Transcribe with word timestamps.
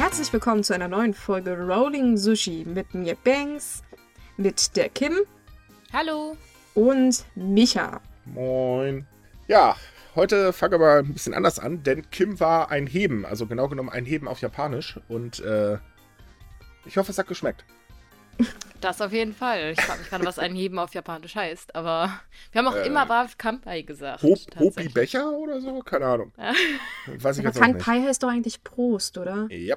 Herzlich 0.00 0.32
willkommen 0.32 0.64
zu 0.64 0.74
einer 0.74 0.88
neuen 0.88 1.12
Folge 1.12 1.58
Rolling 1.58 2.16
Sushi 2.16 2.64
mit 2.66 2.94
mir 2.94 3.16
Banks, 3.22 3.82
mit 4.38 4.74
der 4.74 4.88
Kim 4.88 5.12
Hallo. 5.92 6.38
und 6.74 7.22
Micha. 7.34 8.00
Moin. 8.24 9.06
Ja, 9.46 9.76
heute 10.14 10.54
fangen 10.54 10.80
wir 10.80 11.00
ein 11.00 11.12
bisschen 11.12 11.34
anders 11.34 11.58
an, 11.58 11.82
denn 11.82 12.08
Kim 12.10 12.40
war 12.40 12.70
ein 12.70 12.86
Heben, 12.86 13.26
also 13.26 13.46
genau 13.46 13.68
genommen 13.68 13.90
ein 13.90 14.06
Heben 14.06 14.26
auf 14.26 14.40
Japanisch. 14.40 14.98
Und 15.08 15.40
äh, 15.40 15.76
ich 16.86 16.96
hoffe, 16.96 17.12
es 17.12 17.18
hat 17.18 17.26
geschmeckt. 17.28 17.64
Das 18.80 19.02
auf 19.02 19.12
jeden 19.12 19.34
Fall. 19.34 19.72
Ich 19.72 19.80
frage 19.82 19.98
mich 19.98 20.08
gerade, 20.08 20.24
was 20.24 20.38
ein 20.38 20.54
Heben 20.54 20.78
auf 20.78 20.94
Japanisch 20.94 21.34
heißt. 21.34 21.74
Aber 21.74 22.18
wir 22.50 22.58
haben 22.58 22.66
auch 22.66 22.76
Äh, 22.76 22.86
immer 22.86 23.04
brav 23.04 23.36
Kampai 23.36 23.82
gesagt. 23.82 24.22
Ho 24.22 24.34
Hopi. 24.58 24.88
Becher 24.88 25.30
oder 25.32 25.60
so? 25.60 25.80
Keine 25.80 26.06
Ahnung. 26.06 26.32
Ja. 26.38 26.54
Weiß 27.18 27.36
ich 27.36 27.46
Aber 27.46 27.54
jetzt. 27.54 27.60
Kanpai 27.60 28.00
heißt 28.06 28.22
doch 28.22 28.30
eigentlich 28.30 28.64
Prost, 28.64 29.18
oder? 29.18 29.48
Ja. 29.50 29.76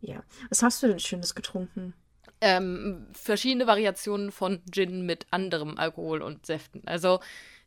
Ja. 0.00 0.22
Was 0.48 0.62
hast 0.62 0.82
du 0.82 0.88
denn 0.88 1.00
Schönes 1.00 1.34
getrunken? 1.34 1.94
Ähm, 2.40 3.08
verschiedene 3.12 3.66
Variationen 3.66 4.30
von 4.30 4.62
Gin 4.70 5.04
mit 5.04 5.26
anderem 5.30 5.76
Alkohol 5.76 6.22
und 6.22 6.46
Säften. 6.46 6.82
Also, 6.86 7.20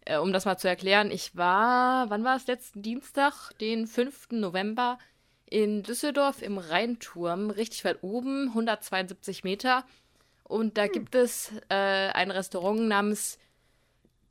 äh, 0.06 0.18
um 0.18 0.32
das 0.32 0.46
mal 0.46 0.58
zu 0.58 0.70
erklären, 0.70 1.12
ich 1.12 1.36
war, 1.36 2.10
wann 2.10 2.24
war 2.24 2.38
es? 2.38 2.48
Letzten 2.48 2.82
Dienstag, 2.82 3.52
den 3.60 3.86
5. 3.86 4.30
November, 4.32 4.98
in 5.46 5.84
Düsseldorf 5.84 6.42
im 6.42 6.58
Rheinturm, 6.58 7.50
richtig 7.50 7.84
weit 7.84 8.02
oben, 8.02 8.48
172 8.50 9.44
Meter. 9.44 9.84
Und 10.46 10.78
da 10.78 10.88
gibt 10.88 11.16
es 11.16 11.52
äh, 11.70 11.76
ein 11.76 12.32
Restaurant 12.32 12.88
namens, 12.88 13.38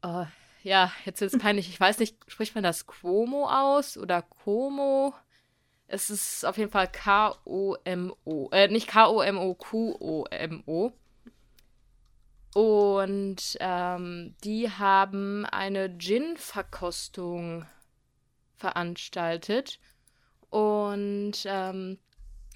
äh, 0.02 0.24
ja, 0.62 0.92
jetzt 1.04 1.20
wird 1.20 1.32
es 1.32 1.38
peinlich, 1.38 1.68
ich 1.68 1.78
weiß 1.78 1.98
nicht, 1.98 2.16
spricht 2.26 2.54
man 2.54 2.64
das 2.64 2.86
Cuomo 2.86 3.48
aus 3.48 3.98
oder 3.98 4.22
Como? 4.22 5.14
Es 5.92 6.08
ist 6.08 6.44
auf 6.46 6.56
jeden 6.56 6.70
Fall 6.70 6.86
K-O-M-O. 6.86 8.48
Äh, 8.52 8.68
nicht 8.68 8.86
K-O-M-O, 8.86 9.54
Q-O-M-O. 9.54 10.92
Und 12.54 13.56
ähm, 13.58 14.36
die 14.44 14.70
haben 14.70 15.44
eine 15.46 15.98
Gin-Verkostung 15.98 17.66
veranstaltet. 18.56 19.80
Und 20.48 21.44
ähm, 21.44 21.98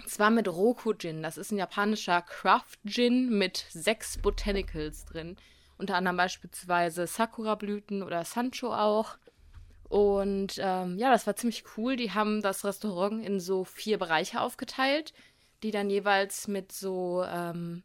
zwar 0.06 0.30
mit 0.30 0.46
Roku-Gin. 0.46 1.24
Das 1.24 1.36
ist 1.36 1.50
ein 1.50 1.58
japanischer 1.58 2.22
Craft-Gin 2.22 3.36
mit 3.36 3.66
sechs 3.70 4.16
Botanicals 4.16 5.06
drin. 5.06 5.36
Unter 5.76 5.96
anderem 5.96 6.18
beispielsweise 6.18 7.08
Sakura-Blüten 7.08 8.04
oder 8.04 8.24
Sancho 8.24 8.72
auch. 8.72 9.16
Und 9.94 10.58
ähm, 10.58 10.98
ja, 10.98 11.12
das 11.12 11.24
war 11.28 11.36
ziemlich 11.36 11.62
cool. 11.76 11.94
Die 11.94 12.10
haben 12.10 12.42
das 12.42 12.64
Restaurant 12.64 13.24
in 13.24 13.38
so 13.38 13.62
vier 13.62 13.96
Bereiche 13.96 14.40
aufgeteilt, 14.40 15.12
die 15.62 15.70
dann 15.70 15.88
jeweils 15.88 16.48
mit 16.48 16.72
so 16.72 17.22
ähm, 17.24 17.84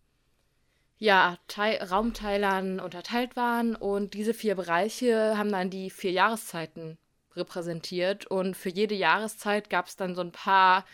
ja, 0.98 1.38
Teil 1.48 1.78
Raumteilern 1.84 2.80
unterteilt 2.80 3.36
waren. 3.36 3.76
Und 3.76 4.16
diese 4.16 4.34
vier 4.34 4.56
Bereiche 4.56 5.38
haben 5.38 5.52
dann 5.52 5.70
die 5.70 5.92
vier 5.92 6.10
Jahreszeiten 6.10 6.98
repräsentiert. 7.36 8.26
Und 8.26 8.58
für 8.58 8.70
jede 8.70 8.96
Jahreszeit 8.96 9.70
gab 9.70 9.86
es 9.86 9.96
dann 9.96 10.16
so 10.16 10.22
ein 10.22 10.32
paar 10.32 10.86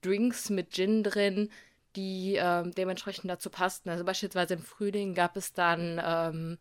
Drinks 0.00 0.48
mit 0.48 0.70
Gin 0.72 1.02
drin, 1.02 1.50
die 1.96 2.36
ähm, 2.40 2.74
dementsprechend 2.74 3.30
dazu 3.30 3.50
passten. 3.50 3.90
Also 3.90 4.04
beispielsweise 4.04 4.54
im 4.54 4.62
Frühling 4.62 5.12
gab 5.12 5.36
es 5.36 5.52
dann 5.52 6.00
ähm, 6.02 6.58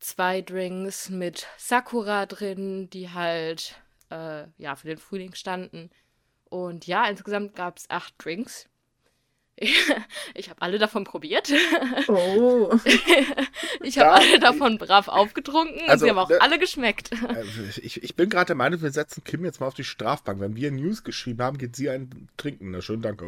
zwei 0.00 0.42
Drinks 0.42 1.08
mit 1.10 1.46
Sakura 1.58 2.26
drin, 2.26 2.90
die 2.90 3.10
halt 3.10 3.76
äh, 4.10 4.44
ja 4.58 4.74
für 4.76 4.88
den 4.88 4.98
Frühling 4.98 5.34
standen. 5.34 5.90
Und 6.48 6.86
ja, 6.86 7.06
insgesamt 7.08 7.54
gab 7.54 7.78
es 7.78 7.88
acht 7.90 8.14
Drinks. 8.18 8.66
Ich 10.34 10.48
habe 10.48 10.62
alle 10.62 10.78
davon 10.78 11.04
probiert. 11.04 11.52
Oh. 12.08 12.70
Ich 13.82 13.98
habe 13.98 14.08
Ja. 14.08 14.14
alle 14.14 14.38
davon 14.38 14.78
brav 14.78 15.08
aufgetrunken 15.08 15.80
und 15.82 15.88
Also, 15.90 16.04
sie 16.06 16.10
haben 16.10 16.18
auch 16.18 16.28
ne- 16.30 16.40
alle 16.40 16.58
geschmeckt. 16.58 17.10
Äh, 17.12 17.44
Ich, 17.82 18.02
ich 18.02 18.14
bin 18.16 18.28
gerade 18.30 18.46
der 18.46 18.56
Meinung, 18.56 18.80
wir 18.80 18.90
setzen 18.90 19.22
Kim 19.24 19.44
jetzt 19.44 19.60
mal 19.60 19.66
auf 19.66 19.74
die 19.74 19.84
Strafbank. 19.84 20.40
Wenn 20.40 20.56
wir 20.56 20.70
News 20.70 21.02
geschrieben 21.04 21.42
haben, 21.42 21.58
geht 21.58 21.76
sie 21.76 21.90
ein 21.90 22.28
Trinken. 22.36 22.70
Na 22.70 22.80
schön, 22.80 23.02
danke. 23.02 23.26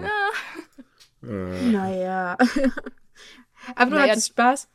Äh, 1.22 1.26
naja. 1.26 2.36
Aber 3.76 3.90
du 3.90 3.96
Naja. 3.96 4.10
hattest 4.12 4.28
Spaß? 4.28 4.68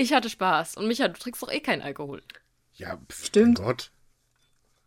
Ich 0.00 0.12
hatte 0.12 0.30
Spaß. 0.30 0.76
Und 0.76 0.86
Micha, 0.88 1.08
du 1.08 1.18
trinkst 1.18 1.42
doch 1.42 1.50
eh 1.50 1.60
keinen 1.60 1.82
Alkohol. 1.82 2.22
ja, 2.74 2.96
pf, 3.08 3.26
Stimmt. 3.26 3.58
mein 3.58 3.66
Gott. 3.66 3.90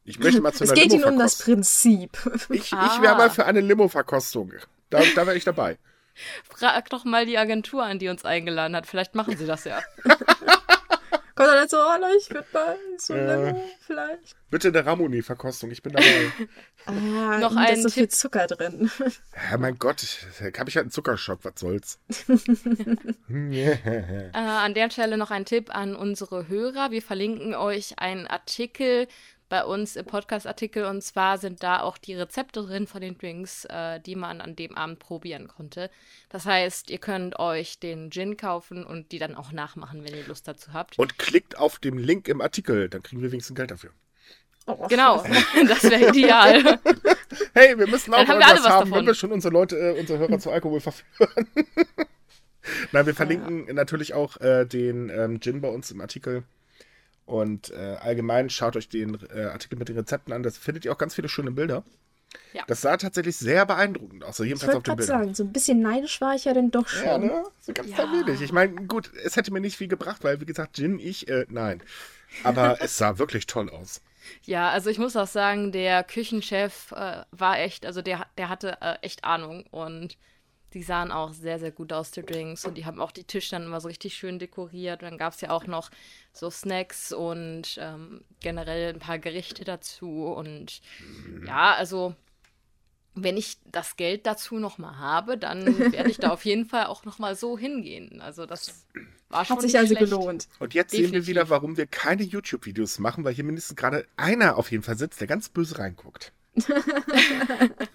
Ich 0.05 0.17
möchte 0.19 0.41
mal 0.41 0.51
zu 0.53 0.63
Es 0.63 0.71
einer 0.71 0.81
geht 0.81 0.91
Ihnen 0.93 1.03
um 1.03 1.19
das. 1.19 1.37
Prinzip. 1.37 2.17
Ich, 2.49 2.61
ich 2.71 2.73
Ah. 2.73 3.01
wäre 3.01 3.15
mal 3.15 3.29
für 3.29 3.45
eine 3.45 3.61
Limo-Verkostung. 3.61 4.53
Da, 4.89 5.01
da 5.15 5.25
wäre 5.27 5.37
ich 5.37 5.43
dabei. 5.43 5.77
Frag 6.49 6.89
doch 6.89 7.05
mal 7.05 7.25
die 7.25 7.37
Agentur 7.37 7.83
an, 7.83 7.99
die 7.99 8.07
uns 8.09 8.25
eingeladen 8.25 8.75
hat. 8.75 8.85
Vielleicht 8.87 9.15
machen 9.15 9.37
sie 9.37 9.45
das 9.45 9.63
ja. 9.65 9.81
Kommt 11.35 11.49
dann 11.49 11.67
so, 11.67 11.77
oh, 11.77 12.17
ich 12.17 12.29
würde 12.29 12.47
mal 12.53 12.77
so 12.97 13.13
Äh. 13.13 13.47
Limo 13.47 13.63
vielleicht. 13.85 14.35
Bitte 14.51 14.67
eine 14.67 14.85
Ramuni-Verkostung, 14.85 15.71
ich 15.71 15.81
bin 15.81 15.93
dabei. 15.93 16.31
Ah, 16.85 17.37
Noch 17.39 17.55
da 17.55 17.61
ein 17.61 17.75
ist 17.75 17.83
so 17.83 17.89
viel. 17.89 18.09
Zucker 18.09 18.45
drin. 18.45 18.91
ja, 19.51 19.57
mein 19.57 19.77
Gott, 19.79 20.05
habe 20.41 20.69
ich 20.69 20.75
halt 20.75 20.83
einen 20.83 20.91
Zuckerschock, 20.91 21.39
was 21.43 21.53
soll's. 21.57 21.99
Äh, 23.29 24.29
an 24.33 24.73
der 24.73 24.89
Stelle 24.91 25.17
noch 25.17 25.31
ein 25.31 25.45
Tipp 25.45 25.73
an 25.73 25.95
unsere 25.95 26.49
Hörer. 26.49 26.91
Wir 26.91 27.01
verlinken 27.01 27.55
euch 27.55 27.99
einen 27.99 28.27
Artikel 28.27 29.07
bei 29.53 29.65
uns 29.65 29.95
im 29.95 30.05
Podcast-Artikel 30.05 30.85
und 30.85 31.03
zwar 31.03 31.37
sind 31.37 31.61
da 31.61 31.81
auch 31.81 31.99
die 31.99 32.15
Rezepte 32.15 32.63
drin 32.63 32.87
von 32.87 33.01
den 33.01 33.19
Drinks, 33.19 33.65
äh, 33.65 33.99
die 33.99 34.15
man 34.15 34.41
an 34.41 34.55
dem 34.55 34.75
Abend 34.75 34.97
probieren 34.97 35.47
konnte. 35.47 35.91
Das 36.29 36.47
heißt, 36.47 36.89
ihr 36.89 36.97
könnt 36.97 37.37
euch 37.37 37.77
den 37.77 38.09
Gin 38.09 38.35
kaufen 38.35 38.83
und 38.83 39.11
die 39.11 39.19
dann 39.19 39.35
auch 39.35 39.51
nachmachen, 39.51 40.03
wenn 40.03 40.15
ihr 40.15 40.25
Lust 40.25 40.47
dazu 40.47 40.73
habt. 40.73 40.97
Und 40.97 41.19
klickt 41.19 41.59
auf 41.59 41.77
den 41.77 41.99
Link 41.99 42.29
im 42.29 42.41
Artikel, 42.41 42.89
dann 42.89 43.03
kriegen 43.03 43.21
wir 43.21 43.31
wenigstens 43.31 43.55
Geld 43.55 43.69
dafür. 43.69 43.91
Oh. 44.65 44.87
Genau, 44.87 45.23
das 45.67 45.83
wäre 45.83 46.09
ideal. 46.09 46.79
Hey, 47.53 47.77
wir 47.77 47.87
müssen 47.87 48.11
auch 48.13 48.25
Dann 48.25 48.29
haben 48.29 48.39
wir 48.39 48.63
was 48.63 48.69
haben, 48.69 48.85
wenn 48.85 48.91
davon. 48.91 49.05
wir 49.05 49.13
schon 49.13 49.31
unsere 49.31 49.53
Leute, 49.53 49.75
äh, 49.75 49.99
unsere 49.99 50.17
Hörer 50.17 50.39
zu 50.39 50.49
Alkohol 50.49 50.79
verführen. 50.79 51.47
Nein, 52.91 53.05
wir 53.05 53.13
verlinken 53.13 53.65
natürlich 53.75 54.15
auch 54.15 54.37
äh, 54.41 54.65
den 54.65 55.09
ähm, 55.09 55.39
Gin 55.39 55.61
bei 55.61 55.69
uns 55.69 55.91
im 55.91 56.01
Artikel. 56.01 56.43
Und 57.25 57.71
äh, 57.71 57.97
allgemein 58.01 58.49
schaut 58.49 58.75
euch 58.75 58.89
den 58.89 59.17
äh, 59.33 59.43
Artikel 59.45 59.77
mit 59.77 59.89
den 59.89 59.97
Rezepten 59.97 60.33
an. 60.33 60.43
Das 60.43 60.57
findet 60.57 60.85
ihr 60.85 60.91
auch 60.91 60.97
ganz 60.97 61.15
viele 61.15 61.29
schöne 61.29 61.51
Bilder. 61.51 61.83
Ja. 62.51 62.63
Das 62.67 62.81
sah 62.81 62.97
tatsächlich 62.97 63.37
sehr 63.37 63.65
beeindruckend 63.65 64.23
aus, 64.23 64.39
Ich 64.39 64.47
jedenfalls 64.47 64.75
auf 64.75 64.83
den 64.83 64.95
Bildern. 64.95 65.19
sagen, 65.19 65.35
so 65.35 65.43
ein 65.43 65.53
bisschen 65.53 65.81
neidisch 65.81 66.19
war 66.19 66.33
ich 66.35 66.45
ja 66.45 66.53
denn 66.53 66.71
doch 66.71 66.87
schon. 66.87 67.05
Ja, 67.05 67.17
ne? 67.19 67.43
So 67.61 67.73
ganz 67.73 67.89
Ja. 67.91 68.11
wenig. 68.11 68.41
Ich 68.41 68.51
meine, 68.51 68.73
gut, 68.87 69.11
es 69.23 69.35
hätte 69.35 69.53
mir 69.53 69.61
nicht 69.61 69.77
viel 69.77 69.87
gebracht, 69.87 70.23
weil, 70.23 70.41
wie 70.41 70.45
gesagt, 70.45 70.75
Gin, 70.75 70.99
ich, 70.99 71.27
äh, 71.27 71.45
nein. 71.49 71.81
Aber 72.43 72.77
es 72.81 72.97
sah 72.97 73.19
wirklich 73.19 73.45
toll 73.45 73.69
aus. 73.69 74.01
Ja, 74.43 74.69
also 74.71 74.89
ich 74.89 74.97
muss 74.99 75.15
auch 75.15 75.27
sagen, 75.27 75.71
der 75.71 76.03
Küchenchef 76.03 76.91
äh, 76.93 77.23
war 77.31 77.59
echt, 77.59 77.85
also 77.85 78.01
der, 78.01 78.25
der 78.37 78.49
hatte 78.49 78.77
äh, 78.81 78.95
echt 79.01 79.23
Ahnung 79.23 79.65
und 79.69 80.17
die 80.73 80.83
sahen 80.83 81.11
auch 81.11 81.33
sehr, 81.33 81.59
sehr 81.59 81.71
gut 81.71 81.93
aus, 81.93 82.11
die 82.11 82.23
Drinks. 82.23 82.65
Und 82.65 82.75
die 82.75 82.85
haben 82.85 82.99
auch 82.99 83.11
die 83.11 83.23
Tische 83.23 83.51
dann 83.51 83.63
immer 83.63 83.79
so 83.79 83.87
richtig 83.87 84.15
schön 84.15 84.39
dekoriert. 84.39 85.03
Und 85.03 85.09
dann 85.09 85.17
gab 85.17 85.33
es 85.33 85.41
ja 85.41 85.51
auch 85.51 85.67
noch 85.67 85.91
so 86.31 86.49
Snacks 86.49 87.11
und 87.11 87.77
ähm, 87.79 88.21
generell 88.39 88.93
ein 88.93 88.99
paar 88.99 89.19
Gerichte 89.19 89.63
dazu. 89.63 90.25
Und 90.25 90.81
ja, 91.45 91.73
also 91.73 92.15
wenn 93.15 93.37
ich 93.37 93.57
das 93.65 93.95
Geld 93.95 94.25
dazu 94.25 94.55
nochmal 94.57 94.97
habe, 94.97 95.37
dann 95.37 95.65
werde 95.93 96.09
ich 96.09 96.17
da 96.17 96.31
auf 96.31 96.45
jeden 96.45 96.65
Fall 96.65 96.85
auch 96.85 97.05
nochmal 97.05 97.35
so 97.35 97.57
hingehen. 97.57 98.21
Also 98.21 98.45
das 98.45 98.85
war 99.29 99.45
schon 99.45 99.57
Hat 99.57 99.61
sich 99.61 99.73
nicht 99.73 99.79
also 99.79 99.95
schlecht. 99.95 100.11
gelohnt. 100.11 100.47
Und 100.59 100.73
jetzt 100.73 100.91
sehen 100.91 101.01
wir 101.01 101.07
Definitiv. 101.07 101.27
wieder, 101.27 101.49
warum 101.49 101.77
wir 101.77 101.85
keine 101.85 102.23
YouTube-Videos 102.23 102.99
machen, 102.99 103.23
weil 103.23 103.33
hier 103.33 103.43
mindestens 103.43 103.75
gerade 103.75 104.07
einer 104.17 104.57
auf 104.57 104.71
jeden 104.71 104.83
Fall 104.83 104.97
sitzt, 104.97 105.19
der 105.19 105.27
ganz 105.27 105.49
böse 105.49 105.77
reinguckt. 105.79 106.33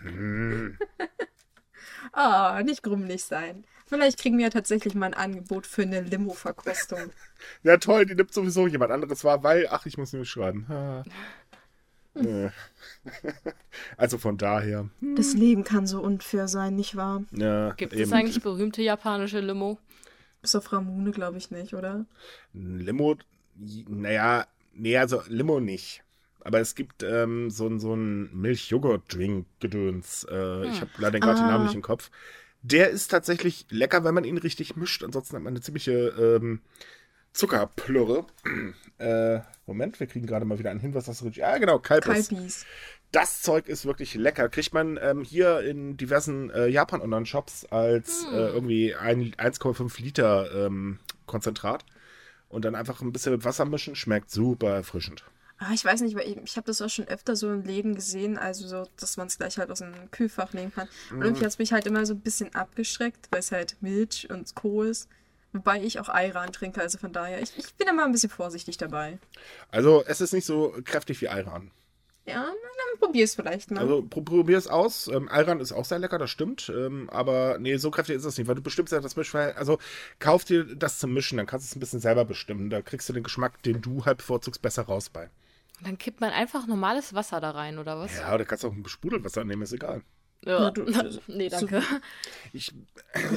Hm. 0.01 0.79
Ah, 2.13 2.63
nicht 2.65 2.83
grummelig 2.83 3.25
sein. 3.25 3.65
Vielleicht 3.87 4.19
kriegen 4.19 4.37
wir 4.37 4.45
ja 4.45 4.51
tatsächlich 4.51 4.95
mal 4.95 5.07
ein 5.07 5.15
Angebot 5.15 5.67
für 5.67 5.83
eine 5.83 6.01
Limo-Verkostung. 6.03 6.99
Ja, 7.63 7.77
toll, 7.77 8.05
die 8.05 8.17
nimmt 8.17 8.35
sowieso 8.35 8.67
jemand 8.67 8.91
anderes 8.91 9.23
wahr, 9.23 9.45
weil, 9.45 9.69
ach, 9.71 9.87
ich 9.87 9.97
muss 9.97 10.13
nur 10.13 10.25
schreiben. 10.25 10.67
Ha. 10.69 11.05
Äh. 12.17 12.51
Also 13.97 14.19
von 14.19 14.37
daher. 14.37 14.89
Das 15.01 15.35
Leben 15.35 15.63
kann 15.63 15.87
so 15.87 16.01
unfair 16.01 16.49
sein, 16.49 16.75
nicht 16.75 16.97
wahr? 16.97 17.23
Ja, 17.31 17.71
Gibt 17.75 17.93
eben. 17.93 18.03
es 18.03 18.13
eigentlich 18.13 18.43
berühmte 18.43 18.83
japanische 18.83 19.39
Limo? 19.39 19.79
Bis 20.43 20.55
auf 20.57 20.73
Ramune, 20.73 21.13
glaube 21.13 21.39
ich 21.39 21.53
nicht, 21.53 21.75
oder? 21.75 22.07
Limo, 22.53 23.17
naja, 23.89 24.47
nee, 24.73 24.97
also 24.99 25.23
Limo 25.29 25.61
nicht. 25.61 26.03
Aber 26.49 26.61
es 26.61 26.75
gibt 26.75 27.03
ähm, 27.03 27.51
so, 27.51 27.79
so 27.79 27.95
ein 27.95 28.35
Milch-Joghurt-Drink-Gedöns. 28.35 30.25
Äh, 30.31 30.69
Ich 30.69 30.81
habe 30.81 30.91
leider 30.97 31.21
gerade 31.21 31.41
den 31.41 31.45
Ah. 31.45 31.51
Namen 31.51 31.65
nicht 31.67 31.75
im 31.75 31.83
Kopf. 31.83 32.11
Der 32.63 32.89
ist 32.89 33.09
tatsächlich 33.09 33.67
lecker, 33.69 34.03
wenn 34.03 34.15
man 34.15 34.25
ihn 34.25 34.39
richtig 34.39 34.75
mischt. 34.75 35.05
Ansonsten 35.05 35.37
hat 35.37 35.43
man 35.43 35.53
eine 35.53 35.61
ziemliche 35.61 35.93
ähm, 36.41 36.63
Zuckerplürre. 37.35 38.25
äh, 38.99 39.41
Moment, 39.67 40.01
wir 40.01 40.07
kriegen 40.07 40.27
gerade 40.27 40.47
mal 40.47 40.59
wieder 40.59 40.71
einen 40.71 40.81
Hinweis, 40.81 41.05
dass 41.05 41.23
richtig. 41.23 41.41
Ja, 41.43 41.59
genau, 41.59 41.79
Kalbis. 41.81 42.29
Kalbis. 42.31 42.65
das 43.13 43.43
Zeug 43.43 43.69
ist 43.69 43.85
wirklich 43.85 44.15
lecker. 44.15 44.49
Kriegt 44.49 44.73
man 44.73 44.99
ähm, 45.03 45.23
hier 45.25 45.61
in 45.61 45.99
diversen 45.99 46.49
äh, 46.49 46.69
Japan-Online-Shops 46.69 47.67
als 47.67 48.25
Hm. 48.27 48.35
äh, 48.35 48.49
irgendwie 48.49 48.95
ein 48.95 49.35
1,5 49.35 50.01
Liter 50.03 50.67
ähm, 50.67 50.99
Konzentrat. 51.27 51.85
Und 52.49 52.65
dann 52.65 52.75
einfach 52.75 53.03
ein 53.03 53.13
bisschen 53.13 53.33
mit 53.33 53.45
Wasser 53.45 53.67
mischen. 53.67 53.95
Schmeckt 53.95 54.31
super 54.31 54.71
erfrischend. 54.71 55.25
Ah, 55.59 55.73
ich 55.75 55.85
weiß 55.85 56.03
nicht, 56.03 56.15
weil 56.15 56.29
ich, 56.29 56.37
ich 56.37 56.57
habe 56.57 56.67
das 56.67 56.81
auch 56.81 56.89
schon 56.89 57.09
öfter 57.09 57.35
so 57.35 57.53
in 57.53 57.65
Läden 57.65 57.95
gesehen, 57.97 58.39
also 58.39 58.69
so, 58.69 58.89
dass 58.99 59.17
man 59.17 59.27
es 59.27 59.39
gleich 59.39 59.59
halt 59.59 59.71
aus 59.71 59.81
dem 59.81 59.93
Kühlfach 60.13 60.53
nehmen 60.53 60.73
kann. 60.73 60.89
Und 61.11 61.23
irgendwie 61.23 61.45
hat 61.45 61.51
es 61.51 61.59
mich 61.59 61.73
halt 61.73 61.87
immer 61.87 62.07
so 62.07 62.15
ein 62.15 62.21
bisschen 62.21 62.55
abgeschreckt, 62.55 63.27
weil 63.31 63.41
es 63.41 63.51
halt 63.51 63.77
Milch 63.81 64.29
und 64.31 64.55
Co. 64.55 64.85
ist. 64.85 65.09
Wobei 65.53 65.83
ich 65.83 65.99
auch 65.99 66.09
Ayran 66.09 66.53
trinke, 66.53 66.81
also 66.81 66.99
von 66.99 67.13
daher, 67.13 67.43
ich, 67.43 67.57
ich 67.57 67.75
bin 67.75 67.89
immer 67.89 68.05
ein 68.05 68.13
bisschen 68.13 68.31
vorsichtig 68.31 68.77
dabei. 68.77 69.19
Also 69.71 70.05
es 70.07 70.21
ist 70.21 70.33
nicht 70.33 70.45
so 70.45 70.75
kräftig 70.85 71.21
wie 71.23 71.29
Ayran. 71.29 71.71
Ja, 72.27 72.45
dann 72.45 73.01
probier 73.01 73.25
es 73.25 73.35
vielleicht 73.35 73.71
mal. 73.71 73.81
Also 73.81 74.03
pro 74.03 74.21
probier 74.21 74.59
es 74.59 74.69
aus. 74.69 75.09
Ähm, 75.09 75.29
Ayran 75.31 75.61
ist 75.61 75.73
auch 75.73 75.87
sehr 75.87 75.99
lecker, 75.99 76.19
das 76.19 76.31
stimmt. 76.31 76.71
Ähm, 76.73 77.09
aber 77.09 77.57
nee, 77.59 77.79
so 77.79 77.91
kräftig 77.91 78.17
ist 78.17 78.25
es 78.27 78.37
nicht, 78.37 78.47
weil 78.47 78.55
du 78.55 78.63
bestimmst 78.63 78.93
ja 78.93 79.01
das 79.01 79.17
Mischverhältnis. 79.17 79.59
Also 79.59 79.79
kauf 80.19 80.45
dir 80.45 80.65
das 80.65 80.99
zum 80.99 81.15
Mischen, 81.15 81.39
dann 81.39 81.47
kannst 81.47 81.67
du 81.67 81.71
es 81.71 81.77
ein 81.77 81.81
bisschen 81.81 82.01
selber 82.01 82.27
bestimmen. 82.27 82.69
Da 82.69 82.83
kriegst 82.83 83.09
du 83.09 83.15
den 83.15 83.23
Geschmack, 83.23 83.63
den 83.63 83.81
du 83.81 84.05
halt 84.05 84.19
bevorzugst, 84.19 84.61
besser 84.61 84.83
raus 84.83 85.09
bei. 85.09 85.31
Und 85.79 85.87
dann 85.87 85.99
kippt 85.99 86.21
man 86.21 86.31
einfach 86.31 86.67
normales 86.67 87.15
Wasser 87.15 87.41
da 87.41 87.51
rein, 87.53 87.79
oder 87.79 87.99
was? 87.99 88.17
Ja, 88.17 88.35
oder 88.35 88.45
kannst 88.45 88.65
auch 88.65 88.73
ein 88.73 88.85
Sprudelwasser 88.87 89.45
nehmen, 89.45 89.63
ist 89.63 89.73
egal. 89.73 90.03
Ja. 90.45 90.61
Ja, 90.65 90.71
du- 90.71 90.85
nee, 91.27 91.49
danke. 91.49 91.83
Ich, 92.53 92.73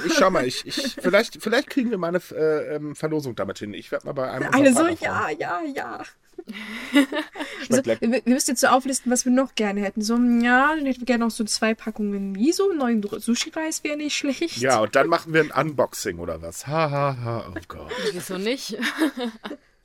ich 0.06 0.14
schau 0.14 0.30
mal, 0.30 0.46
ich, 0.46 0.66
ich, 0.66 0.96
vielleicht, 1.00 1.42
vielleicht 1.42 1.70
kriegen 1.70 1.90
wir 1.92 1.98
mal 1.98 2.10
eine 2.10 2.22
äh, 2.32 2.76
ähm, 2.76 2.96
Verlosung 2.96 3.36
damit 3.36 3.60
hin. 3.60 3.74
Ich 3.74 3.92
werde 3.92 4.06
mal 4.06 4.14
bei 4.14 4.30
einem. 4.30 4.54
Eine 4.54 4.74
so, 4.74 4.88
ja, 4.88 5.30
ja, 5.30 5.62
ja. 5.76 6.04
Also, 7.70 7.86
wir, 7.86 8.02
wir 8.02 8.22
müssen 8.26 8.52
jetzt 8.52 8.62
so 8.62 8.68
auflisten, 8.68 9.12
was 9.12 9.26
wir 9.26 9.32
noch 9.32 9.54
gerne 9.56 9.82
hätten. 9.82 10.02
So, 10.02 10.16
ja, 10.16 10.76
dann 10.76 10.86
hätten 10.86 11.02
wir 11.02 11.06
gerne 11.06 11.26
noch 11.26 11.32
so 11.32 11.44
zwei 11.44 11.74
Packungen 11.76 12.32
Miso, 12.32 12.74
neuen 12.74 13.02
Sushi-Reis 13.04 13.84
wäre 13.84 13.98
nicht 13.98 14.16
schlecht. 14.18 14.58
Ja, 14.58 14.80
und 14.80 14.96
dann 14.96 15.08
machen 15.08 15.34
wir 15.34 15.42
ein 15.42 15.52
Unboxing 15.52 16.18
oder 16.20 16.42
was. 16.42 16.66
Ha, 16.68 16.90
ha, 16.90 17.18
ha. 17.24 17.54
Oh 17.56 17.60
Gott. 17.68 17.92
Wieso 18.14 18.38
nicht? 18.38 18.78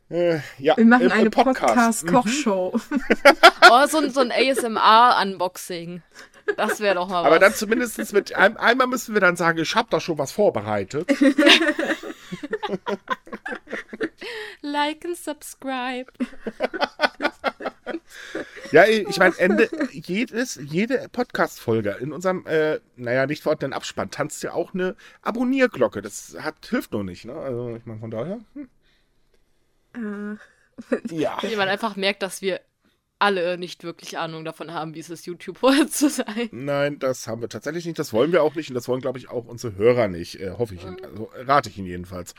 Äh, 0.08 0.38
ja, 0.58 0.76
Wir 0.76 0.84
machen 0.84 1.02
im- 1.02 1.06
im 1.10 1.12
eine 1.12 1.30
Podcast. 1.30 2.04
Mhm. 2.04 2.12
Podcast-Kochshow. 2.12 2.80
Oh, 3.68 3.86
so, 3.88 3.98
ein- 3.98 4.10
so 4.10 4.20
ein 4.20 4.30
ASMR-Unboxing. 4.30 6.02
Das 6.56 6.78
wäre 6.78 6.94
doch 6.94 7.08
mal 7.08 7.24
Aber 7.24 7.32
was. 7.32 7.40
dann 7.40 7.54
zumindest 7.54 8.12
mit 8.12 8.32
ein, 8.36 8.56
einmal 8.56 8.86
müssen 8.86 9.14
wir 9.14 9.20
dann 9.20 9.34
sagen, 9.34 9.58
ich 9.58 9.74
habe 9.74 9.88
da 9.90 9.98
schon 9.98 10.16
was 10.18 10.30
vorbereitet. 10.30 11.08
Like 14.62 15.04
and 15.04 15.16
subscribe. 15.16 16.06
Ja, 18.72 18.84
ich 18.84 19.16
meine, 19.18 19.38
Ende 19.38 19.68
jedes, 19.92 20.58
jede 20.60 21.08
Podcast-Folge 21.12 21.98
in 22.00 22.12
unserem, 22.12 22.44
äh, 22.46 22.80
naja, 22.96 23.26
nicht 23.26 23.42
vorhandenen 23.44 23.72
Abspann 23.72 24.10
tanzt 24.10 24.42
ja 24.42 24.52
auch 24.54 24.74
eine 24.74 24.96
Abonnierglocke. 25.22 26.02
Das 26.02 26.36
hat, 26.40 26.66
hilft 26.68 26.90
noch 26.92 27.04
nicht, 27.04 27.24
ne? 27.26 27.34
Also, 27.34 27.76
ich 27.76 27.86
meine, 27.86 28.00
von 28.00 28.10
daher. 28.10 28.40
Hm. 28.54 28.68
Äh, 29.96 30.36
Ja. 31.10 31.38
Wenn 31.40 31.56
man 31.56 31.68
einfach 31.68 31.96
merkt, 31.96 32.22
dass 32.22 32.42
wir 32.42 32.60
alle 33.18 33.56
nicht 33.56 33.82
wirklich 33.82 34.18
Ahnung 34.18 34.44
davon 34.44 34.72
haben, 34.72 34.94
wie 34.94 35.00
es 35.00 35.10
ist, 35.10 35.26
YouTuber 35.26 35.86
zu 35.90 36.10
sein. 36.10 36.48
Nein, 36.52 36.98
das 36.98 37.26
haben 37.26 37.40
wir 37.40 37.48
tatsächlich 37.48 37.86
nicht. 37.86 37.98
Das 37.98 38.12
wollen 38.12 38.32
wir 38.32 38.42
auch 38.42 38.54
nicht 38.54 38.68
und 38.68 38.74
das 38.74 38.88
wollen, 38.88 39.00
glaube 39.00 39.18
ich, 39.18 39.30
auch 39.30 39.46
unsere 39.46 39.74
Hörer 39.76 40.08
nicht. 40.08 40.40
Äh, 40.40 40.52
hoffe 40.58 40.74
ich. 40.74 40.84
Also, 40.84 41.30
rate 41.34 41.70
ich 41.70 41.78
Ihnen 41.78 41.86
jedenfalls. 41.86 42.34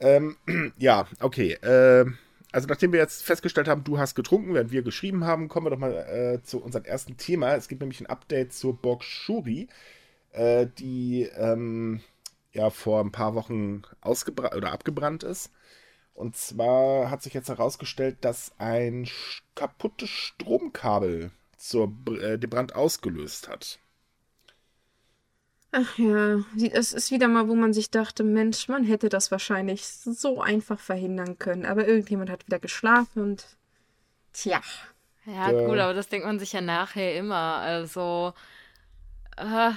Ähm, 0.00 0.36
ja, 0.78 1.06
okay. 1.20 1.56
Ähm, 1.62 2.18
also, 2.50 2.68
nachdem 2.68 2.92
wir 2.92 3.00
jetzt 3.00 3.22
festgestellt 3.22 3.68
haben, 3.68 3.84
du 3.84 3.98
hast 3.98 4.14
getrunken, 4.14 4.52
während 4.52 4.70
wir 4.70 4.82
geschrieben 4.82 5.24
haben, 5.24 5.48
kommen 5.48 5.66
wir 5.66 5.70
doch 5.70 5.78
mal 5.78 5.92
äh, 5.94 6.42
zu 6.42 6.62
unserem 6.62 6.84
ersten 6.84 7.16
Thema. 7.16 7.54
Es 7.54 7.68
gibt 7.68 7.80
nämlich 7.80 8.00
ein 8.00 8.06
Update 8.06 8.52
zur 8.52 8.76
Burg 8.76 9.02
Shuri, 9.04 9.68
äh, 10.32 10.66
die 10.78 11.22
ähm, 11.36 12.00
ja 12.52 12.68
vor 12.68 13.00
ein 13.00 13.12
paar 13.12 13.34
Wochen 13.34 13.82
ausgebrannt 14.02 14.54
oder 14.54 14.72
abgebrannt 14.72 15.22
ist. 15.22 15.50
Und 16.14 16.36
zwar 16.36 17.10
hat 17.10 17.22
sich 17.22 17.34
jetzt 17.34 17.48
herausgestellt, 17.48 18.18
dass 18.20 18.52
ein 18.58 19.08
kaputtes 19.54 20.10
Stromkabel 20.10 21.30
zur, 21.56 21.92
äh, 22.08 22.38
den 22.38 22.50
Brand 22.50 22.74
ausgelöst 22.74 23.48
hat. 23.48 23.78
Ach 25.74 25.96
ja, 25.96 26.44
es 26.70 26.92
ist 26.92 27.10
wieder 27.10 27.28
mal, 27.28 27.48
wo 27.48 27.54
man 27.54 27.72
sich 27.72 27.90
dachte, 27.90 28.24
Mensch, 28.24 28.68
man 28.68 28.84
hätte 28.84 29.08
das 29.08 29.30
wahrscheinlich 29.30 29.86
so 29.86 30.42
einfach 30.42 30.78
verhindern 30.78 31.38
können. 31.38 31.64
Aber 31.64 31.88
irgendjemand 31.88 32.28
hat 32.28 32.46
wieder 32.46 32.58
geschlafen 32.58 33.22
und 33.22 33.46
tja. 34.34 34.60
Ja, 35.24 35.50
gut, 35.50 35.78
aber 35.78 35.94
das 35.94 36.08
denkt 36.08 36.26
man 36.26 36.38
sich 36.38 36.52
ja 36.52 36.60
nachher 36.60 37.16
immer. 37.16 37.56
Also, 37.56 38.34
äh, 39.38 39.70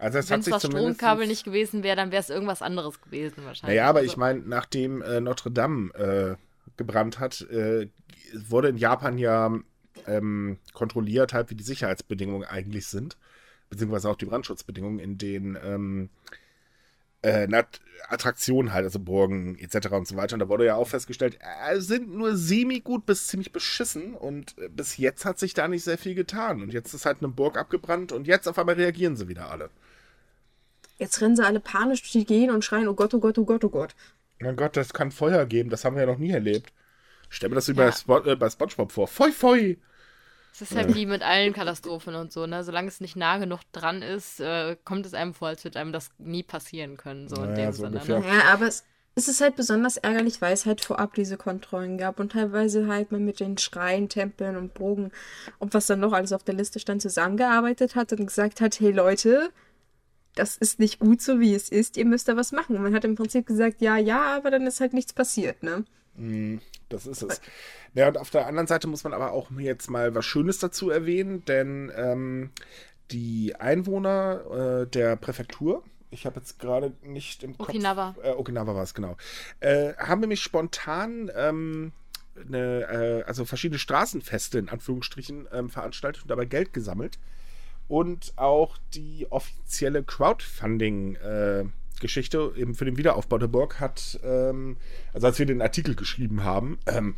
Also 0.00 0.18
wenn 0.18 0.22
hat 0.30 0.38
es 0.40 0.44
sich 0.46 0.54
das. 0.54 0.62
Stromkabel 0.64 1.26
nicht 1.26 1.44
gewesen 1.44 1.82
wäre, 1.82 1.96
dann 1.96 2.10
wäre 2.10 2.22
es 2.22 2.30
irgendwas 2.30 2.62
anderes 2.62 3.00
gewesen 3.00 3.44
wahrscheinlich. 3.44 3.76
Naja, 3.76 3.88
aber 3.88 4.00
Also, 4.00 4.10
ich 4.10 4.16
meine, 4.16 4.40
nachdem 4.40 5.02
äh, 5.02 5.20
Notre 5.20 5.50
Dame 5.50 5.92
äh, 5.94 6.36
gebrannt 6.76 7.18
hat, 7.18 7.42
äh, 7.42 7.88
wurde 8.34 8.68
in 8.68 8.76
Japan 8.76 9.18
ja 9.18 9.52
ähm, 10.06 10.58
kontrolliert, 10.72 11.32
halt, 11.32 11.50
wie 11.50 11.54
die 11.54 11.64
Sicherheitsbedingungen 11.64 12.48
eigentlich 12.48 12.86
sind. 12.86 13.18
Beziehungsweise 13.68 14.08
auch 14.08 14.16
die 14.16 14.24
Brandschutzbedingungen 14.24 14.98
in 14.98 15.18
den 15.18 15.56
ähm, 15.62 16.08
äh, 17.22 17.46
Attraktionen 18.08 18.72
halt, 18.72 18.84
also 18.84 18.98
Burgen 18.98 19.58
etc. 19.58 19.90
und 19.92 20.08
so 20.08 20.16
weiter. 20.16 20.34
Und 20.34 20.40
da 20.40 20.48
wurde 20.48 20.64
ja 20.64 20.76
auch 20.76 20.88
festgestellt, 20.88 21.38
äh, 21.68 21.78
sind 21.78 22.10
nur 22.10 22.36
semi-gut 22.36 23.06
bis 23.06 23.26
ziemlich 23.26 23.52
beschissen. 23.52 24.14
Und 24.14 24.56
äh, 24.58 24.68
bis 24.68 24.96
jetzt 24.96 25.24
hat 25.24 25.38
sich 25.38 25.54
da 25.54 25.68
nicht 25.68 25.84
sehr 25.84 25.98
viel 25.98 26.14
getan. 26.14 26.62
Und 26.62 26.72
jetzt 26.72 26.94
ist 26.94 27.06
halt 27.06 27.18
eine 27.18 27.28
Burg 27.28 27.56
abgebrannt 27.58 28.12
und 28.12 28.26
jetzt 28.26 28.48
auf 28.48 28.58
einmal 28.58 28.76
reagieren 28.76 29.16
sie 29.16 29.28
wieder 29.28 29.50
alle. 29.50 29.70
Jetzt 31.00 31.20
rennen 31.20 31.34
sie 31.34 31.44
alle 31.44 31.58
panisch 31.60 32.02
durch 32.02 32.12
die 32.12 32.24
Gegend 32.26 32.52
und 32.54 32.64
schreien, 32.64 32.86
oh 32.86 32.94
Gott, 32.94 33.12
oh 33.14 33.18
Gott, 33.20 33.38
oh 33.38 33.44
Gott, 33.44 33.64
oh 33.64 33.70
Gott. 33.70 33.94
Mein 34.38 34.54
Gott, 34.56 34.76
das 34.76 34.92
kann 34.92 35.10
Feuer 35.10 35.44
geben. 35.46 35.70
Das 35.70 35.84
haben 35.84 35.96
wir 35.96 36.02
ja 36.02 36.06
noch 36.06 36.18
nie 36.18 36.30
erlebt. 36.30 36.72
Stell 37.28 37.48
mir 37.48 37.56
das 37.56 37.68
wie 37.68 37.72
Ja. 37.72 37.86
bei, 37.86 37.92
Spo 37.92 38.18
äh, 38.24 38.36
bei 38.36 38.48
Spongebob 38.50 38.92
vor. 38.92 39.08
Feu, 39.08 39.32
feu! 39.32 39.74
Es 40.52 40.62
ist 40.62 40.74
halt 40.76 40.94
wie 40.94 41.06
mit 41.06 41.22
allen 41.22 41.52
Katastrophen 41.52 42.14
und 42.16 42.32
so, 42.32 42.46
ne? 42.46 42.64
Solange 42.64 42.88
es 42.88 43.00
nicht 43.00 43.16
nah 43.16 43.38
genug 43.38 43.60
dran 43.72 44.02
ist, 44.02 44.40
äh, 44.40 44.76
kommt 44.84 45.06
es 45.06 45.14
einem 45.14 45.32
vor, 45.32 45.48
als 45.48 45.64
würde 45.64 45.78
einem 45.78 45.92
das 45.92 46.10
nie 46.18 46.42
passieren 46.42 46.96
können, 46.96 47.28
so 47.28 47.36
in 47.36 47.52
Naja, 47.52 47.66
dem 47.66 47.72
so 47.72 47.82
Sinne. 47.84 48.00
ungefähr. 48.00 48.18
Ne? 48.18 48.26
Ja, 48.26 48.52
aber 48.52 48.66
es, 48.66 48.84
es 49.14 49.28
ist 49.28 49.40
halt 49.40 49.54
besonders 49.56 49.96
ärgerlich, 49.96 50.40
weil 50.42 50.52
es 50.52 50.66
halt 50.66 50.84
vorab 50.84 51.14
diese 51.14 51.36
Kontrollen 51.36 51.98
gab 51.98 52.18
und 52.18 52.32
teilweise 52.32 52.88
halt 52.88 53.12
man 53.12 53.24
mit 53.24 53.38
den 53.40 53.58
Schreien, 53.58 54.08
Tempeln 54.08 54.56
und 54.56 54.74
Bogen 54.74 55.12
und 55.60 55.72
was 55.72 55.86
dann 55.86 56.00
noch 56.00 56.12
alles 56.12 56.32
auf 56.32 56.42
der 56.42 56.54
Liste 56.56 56.80
stand, 56.80 57.00
zusammengearbeitet 57.00 57.94
hat 57.94 58.12
und 58.12 58.26
gesagt 58.26 58.60
hat, 58.60 58.80
hey 58.80 58.90
Leute, 58.90 59.50
das 60.34 60.56
ist 60.56 60.78
nicht 60.78 60.98
gut 60.98 61.20
so, 61.20 61.40
wie 61.40 61.54
es 61.54 61.68
ist, 61.68 61.96
ihr 61.96 62.04
müsst 62.04 62.28
da 62.28 62.36
was 62.36 62.52
machen. 62.52 62.76
Und 62.76 62.82
man 62.82 62.94
hat 62.94 63.04
im 63.04 63.14
Prinzip 63.14 63.46
gesagt, 63.46 63.80
ja, 63.80 63.96
ja, 63.96 64.36
aber 64.36 64.50
dann 64.50 64.66
ist 64.66 64.80
halt 64.80 64.92
nichts 64.92 65.12
passiert, 65.12 65.62
ne? 65.62 65.84
Mm, 66.16 66.58
Das 66.88 67.06
ist 67.06 67.22
es. 67.22 67.40
Ja, 67.94 68.08
und 68.08 68.18
auf 68.18 68.30
der 68.30 68.46
anderen 68.46 68.66
Seite 68.66 68.86
muss 68.86 69.04
man 69.04 69.12
aber 69.12 69.32
auch 69.32 69.50
jetzt 69.58 69.90
mal 69.90 70.14
was 70.14 70.24
Schönes 70.24 70.58
dazu 70.58 70.90
erwähnen, 70.90 71.44
denn 71.44 71.90
ähm, 71.96 72.50
die 73.10 73.56
Einwohner 73.56 74.82
äh, 74.82 74.86
der 74.86 75.16
Präfektur, 75.16 75.82
ich 76.10 76.26
habe 76.26 76.40
jetzt 76.40 76.58
gerade 76.58 76.92
nicht 77.02 77.42
im 77.42 77.56
Kopf. 77.58 77.68
Okinawa. 77.68 78.14
Äh, 78.22 78.30
Okinawa 78.32 78.74
war 78.74 78.82
es, 78.82 78.94
genau. 78.94 79.16
Äh, 79.60 79.94
haben 79.94 80.20
nämlich 80.20 80.40
spontan 80.40 81.30
ähm, 81.36 81.92
eine, 82.36 82.82
äh, 82.88 83.22
also 83.24 83.44
verschiedene 83.44 83.78
Straßenfeste 83.78 84.58
in 84.58 84.68
Anführungsstrichen 84.68 85.48
ähm, 85.52 85.70
veranstaltet 85.70 86.22
und 86.22 86.28
dabei 86.28 86.44
Geld 86.44 86.72
gesammelt. 86.72 87.18
Und 87.90 88.32
auch 88.36 88.78
die 88.94 89.26
offizielle 89.30 90.04
Crowdfunding-Geschichte 90.04 92.52
eben 92.56 92.76
für 92.76 92.84
den 92.84 92.96
Wiederaufbau 92.96 93.38
der 93.38 93.48
Burg 93.48 93.80
hat, 93.80 94.20
ähm, 94.22 94.76
also 95.12 95.26
als 95.26 95.40
wir 95.40 95.46
den 95.46 95.60
Artikel 95.60 95.96
geschrieben 95.96 96.44
haben, 96.44 96.78
ähm, 96.86 97.16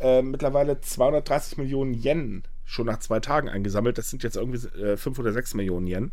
äh, 0.00 0.22
mittlerweile 0.22 0.80
230 0.80 1.58
Millionen 1.58 1.92
Yen 1.92 2.44
schon 2.64 2.86
nach 2.86 3.00
zwei 3.00 3.20
Tagen 3.20 3.50
eingesammelt. 3.50 3.98
Das 3.98 4.08
sind 4.08 4.22
jetzt 4.22 4.36
irgendwie 4.36 4.66
äh, 4.78 4.96
5 4.96 5.18
oder 5.18 5.34
6 5.34 5.52
Millionen 5.52 5.86
Yen. 5.86 6.10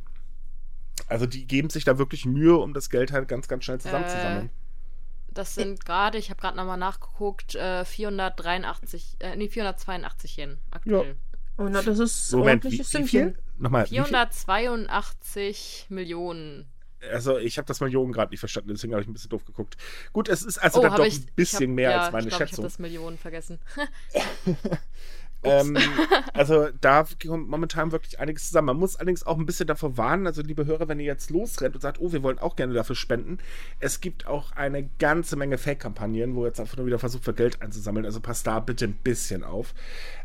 Also 1.07 1.25
die 1.25 1.47
geben 1.47 1.69
sich 1.69 1.85
da 1.85 1.97
wirklich 1.97 2.25
Mühe, 2.25 2.57
um 2.57 2.73
das 2.73 2.89
Geld 2.89 3.13
halt 3.13 3.29
ganz, 3.29 3.47
ganz 3.47 3.63
schnell 3.63 3.79
zusammenzusammeln. 3.79 4.49
Das 5.33 5.55
sind 5.55 5.85
gerade, 5.85 6.17
ich 6.17 6.31
habe 6.31 6.41
gerade 6.41 6.57
nochmal 6.57 6.77
nachgeguckt, 6.77 7.55
äh, 7.55 7.85
483, 7.85 9.15
äh, 9.19 9.37
nee, 9.37 9.47
482 9.47 10.37
Yen 10.37 10.57
aktuell. 10.69 11.15
Und 11.55 11.71
das 11.73 11.99
ist 11.99 12.33
Moment, 12.33 12.65
wie, 12.65 12.67
ordentliches 12.67 12.93
wie 12.93 13.07
viel? 13.07 13.37
Nochmal, 13.61 13.85
wie 13.85 13.89
viel? 13.89 14.03
482 14.05 15.85
Millionen. 15.89 16.65
Also 17.11 17.37
ich 17.37 17.57
habe 17.57 17.65
das 17.67 17.79
Millionen 17.79 18.11
gerade 18.11 18.31
nicht 18.31 18.39
verstanden, 18.39 18.69
deswegen 18.69 18.93
habe 18.93 19.01
ich 19.01 19.07
ein 19.07 19.13
bisschen 19.13 19.29
doof 19.29 19.45
geguckt. 19.45 19.75
Gut, 20.13 20.29
es 20.29 20.43
ist 20.43 20.57
also 20.57 20.79
oh, 20.81 20.83
doch 20.83 21.05
ich 21.05 21.19
ein 21.19 21.29
bisschen 21.35 21.63
ich 21.63 21.69
hab, 21.69 21.75
mehr 21.75 21.91
ja, 21.91 22.01
als 22.01 22.11
meine 22.11 22.27
ich 22.27 22.29
glaub, 22.29 22.41
Ich 22.41 22.49
Schätzung. 22.49 22.63
habe 22.63 22.71
das 22.71 22.79
Millionen 22.79 23.17
vergessen. 23.17 23.59
Ähm, 25.43 25.77
also 26.33 26.69
da 26.81 27.05
kommt 27.25 27.49
momentan 27.49 27.91
wirklich 27.91 28.19
einiges 28.19 28.47
zusammen. 28.47 28.67
Man 28.67 28.77
muss 28.77 28.95
allerdings 28.95 29.25
auch 29.25 29.37
ein 29.37 29.45
bisschen 29.45 29.67
davor 29.67 29.97
warnen, 29.97 30.27
also 30.27 30.41
liebe 30.41 30.65
Hörer, 30.65 30.87
wenn 30.87 30.99
ihr 30.99 31.05
jetzt 31.05 31.29
losrennt 31.29 31.75
und 31.75 31.81
sagt, 31.81 31.99
oh, 31.99 32.11
wir 32.11 32.23
wollen 32.23 32.39
auch 32.39 32.55
gerne 32.55 32.73
dafür 32.73 32.95
spenden, 32.95 33.39
es 33.79 34.01
gibt 34.01 34.27
auch 34.27 34.51
eine 34.53 34.89
ganze 34.99 35.35
Menge 35.35 35.57
Fake-Kampagnen, 35.57 36.35
wo 36.35 36.45
jetzt 36.45 36.59
einfach 36.59 36.77
nur 36.77 36.85
wieder 36.85 36.99
versucht 36.99 37.25
wird, 37.25 37.37
Geld 37.37 37.61
einzusammeln. 37.61 38.05
Also 38.05 38.19
passt 38.19 38.45
da 38.45 38.59
bitte 38.59 38.85
ein 38.85 38.93
bisschen 38.93 39.43
auf. 39.43 39.73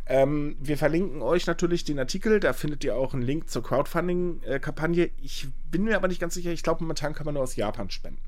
Ähm, 0.06 0.56
wir 0.60 0.78
verlinken 0.78 1.22
euch 1.22 1.46
natürlich 1.46 1.84
den 1.84 1.98
Artikel, 1.98 2.38
da 2.38 2.52
findet 2.52 2.84
ihr 2.84 2.96
auch 2.96 3.14
einen 3.14 3.22
Link 3.22 3.50
zur 3.50 3.62
Crowdfunding-Kampagne. 3.62 5.10
Ich 5.22 5.48
bin 5.70 5.84
mir 5.84 5.96
aber 5.96 6.08
nicht 6.08 6.20
ganz 6.20 6.34
sicher, 6.34 6.50
ich 6.50 6.62
glaube, 6.62 6.82
momentan 6.82 7.14
kann 7.14 7.24
man 7.24 7.34
nur 7.34 7.42
aus 7.42 7.56
Japan 7.56 7.90
spenden. 7.90 8.20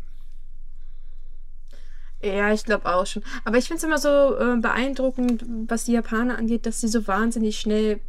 Ja, 2.20 2.52
ich 2.52 2.64
glaube 2.64 2.86
auch 2.86 3.06
schon. 3.06 3.22
Aber 3.44 3.58
ich 3.58 3.66
finde 3.66 3.78
es 3.78 3.84
immer 3.84 3.98
so 3.98 4.36
äh, 4.36 4.56
beeindruckend, 4.56 5.44
was 5.68 5.84
die 5.84 5.92
Japaner 5.92 6.36
angeht, 6.36 6.66
dass 6.66 6.80
sie 6.80 6.88
so 6.88 7.06
wahnsinnig 7.06 7.60
schnell 7.60 8.00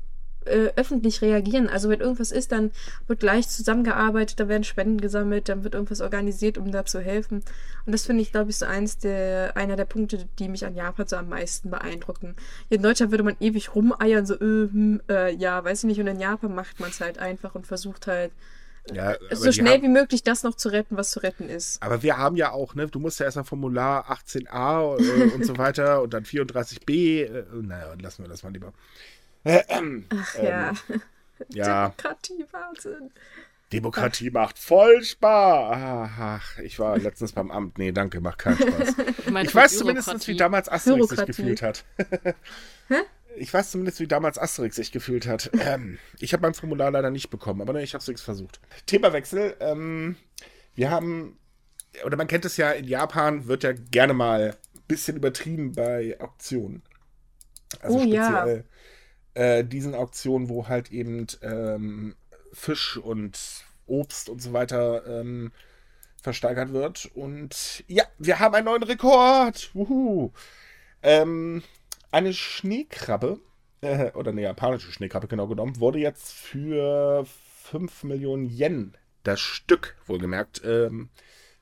äh, 0.46 0.72
öffentlich 0.75 1.22
reagieren. 1.22 1.70
Also 1.70 1.89
wenn 1.89 2.00
irgendwas 2.00 2.32
ist, 2.32 2.51
dann 2.51 2.72
wird 3.08 3.20
gleich 3.20 3.48
zusammengearbeitet, 3.48 4.39
da 4.39 4.48
werden 4.48 4.63
Spenden 4.63 5.00
gesammelt, 5.00 5.48
dann 5.48 5.63
wird 5.63 5.75
irgendwas 5.75 6.01
organisiert, 6.01 6.58
um 6.58 6.72
da 6.72 6.86
zu 6.86 7.00
helfen. 7.00 7.44
Und 7.86 7.92
das 7.92 8.06
finde 8.06 8.24
ich, 8.24 8.32
glaube 8.32 8.50
ich, 8.50 8.58
so 8.58 8.66
eins 8.66 8.98
der, 8.98 9.56
einer 9.56 9.75
der 9.75 9.86
Punkte, 9.86 10.28
die 10.39 10.48
mich 10.48 10.66
an 10.66 10.75
Japan 10.75 11.08
so 11.08 11.16
am 11.18 11.30
meisten 11.30 11.70
beeindrucken. 11.70 12.36
In 12.70 12.82
Deutschland 12.82 13.12
würde 13.12 13.24
man 13.24 13.38
ewig 13.39 13.75
rumeiern, 13.75 14.25
so, 14.25 14.36
äh, 14.36 14.39
hm, 14.39 15.01
äh, 15.10 15.36
ja, 15.36 15.63
weiß 15.63 15.84
ich 15.84 15.88
nicht. 15.88 16.00
Und 16.00 16.08
in 16.08 16.20
Japan 16.20 16.56
macht 16.56 16.80
man 16.80 16.89
es 16.89 17.00
halt 17.00 17.20
einfach 17.20 17.54
und 17.54 17.68
versucht 17.68 18.08
halt 18.08 18.32
ja, 18.93 19.15
so 19.31 19.51
schnell 19.51 19.75
haben, 19.75 19.84
wie 19.84 19.89
möglich 19.89 20.24
das 20.24 20.43
noch 20.43 20.55
zu 20.55 20.69
retten, 20.69 20.98
was 20.98 21.12
zu 21.12 21.19
retten 21.19 21.50
ist. 21.50 21.81
Aber 21.81 22.01
wir 22.03 22.17
haben 22.17 22.36
ja 22.36 22.51
auch, 22.51 22.75
ne, 22.75 22.88
du 22.88 23.00
musst 23.00 23.19
ja 23.19 23.25
erst 23.25 23.38
ein 23.38 23.46
Formular 23.46 24.10
18a 24.12 25.00
äh, 25.00 25.31
und 25.34 25.46
so 25.46 25.58
weiter 25.58 26.01
und 26.01 26.13
dann 26.13 26.24
34b. 26.24 27.24
Äh, 27.24 27.43
naja, 27.62 27.93
lassen 28.01 28.24
wir 28.24 28.29
das 28.29 28.43
mal 28.43 28.51
lieber. 28.51 28.74
Äh, 29.43 29.62
ähm, 29.69 30.05
Ach 30.10 30.36
ja. 30.36 30.69
Ähm, 30.69 31.01
ja. 31.50 31.89
Demokratie, 31.89 32.46
Wahnsinn. 32.51 33.12
Demokratie 33.72 34.31
macht 34.31 34.58
voll 34.58 35.03
Spaß. 35.03 36.10
Ach, 36.19 36.58
ich 36.60 36.79
war 36.79 36.98
letztens 37.00 37.34
beim 37.34 37.51
Amt. 37.51 37.77
Nee, 37.77 37.91
danke, 37.91 38.19
macht 38.19 38.39
keinen 38.39 38.58
Spaß. 38.58 38.96
Ich, 39.19 39.31
mein, 39.31 39.46
ich 39.46 39.53
weiß 39.53 39.77
zumindest, 39.77 40.27
wie 40.27 40.36
damals 40.36 40.69
Asterix 40.69 41.10
sich 41.10 41.25
gefühlt 41.25 41.62
hat. 41.62 41.86
Hä? 42.88 43.03
Ich 43.38 43.53
weiß 43.53 43.71
zumindest, 43.71 44.00
wie 44.00 44.07
damals 44.07 44.38
Asterix 44.38 44.75
sich 44.75 44.91
gefühlt 44.91 45.27
hat. 45.27 45.51
Ähm, 45.62 46.00
ich 46.19 46.33
habe 46.33 46.41
mein 46.41 46.53
Formular 46.53 46.89
leider 46.91 47.12
nicht 47.12 47.29
bekommen, 47.29 47.62
aber 47.62 47.74
ne, 47.74 47.83
ich 47.83 47.93
habe 47.93 48.12
es 48.12 48.21
versucht. 48.21 48.59
Themawechsel. 48.86 49.57
Ähm, 49.59 50.15
wir 50.75 50.89
haben, 50.89 51.38
oder 52.05 52.17
man 52.17 52.27
kennt 52.27 52.45
es 52.45 52.57
ja, 52.57 52.71
in 52.71 52.86
Japan 52.86 53.48
wird 53.48 53.63
ja 53.63 53.74
gerne 53.74 54.13
mal 54.13 54.55
ein 54.75 54.81
bisschen 54.88 55.17
übertrieben 55.17 55.74
bei 55.74 56.17
Auktionen. 56.19 56.81
Also 57.81 57.98
oh, 57.98 58.01
speziell 58.01 58.65
ja. 59.36 59.43
äh, 59.43 59.65
diesen 59.65 59.93
Auktionen, 59.95 60.50
wo 60.50 60.67
halt 60.67 60.91
eben 60.91 61.27
ähm, 61.41 62.15
Fisch 62.53 62.98
und 62.98 63.38
Obst 63.86 64.29
und 64.29 64.41
so 64.41 64.53
weiter 64.53 65.05
ähm, 65.07 65.51
versteigert 66.21 66.74
wird. 66.74 67.09
Und 67.15 67.83
ja, 67.88 68.05
wir 68.17 68.39
haben 68.39 68.55
einen 68.55 68.65
neuen 68.65 68.83
Rekord. 68.83 69.71
Wuhu. 69.74 70.31
Ähm, 71.01 71.63
eine 72.12 72.34
Schneekrabbe, 72.34 73.39
äh, 73.82 74.12
oder 74.12 74.32
eine 74.32 74.42
japanische 74.42 74.92
Schneekrabbe 74.92 75.28
genau 75.28 75.48
genommen, 75.48 75.80
wurde 75.80 76.00
jetzt 76.00 76.34
für 76.34 77.25
5 77.63 78.04
Millionen 78.04 78.50
Yen 78.50 78.98
das 79.24 79.39
Stück, 79.39 79.96
wohlgemerkt, 80.06 80.62
ähm, 80.66 81.10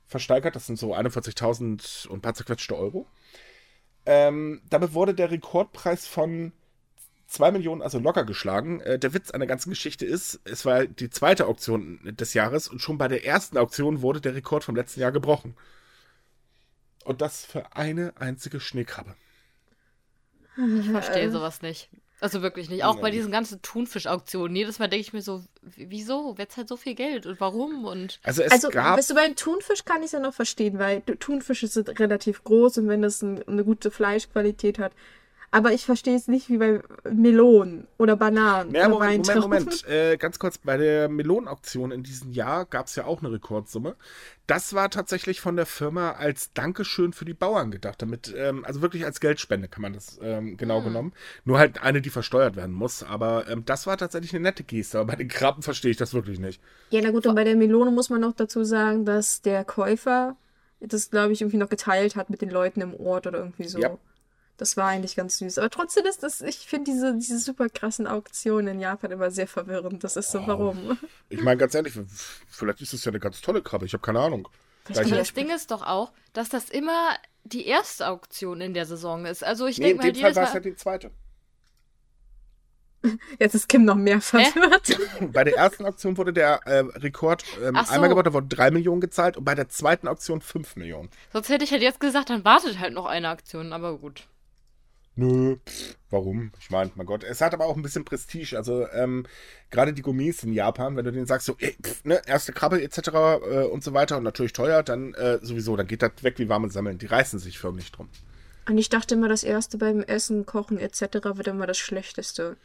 versteigert. 0.06 0.56
Das 0.56 0.68
sind 0.68 0.80
so 0.80 0.96
41.000 0.96 2.08
und 2.08 2.20
ein 2.20 2.22
paar 2.22 2.34
zerquetschte 2.34 2.78
Euro. 2.78 3.08
Ähm, 4.06 4.62
damit 4.70 4.94
wurde 4.94 5.14
der 5.14 5.32
Rekordpreis 5.32 6.08
von 6.08 6.54
2 7.28 7.52
Millionen 7.52 7.82
also 7.82 8.00
locker 8.00 8.24
geschlagen. 8.24 8.80
Äh, 8.82 9.00
der 9.00 9.14
Witz 9.14 9.32
an 9.32 9.42
der 9.42 9.48
ganzen 9.48 9.70
Geschichte 9.70 10.06
ist, 10.06 10.40
es 10.46 10.66
war 10.66 10.86
die 10.86 11.10
zweite 11.10 11.46
Auktion 11.46 12.00
des 12.04 12.34
Jahres 12.34 12.70
und 12.70 12.80
schon 12.80 12.98
bei 12.98 13.10
der 13.10 13.26
ersten 13.26 13.58
Auktion 13.58 14.02
wurde 14.02 14.22
der 14.22 14.36
Rekord 14.36 14.64
vom 14.64 14.76
letzten 14.76 15.02
Jahr 15.02 15.12
gebrochen. 15.12 15.56
Und 17.04 17.22
das 17.22 17.46
für 17.46 17.76
eine 17.76 18.14
einzige 18.18 18.60
Schneekrabbe. 18.60 19.16
Ich 20.58 20.90
verstehe 20.90 21.32
sowas 21.32 21.62
nicht. 21.62 21.90
Also 22.20 22.42
wirklich 22.42 22.70
nicht. 22.70 22.84
Auch 22.84 22.96
Nein. 22.96 23.02
bei 23.04 23.12
diesen 23.12 23.32
ganzen 23.32 23.62
Thunfisch-Auktionen. 23.62 24.56
Jedes 24.56 24.80
Mal 24.80 24.88
denke 24.88 25.02
ich 25.02 25.14
mir 25.14 25.22
so, 25.22 25.44
wieso? 25.62 26.34
Wer 26.38 26.50
zahlt 26.50 26.68
so 26.68 26.76
viel 26.76 26.96
Geld 26.96 27.28
und 27.28 27.40
warum? 27.40 27.86
Und 27.86 28.20
also, 28.24 28.42
es 28.42 28.52
also 28.52 28.70
gab... 28.70 28.98
weißt 28.98 29.12
du, 29.12 29.16
beim 29.16 29.36
Thunfisch 29.36 29.86
kann 29.86 30.00
ich 30.00 30.08
es 30.08 30.12
ja 30.14 30.20
noch 30.20 30.34
verstehen, 30.34 30.80
weil 30.80 31.02
Thunfische 31.02 31.68
sind 31.68 32.00
relativ 32.00 32.44
groß 32.44 32.80
und 32.80 32.88
wenn 32.88 33.04
das 33.04 33.22
ein, 33.22 33.48
eine 33.48 33.64
gute 33.64 33.92
Fleischqualität 33.92 34.80
hat, 34.80 34.94
aber 35.50 35.72
ich 35.72 35.86
verstehe 35.86 36.16
es 36.16 36.28
nicht 36.28 36.50
wie 36.50 36.58
bei 36.58 36.82
Melonen 37.10 37.88
oder 37.98 38.18
Bananen. 38.18 38.76
Ja, 38.76 38.88
oder 38.88 38.90
Moment, 38.90 39.28
Moment, 39.28 39.42
Moment. 39.42 39.88
Äh, 39.88 40.18
ganz 40.18 40.40
kurz, 40.40 40.58
bei 40.58 40.76
der 40.78 41.08
Melonenauktion 41.08 41.92
in 41.92 42.04
diesem 42.04 42.32
Jahr 42.32 42.66
gab 42.66 42.88
es 42.88 42.96
ja 42.96 43.06
auch 43.06 43.22
eine 43.22 43.32
Rekordsumme. 43.32 43.96
Das 44.46 44.74
war 44.74 44.90
tatsächlich 44.90 45.40
von 45.40 45.56
der 45.56 45.66
Firma 45.66 46.12
als 46.12 46.52
Dankeschön 46.54 47.14
für 47.14 47.24
die 47.24 47.34
Bauern 47.34 47.72
gedacht. 47.72 48.02
Damit, 48.02 48.34
ähm, 48.36 48.66
also 48.66 48.82
wirklich 48.82 49.06
als 49.06 49.22
Geldspende 49.22 49.70
kann 49.70 49.82
man 49.82 49.94
das 49.94 50.20
ähm, 50.22 50.58
genau 50.58 50.80
hm. 50.80 50.86
genommen. 50.86 51.14
Nur 51.46 51.60
halt 51.60 51.82
eine, 51.82 52.02
die 52.02 52.10
versteuert 52.10 52.58
werden 52.58 52.74
muss. 52.74 53.04
Aber 53.04 53.48
ähm, 53.50 53.64
das 53.66 53.88
war 53.88 53.98
tatsächlich 53.98 54.34
eine 54.34 54.44
nette 54.44 54.64
Geste. 54.64 55.00
Aber 55.00 55.14
bei 55.14 55.16
den 55.16 55.30
Krabben 55.30 55.64
verstehe 55.64 55.92
ich 55.92 55.98
das 55.98 56.14
wirklich 56.14 56.40
nicht. 56.40 56.62
Ja, 56.90 57.00
na 57.02 57.12
gut, 57.12 57.26
und 57.26 57.36
bei 57.36 57.46
der 57.46 57.56
Melone 57.56 57.92
muss 57.92 58.10
man 58.10 58.20
noch 58.20 58.34
dazu 58.34 58.66
sagen, 58.66 59.06
dass 59.06 59.42
der 59.42 59.64
Käufer 59.64 60.36
das, 60.80 61.10
glaube 61.10 61.34
ich, 61.34 61.42
irgendwie 61.42 61.58
noch 61.58 61.70
geteilt 61.70 62.16
hat 62.16 62.30
mit 62.30 62.42
den 62.42 62.50
Leuten 62.50 62.82
im 62.82 62.94
Ort 62.94 63.28
oder 63.28 63.40
irgendwie 63.40 63.68
so. 63.68 63.80
Ja. 63.80 63.98
Das 64.58 64.76
war 64.76 64.88
eigentlich 64.88 65.16
ganz 65.16 65.38
süß. 65.38 65.60
Aber 65.60 65.70
trotzdem 65.70 66.06
ist 66.06 66.24
das, 66.24 66.42
ich 66.42 66.68
finde 66.68 66.92
diese, 66.92 67.16
diese 67.16 67.38
super 67.38 67.70
krassen 67.70 68.08
Auktionen 68.08 68.76
in 68.76 68.80
Japan 68.80 69.12
immer 69.12 69.30
sehr 69.30 69.48
verwirrend. 69.48 70.04
Das 70.04 70.18
ist 70.18 70.32
so, 70.32 70.40
oh. 70.40 70.48
warum? 70.48 70.98
Ich 71.30 71.42
meine, 71.42 71.58
ganz 71.58 71.76
ehrlich, 71.76 71.94
vielleicht 72.50 72.82
ist 72.82 72.94
das 72.94 73.06
ja 73.06 73.12
eine 73.12 73.20
ganz 73.20 73.40
tolle 73.42 73.62
Krabbe. 73.62 73.86
Ich 73.86 73.94
habe 73.94 74.02
keine 74.02 74.20
Ahnung. 74.20 74.48
Aber 74.90 75.04
das 75.04 75.34
Ding 75.34 75.50
ist 75.50 75.72
doch 75.72 75.86
auch, 75.86 76.12
dass 76.34 76.50
das 76.50 76.70
immer 76.70 77.16
die 77.44 77.68
erste 77.68 78.08
Auktion 78.08 78.62
in 78.62 78.74
der 78.74 78.86
Saison 78.86 79.26
ist. 79.26 79.44
Also 79.44 79.68
ich 79.68 79.78
nee, 79.78 79.88
denke 79.88 80.04
mal, 80.04 80.08
in 80.08 80.14
dem 80.14 80.22
Fall 80.22 80.36
war 80.36 80.44
es 80.44 80.54
ja 80.54 80.60
die 80.60 80.76
zweite. 80.76 81.12
Jetzt 83.40 83.54
ist 83.54 83.70
Kim 83.70 83.86
noch 83.86 83.96
mehr 83.96 84.22
verwirrt. 84.22 85.00
bei 85.34 85.44
der 85.44 85.56
ersten 85.56 85.86
Auktion 85.86 86.18
wurde 86.18 86.34
der 86.34 86.62
äh, 86.66 86.80
Rekord 86.98 87.44
ähm, 87.62 87.78
so. 87.86 87.94
einmal 87.94 88.10
gebaut, 88.10 88.26
da 88.26 88.34
wurden 88.34 88.50
3 88.50 88.72
Millionen 88.72 89.02
gezahlt 89.02 89.38
und 89.38 89.44
bei 89.44 89.56
der 89.56 89.70
zweiten 89.70 90.08
Auktion 90.08 90.42
5 90.42 90.76
Millionen. 90.78 91.10
Sonst 91.32 91.50
hätte 91.50 91.64
ich 91.64 91.72
halt 91.72 91.82
jetzt 91.82 92.00
gesagt, 92.00 92.30
dann 92.30 92.44
wartet 92.44 92.80
halt 92.80 92.94
noch 92.94 93.06
eine 93.06 93.32
Auktion, 93.32 93.74
aber 93.74 93.98
gut. 93.98 94.28
Nö, 95.18 95.56
warum? 96.12 96.52
Ich 96.60 96.70
meine, 96.70 96.92
mein 96.94 97.08
Gott, 97.08 97.24
es 97.24 97.42
hat 97.42 97.56
aber 97.56 97.66
auch 97.66 97.76
ein 97.76 97.82
bisschen 97.82 98.06
Prestige. 98.06 98.56
Also 98.56 98.88
ähm, 98.90 99.26
gerade 99.72 99.92
die 99.92 100.04
Gummis 100.04 100.44
in 100.44 100.54
Japan, 100.54 100.96
wenn 100.96 101.06
du 101.06 101.12
denen 101.12 101.26
sagst, 101.26 101.48
so, 101.48 101.56
ey, 101.60 101.76
pff, 101.82 102.06
ne, 102.06 102.22
erste 102.28 102.54
Krabbe 102.54 102.84
etc. 102.84 103.00
Äh, 103.08 103.64
und 103.64 103.84
so 103.84 103.94
weiter 103.94 104.18
und 104.18 104.24
natürlich 104.24 104.54
teuer, 104.54 104.84
dann 104.84 105.16
äh, 105.16 105.40
sowieso, 105.42 105.76
dann 105.76 105.88
geht 105.88 106.04
das 106.04 106.12
weg 106.22 106.36
wie 106.38 106.50
warmes 106.50 106.74
Sammeln. 106.74 107.00
Die 107.00 107.08
reißen 107.08 107.40
sich 107.40 107.58
förmlich 107.58 107.92
drum. 107.92 108.10
Und 108.70 108.78
ich 108.78 108.90
dachte 108.90 109.16
immer, 109.16 109.28
das 109.28 109.44
erste 109.44 109.80
beim 109.80 110.02
Essen, 110.02 110.46
Kochen 110.46 110.78
etc. 110.78 111.02
wird 111.34 111.48
immer 111.48 111.66
das 111.66 111.80
Schlechteste. 111.80 112.56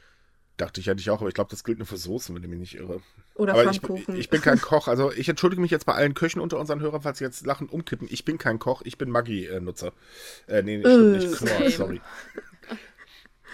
Dachte 0.57 0.81
ich 0.81 0.91
eigentlich 0.91 1.11
auch, 1.11 1.21
aber 1.21 1.29
ich 1.29 1.35
glaube, 1.35 1.51
das 1.51 1.65
gilt 1.65 1.79
nur 1.79 1.87
für 1.87 1.97
Soßen, 1.97 2.35
wenn 2.35 2.43
ich 2.43 2.49
mich 2.49 2.59
nicht 2.59 2.75
irre. 2.75 3.01
Oder 3.35 3.55
aber 3.55 3.65
Pfannkuchen. 3.65 4.15
Ich, 4.15 4.21
ich, 4.23 4.31
bin 4.31 4.43
kein 4.43 4.61
Koch. 4.61 4.87
Also 4.87 5.11
ich 5.11 5.29
entschuldige 5.29 5.63
mich 5.63 5.71
jetzt 5.71 5.87
bei 5.87 5.95
allen 5.95 6.15
Köchen 6.15 6.41
unter 6.41 6.59
unseren 6.59 6.81
Hörern, 6.81 7.03
falls 7.03 7.19
sie 7.19 7.25
jetzt 7.25 7.47
lachen, 7.47 7.69
umkippen. 7.69 8.07
Ich 8.11 8.25
bin 8.25 8.37
kein 8.37 8.59
Koch, 8.59 8.83
ich 8.85 8.99
bin 8.99 9.11
Maggi-Nutzer. 9.11 9.93
Äh, 10.47 10.63
nee, 10.63 10.81
stimmt 10.81 11.13
nicht. 11.13 11.37
Knorr, 11.37 11.71
sorry. 11.71 12.01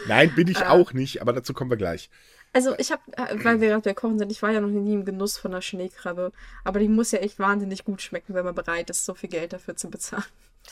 Nein, 0.06 0.34
bin 0.34 0.48
ich 0.48 0.60
äh, 0.60 0.66
auch 0.66 0.92
nicht, 0.92 1.22
aber 1.22 1.32
dazu 1.32 1.54
kommen 1.54 1.70
wir 1.70 1.76
gleich. 1.76 2.10
Also 2.52 2.74
ich 2.78 2.90
habe, 2.90 3.02
äh, 3.12 3.44
weil 3.44 3.60
wir 3.60 3.68
gerade 3.68 3.82
bei 3.82 3.94
Kochen 3.94 4.18
sind, 4.18 4.32
ich 4.32 4.42
war 4.42 4.50
ja 4.50 4.60
noch 4.60 4.68
nie 4.68 4.94
im 4.94 5.04
Genuss 5.04 5.38
von 5.38 5.52
einer 5.52 5.62
Schneekrabbe, 5.62 6.32
aber 6.64 6.80
die 6.80 6.88
muss 6.88 7.12
ja 7.12 7.20
echt 7.20 7.38
wahnsinnig 7.38 7.84
gut 7.84 8.02
schmecken, 8.02 8.34
wenn 8.34 8.44
man 8.44 8.54
bereit 8.54 8.90
ist, 8.90 9.04
so 9.04 9.14
viel 9.14 9.28
Geld 9.28 9.52
dafür 9.52 9.76
zu 9.76 9.90
bezahlen. 9.90 10.24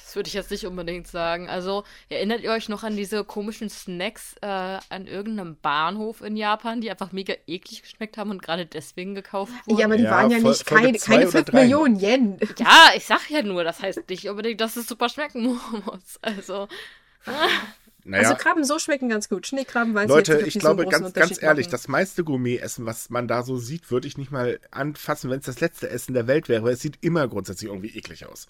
Das 0.05 0.15
würde 0.15 0.29
ich 0.29 0.35
jetzt 0.35 0.50
nicht 0.50 0.67
unbedingt 0.67 1.07
sagen. 1.07 1.49
Also 1.49 1.85
erinnert 2.09 2.41
ihr 2.41 2.50
euch 2.50 2.69
noch 2.69 2.83
an 2.83 2.97
diese 2.97 3.25
komischen 3.25 3.71
Snacks 3.71 4.37
äh, 4.43 4.47
an 4.47 5.07
irgendeinem 5.07 5.57
Bahnhof 5.57 6.21
in 6.21 6.37
Japan, 6.37 6.81
die 6.81 6.91
einfach 6.91 7.12
mega 7.12 7.35
eklig 7.47 7.83
geschmeckt 7.83 8.17
haben 8.19 8.31
und 8.31 8.43
gerade 8.43 8.67
deswegen 8.67 9.15
gekauft 9.15 9.53
wurden? 9.67 9.79
Ja, 9.79 9.87
aber 9.87 9.97
die 9.97 10.05
ja, 10.05 10.11
waren 10.11 10.31
ja 10.31 10.38
nicht 10.38 10.67
keine, 10.67 10.99
keine 10.99 11.26
5 11.26 11.53
Millionen 11.53 11.99
Yen. 11.99 12.38
Ja, 12.59 12.91
ich 12.95 13.05
sag 13.07 13.31
ja 13.31 13.43
nur, 13.43 13.65
das 13.65 13.81
heißt 13.81 14.09
nicht 14.09 14.29
unbedingt, 14.29 14.61
dass 14.61 14.76
es 14.76 14.87
super 14.87 15.09
schmecken 15.09 15.45
muss. 15.85 16.19
Also. 16.23 16.69
Naja, 18.09 18.29
also 18.29 18.41
Krabben 18.41 18.62
so 18.62 18.79
schmecken 18.79 19.09
ganz 19.09 19.29
gut. 19.29 19.49
Schneekrabben 19.49 19.93
weiß 19.93 20.09
Leute, 20.09 20.35
ich, 20.35 20.38
jetzt, 20.38 20.55
ich 20.55 20.61
glaube 20.61 20.85
so 20.85 20.88
ganz, 20.88 21.12
ganz 21.12 21.43
ehrlich, 21.43 21.67
machen. 21.67 21.73
das 21.73 21.88
meiste 21.88 22.23
Gourmet-Essen, 22.23 22.87
was 22.87 23.11
man 23.11 23.26
da 23.26 23.43
so 23.43 23.57
sieht, 23.57 23.91
würde 23.91 24.07
ich 24.07 24.17
nicht 24.17 24.31
mal 24.31 24.61
anfassen, 24.71 25.29
wenn 25.29 25.41
es 25.41 25.47
das 25.47 25.59
letzte 25.59 25.91
Essen 25.91 26.15
der 26.15 26.29
Welt 26.29 26.49
wäre. 26.49 26.62
Weil 26.62 26.75
es 26.75 26.81
sieht 26.81 26.99
immer 27.00 27.26
grundsätzlich 27.26 27.69
irgendwie 27.69 27.97
eklig 27.99 28.25
aus. 28.25 28.47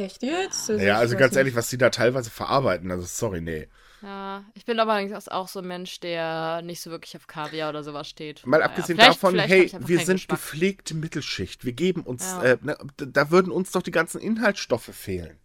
Echt 0.00 0.22
jetzt? 0.22 0.70
Also 0.70 0.72
naja, 0.74 0.98
also 0.98 1.16
ganz 1.16 1.36
ehrlich, 1.36 1.54
was 1.54 1.68
die 1.68 1.78
da 1.78 1.90
teilweise 1.90 2.30
verarbeiten, 2.30 2.90
also 2.90 3.04
sorry, 3.04 3.40
nee. 3.40 3.68
Ja, 4.02 4.44
ich 4.54 4.64
bin 4.64 4.80
aber 4.80 4.98
auch 5.26 5.48
so 5.48 5.58
ein 5.58 5.66
Mensch, 5.66 6.00
der 6.00 6.62
nicht 6.62 6.80
so 6.80 6.90
wirklich 6.90 7.16
auf 7.16 7.26
Kaviar 7.26 7.68
oder 7.68 7.84
sowas 7.84 8.08
steht. 8.08 8.46
Mal 8.46 8.58
naja, 8.58 8.70
abgesehen 8.70 8.96
davon, 8.98 9.38
hey, 9.38 9.70
wir 9.80 9.98
sind 9.98 10.16
Geschmack. 10.16 10.38
gepflegte 10.38 10.94
Mittelschicht. 10.94 11.66
Wir 11.66 11.74
geben 11.74 12.02
uns, 12.02 12.24
ja. 12.24 12.42
äh, 12.42 12.58
ne, 12.62 12.78
da 12.96 13.30
würden 13.30 13.52
uns 13.52 13.72
doch 13.72 13.82
die 13.82 13.90
ganzen 13.90 14.20
Inhaltsstoffe 14.20 14.90
fehlen. 14.94 15.39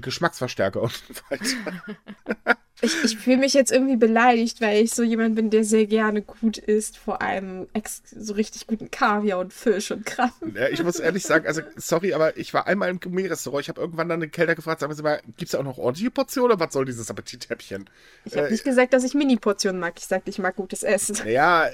Geschmacksverstärker 0.00 0.82
und 0.82 0.92
so 0.92 1.14
weiter. 1.30 2.56
Ich, 2.82 3.04
ich 3.04 3.16
fühle 3.16 3.38
mich 3.38 3.54
jetzt 3.54 3.72
irgendwie 3.72 3.96
beleidigt, 3.96 4.60
weil 4.60 4.84
ich 4.84 4.92
so 4.92 5.02
jemand 5.02 5.34
bin, 5.34 5.48
der 5.48 5.64
sehr 5.64 5.86
gerne 5.86 6.20
gut 6.20 6.58
isst, 6.58 6.98
vor 6.98 7.22
allem 7.22 7.68
so 8.04 8.34
richtig 8.34 8.66
guten 8.66 8.90
Kaviar 8.90 9.38
und 9.38 9.54
Fisch 9.54 9.90
und 9.92 10.04
Kram. 10.04 10.30
Ja, 10.54 10.68
ich 10.68 10.82
muss 10.82 11.00
ehrlich 11.00 11.22
sagen, 11.22 11.46
also 11.46 11.62
sorry, 11.76 12.12
aber 12.12 12.36
ich 12.36 12.52
war 12.52 12.66
einmal 12.66 12.90
im 12.90 13.00
Gourmet-Restaurant. 13.00 13.62
Ich 13.62 13.68
habe 13.70 13.80
irgendwann 13.80 14.10
dann 14.10 14.20
den 14.20 14.30
Kellner 14.30 14.54
gefragt, 14.54 14.80
sagen 14.80 14.92
Sie 14.92 15.02
mal, 15.02 15.22
gibt 15.38 15.48
es 15.48 15.54
auch 15.54 15.62
noch 15.62 15.78
ordentliche 15.78 16.10
Portionen 16.10 16.52
oder 16.52 16.60
was 16.60 16.74
soll 16.74 16.84
dieses 16.84 17.10
Appetithäppchen? 17.10 17.88
Ich 18.26 18.36
habe 18.36 18.48
äh, 18.48 18.50
nicht 18.50 18.64
gesagt, 18.64 18.92
dass 18.92 19.04
ich 19.04 19.14
Mini-Portionen 19.14 19.80
mag. 19.80 19.94
Ich 19.96 20.06
sagte, 20.06 20.28
ich 20.28 20.38
mag 20.38 20.54
gutes 20.56 20.82
Essen. 20.82 21.16
Ja, 21.26 21.68
äh, 21.68 21.70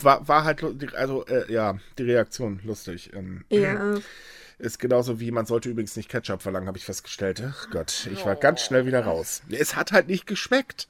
war, 0.00 0.26
war 0.26 0.44
halt, 0.44 0.64
also 0.94 1.26
äh, 1.26 1.52
ja, 1.52 1.78
die 1.98 2.04
Reaktion 2.04 2.60
lustig. 2.64 3.10
Ähm, 3.14 3.44
ja. 3.50 3.96
Ist 4.62 4.78
genauso 4.78 5.18
wie, 5.18 5.32
man 5.32 5.44
sollte 5.44 5.68
übrigens 5.68 5.96
nicht 5.96 6.08
Ketchup 6.08 6.40
verlangen, 6.40 6.68
habe 6.68 6.78
ich 6.78 6.84
festgestellt. 6.84 7.42
Ach 7.44 7.68
Gott, 7.70 8.08
ich 8.12 8.24
war 8.24 8.36
ganz 8.36 8.62
schnell 8.62 8.86
wieder 8.86 9.04
raus. 9.04 9.42
Es 9.50 9.74
hat 9.74 9.90
halt 9.90 10.06
nicht 10.06 10.24
geschmeckt. 10.24 10.86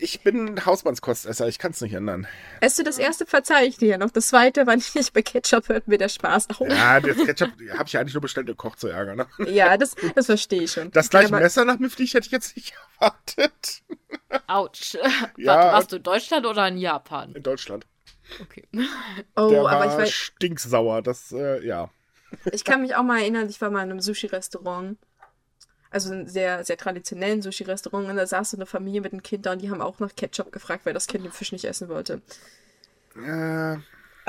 Ich 0.00 0.22
bin 0.22 0.66
Hausmannskostesser, 0.66 1.46
ich 1.46 1.60
kann 1.60 1.70
es 1.70 1.80
nicht 1.80 1.92
ändern. 1.92 2.26
Esst 2.60 2.80
du 2.80 2.82
das 2.82 2.98
erste, 2.98 3.24
verzeih 3.24 3.66
ich 3.66 3.76
dir 3.76 3.98
noch. 3.98 4.10
Das 4.10 4.26
zweite, 4.28 4.66
wann 4.66 4.80
ich 4.80 4.96
nicht 4.96 5.12
bei 5.12 5.22
Ketchup 5.22 5.68
hört 5.68 5.86
mir 5.86 5.98
der 5.98 6.08
Spaß 6.08 6.48
auf. 6.50 6.68
Ja, 6.68 6.98
das 6.98 7.18
Ketchup 7.18 7.50
habe 7.72 7.84
ich 7.86 7.96
eigentlich 7.96 8.14
nur 8.14 8.22
bestellt, 8.22 8.50
um 8.50 8.56
Koch 8.56 8.74
zu 8.74 8.88
ärgern. 8.88 9.18
Ne? 9.18 9.50
Ja, 9.50 9.76
das, 9.76 9.94
das 10.16 10.26
verstehe 10.26 10.62
ich 10.62 10.72
schon. 10.72 10.90
Das 10.90 11.08
gleiche 11.08 11.30
Messer 11.30 11.64
nach 11.64 11.78
mir 11.78 11.88
fliegt 11.88 12.14
hätte 12.14 12.26
ich 12.26 12.32
jetzt 12.32 12.56
nicht 12.56 12.74
erwartet. 12.98 13.82
Autsch. 14.48 14.94
Ja, 15.36 15.54
Warte, 15.54 15.72
warst 15.72 15.92
du 15.92 15.96
in 15.98 16.02
Deutschland 16.02 16.46
oder 16.46 16.66
in 16.66 16.78
Japan? 16.78 17.32
In 17.34 17.44
Deutschland. 17.44 17.86
Okay. 18.40 18.64
Oh, 19.36 19.48
der 19.48 19.60
aber 19.60 19.70
war 19.70 19.86
ich 19.86 19.92
weiß. 19.92 20.10
Stinksauer, 20.10 21.02
das, 21.02 21.32
äh, 21.32 21.64
ja. 21.66 21.90
Ich 22.52 22.64
kann 22.64 22.82
mich 22.82 22.94
auch 22.94 23.02
mal 23.02 23.20
erinnern, 23.20 23.48
ich 23.48 23.60
war 23.60 23.70
mal 23.70 23.82
in 23.82 23.90
einem 23.90 24.00
Sushi-Restaurant. 24.00 24.98
Also 25.90 26.12
ein 26.12 26.26
sehr, 26.26 26.64
sehr 26.64 26.76
traditionellen 26.76 27.40
Sushi-Restaurant. 27.40 28.08
Und 28.08 28.16
da 28.16 28.26
saß 28.26 28.50
so 28.50 28.56
eine 28.56 28.66
Familie 28.66 29.00
mit 29.00 29.12
einem 29.12 29.22
Kind 29.22 29.46
da 29.46 29.52
und 29.52 29.62
die 29.62 29.70
haben 29.70 29.80
auch 29.80 29.98
nach 29.98 30.14
Ketchup 30.14 30.52
gefragt, 30.52 30.84
weil 30.84 30.92
das 30.92 31.06
Kind 31.06 31.24
den 31.24 31.32
Fisch 31.32 31.52
nicht 31.52 31.64
essen 31.64 31.88
wollte. 31.88 32.20
Äh. 33.16 33.78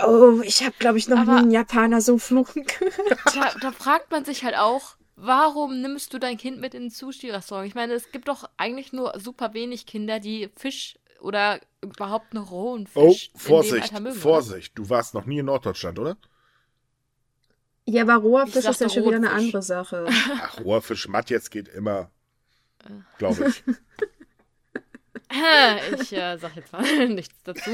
Oh, 0.01 0.39
ich 0.43 0.63
habe, 0.63 0.75
glaube 0.79 0.97
ich, 0.97 1.09
noch 1.09 1.19
aber 1.19 1.33
nie 1.33 1.39
einen 1.39 1.51
Japaner 1.51 1.99
so 1.99 2.17
fluchen 2.17 2.63
gehört. 2.63 3.19
Da, 3.35 3.51
da 3.59 3.71
fragt 3.73 4.11
man 4.11 4.23
sich 4.23 4.45
halt 4.45 4.55
auch, 4.55 4.95
warum 5.17 5.81
nimmst 5.81 6.13
du 6.13 6.19
dein 6.19 6.37
Kind 6.37 6.61
mit 6.61 6.73
ins 6.73 6.97
Sushi-Restaurant? 6.97 7.67
Ich 7.67 7.75
meine, 7.75 7.93
es 7.93 8.11
gibt 8.11 8.29
doch 8.29 8.49
eigentlich 8.55 8.93
nur 8.93 9.19
super 9.19 9.53
wenig 9.53 9.85
Kinder, 9.85 10.21
die 10.21 10.49
Fisch 10.55 10.97
oder 11.21 11.59
überhaupt 11.81 12.33
noch 12.33 12.51
rohen 12.51 12.87
oh, 12.93 13.11
Fisch. 13.11 13.31
Oh, 13.33 13.37
Vorsicht, 13.37 13.93
Vorsicht. 14.13 14.77
Du 14.77 14.89
warst 14.89 15.13
noch 15.13 15.25
nie 15.25 15.39
in 15.39 15.45
Norddeutschland, 15.45 15.99
oder? 15.99 16.17
Ja, 17.85 18.03
aber 18.03 18.15
roher 18.15 18.45
Fisch 18.45 18.65
ist 18.65 18.81
ja 18.81 18.89
schon 18.89 19.05
wieder 19.05 19.15
eine 19.15 19.31
andere 19.31 19.63
Sache. 19.63 20.07
Ach, 20.41 20.59
roher 20.63 20.81
Fisch 20.81 21.07
matt 21.07 21.29
jetzt 21.29 21.49
geht 21.49 21.67
immer. 21.67 22.11
Glaube 23.17 23.47
ich. 23.47 23.63
ich 25.99 26.13
äh, 26.13 26.37
sag 26.37 26.55
jetzt 26.55 26.71
mal 26.71 27.07
nichts 27.09 27.35
dazu. 27.43 27.71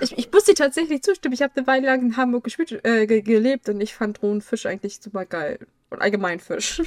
ich, 0.00 0.18
ich 0.18 0.32
muss 0.32 0.44
dir 0.44 0.54
tatsächlich 0.54 1.02
zustimmen. 1.02 1.34
Ich 1.34 1.42
habe 1.42 1.52
eine 1.56 1.66
Weile 1.66 1.86
lang 1.86 2.02
in 2.02 2.16
Hamburg 2.16 2.44
gespielt, 2.44 2.84
äh, 2.84 3.06
gelebt 3.06 3.68
und 3.68 3.80
ich 3.80 3.94
fand 3.94 4.22
rohen 4.22 4.40
Fisch 4.40 4.66
eigentlich 4.66 5.00
super 5.00 5.26
geil. 5.26 5.66
Und 5.90 6.02
allgemein 6.02 6.40
Fisch. 6.40 6.82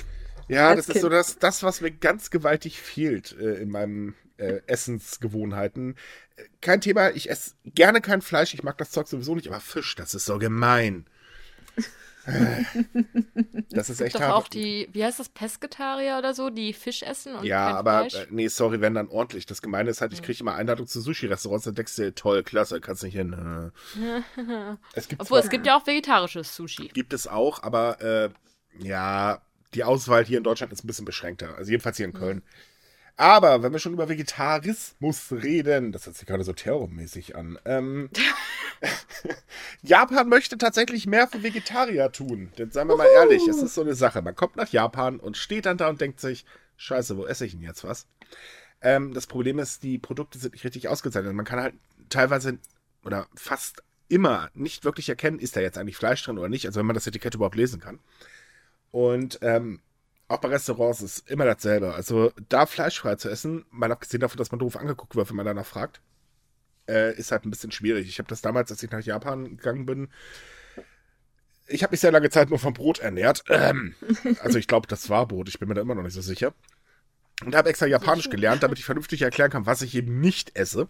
Ja, 0.50 0.76
das 0.76 0.88
kind. 0.88 0.96
ist 0.98 1.02
so 1.02 1.10
das, 1.10 1.38
das, 1.38 1.64
was 1.64 1.82
mir 1.82 1.92
ganz 1.92 2.32
gewaltig 2.32 2.82
fehlt 2.82 3.36
äh, 3.40 3.56
in 3.56 3.70
meinen 3.70 4.16
äh, 4.38 4.62
Essensgewohnheiten. 4.66 5.96
Kein 6.62 6.82
Thema, 6.82 7.12
ich 7.12 7.30
esse 7.30 7.52
gerne 7.66 8.02
kein 8.02 8.22
Fleisch, 8.22 8.54
ich 8.54 8.64
mag 8.64 8.78
das 8.78 8.92
Zeug 8.92 9.08
sowieso 9.08 9.36
nicht, 9.36 9.48
aber 9.48 9.60
Fisch, 9.60 9.96
das 9.96 10.14
ist 10.14 10.26
so 10.26 10.40
gemein. 10.40 11.06
Äh, 12.26 12.64
das 13.70 13.90
ist 13.90 14.02
echt 14.02 14.16
doch 14.16 14.22
auch 14.22 14.48
die, 14.48 14.90
wie 14.92 15.04
heißt 15.04 15.20
das, 15.20 15.30
Pesketarier 15.30 16.18
oder 16.18 16.34
so, 16.34 16.50
die 16.50 16.74
Fisch 16.74 17.04
essen 17.04 17.36
und 17.36 17.46
Ja, 17.46 17.76
aber 17.76 18.10
Fleisch? 18.10 18.16
Äh, 18.16 18.28
nee, 18.30 18.48
sorry, 18.48 18.82
wenn 18.82 18.94
dann 18.94 19.08
ordentlich. 19.08 19.46
Das 19.46 19.62
Gemeine 19.62 19.90
ist 19.90 20.02
halt, 20.02 20.14
ich 20.14 20.22
kriege 20.22 20.40
immer 20.40 20.56
Einladung 20.56 20.88
zu 20.88 21.02
Sushi-Restaurants, 21.02 21.66
dann 21.66 21.76
denkst 21.76 21.96
du, 21.96 22.14
toll, 22.14 22.44
klasse, 22.44 22.82
kannst 22.82 23.04
nicht 23.04 23.16
hin. 23.16 23.34
es 24.94 25.08
gibt 25.08 25.22
Obwohl, 25.22 25.38
zwar, 25.38 25.46
es 25.46 25.50
gibt 25.50 25.66
ja 25.66 25.78
auch 25.78 25.86
vegetarisches 25.86 26.56
Sushi. 26.56 26.88
Gibt 26.90 27.14
es 27.14 27.28
auch, 27.28 27.62
aber 27.62 28.02
äh, 28.02 28.30
ja, 28.80 29.42
die 29.74 29.84
Auswahl 29.84 30.26
hier 30.26 30.38
in 30.38 30.44
Deutschland 30.44 30.74
ist 30.74 30.84
ein 30.84 30.88
bisschen 30.88 31.06
beschränkter. 31.06 31.56
Also 31.58 31.72
jedenfalls 31.72 31.98
hier 31.98 32.06
in 32.06 32.14
Köln. 32.14 32.38
Mhm. 32.38 32.44
Aber 33.20 33.62
wenn 33.62 33.74
wir 33.74 33.80
schon 33.80 33.92
über 33.92 34.08
Vegetarismus 34.08 35.34
reden, 35.34 35.92
das 35.92 36.06
hört 36.06 36.16
sich 36.16 36.26
gerade 36.26 36.46
so 36.46 36.54
terrormäßig 36.54 37.36
an. 37.36 37.60
Ähm, 37.66 38.10
Japan 39.82 40.30
möchte 40.30 40.58
tatsächlich 40.58 41.06
mehr 41.06 41.28
für 41.28 41.44
Vegetarier 41.44 42.14
tun. 42.14 42.50
Denn 42.58 42.72
seien 42.72 42.88
wir 42.88 42.96
mal 42.96 43.10
ehrlich, 43.14 43.46
es 43.46 43.62
ist 43.62 43.76
so 43.76 43.82
eine 43.82 43.96
Sache. 43.96 44.22
Man 44.22 44.38
kommt 44.38 44.56
nach 44.56 44.70
Japan 44.70 45.20
und 45.20 45.36
steht 45.36 45.66
dann 45.66 45.78
da 45.78 45.90
und 45.90 46.00
denkt 46.00 46.22
sich, 46.22 46.46
scheiße, 46.78 47.18
wo 47.18 47.26
esse 47.26 47.46
ich 47.46 47.52
denn 47.52 47.62
jetzt 47.62 47.84
was? 47.84 48.08
Ähm, 48.80 49.14
das 49.14 49.28
Problem 49.28 49.60
ist, 49.60 49.84
die 49.84 49.98
Produkte 49.98 50.40
sind 50.40 50.54
nicht 50.54 50.64
richtig 50.64 50.88
ausgezeichnet. 50.88 51.34
Man 51.34 51.46
kann 51.46 51.60
halt 51.60 51.76
teilweise 52.08 52.58
oder 53.04 53.28
fast 53.36 53.84
immer 54.08 54.50
nicht 54.54 54.86
wirklich 54.86 55.10
erkennen, 55.10 55.40
ist 55.40 55.58
da 55.58 55.60
jetzt 55.60 55.78
eigentlich 55.78 55.98
Fleisch 55.98 56.24
drin 56.24 56.38
oder 56.38 56.48
nicht. 56.48 56.66
Also 56.66 56.80
wenn 56.80 56.86
man 56.86 56.94
das 56.94 57.06
Etikett 57.06 57.36
überhaupt 57.36 57.58
lesen 57.58 57.82
kann. 57.82 58.00
Und 58.92 59.40
ähm, 59.42 59.82
auch 60.28 60.40
bei 60.40 60.50
Restaurants 60.50 61.02
ist 61.02 61.30
immer 61.30 61.46
dasselbe. 61.46 61.94
Also 61.94 62.32
da 62.50 62.66
fleischfrei 62.66 63.16
zu 63.16 63.30
essen, 63.30 63.66
mal 63.72 63.92
abgesehen 63.92 64.22
davon, 64.22 64.38
dass 64.38 64.52
man 64.52 64.60
doof 64.60 64.78
angeguckt 64.78 65.16
wird, 65.16 65.30
wenn 65.30 65.36
man 65.36 65.46
danach 65.46 65.66
fragt, 65.66 66.02
äh, 66.88 67.16
ist 67.16 67.32
halt 67.32 67.46
ein 67.46 67.52
bisschen 67.52 67.72
schwierig. 67.72 68.08
Ich 68.08 68.20
habe 68.20 68.30
das 68.30 68.42
damals, 68.42 68.72
als 68.72 68.84
ich 68.84 68.92
nach 68.92 69.02
Japan 69.02 69.58
gegangen 69.58 69.86
bin, 69.86 70.10
ich 71.70 71.84
habe 71.84 71.92
mich 71.92 72.00
sehr 72.00 72.12
lange 72.12 72.30
Zeit 72.30 72.50
nur 72.50 72.60
vom 72.60 72.74
Brot 72.74 73.00
ernährt. 73.00 73.44
Ähm, 73.50 73.96
also 74.42 74.58
ich 74.58 74.68
glaube, 74.68 74.88
das 74.88 75.10
war 75.10 75.28
Brot. 75.28 75.50
Ich 75.50 75.60
bin 75.60 75.70
mir 75.70 75.76
da 75.76 75.82
immer 75.82 75.96
noch 75.96 76.04
nicht 76.04 76.14
so 76.14 76.22
sicher. 76.22 76.54
Und 77.46 77.56
habe 77.56 77.70
extra 77.70 77.86
Japanisch 77.86 78.30
gelernt, 78.30 78.64
damit 78.64 78.80
ich 78.80 78.86
vernünftig 78.86 79.22
erklären 79.22 79.50
kann, 79.50 79.66
was 79.66 79.82
ich 79.82 79.96
eben 79.96 80.20
nicht 80.20 80.58
esse. 80.58 80.90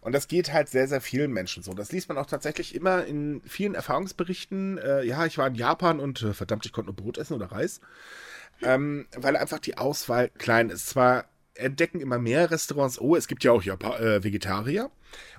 Und 0.00 0.12
das 0.12 0.28
geht 0.28 0.52
halt 0.52 0.68
sehr, 0.68 0.88
sehr 0.88 1.00
vielen 1.00 1.32
Menschen 1.32 1.62
so. 1.62 1.74
Das 1.74 1.92
liest 1.92 2.08
man 2.08 2.18
auch 2.18 2.26
tatsächlich 2.26 2.74
immer 2.74 3.04
in 3.04 3.42
vielen 3.44 3.74
Erfahrungsberichten. 3.74 4.78
Äh, 4.78 5.02
ja, 5.04 5.26
ich 5.26 5.38
war 5.38 5.46
in 5.46 5.54
Japan 5.54 6.00
und 6.00 6.22
äh, 6.22 6.34
verdammt, 6.34 6.66
ich 6.66 6.72
konnte 6.72 6.86
nur 6.86 6.96
Brot 6.96 7.18
essen 7.18 7.34
oder 7.34 7.50
Reis. 7.50 7.80
Ähm, 8.62 9.06
weil 9.16 9.36
einfach 9.36 9.58
die 9.58 9.78
Auswahl 9.78 10.30
klein 10.30 10.70
ist. 10.70 10.88
Zwar 10.88 11.26
entdecken 11.54 12.00
immer 12.00 12.18
mehr 12.18 12.50
Restaurants, 12.50 13.00
oh, 13.00 13.16
es 13.16 13.28
gibt 13.28 13.44
ja 13.44 13.52
auch 13.52 13.62
Japan 13.62 14.00
äh, 14.00 14.24
Vegetarier 14.24 14.90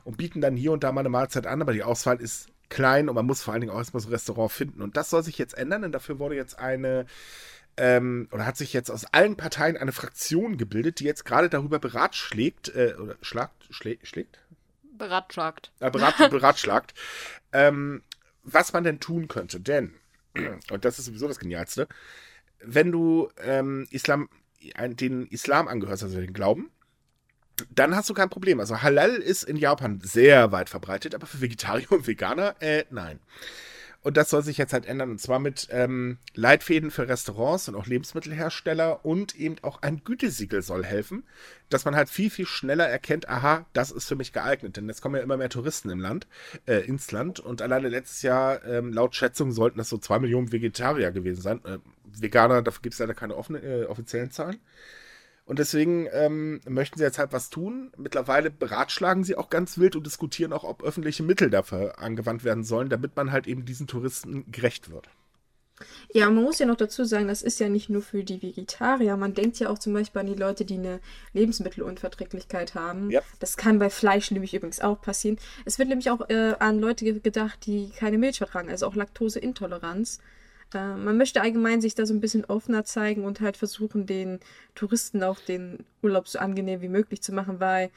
und 0.03 0.17
bieten 0.17 0.41
dann 0.41 0.55
hier 0.55 0.71
und 0.71 0.83
da 0.83 0.91
mal 0.91 1.01
eine 1.01 1.09
Mahlzeit 1.09 1.47
an, 1.47 1.61
aber 1.61 1.73
die 1.73 1.83
Auswahl 1.83 2.19
ist 2.19 2.47
klein 2.69 3.09
und 3.09 3.15
man 3.15 3.25
muss 3.25 3.41
vor 3.41 3.53
allen 3.53 3.61
Dingen 3.61 3.73
auch 3.73 3.77
erstmal 3.77 4.01
so 4.01 4.09
ein 4.09 4.13
Restaurant 4.13 4.51
finden. 4.51 4.81
Und 4.81 4.97
das 4.97 5.09
soll 5.09 5.23
sich 5.23 5.37
jetzt 5.37 5.57
ändern, 5.57 5.81
denn 5.81 5.91
dafür 5.91 6.19
wurde 6.19 6.35
jetzt 6.35 6.59
eine 6.59 7.05
ähm, 7.77 8.27
oder 8.31 8.45
hat 8.45 8.57
sich 8.57 8.73
jetzt 8.73 8.91
aus 8.91 9.05
allen 9.05 9.37
Parteien 9.37 9.77
eine 9.77 9.93
Fraktion 9.93 10.57
gebildet, 10.57 10.99
die 10.99 11.05
jetzt 11.05 11.23
gerade 11.23 11.49
darüber 11.49 11.79
beratschlägt, 11.79 12.75
äh, 12.75 12.95
oder 13.01 13.15
schlagt, 13.21 13.67
schlä, 13.69 13.97
schlägt? 14.03 14.39
Beratschlagt. 14.99 15.71
Äh, 15.79 15.89
berat, 15.89 16.17
beratschlagt, 16.29 16.93
ähm, 17.51 18.03
was 18.43 18.73
man 18.73 18.83
denn 18.83 18.99
tun 18.99 19.27
könnte. 19.27 19.59
Denn, 19.59 19.95
und 20.71 20.85
das 20.85 20.99
ist 20.99 21.05
sowieso 21.05 21.27
das 21.27 21.39
Genialste, 21.39 21.87
wenn 22.61 22.91
du 22.91 23.29
ähm, 23.41 23.87
Islam, 23.89 24.29
den 24.61 25.25
Islam 25.27 25.67
angehörst, 25.67 26.03
also 26.03 26.19
den 26.19 26.33
Glauben, 26.33 26.69
dann 27.73 27.95
hast 27.95 28.09
du 28.09 28.13
kein 28.13 28.29
Problem. 28.29 28.59
Also 28.59 28.81
Halal 28.81 29.15
ist 29.15 29.43
in 29.43 29.57
Japan 29.57 29.99
sehr 30.01 30.51
weit 30.51 30.69
verbreitet, 30.69 31.15
aber 31.15 31.27
für 31.27 31.41
Vegetarier 31.41 31.91
und 31.91 32.07
Veganer, 32.07 32.55
äh, 32.61 32.85
nein. 32.89 33.19
Und 34.01 34.15
das 34.15 34.29
soll 34.29 34.43
sich 34.43 34.57
jetzt 34.57 34.71
halt 34.71 34.85
ändern. 34.85 35.11
Und 35.11 35.19
zwar 35.19 35.39
mit 35.39 35.67
ähm, 35.71 36.19
Leitfäden 36.33 36.89
für 36.89 37.09
Restaurants 37.09 37.67
und 37.67 37.75
auch 37.75 37.85
Lebensmittelhersteller 37.85 39.03
und 39.05 39.35
eben 39.35 39.57
auch 39.61 39.81
ein 39.81 40.03
Gütesiegel 40.05 40.61
soll 40.61 40.85
helfen, 40.85 41.23
dass 41.69 41.83
man 41.83 41.95
halt 41.95 42.09
viel, 42.09 42.29
viel 42.29 42.45
schneller 42.45 42.87
erkennt, 42.87 43.27
aha, 43.27 43.65
das 43.73 43.91
ist 43.91 44.07
für 44.07 44.15
mich 44.15 44.31
geeignet. 44.31 44.77
Denn 44.77 44.87
jetzt 44.87 45.01
kommen 45.01 45.15
ja 45.15 45.21
immer 45.21 45.35
mehr 45.35 45.49
Touristen 45.49 45.89
im 45.89 45.99
Land, 45.99 46.27
äh, 46.65 46.85
ins 46.85 47.11
Land. 47.11 47.41
Und 47.41 47.61
alleine 47.61 47.89
letztes 47.89 48.21
Jahr, 48.21 48.63
ähm, 48.65 48.93
laut 48.93 49.15
Schätzung, 49.15 49.51
sollten 49.51 49.77
das 49.77 49.89
so 49.89 49.97
zwei 49.97 50.19
Millionen 50.19 50.53
Vegetarier 50.53 51.11
gewesen 51.11 51.41
sein. 51.41 51.65
Äh, 51.65 51.79
Veganer, 52.05 52.61
dafür 52.61 52.81
gibt 52.81 52.93
es 52.93 52.99
leider 52.99 53.13
keine 53.13 53.35
offene, 53.35 53.59
äh, 53.59 53.85
offiziellen 53.85 54.31
Zahlen. 54.31 54.59
Und 55.49 55.57
deswegen 55.57 56.07
ähm, 56.11 56.61
möchten 56.67 56.99
sie 56.99 57.03
jetzt 57.03 57.17
halt 57.17 57.33
was 57.33 57.49
tun. 57.49 57.91
Mittlerweile 57.97 58.51
beratschlagen 58.51 59.23
sie 59.23 59.35
auch 59.35 59.49
ganz 59.49 59.79
wild 59.79 59.95
und 59.95 60.05
diskutieren 60.05 60.53
auch, 60.53 60.63
ob 60.63 60.83
öffentliche 60.83 61.23
Mittel 61.23 61.49
dafür 61.49 61.97
angewandt 61.97 62.43
werden 62.43 62.63
sollen, 62.63 62.89
damit 62.89 63.15
man 63.15 63.31
halt 63.31 63.47
eben 63.47 63.65
diesen 63.65 63.87
Touristen 63.87 64.51
gerecht 64.51 64.91
wird. 64.91 65.09
Ja, 66.13 66.29
man 66.29 66.43
muss 66.43 66.59
ja 66.59 66.67
noch 66.67 66.75
dazu 66.75 67.03
sagen, 67.03 67.27
das 67.27 67.41
ist 67.41 67.59
ja 67.59 67.67
nicht 67.67 67.89
nur 67.89 68.03
für 68.03 68.23
die 68.23 68.43
Vegetarier. 68.43 69.17
Man 69.17 69.33
denkt 69.33 69.57
ja 69.57 69.71
auch 69.71 69.79
zum 69.79 69.93
Beispiel 69.93 70.21
an 70.21 70.27
die 70.27 70.35
Leute, 70.35 70.65
die 70.65 70.75
eine 70.75 70.99
Lebensmittelunverträglichkeit 71.33 72.75
haben. 72.75 73.09
Ja. 73.09 73.21
Das 73.39 73.57
kann 73.57 73.79
bei 73.79 73.89
Fleisch 73.89 74.29
nämlich 74.29 74.53
übrigens 74.53 74.81
auch 74.81 75.01
passieren. 75.01 75.39
Es 75.65 75.79
wird 75.79 75.89
nämlich 75.89 76.11
auch 76.11 76.29
äh, 76.29 76.53
an 76.59 76.77
Leute 76.79 77.19
gedacht, 77.21 77.65
die 77.65 77.89
keine 77.89 78.19
Milch 78.19 78.37
vertragen, 78.37 78.69
also 78.69 78.85
auch 78.85 78.93
Laktoseintoleranz. 78.93 80.19
Man 80.73 81.17
möchte 81.17 81.41
allgemein 81.41 81.81
sich 81.81 81.95
da 81.95 82.05
so 82.05 82.13
ein 82.13 82.21
bisschen 82.21 82.45
offener 82.45 82.83
zeigen 82.83 83.25
und 83.25 83.41
halt 83.41 83.57
versuchen, 83.57 84.05
den 84.05 84.39
Touristen 84.75 85.23
auch 85.23 85.39
den 85.39 85.85
Urlaub 86.03 86.27
so 86.27 86.37
angenehm 86.39 86.81
wie 86.81 86.89
möglich 86.89 87.21
zu 87.21 87.33
machen, 87.33 87.59
weil 87.59 87.89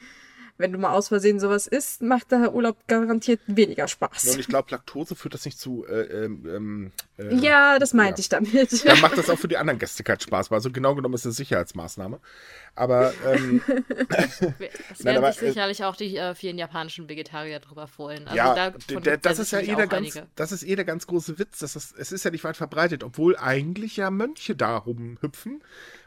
wenn 0.63 0.71
du 0.71 0.79
mal 0.79 0.93
aus 0.93 1.09
Versehen 1.09 1.41
sowas 1.41 1.67
isst, 1.67 2.01
macht 2.01 2.31
der 2.31 2.55
Urlaub 2.55 2.77
garantiert 2.87 3.41
weniger 3.47 3.89
Spaß. 3.89 4.29
Und 4.29 4.39
ich 4.39 4.47
glaube, 4.47 4.71
Laktose 4.71 5.13
führt 5.13 5.33
das 5.33 5.43
nicht 5.43 5.59
zu. 5.59 5.85
Äh, 5.85 6.03
ähm, 6.25 6.93
äh, 7.17 7.35
ja, 7.35 7.79
das 7.79 7.93
meinte 7.93 8.21
ja. 8.21 8.23
ich 8.23 8.29
damit. 8.29 8.85
Dann 8.85 9.01
macht 9.01 9.17
das 9.17 9.29
auch 9.29 9.37
für 9.37 9.49
die 9.49 9.57
anderen 9.57 9.77
Gäste 9.77 10.05
keinen 10.05 10.21
Spaß, 10.21 10.51
weil 10.51 10.61
so 10.61 10.71
genau 10.71 10.95
genommen 10.95 11.15
ist 11.15 11.21
es 11.21 11.25
eine 11.25 11.33
Sicherheitsmaßnahme. 11.33 12.21
Aber 12.75 13.13
ähm, 13.25 13.61
es 14.89 15.03
werden 15.03 15.33
sich 15.33 15.41
äh, 15.41 15.47
sicherlich 15.49 15.83
auch 15.83 15.97
die 15.97 16.15
äh, 16.15 16.33
vielen 16.33 16.57
japanischen 16.57 17.09
Vegetarier 17.09 17.59
drüber 17.59 17.87
freuen. 17.87 18.25
Also 18.25 18.37
ja, 18.37 18.55
da, 18.55 19.17
das 19.17 19.39
ist 19.39 19.51
ja 19.51 19.59
eh 19.59 19.75
der 19.75 19.87
ganz, 19.87 20.17
das 20.35 20.53
ist 20.53 20.63
eh 20.63 20.77
der 20.77 20.85
ganz 20.85 21.07
große 21.07 21.39
Witz. 21.39 21.59
Dass 21.59 21.73
das, 21.73 21.93
es 21.97 22.13
ist 22.13 22.23
ja 22.23 22.31
nicht 22.31 22.45
weit 22.45 22.55
verbreitet, 22.55 23.03
obwohl 23.03 23.35
eigentlich 23.35 23.97
ja 23.97 24.09
Mönche 24.09 24.55
da 24.55 24.77
rumhüpfen. 24.77 25.61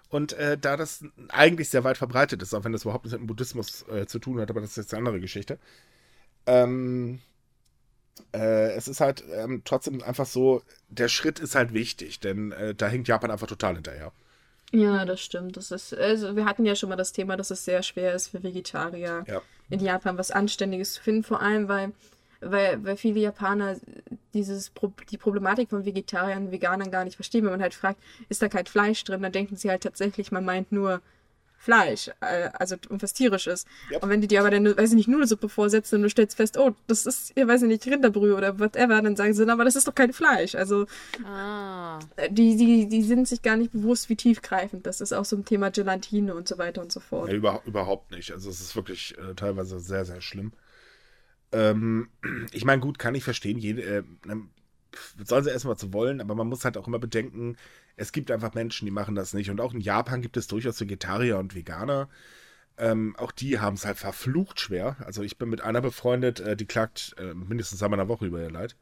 Und 0.08 0.32
äh, 0.34 0.56
da 0.56 0.76
das 0.76 1.04
eigentlich 1.28 1.68
sehr 1.68 1.84
weit 1.84 1.98
verbreitet 1.98 2.40
ist, 2.42 2.54
auch 2.54 2.64
wenn 2.64 2.72
das 2.72 2.82
überhaupt 2.82 3.04
nichts 3.04 3.18
mit 3.18 3.22
dem 3.22 3.26
Buddhismus 3.26 3.84
äh, 3.88 4.06
zu 4.06 4.18
tun 4.18 4.40
hat, 4.40 4.50
aber 4.50 4.60
das 4.60 4.70
ist 4.70 4.76
jetzt 4.76 4.94
eine 4.94 5.00
andere 5.00 5.20
Geschichte. 5.20 5.58
Ähm, 6.46 7.20
äh, 8.32 8.72
es 8.72 8.88
ist 8.88 9.00
halt 9.00 9.24
ähm, 9.32 9.62
trotzdem 9.64 10.02
einfach 10.02 10.26
so, 10.26 10.62
der 10.88 11.08
Schritt 11.08 11.38
ist 11.38 11.54
halt 11.54 11.72
wichtig, 11.72 12.20
denn 12.20 12.52
äh, 12.52 12.74
da 12.74 12.88
hinkt 12.88 13.08
Japan 13.08 13.30
einfach 13.30 13.48
total 13.48 13.74
hinterher. 13.74 14.12
Ja, 14.72 15.04
das 15.04 15.20
stimmt. 15.20 15.56
Das 15.56 15.70
ist, 15.70 15.94
also 15.94 16.34
wir 16.36 16.44
hatten 16.44 16.64
ja 16.64 16.74
schon 16.74 16.88
mal 16.88 16.96
das 16.96 17.12
Thema, 17.12 17.36
dass 17.36 17.50
es 17.50 17.64
sehr 17.64 17.82
schwer 17.82 18.14
ist 18.14 18.28
für 18.28 18.42
Vegetarier 18.42 19.24
ja. 19.26 19.42
in 19.70 19.80
Japan 19.80 20.18
was 20.18 20.30
Anständiges 20.30 20.94
zu 20.94 21.02
finden, 21.02 21.22
vor 21.22 21.40
allem 21.40 21.68
weil, 21.68 21.92
weil, 22.50 22.84
weil 22.84 22.96
viele 22.96 23.20
Japaner 23.20 23.76
dieses 24.34 24.72
die 25.10 25.18
Problematik 25.18 25.70
von 25.70 25.84
Vegetariern 25.84 26.46
und 26.46 26.52
Veganern 26.52 26.90
gar 26.90 27.04
nicht 27.04 27.16
verstehen. 27.16 27.44
Wenn 27.44 27.52
man 27.52 27.62
halt 27.62 27.74
fragt, 27.74 28.00
ist 28.28 28.42
da 28.42 28.48
kein 28.48 28.66
Fleisch 28.66 29.02
drin, 29.04 29.22
dann 29.22 29.32
denken 29.32 29.56
sie 29.56 29.70
halt 29.70 29.82
tatsächlich, 29.82 30.32
man 30.32 30.44
meint 30.44 30.72
nur 30.72 31.00
Fleisch, 31.58 32.10
äh, 32.20 32.50
also 32.52 32.76
was 32.90 33.12
tierisch 33.12 33.46
ist. 33.46 33.66
Yep. 33.90 34.02
Und 34.02 34.10
wenn 34.10 34.20
die 34.20 34.28
dir 34.28 34.40
aber 34.40 34.50
dann, 34.50 34.64
weiß 34.64 34.90
ich 34.90 34.96
nicht, 34.96 35.08
Nudelsuppe 35.08 35.48
vorsetzen 35.48 35.96
und 35.96 36.02
du 36.02 36.10
stellst 36.10 36.36
fest, 36.36 36.58
oh, 36.58 36.74
das 36.86 37.06
ist, 37.06 37.32
ich 37.34 37.46
weiß 37.46 37.62
ich 37.62 37.68
nicht, 37.68 37.86
Rinderbrühe 37.86 38.36
oder 38.36 38.58
whatever, 38.60 39.02
dann 39.02 39.16
sagen 39.16 39.34
sie, 39.34 39.48
aber 39.48 39.64
das 39.64 39.74
ist 39.74 39.88
doch 39.88 39.94
kein 39.94 40.12
Fleisch. 40.12 40.54
Also 40.54 40.86
ah. 41.24 41.98
Äh, 42.16 42.30
die, 42.30 42.56
die, 42.56 42.88
die 42.88 43.02
sind 43.02 43.26
sich 43.26 43.42
gar 43.42 43.56
nicht 43.56 43.72
bewusst, 43.72 44.08
wie 44.08 44.16
tiefgreifend 44.16 44.86
das 44.86 45.00
ist. 45.00 45.12
Auch 45.12 45.24
so 45.24 45.36
ein 45.36 45.44
Thema 45.44 45.70
Gelatine 45.70 46.34
und 46.34 46.46
so 46.46 46.58
weiter 46.58 46.82
und 46.82 46.92
so 46.92 47.00
fort. 47.00 47.30
Ja, 47.30 47.34
über, 47.34 47.62
überhaupt 47.64 48.12
nicht. 48.12 48.30
Also 48.32 48.48
es 48.48 48.60
ist 48.60 48.76
wirklich 48.76 49.16
äh, 49.18 49.34
teilweise 49.34 49.80
sehr, 49.80 50.04
sehr 50.04 50.20
schlimm. 50.20 50.52
Ähm, 51.52 52.08
ich 52.52 52.64
meine, 52.64 52.80
gut, 52.80 52.98
kann 52.98 53.14
ich 53.14 53.24
verstehen, 53.24 53.58
jede, 53.58 53.82
äh, 53.82 54.02
ne, 54.24 54.48
sollen 55.24 55.44
sie 55.44 55.50
erstmal 55.50 55.76
zu 55.76 55.92
wollen, 55.92 56.20
aber 56.20 56.34
man 56.34 56.48
muss 56.48 56.64
halt 56.64 56.76
auch 56.76 56.86
immer 56.86 56.98
bedenken, 56.98 57.56
es 57.96 58.12
gibt 58.12 58.30
einfach 58.30 58.54
Menschen, 58.54 58.86
die 58.86 58.92
machen 58.92 59.14
das 59.14 59.34
nicht. 59.34 59.50
Und 59.50 59.60
auch 59.60 59.74
in 59.74 59.80
Japan 59.80 60.22
gibt 60.22 60.36
es 60.36 60.46
durchaus 60.46 60.80
Vegetarier 60.80 61.38
und 61.38 61.54
Veganer. 61.54 62.08
Ähm, 62.78 63.16
auch 63.16 63.32
die 63.32 63.58
haben 63.58 63.74
es 63.74 63.86
halt 63.86 63.96
verflucht 63.96 64.60
schwer. 64.60 64.96
Also 65.00 65.22
ich 65.22 65.38
bin 65.38 65.48
mit 65.48 65.62
einer 65.62 65.80
befreundet, 65.80 66.40
äh, 66.40 66.56
die 66.56 66.66
klagt 66.66 67.14
äh, 67.18 67.32
mindestens 67.32 67.82
einmal 67.82 67.98
in 67.98 68.06
der 68.06 68.14
Woche 68.14 68.26
über 68.26 68.40
ihr 68.40 68.50
Leid. 68.50 68.76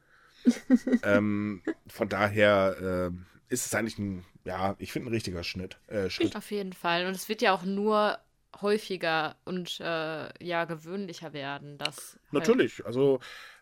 ähm, 1.04 1.62
von 1.86 2.08
daher 2.08 3.12
äh, 3.12 3.52
ist 3.52 3.66
es 3.66 3.74
eigentlich 3.74 3.98
ein, 3.98 4.24
ja, 4.44 4.74
ich 4.78 4.92
finde 4.92 5.08
ein 5.10 5.14
richtiger 5.14 5.44
Schnitt, 5.44 5.78
äh, 5.86 6.10
Schritt. 6.10 6.34
Auf 6.36 6.50
jeden 6.50 6.72
Fall. 6.72 7.06
Und 7.06 7.14
es 7.14 7.28
wird 7.28 7.40
ja 7.40 7.54
auch 7.54 7.64
nur 7.64 8.18
häufiger 8.62 9.36
und 9.44 9.80
äh, 9.80 10.44
ja 10.44 10.64
gewöhnlicher 10.64 11.32
werden. 11.32 11.78
Dass 11.78 12.18
Natürlich. 12.30 12.78
Halt 12.78 12.86
also 12.86 13.20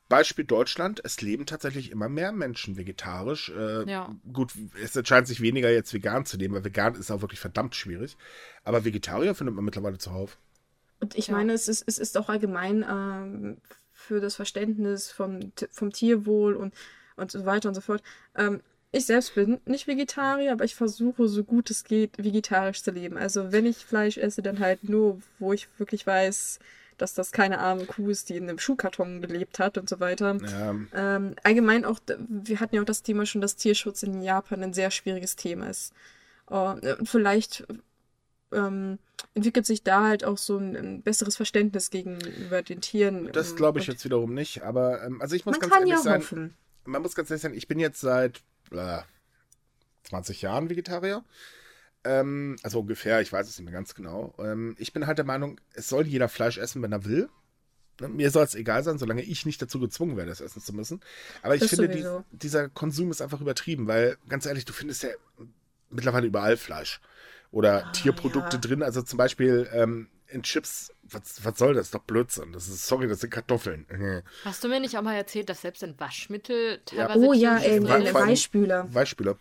Beispiel 0.08 0.44
Deutschland, 0.44 1.00
es 1.04 1.22
leben 1.22 1.46
tatsächlich 1.46 1.90
immer 1.90 2.08
mehr 2.08 2.32
Menschen 2.32 2.76
vegetarisch. 2.76 3.50
Äh, 3.50 3.90
ja. 3.90 4.14
Gut, 4.30 4.52
es 4.82 4.94
entscheidet 4.94 5.26
sich 5.26 5.40
weniger 5.40 5.70
jetzt 5.70 5.94
vegan 5.94 6.26
zu 6.26 6.36
leben, 6.36 6.54
weil 6.54 6.64
vegan 6.64 6.96
ist 6.96 7.10
auch 7.10 7.22
wirklich 7.22 7.40
verdammt 7.40 7.74
schwierig. 7.74 8.18
Aber 8.62 8.84
Vegetarier 8.84 9.34
findet 9.34 9.54
man 9.54 9.64
mittlerweile 9.64 9.96
zuhauf. 9.96 10.38
Und 11.00 11.16
ich 11.16 11.28
ja. 11.28 11.34
meine, 11.34 11.54
es 11.54 11.66
ist, 11.66 11.84
es 11.86 11.96
ist 11.96 12.18
auch 12.18 12.28
allgemein 12.28 12.84
ähm, 12.86 13.56
für 13.90 14.20
das 14.20 14.36
Verständnis 14.36 15.10
vom, 15.10 15.52
vom 15.70 15.92
Tierwohl 15.92 16.56
und, 16.56 16.74
und 17.16 17.30
so 17.30 17.46
weiter 17.46 17.70
und 17.70 17.74
so 17.74 17.80
fort. 17.80 18.02
Ähm, 18.34 18.60
ich 18.92 19.06
selbst 19.06 19.34
bin 19.34 19.58
nicht 19.64 19.86
Vegetarier, 19.86 20.52
aber 20.52 20.64
ich 20.64 20.74
versuche 20.74 21.26
so 21.26 21.42
gut 21.44 21.70
es 21.70 21.84
geht, 21.84 22.22
vegetarisch 22.22 22.82
zu 22.82 22.90
leben. 22.90 23.16
Also 23.16 23.50
wenn 23.50 23.64
ich 23.64 23.78
Fleisch 23.78 24.18
esse, 24.18 24.42
dann 24.42 24.60
halt 24.60 24.88
nur, 24.88 25.20
wo 25.38 25.54
ich 25.54 25.66
wirklich 25.78 26.06
weiß, 26.06 26.58
dass 26.98 27.14
das 27.14 27.32
keine 27.32 27.58
arme 27.58 27.86
Kuh 27.86 28.10
ist, 28.10 28.28
die 28.28 28.36
in 28.36 28.48
einem 28.48 28.58
Schuhkarton 28.58 29.22
gelebt 29.22 29.58
hat 29.58 29.78
und 29.78 29.88
so 29.88 29.98
weiter. 29.98 30.36
Ja. 30.36 30.76
Ähm, 30.94 31.34
allgemein 31.42 31.86
auch, 31.86 31.98
wir 32.28 32.60
hatten 32.60 32.76
ja 32.76 32.82
auch 32.82 32.86
das 32.86 33.02
Thema 33.02 33.24
schon, 33.24 33.40
dass 33.40 33.56
Tierschutz 33.56 34.02
in 34.02 34.22
Japan 34.22 34.62
ein 34.62 34.74
sehr 34.74 34.90
schwieriges 34.90 35.36
Thema 35.36 35.70
ist. 35.70 35.94
Uh, 36.50 36.74
vielleicht 37.04 37.64
ähm, 38.52 38.98
entwickelt 39.32 39.64
sich 39.64 39.82
da 39.82 40.06
halt 40.06 40.24
auch 40.24 40.36
so 40.36 40.58
ein, 40.58 40.76
ein, 40.76 41.02
besseres 41.02 41.36
Verständnis 41.36 41.88
gegenüber 41.88 42.60
den 42.62 42.82
Tieren. 42.82 43.30
Das 43.32 43.56
glaube 43.56 43.78
ich 43.78 43.86
jetzt 43.86 44.04
wiederum 44.04 44.34
nicht, 44.34 44.62
aber 44.62 45.02
ähm, 45.02 45.22
also 45.22 45.34
ich 45.34 45.46
muss 45.46 45.58
ganz 45.58 45.72
ehrlich 45.72 45.90
ja 45.90 45.98
sein, 45.98 46.20
hoffen. 46.20 46.54
man 46.84 47.00
muss 47.00 47.14
ganz 47.14 47.30
ehrlich 47.30 47.42
sein, 47.42 47.54
ich 47.54 47.68
bin 47.68 47.78
jetzt 47.78 48.00
seit 48.00 48.42
äh, 48.78 49.02
20 50.04 50.42
Jahren 50.42 50.70
Vegetarier. 50.70 51.24
Ähm, 52.04 52.56
also 52.62 52.80
ungefähr, 52.80 53.20
ich 53.20 53.32
weiß 53.32 53.48
es 53.48 53.58
nicht 53.58 53.64
mehr 53.64 53.72
ganz 53.72 53.94
genau. 53.94 54.34
Ähm, 54.38 54.74
ich 54.78 54.92
bin 54.92 55.06
halt 55.06 55.18
der 55.18 55.24
Meinung, 55.24 55.60
es 55.74 55.88
soll 55.88 56.06
jeder 56.06 56.28
Fleisch 56.28 56.58
essen, 56.58 56.82
wenn 56.82 56.92
er 56.92 57.04
will. 57.04 57.28
Ne, 58.00 58.08
mir 58.08 58.30
soll 58.30 58.44
es 58.44 58.54
egal 58.54 58.82
sein, 58.82 58.98
solange 58.98 59.22
ich 59.22 59.46
nicht 59.46 59.62
dazu 59.62 59.78
gezwungen 59.78 60.16
werde, 60.16 60.32
es 60.32 60.40
essen 60.40 60.62
zu 60.62 60.72
müssen. 60.72 61.00
Aber 61.42 61.54
ich 61.54 61.60
das 61.60 61.70
finde, 61.70 61.88
die, 61.88 62.04
dieser 62.36 62.68
Konsum 62.68 63.10
ist 63.10 63.22
einfach 63.22 63.40
übertrieben, 63.40 63.86
weil, 63.86 64.16
ganz 64.28 64.46
ehrlich, 64.46 64.64
du 64.64 64.72
findest 64.72 65.04
ja 65.04 65.10
mittlerweile 65.90 66.26
überall 66.26 66.56
Fleisch 66.56 67.00
oder 67.50 67.86
ah, 67.86 67.92
Tierprodukte 67.92 68.56
ja. 68.56 68.60
drin. 68.60 68.82
Also 68.82 69.02
zum 69.02 69.18
Beispiel 69.18 69.68
ähm, 69.72 70.08
in 70.32 70.42
Chips, 70.42 70.92
was, 71.02 71.44
was 71.44 71.58
soll 71.58 71.74
das? 71.74 71.90
Doch 71.90 72.02
Blödsinn. 72.02 72.52
Das 72.52 72.68
ist, 72.68 72.86
sorry, 72.86 73.06
das 73.08 73.20
sind 73.20 73.30
Kartoffeln. 73.30 73.86
Hast 74.44 74.64
du 74.64 74.68
mir 74.68 74.80
nicht 74.80 74.96
auch 74.96 75.02
mal 75.02 75.14
erzählt, 75.14 75.48
dass 75.48 75.62
selbst 75.62 75.82
in 75.82 75.98
Waschmittel 75.98 76.80
teilweise. 76.84 77.20
Ja. 77.20 77.28
Oh 77.28 77.32
ja, 77.32 77.56
in, 77.58 77.86
Weichspüler. 77.88 78.92
Weichspüler. 78.92 79.38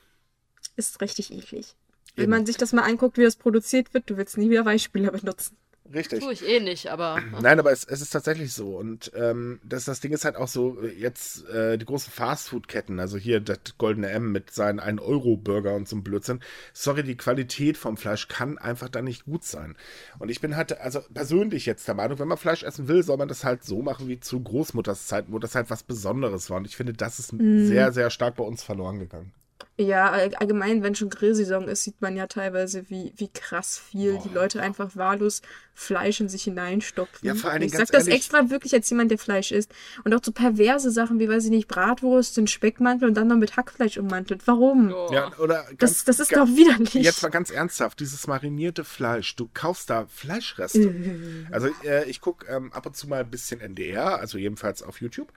Ist 0.76 1.02
richtig 1.02 1.32
eklig. 1.32 1.76
Wenn 2.16 2.30
man 2.30 2.46
sich 2.46 2.58
das 2.58 2.74
mal 2.74 2.84
anguckt, 2.84 3.18
wie 3.18 3.24
das 3.24 3.38
produziert 3.38 3.94
wird, 3.94 4.10
du 4.10 4.18
willst 4.18 4.38
nie 4.38 4.50
wieder 4.50 4.66
Weichspüler 4.66 5.12
benutzen. 5.12 5.58
Richtig. 5.94 6.20
Tue 6.22 6.34
ich 6.34 6.48
eh 6.48 6.60
nicht, 6.60 6.88
aber. 6.88 7.20
Nein, 7.42 7.60
aber 7.60 7.72
es, 7.72 7.84
es 7.84 8.02
ist 8.02 8.12
tatsächlich 8.12 8.54
so. 8.54 8.78
Und 8.78 9.12
ähm, 9.16 9.60
das, 9.64 9.86
das 9.86 10.00
Ding 10.00 10.12
ist 10.12 10.26
halt 10.26 10.36
auch 10.36 10.48
so, 10.48 10.82
jetzt 10.82 11.48
äh, 11.50 11.78
die 11.78 11.86
großen 11.86 12.12
Fastfood-Ketten, 12.12 13.00
also 13.00 13.18
hier 13.18 13.40
das 13.40 13.60
Goldene 13.78 14.10
M 14.10 14.32
mit 14.32 14.52
seinen 14.52 14.80
1-Euro-Burger 14.80 15.76
und 15.76 15.88
so 15.88 15.96
einem 15.96 16.04
Blödsinn. 16.04 16.40
Sorry, 16.74 17.04
die 17.04 17.18
Qualität 17.18 17.78
vom 17.78 17.98
Fleisch 17.98 18.28
kann 18.28 18.58
einfach 18.58 18.90
da 18.90 19.02
nicht 19.02 19.26
gut 19.26 19.44
sein. 19.44 19.76
Und 20.20 20.30
ich 20.30 20.42
bin 20.42 20.56
halt, 20.56 20.80
also 20.80 21.02
persönlich 21.14 21.66
jetzt 21.66 21.88
der 21.88 21.96
Meinung, 21.96 22.20
wenn 22.20 22.28
man 22.28 22.38
Fleisch 22.38 22.64
essen 22.64 22.88
will, 22.88 23.04
soll 23.04 23.18
man 23.18 23.28
das 23.28 23.44
halt 23.44 23.64
so 23.64 23.82
machen 23.82 24.08
wie 24.08 24.20
zu 24.20 24.42
Großmutters 24.42 25.08
Zeiten, 25.08 25.34
wo 25.34 25.40
das 25.40 25.56
halt 25.56 25.70
was 25.70 25.84
Besonderes 25.84 26.50
war. 26.50 26.58
Und 26.58 26.68
ich 26.68 26.76
finde, 26.76 26.94
das 26.94 27.20
ist 27.20 27.34
mm. 27.34 27.66
sehr, 27.66 27.92
sehr 27.92 28.10
stark 28.10 28.36
bei 28.36 28.44
uns 28.44 28.64
verloren 28.64 29.00
gegangen. 29.00 29.34
Ja, 29.78 30.12
allgemein, 30.12 30.84
wenn 30.84 30.95
schon 30.95 31.10
Grillsaison 31.10 31.67
ist, 31.67 31.84
sieht 31.84 32.02
man 32.02 32.15
ja 32.15 32.28
teilweise, 32.28 32.89
wie, 32.89 33.13
wie 33.17 33.30
krass 33.30 33.78
viel 33.78 34.13
Boah. 34.13 34.24
die 34.24 34.34
Leute 34.34 34.62
einfach 34.62 34.95
wahllos 34.95 35.41
Fleisch 35.74 36.19
in 36.19 36.30
sich 36.30 36.43
hineinstopfen. 36.43 37.28
Ja, 37.28 37.34
vor 37.34 37.50
allen 37.50 37.62
Dingen 37.62 37.71
Ich 37.71 37.78
sag 37.78 37.88
das 37.88 38.06
ehrlich, 38.06 38.21
extra 38.21 38.50
wirklich 38.50 38.74
als 38.74 38.89
jemand, 38.89 39.10
der 39.10 39.17
Fleisch 39.17 39.52
isst. 39.52 39.74
Und 40.04 40.13
auch 40.13 40.19
so 40.24 40.32
perverse 40.32 40.91
Sachen 40.91 41.19
wie, 41.19 41.28
weiß 41.28 41.45
ich 41.45 41.50
nicht, 41.50 41.67
Bratwurst, 41.67 42.38
den 42.38 42.47
Speckmantel 42.47 43.08
und 43.08 43.15
dann 43.15 43.28
noch 43.28 43.38
mit 43.38 43.58
Hackfleisch 43.58 43.97
ummantelt. 43.97 44.45
Warum? 44.45 44.93
Oh. 44.93 45.10
Ja, 45.12 45.32
oder 45.39 45.63
ganz, 45.78 46.04
das, 46.04 46.04
das 46.06 46.19
ist 46.19 46.36
doch 46.36 46.47
widerlich. 46.47 46.93
Jetzt 46.93 47.24
mal 47.24 47.30
ganz 47.30 47.50
ernsthaft, 47.50 48.00
dieses 48.00 48.28
marinierte 48.28 48.84
Fleisch, 48.84 49.36
du 49.36 49.50
kaufst 49.54 49.89
da 49.89 50.06
Fleischreste. 50.08 50.93
also 51.52 51.69
äh, 51.84 52.08
ich 52.10 52.21
gucke 52.21 52.45
ähm, 52.47 52.71
ab 52.74 52.86
und 52.86 52.95
zu 52.95 53.08
mal 53.08 53.21
ein 53.21 53.32
bisschen 53.32 53.62
NDR, 53.62 54.19
also 54.19 54.38
jedenfalls 54.38 54.84
auf 54.84 55.02
YouTube. 55.02 55.32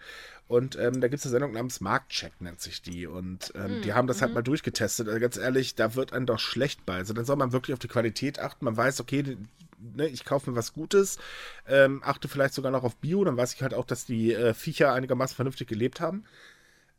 Und 0.47 0.77
ähm, 0.77 1.01
da 1.01 1.09
gibt 1.09 1.21
es 1.21 1.27
eine 1.27 1.31
Sendung 1.33 1.53
namens 1.53 1.81
Marktcheck, 1.81 2.41
nennt 2.41 2.61
sich 2.61 2.83
die. 2.83 3.07
Und 3.07 3.53
ähm, 3.55 3.79
mhm. 3.79 3.83
die 3.83 3.95
haben 3.95 4.07
das 4.07 4.21
halt 4.21 4.33
mhm. 4.33 4.35
mal 4.35 4.43
durchgetestet. 4.43 5.09
Also 5.09 5.19
ganz 5.21 5.37
ehrlich, 5.37 5.75
da 5.75 5.95
wird 5.95 6.13
einem 6.13 6.27
doch 6.27 6.39
schlecht 6.39 6.85
bei. 6.85 6.97
Also 6.97 7.15
dann 7.15 7.25
soll 7.25 7.37
man 7.37 7.53
wirklich 7.53 7.73
auf 7.73 7.79
die 7.79 7.89
Qualität 7.89 8.39
achten. 8.39 8.65
Man 8.67 8.77
weiß, 8.77 9.01
okay, 9.01 9.37
ne, 9.79 10.07
ich 10.07 10.25
kaufe 10.25 10.51
mir 10.51 10.57
was 10.57 10.73
Gutes, 10.73 11.19
ähm, 11.67 12.03
achte 12.05 12.29
vielleicht 12.29 12.55
sogar 12.55 12.73
noch 12.73 12.85
auf 12.85 12.97
Bio, 12.97 13.25
dann 13.25 13.37
weiß 13.37 13.55
ich 13.55 13.63
halt 13.63 13.75
auch, 13.75 13.87
dass 13.87 14.07
die 14.07 14.33
äh, 14.33 14.55
Viecher 14.55 14.93
einigermaßen 14.93 15.37
vernünftig 15.37 15.69
gelebt 15.69 16.01
haben. 16.01 16.25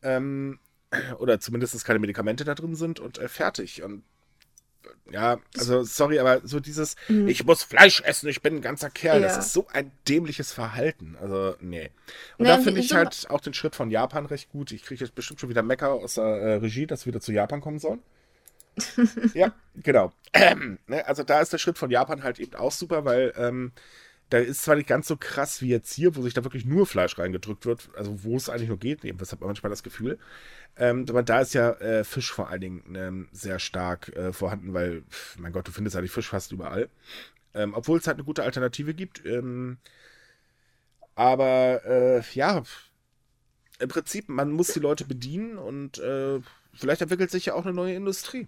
Ähm, 0.02 0.60
oder 1.20 1.40
zumindest, 1.40 1.74
dass 1.74 1.84
keine 1.84 2.00
Medikamente 2.00 2.46
da 2.46 2.56
drin 2.56 2.76
sind 2.76 3.00
und 3.00 3.18
äh, 3.18 3.28
fertig. 3.28 3.84
Und 3.84 4.04
ja, 5.12 5.40
also 5.58 5.84
sorry, 5.84 6.20
aber 6.20 6.42
so 6.44 6.60
dieses, 6.60 6.96
mhm. 7.08 7.28
ich 7.28 7.46
muss 7.46 7.64
Fleisch 7.64 8.02
essen, 8.02 8.28
ich 8.28 8.42
bin 8.42 8.56
ein 8.56 8.62
ganzer 8.62 8.90
Kerl, 8.90 9.22
ja. 9.22 9.28
das 9.28 9.38
ist 9.38 9.54
so 9.54 9.68
ein 9.72 9.92
dämliches 10.08 10.52
Verhalten. 10.52 11.16
Also, 11.22 11.56
nee. 11.60 11.92
Und 12.38 12.46
nee, 12.46 12.50
da 12.50 12.58
finde 12.60 12.80
ich 12.80 12.90
so 12.90 12.96
halt 12.96 13.28
auch 13.30 13.42
den 13.42 13.54
Schritt 13.54 13.76
von 13.76 13.92
Japan 13.92 14.26
recht 14.26 14.50
gut. 14.52 14.72
Ich 14.72 14.84
kriege 14.84 15.04
jetzt 15.04 15.16
bestimmt 15.16 15.40
schon 15.40 15.50
wieder 15.50 15.64
Mecker 15.64 15.92
aus 15.92 16.16
der 16.16 16.24
äh, 16.24 16.54
Regie, 16.56 16.88
dass 16.88 17.06
wir 17.06 17.14
wieder 17.14 17.22
zu 17.22 17.32
Japan 17.32 17.62
kommen 17.62 17.80
sollen. 17.80 18.02
ja, 19.34 19.54
genau. 19.76 20.12
Ähm, 20.34 20.80
ne, 20.88 21.06
also 21.08 21.24
da 21.24 21.42
ist 21.42 21.54
der 21.54 21.58
Schritt 21.58 21.78
von 21.78 21.92
Japan 21.92 22.24
halt 22.24 22.40
eben 22.40 22.56
auch 22.56 22.72
super, 22.72 23.06
weil 23.06 23.34
ähm, 23.38 23.72
da 24.36 24.42
ist 24.42 24.64
zwar 24.64 24.76
nicht 24.76 24.88
ganz 24.88 25.08
so 25.08 25.16
krass 25.16 25.62
wie 25.62 25.70
jetzt 25.70 25.94
hier, 25.94 26.16
wo 26.18 26.22
sich 26.22 26.34
da 26.34 26.44
wirklich 26.44 26.66
nur 26.66 26.86
Fleisch 26.86 27.18
reingedrückt 27.18 27.66
wird, 27.66 27.90
also 27.96 28.24
wo 28.26 28.36
es 28.36 28.50
eigentlich 28.50 28.68
nur 28.68 28.78
geht, 28.80 29.00
das 29.22 29.32
hat 29.32 29.40
man 29.40 29.48
manchmal 29.48 29.70
das 29.70 29.82
Gefühl. 29.82 30.20
Ähm, 30.76 31.06
aber 31.08 31.24
da 31.24 31.40
ist 31.40 31.54
ja 31.54 31.72
äh, 31.72 32.04
Fisch 32.04 32.32
vor 32.34 32.50
allen 32.50 32.60
Dingen 32.62 32.96
ähm, 32.96 33.30
sehr 33.32 33.60
stark 33.60 34.10
äh, 34.10 34.34
vorhanden, 34.34 34.74
weil, 34.74 35.04
mein 35.38 35.54
Gott, 35.54 35.68
du 35.68 35.72
findest 35.72 35.96
eigentlich 35.96 36.12
Fisch 36.12 36.28
fast 36.30 36.52
überall. 36.52 36.90
Ähm, 37.54 37.74
obwohl 37.74 37.98
es 37.98 38.08
halt 38.08 38.18
eine 38.18 38.26
gute 38.26 38.44
Alternative 38.44 38.94
gibt. 38.94 39.26
Ähm, 39.26 39.78
Aber 41.16 41.82
äh, 41.86 42.22
ja, 42.34 42.64
im 43.80 43.90
Prinzip, 43.90 44.30
man 44.30 44.52
muss 44.52 44.74
die 44.74 44.80
Leute 44.80 45.06
bedienen 45.06 45.58
und 45.58 45.98
äh, 46.00 46.42
vielleicht 46.74 47.02
entwickelt 47.02 47.32
sich 47.32 47.46
ja 47.48 47.54
auch 47.54 47.66
eine 47.66 47.74
neue 47.74 47.96
Industrie. 47.96 48.48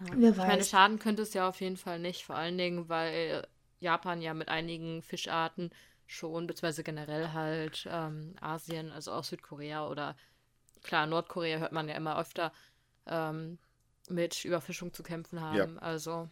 Wer 0.00 0.36
weiß. 0.36 0.44
Ich 0.44 0.46
meine, 0.46 0.64
schaden 0.64 0.98
könnte 0.98 1.22
es 1.22 1.34
ja 1.34 1.48
auf 1.48 1.60
jeden 1.60 1.76
Fall 1.76 1.98
nicht, 1.98 2.24
vor 2.24 2.36
allen 2.36 2.56
Dingen, 2.56 2.88
weil 2.88 3.46
Japan 3.80 4.20
ja 4.20 4.34
mit 4.34 4.48
einigen 4.48 5.02
Fischarten 5.02 5.70
schon, 6.06 6.46
beziehungsweise 6.46 6.82
generell 6.82 7.32
halt 7.32 7.86
ähm, 7.90 8.34
Asien, 8.40 8.90
also 8.92 9.12
auch 9.12 9.24
Südkorea 9.24 9.88
oder 9.88 10.16
klar, 10.82 11.06
Nordkorea 11.06 11.58
hört 11.58 11.72
man 11.72 11.88
ja 11.88 11.94
immer 11.94 12.18
öfter 12.18 12.52
ähm, 13.06 13.58
mit 14.08 14.44
Überfischung 14.44 14.92
zu 14.92 15.02
kämpfen 15.02 15.40
haben. 15.40 15.74
Ja. 15.74 15.82
Also. 15.82 16.28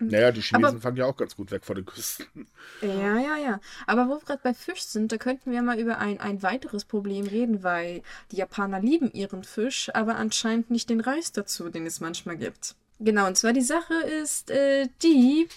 Naja, 0.00 0.30
die 0.30 0.42
Chinesen 0.42 0.76
Aber, 0.76 0.80
fangen 0.80 0.96
ja 0.96 1.06
auch 1.06 1.16
ganz 1.16 1.34
gut 1.34 1.50
weg 1.50 1.64
von 1.64 1.74
den 1.74 1.84
Küsten. 1.84 2.46
Ja, 2.82 3.18
ja, 3.18 3.36
ja. 3.36 3.60
Aber 3.88 4.06
wo 4.06 4.12
wir 4.12 4.20
gerade 4.20 4.40
bei 4.44 4.54
Fisch 4.54 4.82
sind, 4.82 5.10
da 5.10 5.16
könnten 5.16 5.50
wir 5.50 5.60
mal 5.60 5.76
über 5.76 5.98
ein, 5.98 6.20
ein 6.20 6.40
weiteres 6.44 6.84
Problem 6.84 7.26
reden, 7.26 7.64
weil 7.64 8.02
die 8.30 8.36
Japaner 8.36 8.80
lieben 8.80 9.10
ihren 9.10 9.42
Fisch, 9.42 9.90
aber 9.94 10.14
anscheinend 10.14 10.70
nicht 10.70 10.88
den 10.88 11.00
Reis 11.00 11.32
dazu, 11.32 11.68
den 11.68 11.84
es 11.84 11.98
manchmal 11.98 12.36
gibt. 12.36 12.76
Genau, 13.00 13.26
und 13.26 13.36
zwar 13.36 13.52
die 13.52 13.60
Sache 13.60 13.94
ist 13.94 14.50
äh, 14.50 14.88
die, 15.02 15.48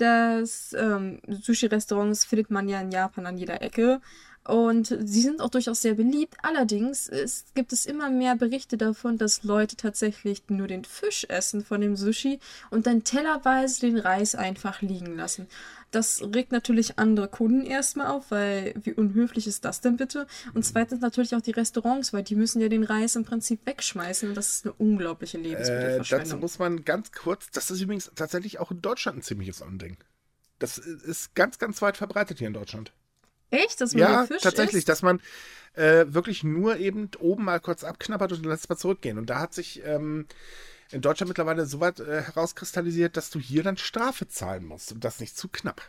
dass 0.00 0.74
ähm, 0.78 1.20
Sushi-Restaurants 1.28 2.24
findet 2.24 2.50
man 2.50 2.68
ja 2.68 2.80
in 2.80 2.90
Japan 2.90 3.26
an 3.26 3.38
jeder 3.38 3.62
Ecke. 3.62 4.00
Und 4.46 4.86
sie 4.86 5.20
sind 5.20 5.42
auch 5.42 5.50
durchaus 5.50 5.82
sehr 5.82 5.94
beliebt. 5.94 6.34
Allerdings 6.42 7.08
ist, 7.08 7.54
gibt 7.54 7.72
es 7.72 7.84
immer 7.84 8.08
mehr 8.08 8.36
Berichte 8.36 8.78
davon, 8.78 9.18
dass 9.18 9.44
Leute 9.44 9.76
tatsächlich 9.76 10.42
nur 10.48 10.66
den 10.66 10.84
Fisch 10.84 11.26
essen 11.28 11.62
von 11.62 11.82
dem 11.82 11.94
Sushi 11.94 12.40
und 12.70 12.86
dann 12.86 13.04
tellerweise 13.04 13.82
den 13.82 13.98
Reis 13.98 14.34
einfach 14.34 14.80
liegen 14.80 15.14
lassen. 15.14 15.46
Das 15.90 16.22
regt 16.22 16.52
natürlich 16.52 16.98
andere 16.98 17.26
Kunden 17.28 17.66
erstmal 17.66 18.08
auf, 18.08 18.30
weil 18.30 18.74
wie 18.82 18.92
unhöflich 18.92 19.46
ist 19.46 19.64
das 19.64 19.80
denn 19.80 19.96
bitte? 19.96 20.26
Und 20.54 20.64
zweitens 20.64 21.00
natürlich 21.00 21.34
auch 21.34 21.40
die 21.40 21.50
Restaurants, 21.50 22.12
weil 22.12 22.22
die 22.22 22.36
müssen 22.36 22.60
ja 22.60 22.68
den 22.68 22.84
Reis 22.84 23.16
im 23.16 23.24
Prinzip 23.24 23.66
wegschmeißen 23.66 24.28
und 24.28 24.36
das 24.36 24.50
ist 24.50 24.66
eine 24.66 24.74
unglaubliche 24.74 25.38
Lebensmittelverschwendung. 25.38 26.26
Äh, 26.26 26.30
dazu 26.30 26.36
muss 26.38 26.58
man 26.60 26.84
ganz 26.84 27.10
kurz, 27.10 27.50
das 27.50 27.70
ist 27.70 27.80
übrigens 27.80 28.10
tatsächlich 28.14 28.60
auch 28.60 28.70
in 28.70 28.80
Deutschland 28.80 29.18
ein 29.18 29.22
ziemliches 29.22 29.62
Andenken. 29.62 30.04
Das 30.60 30.78
ist 30.78 31.34
ganz, 31.34 31.58
ganz 31.58 31.82
weit 31.82 31.96
verbreitet 31.96 32.38
hier 32.38 32.46
in 32.46 32.54
Deutschland. 32.54 32.92
Echt? 33.50 33.80
Dass 33.80 33.92
man 33.94 34.00
ja, 34.00 34.26
Fisch 34.26 34.42
tatsächlich, 34.42 34.80
isst? 34.80 34.88
dass 34.88 35.02
man 35.02 35.20
äh, 35.74 36.06
wirklich 36.08 36.44
nur 36.44 36.76
eben 36.76 37.10
oben 37.18 37.44
mal 37.44 37.58
kurz 37.60 37.82
abknabbert 37.82 38.32
und 38.32 38.44
dann 38.44 38.52
lässt 38.52 38.68
mal 38.68 38.76
zurückgehen. 38.76 39.18
Und 39.18 39.30
da 39.30 39.40
hat 39.40 39.54
sich 39.54 39.82
ähm, 39.84 40.26
in 40.92 41.00
Deutschland 41.00 41.28
mittlerweile 41.28 41.66
so 41.66 41.80
weit 41.80 42.00
äh, 42.00 42.22
herauskristallisiert, 42.22 43.16
dass 43.16 43.30
du 43.30 43.38
hier 43.38 43.62
dann 43.62 43.76
Strafe 43.76 44.28
zahlen 44.28 44.64
musst 44.64 44.92
und 44.92 45.04
das 45.04 45.20
nicht 45.20 45.36
zu 45.36 45.48
knapp. 45.48 45.82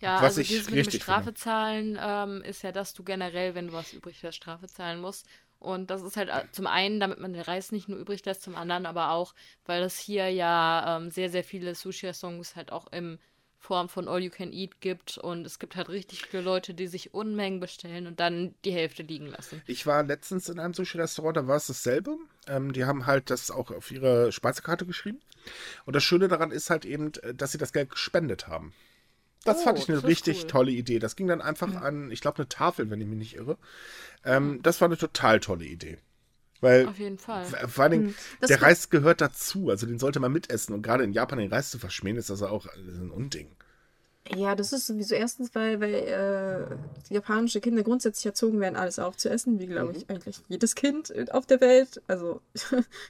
Ja, 0.00 0.16
was 0.16 0.22
also 0.22 0.40
ich 0.42 0.48
dieses 0.48 0.70
mit 0.70 0.86
dem 0.86 1.00
Strafe 1.00 1.24
finde. 1.24 1.40
zahlen 1.40 1.98
ähm, 2.00 2.42
ist 2.42 2.62
ja, 2.62 2.72
dass 2.72 2.92
du 2.94 3.04
generell, 3.04 3.54
wenn 3.54 3.68
du 3.68 3.72
was 3.72 3.92
übrig 3.92 4.22
hast, 4.22 4.36
Strafe 4.36 4.66
zahlen 4.66 5.00
musst. 5.00 5.26
Und 5.58 5.90
das 5.90 6.02
ist 6.02 6.16
halt 6.18 6.28
äh, 6.28 6.44
zum 6.52 6.66
einen, 6.66 7.00
damit 7.00 7.20
man 7.20 7.32
den 7.32 7.40
Reis 7.40 7.72
nicht 7.72 7.88
nur 7.88 7.98
übrig 7.98 8.24
lässt, 8.26 8.42
zum 8.42 8.54
anderen 8.54 8.84
aber 8.84 9.12
auch, 9.12 9.34
weil 9.64 9.82
es 9.82 9.98
hier 9.98 10.28
ja 10.28 10.98
ähm, 10.98 11.10
sehr, 11.10 11.30
sehr 11.30 11.44
viele 11.44 11.74
Sushi-Restaurants 11.74 12.54
halt 12.54 12.70
auch 12.70 12.86
im 12.92 13.18
Form 13.64 13.88
von 13.88 14.08
All 14.08 14.22
You 14.22 14.30
Can 14.30 14.52
Eat 14.52 14.80
gibt 14.80 15.16
und 15.16 15.46
es 15.46 15.58
gibt 15.58 15.74
halt 15.74 15.88
richtig 15.88 16.26
viele 16.26 16.42
Leute, 16.42 16.74
die 16.74 16.86
sich 16.86 17.14
Unmengen 17.14 17.60
bestellen 17.60 18.06
und 18.06 18.20
dann 18.20 18.54
die 18.64 18.72
Hälfte 18.72 19.02
liegen 19.02 19.26
lassen. 19.26 19.62
Ich 19.66 19.86
war 19.86 20.02
letztens 20.02 20.50
in 20.50 20.60
einem 20.60 20.74
Sushi-Restaurant, 20.74 21.38
da 21.38 21.46
war 21.46 21.56
es 21.56 21.66
dasselbe. 21.66 22.18
Ähm, 22.46 22.74
die 22.74 22.84
haben 22.84 23.06
halt 23.06 23.30
das 23.30 23.50
auch 23.50 23.70
auf 23.70 23.90
ihre 23.90 24.32
Speisekarte 24.32 24.84
geschrieben. 24.84 25.20
Und 25.86 25.96
das 25.96 26.04
Schöne 26.04 26.28
daran 26.28 26.50
ist 26.50 26.68
halt 26.68 26.84
eben, 26.84 27.12
äh, 27.22 27.34
dass 27.34 27.52
sie 27.52 27.58
das 27.58 27.72
Geld 27.72 27.88
gespendet 27.88 28.48
haben. 28.48 28.74
Das 29.44 29.60
oh, 29.60 29.64
fand 29.64 29.78
ich 29.78 29.88
eine 29.88 30.04
richtig 30.04 30.42
cool. 30.42 30.48
tolle 30.48 30.70
Idee. 30.70 30.98
Das 30.98 31.16
ging 31.16 31.26
dann 31.26 31.40
einfach 31.40 31.68
mhm. 31.68 31.76
an, 31.78 32.10
ich 32.10 32.20
glaube, 32.20 32.38
eine 32.38 32.48
Tafel, 32.48 32.90
wenn 32.90 33.00
ich 33.00 33.06
mich 33.06 33.18
nicht 33.18 33.36
irre. 33.36 33.56
Ähm. 34.24 34.60
Das 34.62 34.82
war 34.82 34.88
eine 34.88 34.98
total 34.98 35.40
tolle 35.40 35.64
Idee. 35.64 35.98
Weil, 36.64 36.88
Auf 36.88 36.98
jeden 36.98 37.18
Fall. 37.18 37.44
Vor 37.44 37.84
allen 37.84 37.92
Dingen, 37.92 38.06
mhm. 38.40 38.46
der 38.48 38.62
Reis 38.62 38.88
gehört 38.88 39.20
dazu. 39.20 39.68
Also 39.68 39.86
den 39.86 39.98
sollte 39.98 40.18
man 40.18 40.32
mitessen. 40.32 40.74
Und 40.74 40.82
gerade 40.82 41.04
in 41.04 41.12
Japan 41.12 41.38
den 41.38 41.52
Reis 41.52 41.70
zu 41.70 41.78
verschmähen, 41.78 42.16
ist 42.16 42.30
das 42.30 42.42
auch 42.42 42.66
ein 42.74 43.10
Unding. 43.10 43.48
Ja, 44.34 44.54
das 44.54 44.72
ist 44.72 44.86
sowieso 44.86 45.14
erstens, 45.14 45.54
weil, 45.54 45.80
weil 45.80 45.94
äh, 45.94 47.12
japanische 47.12 47.60
Kinder 47.60 47.82
grundsätzlich 47.82 48.24
erzogen 48.24 48.58
werden, 48.60 48.76
alles 48.76 48.98
aufzuessen, 48.98 49.58
wie 49.58 49.66
glaube 49.66 49.92
ich 49.92 50.08
mhm. 50.08 50.14
eigentlich 50.14 50.40
jedes 50.48 50.74
Kind 50.74 51.12
auf 51.32 51.44
der 51.44 51.60
Welt. 51.60 52.00
Also 52.06 52.40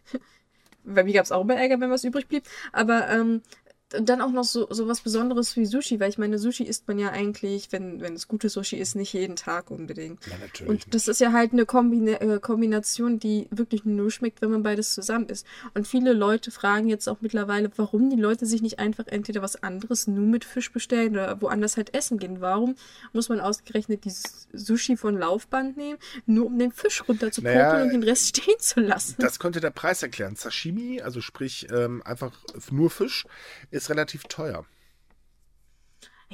bei 0.85 1.05
mir 1.05 1.15
gab 1.15 1.25
es 1.25 1.31
auch 1.31 1.43
immer 1.43 1.55
Ärger, 1.55 1.81
wenn 1.81 1.91
was 1.91 2.03
übrig 2.03 2.27
blieb. 2.27 2.43
Aber 2.73 3.09
ähm, 3.09 3.43
und 3.93 4.09
dann 4.09 4.21
auch 4.21 4.33
noch 4.33 4.45
so, 4.45 4.67
so 4.71 4.89
was 4.89 5.01
Besonderes 5.01 5.57
wie 5.57 5.67
Sushi, 5.67 6.01
weil 6.01 6.09
ich 6.09 6.19
meine, 6.19 6.39
Sushi 6.39 6.65
isst 6.65 6.89
man 6.89 6.99
ja 6.99 7.11
eigentlich, 7.11 7.71
wenn, 7.71 8.01
wenn 8.01 8.15
es 8.15 8.29
gutes 8.29 8.55
Sushi 8.55 8.77
ist, 8.77 8.97
nicht 8.97 9.13
jeden 9.13 9.37
Tag 9.37 9.71
unbedingt. 9.71 10.25
Ja, 10.27 10.39
natürlich. 10.39 10.71
Und 10.71 10.95
das 10.95 11.07
ist 11.09 11.21
ja 11.21 11.33
halt 11.33 11.53
eine 11.53 11.67
Kombina 11.67 12.21
äh, 12.21 12.41
Kombination, 12.41 13.19
die 13.19 13.47
wirklich 13.51 13.85
nur 13.85 14.11
schmeckt, 14.11 14.43
wenn 14.43 14.51
man 14.51 14.63
beides 14.63 14.95
zusammen 14.95 15.29
isst. 15.29 15.47
Und 15.75 15.87
viele 15.87 16.13
Leute 16.13 16.51
fragen 16.51 16.89
jetzt 16.89 17.09
auch 17.09 17.19
mittlerweile, 17.21 17.71
warum 17.77 18.11
die 18.11 18.17
Leute 18.17 18.47
sich 18.47 18.63
nicht 18.63 18.79
einfach 18.79 19.07
entweder 19.07 19.43
was 19.43 19.63
anderes 19.63 20.07
nur 20.07 20.27
mit 20.27 20.45
Fisch 20.45 20.73
bestellen 20.73 21.13
oder 21.13 21.41
woanders 21.41 21.77
halt 21.77 21.95
essen 21.95 22.19
gehen. 22.19 22.41
Warum 22.41 22.77
muss 23.13 23.29
man 23.29 23.41
ausgerechnet 23.41 24.05
dieses 24.05 24.49
Sushi 24.53 24.97
von 24.97 25.19
Laufband 25.19 25.77
nehmen, 25.77 25.99
nur 26.27 26.47
um 26.47 26.59
den 26.59 26.73
Fisch 26.73 27.07
runter 27.07 27.31
zu 27.31 27.43
naja, 27.43 27.83
und 27.83 27.91
den 27.91 28.03
Rest 28.03 28.29
stehen 28.29 28.59
zu 28.59 28.81
lassen? 28.81 29.17
Das 29.19 29.39
könnte 29.39 29.61
der 29.61 29.71
Preis 29.71 30.03
erklären. 30.03 30.37
Sashimi, 30.37 31.01
also 31.01 31.21
sprich 31.21 31.69
ähm, 31.71 32.03
einfach 32.05 32.33
nur 32.71 32.91
Fisch, 32.91 33.27
ist 33.71 33.84
relativ 33.89 34.25
teuer. 34.25 34.65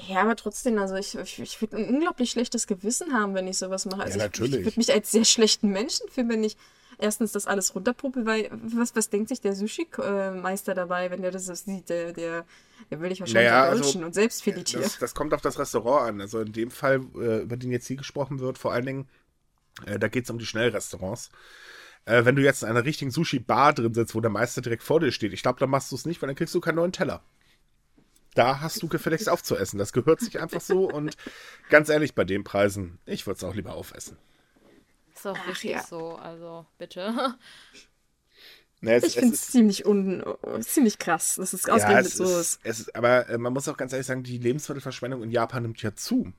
Ja, 0.08 0.22
aber 0.22 0.36
trotzdem, 0.36 0.78
also 0.78 0.94
ich, 0.94 1.16
ich, 1.16 1.38
ich 1.40 1.60
würde 1.60 1.76
ein 1.76 1.88
unglaublich 1.88 2.30
schlechtes 2.30 2.66
Gewissen 2.66 3.12
haben, 3.12 3.34
wenn 3.34 3.48
ich 3.48 3.58
sowas 3.58 3.86
mache. 3.86 4.02
Also 4.02 4.18
ja, 4.18 4.24
natürlich. 4.24 4.52
ich, 4.52 4.58
ich 4.60 4.64
würde 4.66 4.80
mich 4.80 4.92
als 4.92 5.10
sehr 5.10 5.24
schlechten 5.24 5.68
Menschen 5.68 6.08
fühlen, 6.08 6.28
wenn 6.28 6.44
ich 6.44 6.56
erstens 6.98 7.32
das 7.32 7.46
alles 7.46 7.74
runterpuppe, 7.74 8.26
weil 8.26 8.50
was, 8.52 8.94
was 8.94 9.10
denkt 9.10 9.28
sich 9.28 9.40
der 9.40 9.54
Sushi-Meister 9.54 10.74
dabei, 10.74 11.10
wenn 11.10 11.22
der 11.22 11.30
das 11.30 11.46
sieht? 11.46 11.88
Der, 11.88 12.12
der, 12.12 12.44
der 12.90 13.00
will 13.00 13.10
ich 13.10 13.20
wahrscheinlich 13.20 13.50
naja, 13.50 13.64
also, 13.64 13.98
und 13.98 14.14
selbst 14.14 14.42
filetieren. 14.42 14.82
Das, 14.82 14.98
das, 14.98 15.14
kommt 15.14 15.34
auf 15.34 15.40
das 15.40 15.58
Restaurant 15.58 16.08
an. 16.08 16.20
Also 16.20 16.40
in 16.40 16.52
dem 16.52 16.70
Fall, 16.70 17.00
äh, 17.16 17.42
über 17.42 17.56
den 17.56 17.70
jetzt 17.70 17.86
hier 17.86 17.96
gesprochen 17.96 18.40
wird, 18.40 18.58
vor 18.58 18.72
allen 18.72 18.86
Dingen, 18.86 19.08
äh, 19.86 19.98
da 19.98 20.08
geht 20.08 20.24
es 20.24 20.30
um 20.30 20.38
die 20.38 20.46
Schnellrestaurants. 20.46 21.30
Äh, 22.04 22.24
wenn 22.24 22.36
du 22.36 22.42
jetzt 22.42 22.62
in 22.62 22.68
einer 22.68 22.84
richtigen 22.84 23.10
Sushi-Bar 23.10 23.74
drin 23.74 23.94
sitzt, 23.94 24.14
wo 24.14 24.20
der 24.20 24.30
Meister 24.30 24.60
direkt 24.60 24.82
vor 24.82 25.00
dir 25.00 25.12
steht, 25.12 25.32
ich 25.32 25.42
glaube, 25.42 25.58
dann 25.58 25.70
machst 25.70 25.90
du 25.92 25.96
es 25.96 26.06
nicht, 26.06 26.20
weil 26.22 26.28
dann 26.28 26.36
kriegst 26.36 26.54
du 26.54 26.60
keinen 26.60 26.76
neuen 26.76 26.92
Teller. 26.92 27.22
Da 28.34 28.60
hast 28.60 28.82
du 28.82 28.88
gefälligst 28.88 29.28
aufzuessen. 29.28 29.78
Das 29.78 29.92
gehört 29.92 30.20
sich 30.20 30.40
einfach 30.40 30.60
so 30.60 30.90
und 30.90 31.16
ganz 31.68 31.88
ehrlich, 31.88 32.14
bei 32.14 32.24
den 32.24 32.44
Preisen, 32.44 32.98
ich 33.06 33.26
würde 33.26 33.38
es 33.38 33.44
auch 33.44 33.54
lieber 33.54 33.74
aufessen. 33.74 34.16
Ist 35.14 35.26
auch 35.26 35.46
richtig 35.48 35.72
ja. 35.72 35.82
so, 35.82 36.16
also 36.16 36.66
bitte. 36.78 37.34
Na, 38.82 38.92
es, 38.92 39.04
ich 39.04 39.14
finde 39.14 39.34
es 39.34 39.50
ziemlich, 39.50 39.84
un, 39.84 40.24
ziemlich 40.60 40.98
krass, 40.98 41.34
dass 41.34 41.52
es 41.52 41.68
ausgerechnet 41.68 42.18
ja, 42.18 42.24
so 42.26 42.40
ist. 42.40 42.60
Es 42.62 42.80
ist. 42.80 42.96
Aber 42.96 43.28
äh, 43.28 43.36
man 43.36 43.52
muss 43.52 43.68
auch 43.68 43.76
ganz 43.76 43.92
ehrlich 43.92 44.06
sagen, 44.06 44.22
die 44.22 44.38
Lebensmittelverschwendung 44.38 45.22
in 45.22 45.30
Japan 45.30 45.62
nimmt 45.62 45.82
ja 45.82 45.94
zu. 45.94 46.32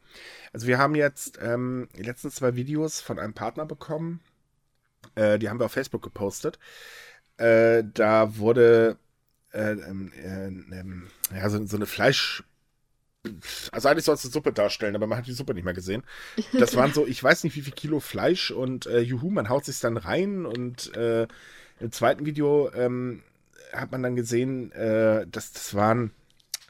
Also 0.51 0.65
wir 0.65 0.79
haben 0.79 0.95
jetzt 0.95 1.37
ähm, 1.39 1.87
die 1.95 2.01
letzten 2.01 2.31
zwei 2.31 2.55
Videos 2.55 2.99
von 2.99 3.19
einem 3.19 3.33
Partner 3.33 3.65
bekommen, 3.65 4.21
äh, 5.13 5.37
die 5.37 5.49
haben 5.49 5.59
wir 5.59 5.65
auf 5.65 5.71
Facebook 5.71 6.01
gepostet. 6.01 6.57
Äh, 7.37 7.83
da 7.93 8.37
wurde 8.37 8.97
äh, 9.53 9.71
ähm, 9.71 10.11
äh, 10.15 10.47
ähm, 10.47 11.07
ja, 11.35 11.49
so, 11.49 11.65
so, 11.65 11.75
eine 11.75 11.85
Fleisch. 11.85 12.43
Also 13.71 13.89
eigentlich 13.89 14.05
soll 14.05 14.15
es 14.15 14.23
eine 14.23 14.31
Suppe 14.31 14.51
darstellen, 14.51 14.95
aber 14.95 15.07
man 15.07 15.17
hat 15.17 15.27
die 15.27 15.33
Suppe 15.33 15.53
nicht 15.53 15.63
mehr 15.63 15.73
gesehen. 15.73 16.03
Das 16.53 16.75
waren 16.75 16.93
so, 16.93 17.05
ich 17.07 17.23
weiß 17.23 17.43
nicht 17.43 17.55
wie 17.55 17.61
viel 17.61 17.73
Kilo 17.73 17.99
Fleisch 17.99 18.51
und 18.51 18.87
äh, 18.87 18.99
juhu, 18.99 19.29
man 19.29 19.49
haut 19.49 19.65
sich 19.65 19.79
dann 19.79 19.97
rein 19.97 20.45
und 20.45 20.95
äh, 20.95 21.27
im 21.79 21.91
zweiten 21.91 22.25
Video 22.25 22.71
ähm, 22.73 23.23
hat 23.73 23.91
man 23.91 24.03
dann 24.03 24.15
gesehen, 24.15 24.71
äh, 24.71 25.27
dass 25.27 25.51
das 25.51 25.73
waren 25.75 26.11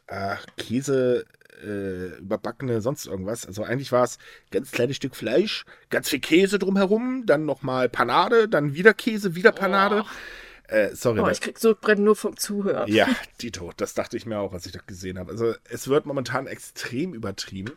äh, 0.08 0.36
Käse, 0.58 1.26
äh, 1.63 2.17
überbackene 2.17 2.82
sonst 2.82 3.06
irgendwas. 3.06 3.46
Also 3.46 3.63
eigentlich 3.63 3.91
war 3.91 4.04
es 4.04 4.17
ganz 4.52 4.72
kleines 4.72 4.98
Stück 4.98 5.15
Fleisch, 5.15 5.65
ganz 5.89 6.10
viel 6.10 6.20
Käse 6.20 6.60
drumherum, 6.60 7.26
dann 7.26 7.46
nochmal 7.46 7.89
Panade, 7.89 8.50
dann 8.50 8.74
wieder 8.74 8.94
Käse, 8.94 9.36
wieder 9.36 9.52
Panade. 9.52 10.04
Oh. 10.06 10.10
Äh, 10.71 10.95
sorry. 10.95 11.19
Oh, 11.19 11.27
ich 11.27 11.41
krieg 11.41 11.60
so 11.60 11.75
brennen 11.75 12.05
nur 12.05 12.15
vom 12.15 12.38
Zuhören. 12.38 12.89
Ja, 12.89 13.05
Dito, 13.41 13.73
das 13.75 13.93
dachte 13.93 14.15
ich 14.15 14.25
mir 14.25 14.39
auch, 14.39 14.53
als 14.53 14.65
ich 14.65 14.71
das 14.71 14.86
gesehen 14.86 15.19
habe. 15.19 15.31
Also 15.31 15.53
es 15.69 15.89
wird 15.89 16.05
momentan 16.05 16.47
extrem 16.47 17.13
übertrieben. 17.13 17.73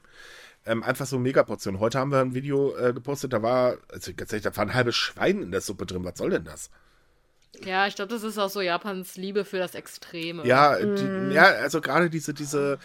Ähm, 0.64 0.84
einfach 0.84 1.04
so 1.04 1.18
Megaportionen. 1.18 1.80
Heute 1.80 1.98
haben 1.98 2.12
wir 2.12 2.20
ein 2.20 2.34
Video 2.34 2.74
äh, 2.76 2.92
gepostet, 2.92 3.32
da 3.32 3.42
war, 3.42 3.78
also 3.92 4.12
ganz 4.14 4.32
ehrlich, 4.32 4.44
da 4.44 4.56
war 4.56 4.64
ein 4.64 4.74
halbes 4.74 4.94
Schwein 4.94 5.42
in 5.42 5.50
der 5.50 5.60
Suppe 5.60 5.86
drin. 5.86 6.04
Was 6.04 6.16
soll 6.16 6.30
denn 6.30 6.44
das? 6.44 6.70
Ja, 7.64 7.88
ich 7.88 7.96
glaube, 7.96 8.12
das 8.12 8.22
ist 8.22 8.38
auch 8.38 8.48
so 8.48 8.60
Japans 8.60 9.16
Liebe 9.16 9.44
für 9.44 9.58
das 9.58 9.74
Extreme. 9.74 10.46
Ja, 10.46 10.78
die, 10.78 11.02
mm. 11.02 11.32
ja 11.32 11.46
also 11.46 11.80
gerade 11.80 12.10
diese, 12.10 12.32
diese 12.32 12.78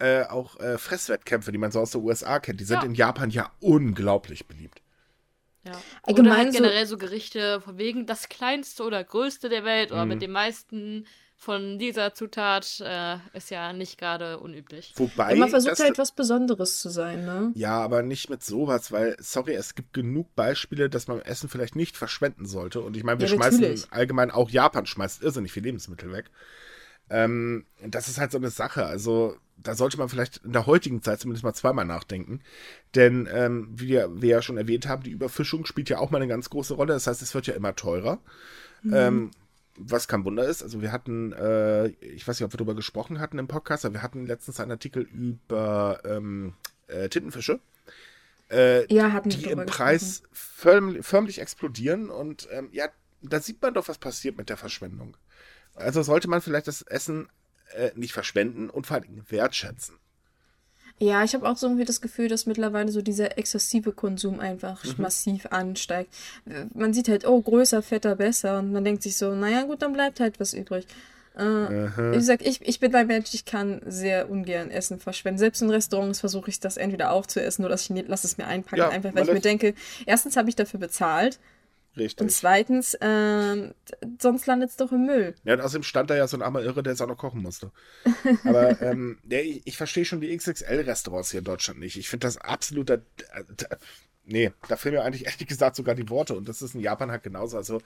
äh, 0.00 0.24
auch 0.24 0.58
äh, 0.58 0.78
Fresswettkämpfe, 0.78 1.52
die 1.52 1.58
man 1.58 1.70
so 1.70 1.80
aus 1.80 1.92
den 1.92 2.02
USA 2.02 2.40
kennt, 2.40 2.58
die 2.58 2.64
sind 2.64 2.82
ja. 2.82 2.84
in 2.84 2.94
Japan 2.94 3.30
ja 3.30 3.52
unglaublich 3.60 4.48
beliebt. 4.48 4.82
Ja. 5.64 5.72
Allgemein 6.02 6.30
oder 6.32 6.38
halt 6.38 6.52
so- 6.52 6.58
generell 6.58 6.86
so 6.86 6.98
Gerichte 6.98 7.60
von 7.60 7.78
wegen 7.78 8.06
das 8.06 8.28
kleinste 8.28 8.82
oder 8.84 9.02
größte 9.02 9.48
der 9.48 9.64
Welt 9.64 9.92
oder 9.92 10.04
Mhm. 10.04 10.08
mit 10.10 10.22
den 10.22 10.30
meisten 10.32 11.06
von 11.36 11.78
dieser 11.78 12.14
Zutat 12.14 12.80
äh, 12.80 13.16
ist 13.34 13.50
ja 13.50 13.72
nicht 13.72 13.98
gerade 13.98 14.38
unüblich. 14.38 14.92
Wobei. 14.96 15.32
Ja, 15.32 15.36
man 15.40 15.50
versucht 15.50 15.72
das- 15.72 15.80
halt 15.80 15.98
was 15.98 16.12
Besonderes 16.12 16.80
zu 16.80 16.88
sein, 16.88 17.24
ne? 17.24 17.50
Ja, 17.54 17.80
aber 17.82 18.02
nicht 18.02 18.30
mit 18.30 18.42
sowas, 18.42 18.92
weil, 18.92 19.16
sorry, 19.18 19.52
es 19.54 19.74
gibt 19.74 19.92
genug 19.92 20.34
Beispiele, 20.36 20.88
dass 20.88 21.06
man 21.08 21.20
Essen 21.20 21.48
vielleicht 21.48 21.76
nicht 21.76 21.96
verschwenden 21.96 22.46
sollte. 22.46 22.80
Und 22.80 22.96
ich 22.96 23.02
meine, 23.04 23.20
wir 23.20 23.26
Ja, 23.26 23.34
schmeißen 23.34 23.60
natürlich. 23.60 23.86
allgemein, 23.92 24.30
auch 24.30 24.48
Japan 24.48 24.86
schmeißt 24.86 25.22
irrsinnig 25.22 25.52
viel 25.52 25.64
Lebensmittel 25.64 26.12
weg. 26.12 26.30
Ähm, 27.10 27.66
das 27.86 28.08
ist 28.08 28.18
halt 28.18 28.32
so 28.32 28.38
eine 28.38 28.50
Sache. 28.50 28.86
Also, 28.86 29.36
da 29.64 29.74
sollte 29.74 29.98
man 29.98 30.08
vielleicht 30.08 30.38
in 30.44 30.52
der 30.52 30.66
heutigen 30.66 31.02
Zeit 31.02 31.20
zumindest 31.20 31.44
mal 31.44 31.54
zweimal 31.54 31.84
nachdenken. 31.84 32.40
Denn, 32.94 33.28
ähm, 33.32 33.68
wie 33.72 33.88
wir, 33.88 34.22
wir 34.22 34.28
ja 34.28 34.42
schon 34.42 34.56
erwähnt 34.56 34.86
haben, 34.86 35.02
die 35.02 35.10
Überfischung 35.10 35.66
spielt 35.66 35.88
ja 35.88 35.98
auch 35.98 36.10
mal 36.10 36.18
eine 36.18 36.28
ganz 36.28 36.50
große 36.50 36.74
Rolle. 36.74 36.94
Das 36.94 37.06
heißt, 37.06 37.22
es 37.22 37.34
wird 37.34 37.46
ja 37.46 37.54
immer 37.54 37.74
teurer. 37.74 38.20
Ähm, 38.92 39.30
was 39.76 40.08
kein 40.08 40.24
Wunder 40.24 40.44
ist, 40.44 40.62
also 40.62 40.82
wir 40.82 40.92
hatten, 40.92 41.32
äh, 41.32 41.88
ich 42.00 42.26
weiß 42.26 42.38
nicht, 42.38 42.44
ob 42.44 42.52
wir 42.52 42.58
darüber 42.58 42.74
gesprochen 42.74 43.18
hatten 43.18 43.38
im 43.38 43.48
Podcast, 43.48 43.84
aber 43.84 43.94
wir 43.94 44.02
hatten 44.02 44.26
letztens 44.26 44.60
einen 44.60 44.72
Artikel 44.72 45.02
über 45.02 46.00
ähm, 46.04 46.54
äh, 46.86 47.08
Tintenfische, 47.08 47.60
äh, 48.50 48.92
Ja, 48.92 49.20
die 49.20 49.46
im 49.46 49.66
Preis 49.66 50.22
förm 50.32 51.02
förmlich 51.02 51.40
explodieren 51.40 52.10
und 52.10 52.48
ähm, 52.52 52.68
ja, 52.72 52.88
da 53.22 53.40
sieht 53.40 53.62
man 53.62 53.74
doch, 53.74 53.88
was 53.88 53.98
passiert 53.98 54.36
mit 54.36 54.48
der 54.48 54.56
Verschwendung. 54.56 55.16
Also 55.74 56.02
sollte 56.02 56.28
man 56.28 56.40
vielleicht 56.40 56.68
das 56.68 56.82
Essen 56.82 57.28
äh, 57.74 57.92
nicht 57.94 58.12
verschwenden 58.12 58.70
und 58.70 58.86
vor 58.86 58.96
allem 58.96 59.22
wertschätzen. 59.28 59.96
Ja, 61.00 61.24
ich 61.24 61.34
habe 61.34 61.48
auch 61.48 61.56
so 61.56 61.66
irgendwie 61.66 61.84
das 61.84 62.00
Gefühl, 62.00 62.28
dass 62.28 62.46
mittlerweile 62.46 62.92
so 62.92 63.02
dieser 63.02 63.36
exzessive 63.36 63.92
Konsum 63.92 64.38
einfach 64.38 64.84
Mhm. 64.84 64.94
massiv 64.98 65.46
ansteigt. 65.46 66.12
Äh, 66.48 66.66
Man 66.72 66.94
sieht 66.94 67.08
halt, 67.08 67.26
oh, 67.26 67.40
größer, 67.42 67.82
fetter, 67.82 68.14
besser. 68.14 68.60
Und 68.60 68.72
man 68.72 68.84
denkt 68.84 69.02
sich 69.02 69.16
so, 69.16 69.34
naja, 69.34 69.64
gut, 69.64 69.82
dann 69.82 69.92
bleibt 69.92 70.20
halt 70.20 70.38
was 70.38 70.54
übrig. 70.54 70.86
Äh, 71.36 71.40
Wie 71.42 72.16
gesagt, 72.16 72.46
ich, 72.46 72.60
ich 72.62 72.78
bin 72.78 72.94
ein 72.94 73.08
Mensch, 73.08 73.34
ich 73.34 73.44
kann 73.44 73.82
sehr 73.86 74.30
ungern 74.30 74.70
Essen 74.70 75.00
verschwenden. 75.00 75.38
Selbst 75.38 75.62
in 75.62 75.70
Restaurants 75.70 76.20
versuche 76.20 76.48
ich 76.48 76.60
das 76.60 76.76
entweder 76.76 77.10
aufzuessen 77.10 77.64
oder 77.64 77.74
ich 77.74 77.90
ne- 77.90 78.02
lasse 78.06 78.28
es 78.28 78.38
mir 78.38 78.46
einpacken. 78.46 78.76
Ja, 78.76 78.88
einfach, 78.90 79.12
weil 79.16 79.24
ich 79.24 79.32
mir 79.32 79.40
denke, 79.40 79.74
erstens 80.06 80.36
habe 80.36 80.48
ich 80.48 80.54
dafür 80.54 80.78
bezahlt 80.78 81.40
und 81.96 82.02
Richtig. 82.02 82.30
zweitens, 82.30 82.96
ähm, 83.00 83.72
d- 83.88 84.08
sonst 84.20 84.46
landet 84.46 84.70
es 84.70 84.76
doch 84.76 84.90
im 84.92 85.06
Müll. 85.06 85.34
Ja, 85.44 85.54
und 85.54 85.60
außerdem 85.60 85.84
stand 85.84 86.10
da 86.10 86.16
ja 86.16 86.26
so 86.26 86.36
ein 86.36 86.42
armer 86.42 86.62
Irre, 86.62 86.82
der 86.82 86.92
jetzt 86.92 87.00
auch 87.00 87.06
noch 87.08 87.16
kochen 87.18 87.40
musste. 87.42 87.70
Aber 88.44 88.80
ähm, 88.82 89.18
ja, 89.28 89.38
ich, 89.38 89.62
ich 89.64 89.76
verstehe 89.76 90.04
schon 90.04 90.20
die 90.20 90.36
XXL-Restaurants 90.36 91.30
hier 91.30 91.38
in 91.38 91.44
Deutschland 91.44 91.78
nicht. 91.80 91.96
Ich 91.96 92.08
finde 92.08 92.26
das 92.26 92.36
absoluter. 92.38 92.94
Äh, 92.94 93.76
nee, 94.26 94.50
da 94.68 94.76
fehlen 94.76 94.94
mir 94.94 95.02
eigentlich 95.02 95.26
ehrlich 95.26 95.46
gesagt 95.46 95.76
sogar 95.76 95.94
die 95.94 96.08
Worte. 96.08 96.34
Und 96.34 96.48
das 96.48 96.62
ist 96.62 96.74
in 96.74 96.80
Japan 96.80 97.10
halt 97.10 97.22
genauso. 97.22 97.56
Also 97.56 97.80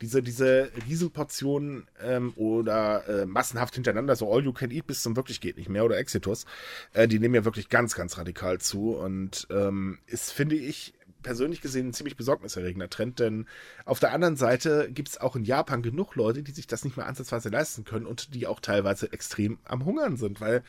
diese, 0.00 0.22
diese 0.22 0.70
Riesenportionen 0.88 1.86
ähm, 2.02 2.32
oder 2.36 3.06
äh, 3.08 3.26
massenhaft 3.26 3.74
hintereinander, 3.74 4.16
so 4.16 4.32
All 4.32 4.44
You 4.44 4.52
Can 4.52 4.70
Eat 4.70 4.86
bis 4.86 5.02
zum 5.02 5.16
wirklich 5.16 5.40
geht 5.40 5.56
nicht 5.56 5.68
mehr 5.68 5.84
oder 5.84 5.98
Exitus, 5.98 6.46
äh, 6.92 7.08
die 7.08 7.18
nehmen 7.18 7.34
ja 7.34 7.44
wirklich 7.44 7.68
ganz, 7.68 7.94
ganz 7.94 8.18
radikal 8.18 8.58
zu. 8.60 8.92
Und 8.96 9.48
ähm, 9.50 9.98
ist, 10.06 10.32
finde 10.32 10.56
ich, 10.56 10.94
persönlich 11.22 11.60
gesehen 11.60 11.88
ein 11.88 11.92
ziemlich 11.92 12.16
besorgniserregender 12.16 12.90
Trend, 12.90 13.18
denn 13.18 13.46
auf 13.84 14.00
der 14.00 14.12
anderen 14.12 14.36
Seite 14.36 14.90
gibt 14.90 15.08
es 15.08 15.18
auch 15.20 15.36
in 15.36 15.44
Japan 15.44 15.82
genug 15.82 16.14
Leute, 16.16 16.42
die 16.42 16.52
sich 16.52 16.66
das 16.66 16.84
nicht 16.84 16.96
mehr 16.96 17.06
ansatzweise 17.06 17.48
leisten 17.48 17.84
können 17.84 18.06
und 18.06 18.34
die 18.34 18.46
auch 18.46 18.60
teilweise 18.60 19.12
extrem 19.12 19.58
am 19.64 19.84
Hungern 19.84 20.16
sind, 20.16 20.40
weil 20.40 20.62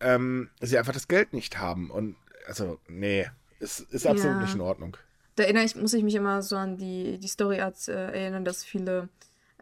ähm, 0.00 0.50
sie 0.60 0.78
einfach 0.78 0.92
das 0.92 1.08
Geld 1.08 1.32
nicht 1.32 1.58
haben. 1.58 1.90
Und 1.90 2.16
also, 2.46 2.78
nee, 2.88 3.28
es 3.60 3.80
ist 3.80 4.06
absolut 4.06 4.36
Ja. 4.36 4.42
nicht 4.42 4.54
in 4.54 4.60
Ordnung. 4.60 4.96
Da 5.36 5.44
erinnere 5.44 5.64
ich, 5.64 5.76
muss 5.76 5.92
ich 5.94 6.02
mich 6.02 6.14
immer 6.14 6.42
so 6.42 6.56
an 6.56 6.76
die, 6.78 7.18
die 7.18 7.28
Story 7.28 7.56
äh, 7.58 7.92
erinnern, 7.92 8.44
dass 8.44 8.64
viele 8.64 9.08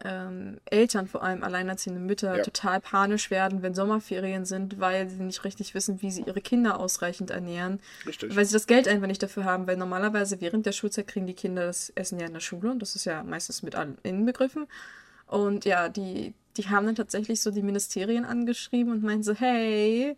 ähm, 0.05 0.59
Eltern, 0.67 1.07
vor 1.07 1.23
allem 1.23 1.43
alleinerziehende 1.43 2.01
Mütter, 2.01 2.37
Ja. 2.37 2.43
total 2.43 2.81
panisch 2.81 3.31
werden, 3.31 3.63
wenn 3.63 3.75
Sommerferien 3.75 4.45
sind, 4.45 4.79
weil 4.79 5.09
sie 5.09 5.23
nicht 5.23 5.43
richtig 5.45 5.75
wissen, 5.75 6.03
wie 6.03 6.11
sie 6.11 6.23
ihre 6.23 6.41
Kinder 6.43 6.79
ausreichend 6.79 7.31
ernähren. 7.31 7.81
Richtig. 8.07 8.37
Weil 8.37 8.45
sie 8.45 8.53
das 8.53 8.67
Geld 8.67 8.89
einfach 8.89 9.07
nicht 9.07 9.23
dafür 9.23 9.45
haben, 9.45 9.67
weil 9.67 9.77
normalerweise 9.77 10.41
während 10.41 10.67
der 10.67 10.73
Schulzeit 10.73 11.07
kriegen 11.07 11.27
die 11.27 11.35
Kinder 11.35 11.67
das 11.67 11.91
Essen 11.95 12.21
ja 12.21 12.27
in 12.27 12.35
der 12.35 12.41
Schule 12.41 12.71
und 12.71 12.81
das 12.81 12.95
ist 12.95 13.07
ja 13.07 13.23
meistens 13.25 13.63
mit 13.63 13.75
allen 13.75 13.97
inbegriffen. 14.03 14.67
Und 15.27 15.65
ja, 15.65 15.89
die, 15.89 16.35
die 16.57 16.69
haben 16.69 16.87
dann 16.87 16.95
tatsächlich 16.95 17.41
so 17.41 17.51
die 17.51 17.63
Ministerien 17.63 18.25
angeschrieben 18.25 18.93
und 18.93 19.03
meinen 19.03 19.23
so, 19.23 19.35
hey, 19.35 20.17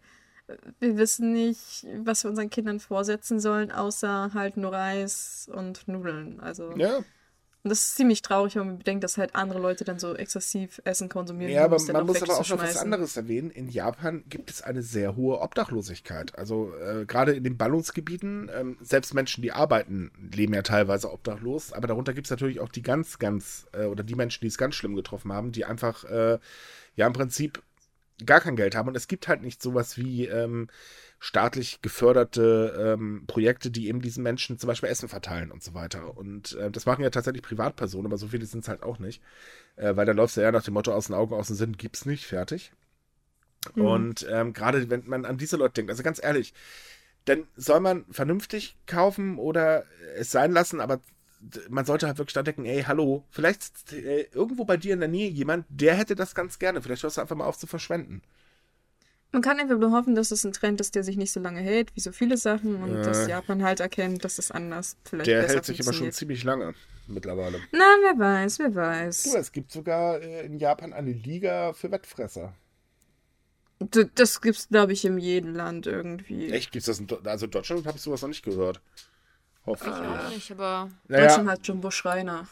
wir 0.81 0.97
wissen 0.97 1.33
nicht, 1.33 1.87
was 2.05 2.25
wir 2.25 2.31
unseren 2.31 2.51
Kindern 2.51 2.81
vorsetzen 2.81 3.39
sollen, 3.39 3.71
außer 3.71 4.31
halt 4.35 4.57
nur 4.57 4.73
Reis 4.73 5.49
und 5.53 5.87
Nudeln. 5.89 6.41
Also, 6.41 6.73
ja, 6.77 7.01
und 7.65 7.71
das 7.71 7.81
ist 7.81 7.97
ziemlich 7.97 8.23
traurig, 8.23 8.55
wenn 8.55 8.67
man 8.67 8.79
bedenkt, 8.79 9.03
dass 9.03 9.19
halt 9.19 9.35
andere 9.35 9.59
Leute 9.59 9.85
dann 9.85 9.99
so 9.99 10.15
exzessiv 10.15 10.81
Essen 10.85 11.09
konsumieren. 11.09 11.53
ja 11.53 11.65
aber 11.65 11.79
man 11.93 12.07
muss 12.07 12.23
aber 12.23 12.39
auch 12.39 12.49
noch 12.49 12.63
was 12.63 12.77
anderes 12.77 13.17
erwähnen. 13.17 13.51
In 13.51 13.69
Japan 13.69 14.23
gibt 14.29 14.51
es 14.51 14.63
eine 14.63 14.83
sehr 14.83 15.17
hohe 15.17 15.41
Obdachlosigkeit. 15.41 16.39
Also 16.39 16.73
äh, 16.77 17.05
gerade 17.05 17.33
in 17.33 17.43
den 17.43 17.57
Ballungsgebieten, 17.57 18.49
ähm, 18.55 18.77
selbst 18.81 19.13
Menschen, 19.13 19.43
die 19.43 19.51
arbeiten, 19.51 20.13
leben 20.33 20.55
ja 20.55 20.63
teilweise 20.63 21.13
obdachlos. 21.13 21.73
Aber 21.73 21.89
darunter 21.89 22.15
gibt 22.15 22.29
es 22.29 22.31
natürlich 22.31 22.61
auch 22.61 22.69
die 22.69 22.83
ganz, 22.83 23.19
ganz, 23.19 23.67
äh, 23.73 23.87
oder 23.87 24.05
die 24.05 24.15
Menschen, 24.15 24.41
die 24.43 24.49
es 24.49 24.57
ganz 24.57 24.77
schlimm 24.77 24.95
getroffen 24.95 25.33
haben, 25.33 25.51
die 25.51 25.65
einfach, 25.65 26.05
äh, 26.05 26.39
ja 26.95 27.07
im 27.07 27.13
Prinzip 27.13 27.63
gar 28.25 28.41
kein 28.41 28.57
Geld 28.57 28.77
haben. 28.77 28.89
Und 28.89 28.97
es 28.97 29.09
gibt 29.09 29.27
halt 29.27 29.43
nicht 29.43 29.63
sowas 29.63 29.97
wie 29.97 30.27
ähm, 30.27 30.69
staatlich 31.21 31.83
geförderte 31.83 32.95
ähm, 32.97 33.25
Projekte, 33.27 33.71
die 33.71 33.89
eben 33.89 34.01
diesen 34.01 34.23
Menschen 34.23 34.59
zum 34.59 34.69
Beispiel 34.69 34.89
Essen 34.89 35.09
verteilen 35.09 35.51
und 35.51 35.63
so 35.63 35.75
weiter. 35.75 36.17
Und 36.17 36.55
äh, 36.55 36.71
das 36.71 36.87
machen 36.87 37.03
ja 37.03 37.11
tatsächlich 37.11 37.43
Privatpersonen, 37.43 38.07
aber 38.07 38.19
so 38.19 38.29
viele 38.29 38.47
sind 38.47 38.61
es 38.61 38.69
halt 38.69 38.83
auch 38.83 38.99
nicht. 38.99 39.23
Äh, 39.77 39.97
weil 39.97 40.07
da 40.07 40.13
läuft 40.13 40.37
es 40.37 40.43
ja 40.43 40.53
nach 40.53 40.63
dem 40.63 40.75
Motto 40.75 40.93
aus 40.93 41.07
den 41.07 41.15
Augen, 41.15 41.35
aus 41.35 41.49
dem 41.49 41.57
Sinn, 41.57 41.77
gibt's 41.77 42.07
nicht, 42.07 42.25
fertig. 42.27 42.73
Mhm. 43.75 43.83
Und 43.83 44.27
ähm, 44.31 44.53
gerade 44.53 44.91
wenn 44.91 45.09
man 45.09 45.25
an 45.25 45.39
diese 45.39 45.57
Leute 45.57 45.75
denkt, 45.75 45.91
also 45.91 46.03
ganz 46.03 46.23
ehrlich, 46.23 46.55
dann 47.25 47.47
soll 47.57 47.81
man 47.81 48.07
vernünftig 48.11 48.77
kaufen 48.87 49.39
oder 49.39 49.85
es 50.17 50.31
sein 50.31 50.53
lassen, 50.53 50.81
aber 50.81 51.01
man 51.69 51.85
sollte 51.85 52.07
halt 52.07 52.19
wirklich 52.19 52.35
da 52.35 52.43
denken, 52.43 52.65
ey, 52.65 52.83
hallo, 52.83 53.25
vielleicht 53.31 53.93
äh, 53.93 54.29
irgendwo 54.33 54.65
bei 54.65 54.77
dir 54.77 54.95
in 54.95 55.01
der 55.01 55.09
Nähe 55.09 55.29
jemand, 55.29 55.67
der 55.69 55.95
hätte 55.95 56.15
das 56.15 56.35
ganz 56.35 56.59
gerne. 56.59 56.83
Vielleicht 56.83 57.03
hörst 57.03 57.17
du 57.17 57.21
einfach 57.21 57.37
mal 57.37 57.45
auf 57.45 57.59
zu 57.59 57.67
verschwenden. 57.67 58.23
Man 59.31 59.43
kann 59.43 59.61
einfach 59.61 59.77
nur 59.77 59.93
hoffen, 59.93 60.15
dass 60.15 60.31
es 60.31 60.45
ein 60.45 60.53
Trend 60.55 60.81
ist, 60.81 60.95
der 60.95 61.05
sich 61.05 61.17
nicht 61.19 61.33
so 61.33 61.41
lange 61.41 61.61
hält, 61.61 61.95
wie 61.95 62.01
so 62.01 62.13
viele 62.13 62.37
Sachen, 62.39 62.83
und 62.83 62.95
Ja. 62.95 63.03
dass 63.03 63.27
Japan 63.29 63.63
halt 63.63 63.81
erkennt, 63.81 64.25
dass 64.25 64.39
es 64.39 64.51
anders 64.51 64.97
vielleicht 65.05 65.27
Der 65.27 65.47
hält 65.47 65.65
sich 65.67 65.81
immer 65.81 65.93
schon 65.93 66.11
ziemlich 66.13 66.45
lange 66.45 66.75
mittlerweile. 67.07 67.61
Na, 67.73 67.85
wer 68.03 68.19
weiß, 68.19 68.59
wer 68.59 68.71
Du, 68.71 68.77
weiß. 68.77 69.35
es 69.35 69.53
gibt 69.53 69.71
sogar 69.71 70.21
äh, 70.23 70.47
in 70.47 70.59
Japan 70.59 70.93
eine 70.95 71.13
Liga 71.13 71.75
für 71.75 71.91
Wettfresser. 71.91 72.55
D- 73.81 74.09
Das 74.15 74.41
gibt's, 74.41 74.69
glaube 74.69 74.93
ich, 74.95 75.05
in 75.05 75.19
jedem 75.19 75.55
Land 75.55 75.87
irgendwie. 75.87 76.51
Echt? 76.51 76.73
Gibt's 76.73 76.87
das 76.87 76.99
in 76.99 77.07
Do 77.07 77.17
also 77.25 77.45
in 77.45 77.51
Deutschland 77.51 77.87
habe 77.87 77.97
ich 77.99 78.03
sowas 78.03 78.23
noch 78.23 78.29
nicht 78.31 78.45
gehört. 78.45 78.81
Hoffentlich. 79.67 80.01
Auch 80.01 80.31
nicht, 80.31 80.51
aber 80.53 80.91
naja, 81.07 81.27
Deutschland 81.27 81.51
hat 81.51 81.67
Jumbo 81.67 81.91
Schreiner. 81.91 82.49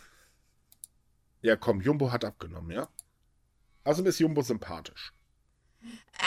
ja 1.41 1.57
komm, 1.57 1.81
Jumbo 1.81 2.13
hat 2.13 2.25
abgenommen, 2.25 2.71
ja? 2.71 2.87
Außerdem 3.85 4.11
ist 4.11 4.19
Jumbo 4.19 4.43
sympathisch. 4.43 5.13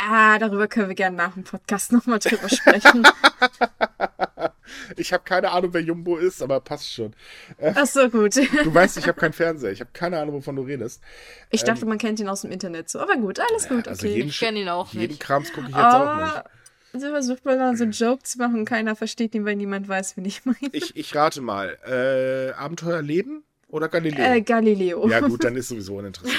Ah, 0.07 0.37
darüber 0.39 0.67
können 0.67 0.87
wir 0.87 0.95
gerne 0.95 1.17
nach 1.17 1.33
dem 1.33 1.43
Podcast 1.43 1.91
nochmal 1.91 2.19
drüber 2.19 2.49
sprechen. 2.49 3.07
Ich 4.97 5.13
habe 5.13 5.23
keine 5.23 5.51
Ahnung, 5.51 5.73
wer 5.73 5.81
Jumbo 5.81 6.17
ist, 6.17 6.41
aber 6.41 6.59
passt 6.59 6.91
schon. 6.93 7.13
Ach 7.61 7.85
so, 7.85 8.09
gut. 8.09 8.35
Du 8.35 8.73
weißt, 8.73 8.97
ich 8.97 9.07
habe 9.07 9.19
keinen 9.19 9.33
Fernseher. 9.33 9.71
Ich 9.71 9.79
habe 9.79 9.89
keine 9.93 10.19
Ahnung, 10.19 10.35
wovon 10.35 10.55
du 10.55 10.61
redest. 10.61 11.01
Ich 11.49 11.63
dachte, 11.63 11.85
man 11.85 11.97
kennt 11.97 12.19
ihn 12.19 12.29
aus 12.29 12.41
dem 12.41 12.51
Internet 12.51 12.89
so. 12.89 12.99
Aber 12.99 13.15
gut, 13.15 13.39
alles 13.39 13.67
gut, 13.67 13.87
Also 13.87 14.05
okay. 14.05 14.15
jeden, 14.15 14.29
Ich 14.29 14.39
kenn 14.39 14.55
ihn 14.55 14.69
auch 14.69 14.93
jeden 14.93 15.09
nicht. 15.09 15.19
Krams 15.21 15.51
gucke 15.53 15.67
ich 15.69 15.75
jetzt 15.75 15.83
auch 15.83 16.15
nicht. 16.17 16.35
Ah, 16.35 16.43
so 16.93 16.99
versucht 17.09 17.45
man 17.45 17.57
dann 17.59 17.77
so 17.77 17.83
einen 17.83 17.93
Joke 17.93 18.23
zu 18.23 18.37
machen 18.37 18.65
keiner 18.65 18.95
versteht 18.95 19.35
ihn, 19.35 19.45
weil 19.45 19.55
niemand 19.55 19.87
weiß, 19.87 20.17
wen 20.17 20.25
ich 20.25 20.45
meine. 20.45 20.57
Ich, 20.71 20.95
ich 20.95 21.15
rate 21.15 21.41
mal. 21.41 21.77
Äh, 21.87 22.53
Abenteuer 22.53 23.01
Leben 23.01 23.43
oder 23.69 23.89
Galileo? 23.89 24.23
Äh, 24.23 24.41
Galileo. 24.41 25.07
ja 25.07 25.19
gut, 25.19 25.43
dann 25.43 25.55
ist 25.55 25.69
sowieso 25.69 25.97
uninteressant. 25.97 26.37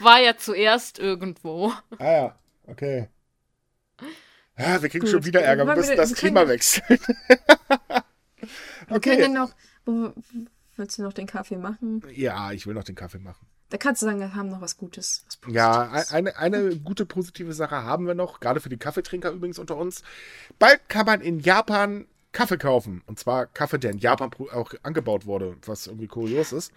War 0.00 0.20
ja 0.20 0.36
zuerst 0.36 0.98
irgendwo. 0.98 1.72
Ah 1.98 2.04
ja, 2.12 2.38
okay. 2.66 3.08
Ah, 4.56 4.80
wir 4.80 4.88
kriegen 4.88 5.00
Gut. 5.04 5.10
schon 5.10 5.24
wieder 5.24 5.42
Ärger. 5.42 5.64
Wir 5.64 5.68
wir- 5.72 5.76
müssen 5.76 5.96
das 5.96 6.10
wir 6.10 6.16
können- 6.16 6.34
Klima 6.34 6.48
wechseln. 6.48 6.98
Wir 8.88 9.00
können 9.00 9.22
okay. 9.22 9.28
noch. 9.28 9.50
wo- 9.86 10.12
Willst 10.76 10.98
du 10.98 11.02
noch 11.02 11.12
den 11.14 11.26
Kaffee 11.26 11.56
machen? 11.56 12.02
Ja, 12.12 12.52
ich 12.52 12.66
will 12.66 12.74
noch 12.74 12.84
den 12.84 12.94
Kaffee 12.96 13.18
machen. 13.18 13.46
Da 13.70 13.78
kannst 13.78 14.02
du 14.02 14.06
sagen, 14.06 14.18
wir 14.18 14.34
haben 14.34 14.50
noch 14.50 14.60
was 14.60 14.76
Gutes. 14.76 15.24
Was 15.42 15.52
Ja, 15.54 15.90
eine, 16.10 16.36
eine 16.36 16.76
gute 16.76 17.06
positive 17.06 17.54
Sache 17.54 17.76
haben 17.84 18.06
wir 18.06 18.14
noch, 18.14 18.40
gerade 18.40 18.60
für 18.60 18.68
die 18.68 18.76
Kaffeetrinker 18.76 19.30
übrigens 19.30 19.58
unter 19.58 19.76
uns. 19.76 20.02
Bald 20.58 20.86
kann 20.88 21.06
man 21.06 21.20
in 21.22 21.40
Japan 21.40 22.06
Kaffee 22.34 22.58
kaufen. 22.58 23.02
Und 23.06 23.18
zwar 23.18 23.46
Kaffee, 23.46 23.78
der 23.78 23.92
in 23.92 23.98
Japan 23.98 24.30
auch 24.52 24.74
angebaut 24.82 25.24
wurde, 25.26 25.56
was 25.64 25.86
irgendwie 25.86 26.08
kurios 26.08 26.52
ist. 26.52 26.72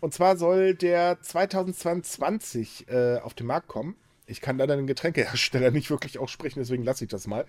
Und 0.00 0.14
zwar 0.14 0.36
soll 0.38 0.74
der 0.74 1.20
2022 1.20 2.88
äh, 2.88 3.18
auf 3.18 3.34
den 3.34 3.46
Markt 3.46 3.68
kommen. 3.68 3.96
Ich 4.26 4.40
kann 4.40 4.56
leider 4.58 4.76
den 4.76 4.86
Getränkehersteller 4.86 5.70
nicht 5.78 5.90
wirklich 5.90 6.18
aussprechen, 6.18 6.60
deswegen 6.60 6.84
lasse 6.84 7.04
ich 7.04 7.10
das 7.10 7.26
mal. 7.26 7.44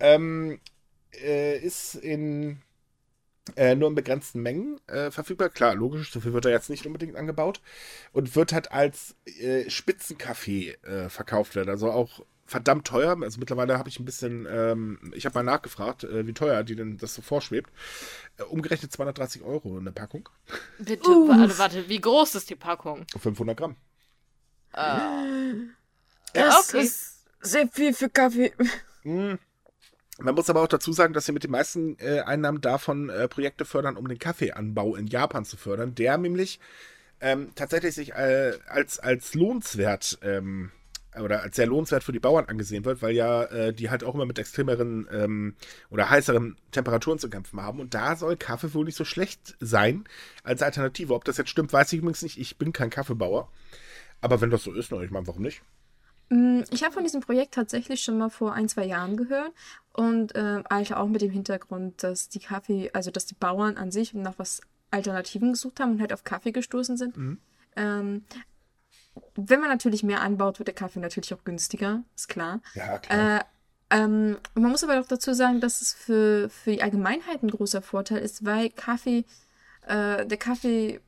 Ähm, 0.00 0.60
äh, 1.12 1.58
ist 1.58 1.94
in 1.96 2.62
Äh, 3.54 3.76
nur 3.76 3.88
in 3.88 3.94
begrenzten 3.94 4.42
Mengen 4.42 4.80
äh, 4.88 5.10
verfügbar. 5.12 5.50
Klar, 5.50 5.74
logisch, 5.76 6.10
viel 6.10 6.32
wird 6.32 6.46
er 6.46 6.50
jetzt 6.50 6.68
nicht 6.68 6.84
unbedingt 6.84 7.14
angebaut. 7.16 7.60
Und 8.12 8.34
wird 8.34 8.52
halt 8.52 8.72
als 8.72 9.14
äh, 9.24 9.70
Spitzenkaffee 9.70 10.72
äh, 10.82 11.08
verkauft 11.08 11.54
werden. 11.54 11.70
Also 11.70 11.90
auch 11.92 12.24
verdammt 12.46 12.86
teuer. 12.86 13.16
Also 13.22 13.38
mittlerweile 13.38 13.78
habe 13.78 13.88
ich 13.88 13.98
ein 13.98 14.04
bisschen, 14.04 14.46
ähm, 14.48 15.12
ich 15.14 15.26
habe 15.26 15.34
mal 15.34 15.42
nachgefragt, 15.42 16.04
äh, 16.04 16.26
wie 16.26 16.32
teuer 16.32 16.62
die 16.62 16.76
denn 16.76 16.96
das 16.96 17.14
so 17.14 17.22
vorschwebt. 17.22 17.70
Äh, 18.38 18.44
umgerechnet 18.44 18.92
230 18.92 19.42
Euro 19.42 19.76
eine 19.76 19.92
Packung. 19.92 20.28
Bitte, 20.78 21.08
warte, 21.08 21.58
warte, 21.58 21.88
wie 21.88 22.00
groß 22.00 22.36
ist 22.36 22.50
die 22.50 22.56
Packung? 22.56 23.04
500 23.18 23.56
Gramm. 23.56 23.76
Das 26.32 26.68
okay. 26.68 26.82
ist 26.82 27.24
sehr 27.40 27.68
viel 27.68 27.94
für 27.94 28.08
Kaffee. 28.08 28.52
Mm. 29.04 29.34
Man 30.18 30.34
muss 30.34 30.48
aber 30.48 30.62
auch 30.62 30.68
dazu 30.68 30.92
sagen, 30.92 31.12
dass 31.12 31.26
sie 31.26 31.32
mit 31.32 31.44
den 31.44 31.50
meisten 31.50 31.98
äh, 31.98 32.20
Einnahmen 32.20 32.60
davon 32.62 33.10
äh, 33.10 33.28
Projekte 33.28 33.66
fördern, 33.66 33.96
um 33.96 34.08
den 34.08 34.18
Kaffeeanbau 34.18 34.96
in 34.96 35.06
Japan 35.06 35.44
zu 35.44 35.58
fördern, 35.58 35.94
der 35.94 36.16
nämlich 36.16 36.58
ähm, 37.20 37.50
tatsächlich 37.54 37.94
sich 37.94 38.12
äh, 38.12 38.52
als, 38.66 38.98
als 38.98 39.34
lohnenswert 39.34 40.18
ähm, 40.22 40.72
oder 41.20 41.42
als 41.42 41.56
sehr 41.56 41.66
lohnenswert 41.66 42.04
für 42.04 42.12
die 42.12 42.20
Bauern 42.20 42.46
angesehen 42.46 42.84
wird, 42.84 43.02
weil 43.02 43.14
ja 43.14 43.44
äh, 43.44 43.72
die 43.72 43.90
halt 43.90 44.04
auch 44.04 44.14
immer 44.14 44.26
mit 44.26 44.38
extremeren 44.38 45.08
ähm, 45.10 45.54
oder 45.90 46.10
heißeren 46.10 46.56
Temperaturen 46.70 47.18
zu 47.18 47.30
kämpfen 47.30 47.60
haben. 47.60 47.80
Und 47.80 47.94
da 47.94 48.16
soll 48.16 48.36
Kaffee 48.36 48.74
wohl 48.74 48.84
nicht 48.84 48.96
so 48.96 49.04
schlecht 49.04 49.56
sein 49.60 50.04
als 50.42 50.62
Alternative. 50.62 51.14
Ob 51.14 51.24
das 51.24 51.36
jetzt 51.36 51.50
stimmt, 51.50 51.72
weiß 51.72 51.92
ich 51.92 51.98
übrigens 51.98 52.22
nicht. 52.22 52.38
Ich 52.38 52.58
bin 52.58 52.72
kein 52.72 52.90
Kaffeebauer. 52.90 53.50
Aber 54.20 54.40
wenn 54.40 54.50
das 54.50 54.64
so 54.64 54.72
ist, 54.72 54.90
na, 54.90 55.00
ich 55.02 55.10
meine, 55.10 55.26
warum 55.26 55.42
nicht? 55.42 55.62
Mm, 56.30 56.62
Ich 56.70 56.82
habe 56.82 56.92
von 56.94 57.04
diesem 57.04 57.20
Projekt 57.20 57.54
tatsächlich 57.54 58.02
schon 58.02 58.18
mal 58.18 58.30
vor 58.30 58.52
ein, 58.54 58.68
zwei 58.68 58.84
Jahren 58.84 59.16
gehört 59.16 59.52
und 59.92 60.32
ähm, 60.34 60.64
eigentlich 60.68 60.94
auch 60.94 61.06
mit 61.08 61.22
dem 61.22 61.30
Hintergrund, 61.30 62.02
dass 62.02 62.28
die 62.28 62.40
Kaffee, 62.40 62.90
also 62.92 63.10
dass 63.10 63.26
die 63.26 63.34
Bauern 63.34 63.76
an 63.76 63.90
sich 63.90 64.14
nach 64.14 64.34
was 64.38 64.60
Alternativen 64.90 65.52
gesucht 65.52 65.80
haben 65.80 65.92
und 65.92 66.00
halt 66.00 66.12
auf 66.12 66.24
Kaffee 66.24 66.52
gestoßen 66.52 66.96
sind. 66.96 67.16
Ähm, 67.76 68.24
wenn 69.34 69.60
man 69.60 69.68
natürlich 69.68 70.02
mehr 70.02 70.22
anbaut, 70.22 70.58
wird 70.58 70.68
der 70.68 70.74
Kaffee 70.74 71.00
natürlich 71.00 71.32
auch 71.34 71.44
günstiger, 71.44 72.02
ist 72.14 72.28
klar. 72.28 72.60
Ja, 72.74 72.98
klar. 72.98 73.38
Äh, 73.38 73.44
ähm, 73.90 74.38
man 74.54 74.70
muss 74.70 74.82
aber 74.82 75.00
auch 75.00 75.06
dazu 75.06 75.32
sagen, 75.32 75.60
dass 75.60 75.80
es 75.80 75.92
für, 75.92 76.48
für 76.50 76.72
die 76.72 76.82
Allgemeinheit 76.82 77.42
ein 77.42 77.50
großer 77.50 77.82
Vorteil 77.82 78.18
ist, 78.18 78.44
weil 78.44 78.70
Kaffee, 78.70 79.24
äh, 79.86 80.26
der 80.26 80.38
Kaffee, 80.38 81.00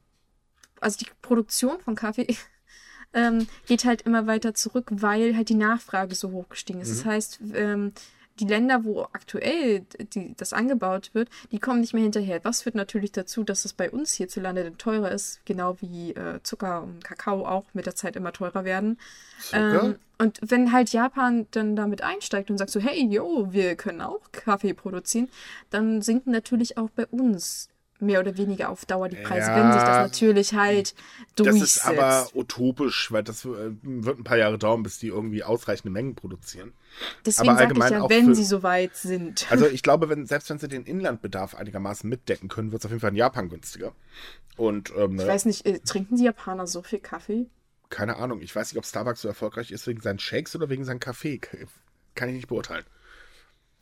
also 0.81 0.99
die 0.99 1.11
Produktion 1.23 1.81
von 1.81 1.97
Kaffee 1.97 2.37
ähm, 3.13 3.49
geht 3.67 3.85
halt 3.85 4.03
immer 4.03 4.27
weiter 4.27 4.55
zurück, 4.55 4.87
weil 4.91 5.37
halt 5.37 5.49
die 5.49 5.55
Nachfrage 5.55 6.15
so 6.15 6.31
hoch 6.31 6.49
gestiegen 6.51 6.81
ist. 6.81 6.91
Das 6.91 7.05
heißt, 7.05 7.41
ähm, 7.55 7.93
die 8.41 8.47
Länder, 8.47 8.85
wo 8.85 9.03
aktuell 9.13 9.85
die, 10.15 10.35
das 10.37 10.53
angebaut 10.53 11.11
wird, 11.13 11.29
die 11.53 11.59
kommen 11.59 11.81
nicht 11.81 11.95
mehr 11.95 12.03
hinterher. 12.03 12.41
Was 12.45 12.63
führt 12.63 12.75
natürlich 12.75 13.13
dazu, 13.13 13.45
dass 13.45 13.65
es 13.65 13.73
bei 13.73 13.91
uns 13.91 14.13
hierzulande 14.13 14.65
dann 14.65 14.79
teurer 14.79 15.11
ist, 15.11 15.45
genau 15.45 15.77
wie 15.81 16.13
äh, 16.13 16.41
Zucker 16.43 16.83
und 16.83 17.05
Kakao 17.05 17.47
auch 17.47 17.65
mit 17.73 17.87
der 17.87 17.95
Zeit 17.95 18.17
immer 18.17 18.33
teurer 18.33 18.65
werden. 18.65 18.99
Ähm, 19.53 19.97
und 20.19 20.39
wenn 20.43 20.73
halt 20.73 20.93
Japan 20.93 21.47
dann 21.53 21.77
damit 21.77 22.03
einsteigt 22.03 22.51
und 22.51 22.59
sagt 22.59 22.71
so, 22.71 22.81
hey, 22.81 23.07
yo, 23.09 23.53
wir 23.53 23.77
können 23.77 24.01
auch 24.01 24.21
Kaffee 24.33 24.75
produzieren, 24.75 25.29
dann 25.71 26.03
sinken 26.03 26.33
natürlich 26.33 26.77
auch 26.77 26.91
bei 26.91 27.07
uns 27.07 27.69
mehr 28.01 28.21
oder 28.21 28.37
weniger 28.37 28.69
auf 28.69 28.87
Dauer 28.87 29.09
die 29.09 29.17
Preise, 29.17 29.49
wenn 29.55 29.73
sich 29.73 29.81
das 29.83 29.97
Ja. 29.97 30.03
natürlich 30.03 30.55
halt 30.55 30.95
Das 31.37 31.47
durchsetzt. 31.47 31.77
ist 31.79 31.85
aber 31.87 32.29
utopisch, 32.35 33.11
weil 33.11 33.23
das 33.25 33.45
äh, 33.45 33.49
wird 33.83 34.19
ein 34.21 34.25
paar 34.25 34.37
Jahre 34.37 34.59
dauern, 34.59 34.83
bis 34.83 34.99
die 34.99 35.09
irgendwie 35.09 35.43
ausreichende 35.43 35.91
Mengen 35.91 36.15
produzieren. 36.15 36.73
Deswegen 37.27 37.57
sage 37.57 37.75
ich 37.77 37.91
ja, 37.91 38.09
wenn 38.09 38.27
für- 38.27 38.35
sie 38.35 38.45
soweit 38.45 38.97
sind. 38.97 39.47
Also 39.51 39.67
ich 39.73 39.83
glaube, 39.83 40.09
wenn, 40.09 40.27
selbst 40.27 40.49
wenn 40.51 40.59
sie 40.59 40.69
den 40.69 40.85
Inlandbedarf 40.85 41.55
einigermaßen 41.55 42.09
mitdecken 42.09 42.49
können, 42.49 42.71
wird 42.73 42.83
es 42.83 42.87
auf 42.87 42.93
jeden 42.93 43.01
Fall 43.01 43.11
in 43.11 43.17
Japan 43.17 43.49
günstiger. 43.49 43.93
Und 44.57 44.93
ähm, 44.97 45.19
Ich 45.19 45.27
weiß 45.27 45.45
nicht, 45.47 45.67
äh, 45.67 45.79
trinken 45.81 46.17
die 46.17 46.25
Japaner 46.25 46.67
so 46.67 46.83
viel 46.83 47.01
Kaffee? 47.01 47.47
keine 47.91 48.17
Ahnung, 48.19 48.43
ich 48.43 48.55
weiß 48.55 48.71
nicht, 48.73 48.79
ob 48.79 48.85
Starbucks 48.85 49.23
so 49.23 49.29
erfolgreich 49.29 49.71
ist 49.71 49.87
wegen 49.87 50.03
seinen 50.03 50.19
Shakes 50.19 50.55
oder 50.55 50.69
wegen 50.69 50.85
seinem 50.85 51.01
Kaffee. 51.01 51.39
Kann 52.15 52.29
ich 52.29 52.35
nicht 52.35 52.49
beurteilen. 52.49 52.85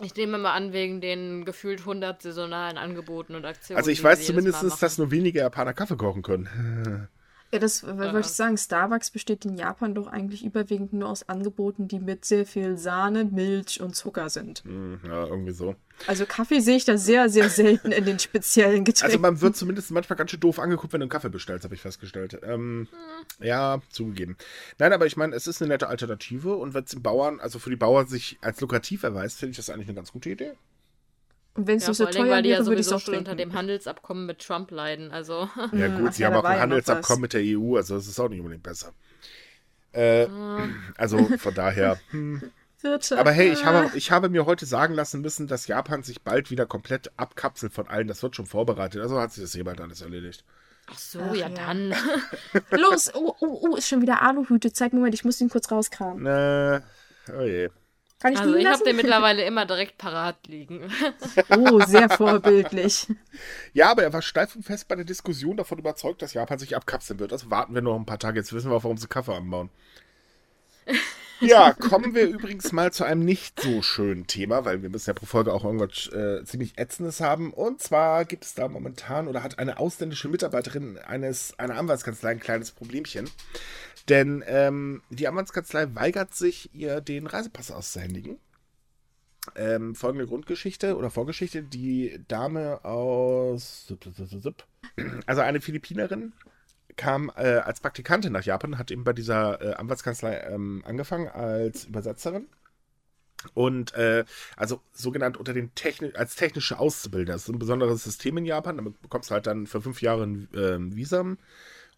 Ich 0.03 0.15
nehme 0.15 0.37
mal 0.37 0.53
an, 0.53 0.73
wegen 0.75 1.01
den 1.01 1.45
gefühlt 1.47 1.81
100 1.81 2.21
saisonalen 2.21 2.77
Angeboten 2.77 3.35
und 3.35 3.47
Aktionen. 3.47 3.79
Also 3.79 3.91
ich 3.91 4.05
weiß 4.05 4.27
zumindest, 4.27 4.63
dass 4.83 4.99
nur 4.99 5.11
wenige 5.11 5.39
Japaner 5.39 5.73
Kaffee 5.73 5.97
kochen 5.97 6.23
können. 6.23 7.09
Ja, 7.53 7.59
das 7.61 7.85
w- 7.85 7.97
wollte 7.97 8.21
ich 8.21 8.27
sagen. 8.27 8.57
Starbucks 8.59 9.11
besteht 9.11 9.45
in 9.45 9.57
Japan 9.57 9.95
doch 9.95 10.09
eigentlich 10.09 10.45
überwiegend 10.45 10.93
nur 10.93 11.09
aus 11.09 11.29
Angeboten, 11.29 11.87
die 11.89 12.01
mit 12.01 12.25
sehr 12.25 12.45
viel 12.45 12.77
Sahne, 12.77 13.25
Milch 13.25 13.81
und 13.81 13.95
Zucker 13.95 14.29
sind. 14.31 14.65
Hm, 14.65 15.01
ja, 15.07 15.27
irgendwie 15.27 15.53
so. 15.53 15.77
Also 16.07 16.27
Kaffee 16.27 16.61
sehe 16.61 16.77
ich 16.77 16.85
da 16.85 16.99
sehr, 16.99 17.29
sehr 17.31 17.49
selten 17.49 17.93
in 17.93 18.05
den 18.05 18.19
speziellen 18.19 18.81
Also 18.85 18.85
Getränken. 18.85 19.21
man 19.23 19.41
wird 19.41 19.57
zumindest 19.57 19.91
manchmal 19.93 20.17
ganz 20.17 20.31
schön 20.33 20.41
doof 20.41 20.59
angeguckt, 20.59 20.93
wenn 20.93 21.01
du 21.01 21.05
einen 21.05 21.11
Kaffee 21.11 21.31
bestellst, 21.31 21.65
habe 21.65 21.75
ich 21.75 21.81
festgestellt. 21.81 22.39
Ähm, 22.43 22.89
Ja, 23.41 23.81
zugegeben. 23.91 24.37
Nein, 24.79 24.93
aber 24.93 25.07
ich 25.07 25.17
meine, 25.17 25.35
es 25.35 25.47
ist 25.47 25.63
eine 25.63 25.69
nette 25.69 25.89
Alternative 25.89 26.57
und 26.57 26.75
wenn 26.75 26.85
es 26.85 26.91
den 26.91 27.03
Bauern, 27.03 27.41
also 27.41 27.59
für 27.59 27.71
die 27.71 27.77
Bauern 27.77 28.07
sich 28.09 28.39
als 28.43 28.61
lukrativ 28.61 29.05
erweist, 29.05 29.39
finde 29.39 29.53
ich 29.53 29.57
das 29.57 29.71
eigentlich 29.71 29.89
eine 29.89 29.95
ganz 29.97 30.13
gute 30.13 30.31
Idee. 30.31 30.53
Und 31.57 31.67
wenn 31.67 31.77
es 31.79 31.85
Ja, 31.85 31.89
nicht 31.91 31.99
so 31.99 32.07
teuer 32.07 32.31
weil 32.31 32.43
die 32.43 32.51
ja 32.51 32.57
wäre, 32.57 32.67
würde 32.67 32.81
ich 32.81 32.87
es 32.87 32.87
sowieso 32.87 32.97
auch 32.97 33.01
schon 33.01 33.15
trinken. 33.15 33.31
unter 33.31 33.43
dem 33.43 33.53
Handelsabkommen 33.55 34.27
mit 34.27 34.39
Trump 34.41 34.71
leiden. 34.71 35.11
Also, 35.11 35.49
Ja 35.73 35.89
gut, 35.99 36.15
sie 36.15 36.23
ja, 36.23 36.29
haben 36.29 36.37
auch 36.37 36.45
ein 36.45 36.57
ja 36.57 36.63
Handelsabkommen 36.63 37.23
mit 37.23 37.33
der 37.33 37.43
EU, 37.45 37.77
also 37.77 37.97
das 37.97 38.07
ist 38.07 38.19
auch 38.21 38.29
nicht 38.29 38.41
unbedingt 38.41 38.63
besser. 38.63 38.93
Äh, 39.93 40.27
also 40.97 41.19
von 41.39 41.55
daher. 41.55 41.99
hm. 42.11 42.43
Aber 43.17 43.33
hey, 43.33 43.51
ich 43.51 43.65
habe, 43.65 43.91
ich 43.97 44.11
habe 44.13 44.29
mir 44.29 44.47
heute 44.47 44.67
sagen 44.67 44.95
lassen 44.95 45.21
müssen, 45.23 45.47
dass 45.49 45.67
Japan 45.67 46.03
sich 46.03 46.23
bald 46.23 46.51
wieder 46.51 46.67
komplett 46.67 47.11
abkapselt 47.17 47.73
von 47.73 47.89
allen. 47.89 48.07
Das 48.07 48.23
wird 48.23 48.37
schon 48.37 48.47
vorbereitet. 48.47 49.01
Also 49.01 49.19
hat 49.19 49.33
sich 49.33 49.43
das 49.43 49.55
jemand 49.55 49.81
alles 49.81 50.03
erledigt. 50.03 50.45
ach 50.87 50.99
so, 50.99 51.21
Ach 51.21 51.35
ja, 51.35 51.49
ja. 51.49 51.55
dann. 51.55 51.95
Los, 52.71 53.13
oh, 53.15 53.35
oh, 53.41 53.69
oh, 53.71 53.77
ist 53.77 53.89
schon 53.89 54.03
wieder 54.03 54.23
Aluhüte. 54.23 54.73
Zeig, 54.73 54.93
Moment, 54.93 55.15
ich 55.15 55.25
muss 55.25 55.41
ihn 55.41 55.49
kurz 55.49 55.71
rauskramen. 55.71 56.27
Äh, 56.27 56.81
oh 57.37 57.43
je. 57.43 57.71
Kann 58.19 58.33
ich 58.33 58.39
Also 58.39 58.55
ich 58.55 58.67
habe 58.67 58.83
den 58.85 58.97
mittlerweile 59.03 59.45
immer 59.45 59.67
direkt 59.67 59.99
parat 59.99 60.47
liegen. 60.47 60.91
Oh, 61.51 61.81
sehr 61.81 62.09
vorbildlich. 62.09 63.09
Ja, 63.73 63.91
aber 63.91 64.03
er 64.03 64.13
war 64.13 64.23
steif 64.23 64.57
und 64.57 64.65
fest 64.65 64.89
bei 64.89 64.97
der 64.97 65.05
Diskussion 65.05 65.57
davon 65.57 65.79
überzeugt, 65.79 66.23
dass 66.23 66.35
Japan 66.35 66.59
sich 66.59 66.77
abkapseln 66.77 67.19
wird. 67.19 67.33
Also 67.33 67.51
warten 67.51 67.75
wir 67.75 67.83
noch 67.83 67.97
ein 67.97 68.07
paar 68.07 68.19
Tage. 68.19 68.39
Jetzt 68.39 68.53
wissen 68.53 68.71
wir 68.71 68.77
auch, 68.77 68.85
warum 68.85 68.97
sie 68.97 69.09
Kaffee 69.09 69.35
anbauen. 69.35 69.71
Ja, 71.41 71.75
kommen 71.75 72.15
wir 72.15 72.27
übrigens 72.29 72.73
mal 72.73 72.93
zu 72.93 73.05
einem 73.05 73.23
nicht 73.23 73.61
so 73.61 73.83
schönen 73.83 74.27
Thema, 74.27 74.65
weil 74.65 74.83
wir 74.83 74.89
müssen 74.89 75.11
ja 75.11 75.15
pro 75.15 75.27
Folge 75.27 75.53
auch 75.53 75.65
irgendwas 75.65 76.09
äh, 76.13 76.43
ziemlich 76.45 76.79
Ätzendes 76.79 77.21
haben. 77.21 77.53
Und 77.53 77.83
zwar 77.83 78.25
gibt 78.25 78.45
es 78.45 78.55
da 78.55 78.69
momentan 78.69 79.29
oder 79.29 79.43
hat 79.43 79.59
eine 79.59 79.79
ausländische 79.79 80.29
Mitarbeiterin 80.29 80.97
eines, 80.99 81.59
einer 81.59 81.77
Anwaltskanzlei 81.77 82.31
ein 82.31 82.41
kleines 82.41 82.71
Problemchen. 82.71 83.29
Denn 84.09 84.45
ähm, 84.47 85.03
die 85.11 85.27
Anwaltskanzlei 85.27 85.95
weigert 85.95 86.35
sich, 86.35 86.73
ihr 86.75 87.01
den 87.01 87.27
Reisepass 87.27 87.71
auszuhändigen. 87.71 88.39
Ähm, 89.55 89.95
folgende 89.95 90.27
Grundgeschichte 90.27 90.97
oder 90.97 91.11
Vorgeschichte. 91.11 91.63
Die 91.63 92.21
Dame 92.29 92.85
aus. 92.85 93.93
Also 95.27 95.43
eine 95.43 95.61
Philippinerin 95.61 96.33
kam 96.97 97.31
äh, 97.37 97.57
als 97.59 97.81
Praktikantin 97.81 98.33
nach 98.33 98.45
Japan, 98.45 98.79
hat 98.79 98.91
eben 98.91 99.05
bei 99.05 99.13
dieser 99.13 99.61
äh, 99.61 99.75
Anwaltskanzlei 99.75 100.39
ähm, 100.49 100.83
angefangen 100.87 101.29
als 101.29 101.85
Übersetzerin. 101.85 102.49
Und 103.55 103.95
äh, 103.95 104.25
also 104.57 104.81
sogenannt 104.93 105.37
unter 105.37 105.53
den 105.53 105.75
Techni 105.75 106.13
als 106.15 106.37
technische 106.37 106.79
Auszubildende. 106.79 107.33
Das 107.33 107.43
ist 107.43 107.49
ein 107.49 107.59
besonderes 107.59 108.03
System 108.03 108.39
in 108.39 108.47
Japan. 108.47 108.77
Damit 108.77 109.01
bekommst 109.03 109.31
du 109.31 109.35
halt 109.35 109.47
dann 109.47 109.67
für 109.67 109.83
fünf 109.83 110.01
Jahre 110.01 110.25
ein 110.25 110.49
ähm, 110.55 110.97
Visum 110.97 111.39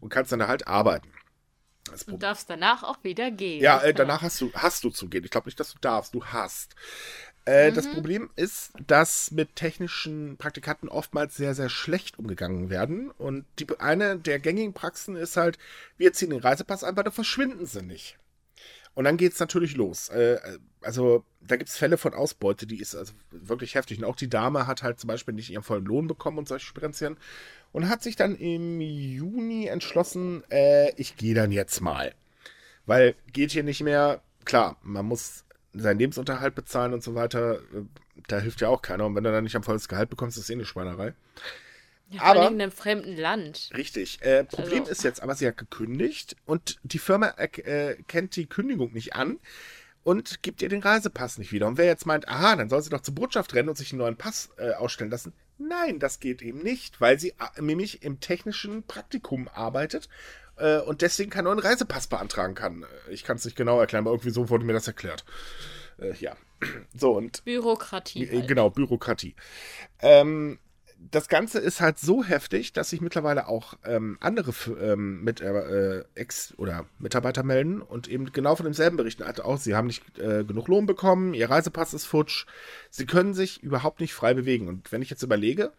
und 0.01 0.09
kannst 0.11 0.33
dann 0.33 0.41
da 0.41 0.49
halt 0.49 0.67
arbeiten. 0.67 1.09
Du 2.07 2.17
darfst 2.17 2.49
danach 2.51 2.83
auch 2.83 2.99
wieder 3.03 3.31
gehen. 3.31 3.63
ja, 3.63 3.81
äh, 3.81 3.95
danach 3.95 4.23
hast 4.23 4.41
du, 4.41 4.51
hast 4.55 4.85
du 4.85 4.91
zu 4.91 5.09
gehen. 5.09 5.25
Ich 5.25 5.31
glaube 5.31 5.47
nicht, 5.49 5.59
dass 5.61 5.73
du 5.73 5.79
darfst, 5.81 6.15
du 6.15 6.25
hast. 6.25 6.75
Äh, 7.45 7.73
Das 7.73 7.91
Problem 7.91 8.31
ist, 8.37 8.73
dass 8.87 9.31
mit 9.31 9.57
technischen 9.57 10.37
Praktikanten 10.37 10.89
oftmals 10.89 11.37
sehr, 11.37 11.55
sehr 11.55 11.69
schlecht 11.71 12.19
umgegangen 12.19 12.69
werden. 12.71 13.11
Und 13.13 13.47
die, 13.59 13.67
eine 13.79 14.19
der 14.19 14.39
gängigen 14.39 14.75
Praxen 14.75 15.17
ist 15.17 15.37
halt, 15.37 15.59
wir 15.97 16.13
ziehen 16.13 16.31
den 16.31 16.41
Reisepass 16.41 16.85
ein, 16.85 16.91
aber 16.91 17.05
da 17.05 17.11
verschwinden 17.11 17.67
sie 17.67 17.83
nicht. 17.83 18.19
Und 18.95 19.05
dann 19.05 19.17
geht 19.17 19.33
es 19.33 19.39
natürlich 19.39 19.77
los. 19.77 20.09
Äh, 20.09 20.41
also 20.83 21.25
da 21.41 21.57
gibt 21.57 21.71
es 21.71 21.77
Fälle 21.77 21.97
von 21.99 22.15
Ausbeute, 22.15 22.67
die 22.67 22.81
ist 22.81 22.95
also 22.97 23.13
wirklich 23.31 23.77
heftig. 23.77 23.99
Und 23.99 24.05
auch 24.05 24.17
die 24.17 24.29
Dame 24.29 24.67
hat 24.67 24.83
halt 24.83 24.99
zum 24.99 25.09
Beispiel 25.09 25.35
nicht 25.35 25.51
ihren 25.51 25.63
vollen 25.63 25.85
Lohn 25.85 26.09
bekommen 26.09 26.39
und 26.39 26.49
solche 26.49 26.67
Spirenzien. 26.67 27.17
Und 27.73 27.89
hat 27.89 28.03
sich 28.03 28.17
dann 28.17 28.35
im 28.37 28.81
Juni 28.81 29.67
entschlossen, 29.67 30.43
äh, 30.51 30.91
ich 30.97 31.17
gehe 31.17 31.35
dann 31.35 31.53
jetzt 31.53 31.81
mal. 31.81 32.15
Weil 32.87 33.15
geht 33.33 33.51
hier 33.53 33.63
nicht 33.63 33.83
mehr, 33.83 34.23
klar, 34.45 34.77
man 34.83 35.05
muss 35.07 35.45
seinen 35.75 35.99
Lebensunterhalt 35.99 36.55
bezahlen 36.55 36.95
und 36.95 37.03
so 37.05 37.15
weiter. 37.15 37.61
Da 38.27 38.39
hilft 38.41 38.61
ja 38.63 38.69
auch 38.69 38.81
keiner. 38.83 39.05
Und 39.07 39.15
wenn 39.15 39.25
du 39.25 39.31
dann 39.31 39.45
nicht 39.45 39.55
am 39.57 39.63
volles 39.63 39.89
Gehalt 39.89 40.09
bekommst, 40.11 40.39
ist 40.39 40.49
eh 40.51 40.55
eine 40.55 40.65
Schweinerei. 40.65 41.13
Ja, 42.11 42.23
aber- 42.23 42.49
in 42.49 42.55
einem 42.61 42.73
fremden 42.73 43.17
Land. 43.19 43.69
Richtig. 43.77 44.23
Äh, 44.23 44.45
Problem 44.45 44.81
Also- 44.81 44.93
ist 44.93 45.05
jetzt 45.05 45.23
aber, 45.23 45.35
sie 45.35 45.47
hat 45.47 45.59
gekündigt 45.59 46.37
und 46.47 46.79
die 46.83 46.99
Firma 46.99 47.35
äh, 47.37 47.97
kennt 48.09 48.35
die 48.37 48.47
Kündigung 48.47 48.95
nicht 48.95 49.15
an 49.15 49.39
und 50.05 50.43
gibt 50.43 50.63
ihr 50.63 50.69
den 50.69 50.83
Reisepass 50.83 51.39
nicht 51.39 51.53
wieder. 51.53 51.67
Und 51.67 51.79
wer 51.79 51.87
jetzt 51.87 52.07
meint, 52.07 52.29
aha, 52.29 52.57
dann 52.57 52.69
soll 52.69 52.83
sie 52.83 52.91
doch 52.91 53.01
zur 53.01 53.15
Botschaft 53.15 53.55
rennen 53.55 53.69
und 53.69 53.77
sich 53.77 53.93
einen 53.93 54.01
neuen 54.01 54.17
Pass 54.17 54.51
äh, 54.59 54.73
ausstellen 54.73 55.11
lassen, 55.11 55.33
Nein, 55.59 55.99
das 55.99 56.21
geht 56.21 56.41
eben 56.41 56.63
nicht, 56.63 57.01
weil 57.01 57.19
sie 57.19 57.31
äh, 57.31 57.61
nämlich 57.61 58.03
im 58.05 58.21
technischen 58.21 58.85
Praktikum 58.85 59.49
arbeitet 59.53 60.09
äh, 60.57 60.79
und 60.79 61.03
deswegen 61.03 61.31
keinen 61.31 61.45
neuen 61.45 61.59
Reisepass 61.59 62.07
beantragen 62.07 62.55
kann. 62.55 62.85
Äh, 62.85 63.13
ich 63.13 63.25
kann 63.25 63.37
es 63.37 63.45
nicht 63.45 63.57
genau 63.57 63.81
erklären, 63.81 64.05
aber 64.05 64.13
irgendwie 64.13 64.31
so 64.31 64.49
wurde 64.51 64.65
mir 64.65 64.73
das 64.73 64.87
erklärt. 64.87 65.25
Äh, 65.99 66.15
ja. 66.15 66.37
So 66.95 67.13
und. 67.13 67.45
Bürokratie. 67.45 68.25
Äh, 68.25 68.39
halt. 68.39 68.49
Genau, 68.49 68.71
Bürokratie. 68.71 69.35
Ähm, 70.01 70.59
das 70.99 71.29
Ganze 71.29 71.59
ist 71.59 71.81
halt 71.81 71.99
so 71.99 72.25
heftig, 72.25 72.73
dass 72.73 72.91
sich 72.91 73.01
mittlerweile 73.01 73.49
auch 73.49 73.75
ähm, 73.85 74.19
andere 74.21 74.53
ähm, 74.81 75.23
mit, 75.23 75.41
äh, 75.41 76.05
Ex- 76.15 76.55
oder 76.57 76.87
Mitarbeiter 76.99 77.43
melden 77.45 77.81
und 77.81 78.09
eben 78.09 78.33
genau 78.33 78.57
von 78.57 78.65
demselben 78.65 78.97
berichten. 78.97 79.23
Also 79.23 79.45
auch, 79.45 79.59
sie 79.59 79.75
haben 79.75 79.87
nicht 79.87 80.19
äh, 80.19 80.45
genug 80.45 80.69
Lohn 80.69 80.87
bekommen, 80.87 81.35
ihr 81.35 81.49
Reisepass 81.49 81.95
ist 81.95 82.07
futsch, 82.07 82.47
sie 82.91 83.07
können 83.07 83.33
sich 83.33 83.63
überhaupt 83.63 84.01
nicht 84.01 84.13
frei 84.13 84.35
bewegen. 84.35 84.69
Und 84.69 84.91
wenn 84.91 85.03
ich 85.03 85.11
jetzt 85.11 85.23
überlege, 85.23 85.73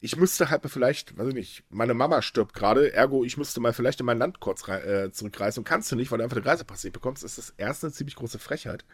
ich 0.00 0.16
müsste 0.16 0.50
halt 0.50 0.62
vielleicht, 0.66 1.16
weiß 1.16 1.28
ich 1.28 1.34
nicht, 1.34 1.64
meine 1.70 1.94
Mama 1.94 2.22
stirbt 2.22 2.54
gerade, 2.54 2.92
ergo 2.92 3.24
ich 3.24 3.36
müsste 3.36 3.60
mal 3.60 3.72
vielleicht 3.72 4.00
in 4.00 4.06
mein 4.06 4.18
Land 4.18 4.40
kurz 4.40 4.66
äh, 4.68 5.10
zurückreisen 5.12 5.60
und 5.60 5.68
kannst 5.68 5.92
du 5.92 5.96
nicht, 5.96 6.10
weil 6.10 6.18
du 6.18 6.24
einfach 6.24 6.38
den 6.38 6.44
Reisepass 6.46 6.84
nicht 6.84 6.92
bekommst, 6.92 7.22
ist 7.22 7.38
das 7.38 7.50
erste 7.56 7.86
eine 7.86 7.94
ziemlich 7.94 8.16
große 8.16 8.38
Frechheit. 8.38 8.84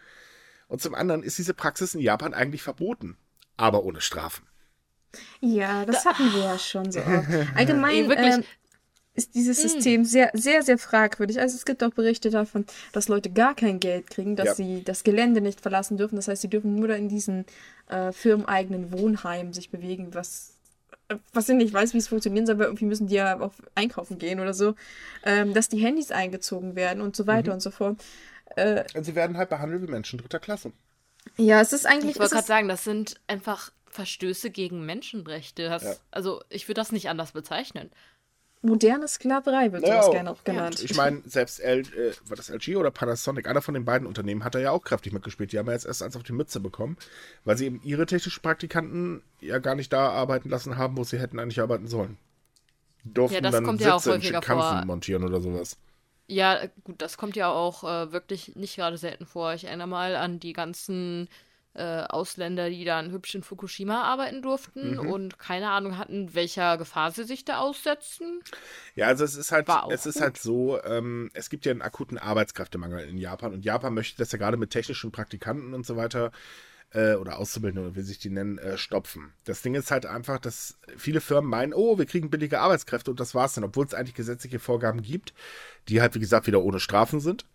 Und 0.67 0.81
zum 0.81 0.95
anderen 0.95 1.23
ist 1.23 1.37
diese 1.37 1.53
Praxis 1.53 1.95
in 1.95 2.01
Japan 2.01 2.33
eigentlich 2.33 2.63
verboten, 2.63 3.17
aber 3.57 3.83
ohne 3.83 3.99
Strafen. 3.99 4.45
Ja, 5.39 5.85
das 5.85 6.05
hatten 6.05 6.33
wir 6.33 6.43
ja 6.43 6.59
schon 6.59 6.91
so. 6.91 6.99
Allgemein 7.55 8.07
wirklich, 8.07 8.35
ähm, 8.35 8.43
ist 9.13 9.35
dieses 9.35 9.61
hm. 9.61 9.69
System 9.69 10.05
sehr, 10.05 10.31
sehr, 10.33 10.63
sehr 10.63 10.77
fragwürdig. 10.77 11.39
Also 11.39 11.55
es 11.55 11.65
gibt 11.65 11.83
auch 11.83 11.91
Berichte 11.91 12.29
davon, 12.29 12.65
dass 12.93 13.07
Leute 13.07 13.29
gar 13.29 13.55
kein 13.55 13.79
Geld 13.79 14.09
kriegen, 14.09 14.35
dass 14.35 14.47
ja. 14.47 14.55
sie 14.55 14.83
das 14.83 15.03
Gelände 15.03 15.41
nicht 15.41 15.59
verlassen 15.59 15.97
dürfen. 15.97 16.15
Das 16.15 16.27
heißt, 16.27 16.41
sie 16.41 16.49
dürfen 16.49 16.75
nur 16.75 16.95
in 16.95 17.09
diesen 17.09 17.45
äh, 17.89 18.11
firmeneigenen 18.11 18.91
Wohnheimen 18.91 19.53
sich 19.53 19.69
bewegen, 19.69 20.13
was 20.13 20.53
was 21.33 21.49
ich 21.49 21.55
nicht 21.55 21.73
weiß, 21.73 21.93
wie 21.93 21.97
es 21.97 22.07
funktionieren 22.07 22.45
soll, 22.45 22.55
aber 22.55 22.65
irgendwie 22.65 22.85
müssen 22.85 23.07
die 23.07 23.15
ja 23.15 23.39
auch 23.39 23.51
einkaufen 23.75 24.17
gehen 24.17 24.39
oder 24.39 24.53
so, 24.53 24.75
ähm, 25.23 25.53
dass 25.53 25.67
die 25.67 25.79
Handys 25.79 26.11
eingezogen 26.11 26.75
werden 26.75 27.01
und 27.01 27.15
so 27.17 27.27
weiter 27.27 27.51
mhm. 27.51 27.55
und 27.55 27.59
so 27.59 27.71
fort. 27.71 28.01
Äh, 28.55 28.85
und 28.95 29.03
sie 29.03 29.15
werden 29.15 29.37
halt 29.37 29.49
behandelt 29.49 29.81
wie 29.81 29.91
Menschen 29.91 30.19
dritter 30.19 30.39
Klasse. 30.39 30.71
Ja, 31.37 31.61
es 31.61 31.73
ist 31.73 31.85
eigentlich. 31.85 32.11
Ich 32.11 32.19
wollte 32.19 32.35
gerade 32.35 32.47
sagen, 32.47 32.67
das 32.67 32.83
sind 32.83 33.15
einfach 33.27 33.71
Verstöße 33.91 34.49
gegen 34.51 34.85
Menschenrechte. 34.85 35.69
Das, 35.69 35.83
ja. 35.83 35.95
Also, 36.11 36.41
ich 36.49 36.67
würde 36.67 36.81
das 36.81 36.91
nicht 36.91 37.09
anders 37.09 37.31
bezeichnen. 37.31 37.91
Moderne 38.63 39.07
Sklaverei 39.07 39.71
wird 39.71 39.81
naja, 39.81 40.03
sowas 40.03 40.13
gerne 40.13 40.31
auch 40.31 40.43
genannt. 40.43 40.79
Ja, 40.79 40.85
ich 40.85 40.95
meine, 40.95 41.21
selbst 41.25 41.59
L, 41.59 41.79
äh, 41.79 42.13
war 42.27 42.37
das 42.37 42.49
LG 42.49 42.75
oder 42.77 42.91
Panasonic, 42.91 43.47
einer 43.47 43.61
von 43.63 43.73
den 43.73 43.85
beiden 43.85 44.07
Unternehmen 44.07 44.43
hat 44.43 44.53
da 44.53 44.59
ja 44.59 44.69
auch 44.69 44.83
kräftig 44.83 45.13
mitgespielt. 45.13 45.51
Die 45.51 45.57
haben 45.57 45.65
ja 45.65 45.73
jetzt 45.73 45.85
erst 45.85 46.03
eins 46.03 46.15
auf 46.15 46.21
die 46.21 46.31
Mütze 46.31 46.59
bekommen, 46.59 46.97
weil 47.43 47.57
sie 47.57 47.65
eben 47.65 47.81
ihre 47.83 48.05
technischen 48.05 48.41
Praktikanten 48.43 49.23
ja 49.39 49.57
gar 49.57 49.73
nicht 49.73 49.91
da 49.91 50.09
arbeiten 50.09 50.49
lassen 50.49 50.77
haben, 50.77 50.95
wo 50.95 51.03
sie 51.03 51.19
hätten 51.19 51.39
eigentlich 51.39 51.59
arbeiten 51.59 51.87
sollen. 51.87 52.17
Durften 53.03 53.35
ja, 53.35 53.41
das 53.41 53.51
dann 53.53 53.63
kommt 53.63 53.79
Sitze 53.79 53.89
ja 53.89 53.95
auch 53.95 54.05
häufiger 54.05 54.41
vor. 54.43 54.85
montieren 54.85 55.23
oder 55.23 55.41
sowas. 55.41 55.77
Ja, 56.27 56.59
gut, 56.83 57.01
das 57.01 57.17
kommt 57.17 57.35
ja 57.35 57.49
auch 57.49 57.83
äh, 57.83 58.11
wirklich 58.11 58.55
nicht 58.55 58.75
gerade 58.75 58.97
selten 58.97 59.25
vor. 59.25 59.53
Ich 59.53 59.63
erinnere 59.63 59.87
mal 59.87 60.15
an 60.15 60.39
die 60.39 60.53
ganzen 60.53 61.29
äh, 61.73 62.01
Ausländer, 62.03 62.69
die 62.69 62.83
dann 62.83 63.11
hübsch 63.11 63.35
in 63.35 63.43
Fukushima 63.43 64.03
arbeiten 64.03 64.41
durften 64.41 64.95
mhm. 64.95 65.09
und 65.09 65.39
keine 65.39 65.69
Ahnung 65.69 65.97
hatten, 65.97 66.33
welcher 66.35 66.77
Gefahr 66.77 67.11
sie 67.11 67.23
sich 67.23 67.45
da 67.45 67.59
aussetzen. 67.59 68.41
Ja, 68.95 69.07
also 69.07 69.23
es 69.23 69.35
ist 69.35 69.51
halt, 69.51 69.67
es 69.89 70.05
ist 70.05 70.19
halt 70.19 70.37
so, 70.37 70.81
ähm, 70.83 71.29
es 71.33 71.49
gibt 71.49 71.65
ja 71.65 71.71
einen 71.71 71.81
akuten 71.81 72.17
Arbeitskräftemangel 72.17 73.07
in 73.07 73.17
Japan 73.17 73.53
und 73.53 73.63
Japan 73.63 73.93
möchte 73.93 74.17
das 74.17 74.31
ja 74.31 74.37
gerade 74.37 74.57
mit 74.57 74.71
technischen 74.71 75.11
Praktikanten 75.11 75.73
und 75.73 75.85
so 75.85 75.95
weiter 75.95 76.31
äh, 76.93 77.13
oder 77.15 77.39
Auszubildende 77.39 77.87
oder 77.87 77.95
wie 77.95 78.01
sich 78.01 78.19
die 78.19 78.29
nennen, 78.29 78.57
äh, 78.57 78.77
stopfen. 78.77 79.33
Das 79.45 79.61
Ding 79.61 79.75
ist 79.75 79.91
halt 79.91 80.05
einfach, 80.05 80.39
dass 80.39 80.77
viele 80.97 81.21
Firmen 81.21 81.49
meinen, 81.49 81.73
oh, 81.73 81.97
wir 81.97 82.05
kriegen 82.05 82.29
billige 82.29 82.59
Arbeitskräfte 82.59 83.11
und 83.11 83.19
das 83.19 83.33
war's 83.33 83.53
dann, 83.53 83.63
obwohl 83.63 83.85
es 83.85 83.93
eigentlich 83.93 84.15
gesetzliche 84.15 84.59
Vorgaben 84.59 85.01
gibt, 85.01 85.33
die 85.87 86.01
halt, 86.01 86.15
wie 86.15 86.19
gesagt, 86.19 86.47
wieder 86.47 86.61
ohne 86.61 86.79
Strafen 86.79 87.19
sind. 87.19 87.45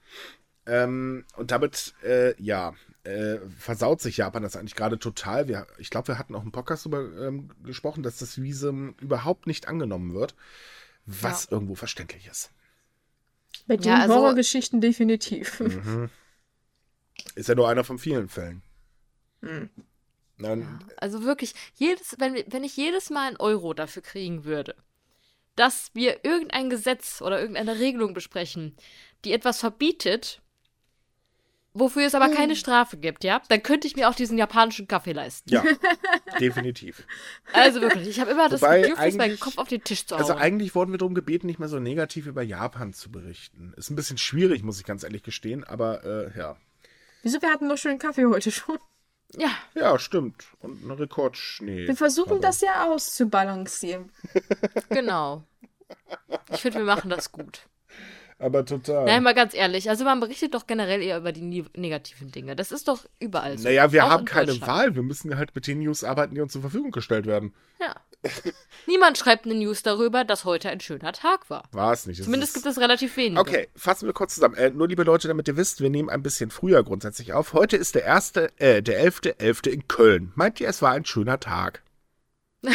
Ähm, 0.67 1.25
und 1.37 1.51
damit, 1.51 1.95
äh, 2.03 2.35
ja, 2.43 2.75
äh, 3.07 3.39
versaut 3.59 4.01
sich 4.01 4.17
Japan 4.17 4.43
das 4.43 4.57
eigentlich 4.57 4.75
gerade 4.75 4.99
total. 4.99 5.49
Wir, 5.49 5.67
ich 5.79 5.91
glaube, 5.91 6.09
wir 6.09 6.19
hatten 6.19 6.35
auch 6.35 6.43
im 6.43 6.53
Podcast 6.53 6.87
darüber 6.87 7.27
ähm, 7.27 7.51
gesprochen, 7.63 8.03
dass 8.03 8.19
das 8.19 8.43
Visum 8.43 8.95
überhaupt 9.01 9.47
nicht 9.47 9.69
angenommen 9.69 10.13
wird, 10.15 10.35
was 11.07 11.45
ja. 11.45 11.53
irgendwo 11.53 11.77
verständlich 11.77 12.27
ist. 12.27 12.51
Bei 13.67 13.77
den 13.77 13.87
ja, 13.87 14.01
also, 14.01 14.15
Horrorgeschichten 14.15 14.81
definitiv. 14.81 15.61
Mhm. 15.61 16.11
Ist 17.35 17.49
ja 17.49 17.55
nur 17.55 17.69
einer 17.69 17.85
von 17.85 17.99
vielen 17.99 18.29
Fällen. 18.29 18.63
Mhm. 19.41 19.71
Ja, 20.39 20.57
also 20.99 21.23
wirklich, 21.23 21.55
jedes, 21.77 22.17
wenn, 22.19 22.35
wenn 22.49 22.65
ich 22.65 22.77
jedes 22.77 23.09
Mal 23.09 23.29
einen 23.29 23.37
Euro 23.39 23.73
dafür 23.73 24.03
kriegen 24.03 24.45
würde, 24.45 24.75
dass 25.55 25.91
wir 25.95 26.25
irgendein 26.25 26.69
Gesetz 26.69 27.23
oder 27.23 27.41
irgendeine 27.41 27.79
Regelung 27.79 28.13
besprechen, 28.13 28.77
die 29.25 29.33
etwas 29.33 29.61
verbietet, 29.61 30.43
wofür 31.79 32.07
es 32.07 32.15
aber 32.15 32.29
keine 32.29 32.53
hm. 32.53 32.57
Strafe 32.57 32.97
gibt, 32.97 33.25
ja, 33.25 33.41
dann 33.49 33.63
könnte 33.63 33.87
ich 33.87 33.97
mir 33.97 34.09
auch 34.09 34.15
diesen 34.15 34.39
japanischen 34.39 34.89
Kaffee 34.89 35.13
leisten. 35.13 35.51
Ja, 35.51 35.63
definitiv. 36.41 37.07
Also 37.53 37.81
wirklich, 37.81 38.09
ich 38.09 38.21
habe 38.21 38.31
immer 38.31 38.49
das 38.49 38.63
Wobei 38.63 38.83
Bedürfnis, 38.83 39.15
meinen 39.17 39.41
Kopf 39.41 39.59
auf 39.59 39.69
den 39.69 39.83
Tisch 39.85 40.07
zu 40.07 40.15
also 40.15 40.29
hauen. 40.29 40.37
Also 40.37 40.45
eigentlich 40.45 40.75
wurden 40.75 40.93
wir 40.93 40.99
darum 40.99 41.15
gebeten, 41.15 41.47
nicht 41.47 41.59
mehr 41.59 41.69
so 41.69 41.79
negativ 41.79 42.27
über 42.27 42.43
Japan 42.43 42.93
zu 42.93 43.11
berichten. 43.11 43.75
Ist 43.77 43.91
ein 43.91 43.97
bisschen 43.97 44.19
schwierig, 44.19 44.63
muss 44.63 44.79
ich 44.79 44.85
ganz 44.85 45.03
ehrlich 45.03 45.23
gestehen, 45.23 45.65
aber 45.65 46.05
äh, 46.05 46.39
ja. 46.39 46.57
Wieso, 47.23 47.43
wir 47.43 47.51
hatten 47.51 47.69
doch 47.69 47.79
schon 47.79 47.91
einen 47.93 48.01
Kaffee 48.01 48.27
heute 48.27 48.51
schon. 48.51 48.79
Ja. 49.35 49.51
Ja, 49.75 49.99
stimmt. 49.99 50.45
Und 50.61 50.83
einen 50.83 50.93
Rekordschnee. 50.93 51.87
Wir 51.89 51.97
versuchen 51.97 52.41
das 52.41 52.61
ja 52.61 52.87
auszubalancieren. 52.87 54.11
genau. 54.89 55.45
Ich 56.53 56.61
finde, 56.61 56.79
wir 56.79 56.85
machen 56.85 57.11
das 57.11 57.33
gut. 57.33 57.63
Aber 58.39 58.67
total. 58.67 59.07
Nein, 59.07 59.23
mal 59.23 59.35
ganz 59.35 59.55
ehrlich. 59.55 59.89
Also 59.89 60.05
man 60.05 60.21
berichtet 60.21 60.55
doch 60.55 60.67
generell 60.67 61.01
eher 61.01 61.17
über 61.17 61.33
die 61.33 61.65
negativen 61.75 62.31
Dinge. 62.31 62.55
Das 62.55 62.71
ist 62.71 62.87
doch 62.87 63.07
überall 63.19 63.57
so. 63.57 63.65
Naja, 63.65 63.93
wir 63.93 64.09
haben 64.09 64.27
keine 64.27 64.61
Wahl. 64.61 64.95
Wir 64.95 65.03
müssen 65.03 65.37
halt 65.39 65.55
mit 65.55 65.67
den 65.67 65.79
News 65.79 66.05
arbeiten, 66.05 66.35
die 66.35 66.43
uns 66.43 66.53
zur 66.53 66.61
Verfügung 66.61 66.91
gestellt 66.91 67.25
werden. 67.25 67.55
Ja. 67.81 67.95
Niemand 68.87 69.17
schreibt 69.17 69.47
eine 69.47 69.55
News 69.55 69.83
darüber, 69.83 70.25
dass 70.25 70.45
heute 70.45 70.69
ein 70.69 70.81
schöner 70.81 71.13
Tag 71.13 71.49
war. 71.49 71.65
War 71.73 71.93
es 71.93 72.07
nicht. 72.07 72.23
Zumindest 72.23 72.55
gibt 72.55 72.67
es 72.67 72.79
relativ 72.79 73.17
wenige. 73.17 73.41
Okay, 73.41 73.69
fassen 73.75 74.07
wir 74.07 74.13
kurz 74.13 74.35
zusammen. 74.35 74.57
Äh, 74.57 74.71
nur 74.71 74.89
liebe 74.89 75.05
Leute, 75.05 75.29
damit 75.29 75.49
ihr 75.49 75.57
wisst, 75.57 75.81
wir 75.81 75.89
nehmen 75.89 76.11
ein 76.11 76.23
bisschen 76.23 76.51
früher 76.51 76.83
grundsätzlich 76.83 77.33
auf. 77.33 77.55
Heute 77.55 77.77
ist 77.77 77.95
der 77.95 78.05
erste, 78.05 78.51
äh, 78.59 78.83
der 78.83 79.03
11.11. 79.03 79.39
.11. 79.39 79.69
in 79.71 79.89
Köln. 79.89 80.33
Meint 80.35 80.61
ihr, 80.61 80.69
es 80.69 80.83
war 80.83 80.93
ein 80.93 81.07
schöner 81.07 81.41
Tag? 81.41 81.83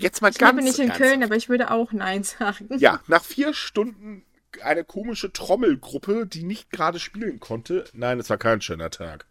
Jetzt 0.00 0.20
mal 0.20 0.30
ich 0.30 0.38
ganz. 0.38 0.50
Ich 0.50 0.56
bin 0.56 0.64
nicht 0.64 0.78
in 0.78 0.92
Köln, 0.92 1.22
aber 1.22 1.36
ich 1.36 1.48
würde 1.48 1.70
auch 1.70 1.92
Nein 1.92 2.24
sagen. 2.24 2.68
Ja, 2.78 3.00
nach 3.06 3.24
vier 3.24 3.54
Stunden 3.54 4.24
eine 4.62 4.84
komische 4.84 5.32
Trommelgruppe, 5.32 6.26
die 6.26 6.42
nicht 6.42 6.70
gerade 6.70 6.98
spielen 6.98 7.40
konnte. 7.40 7.84
Nein, 7.92 8.18
es 8.20 8.30
war 8.30 8.38
kein 8.38 8.60
schöner 8.60 8.90
Tag. 8.90 9.26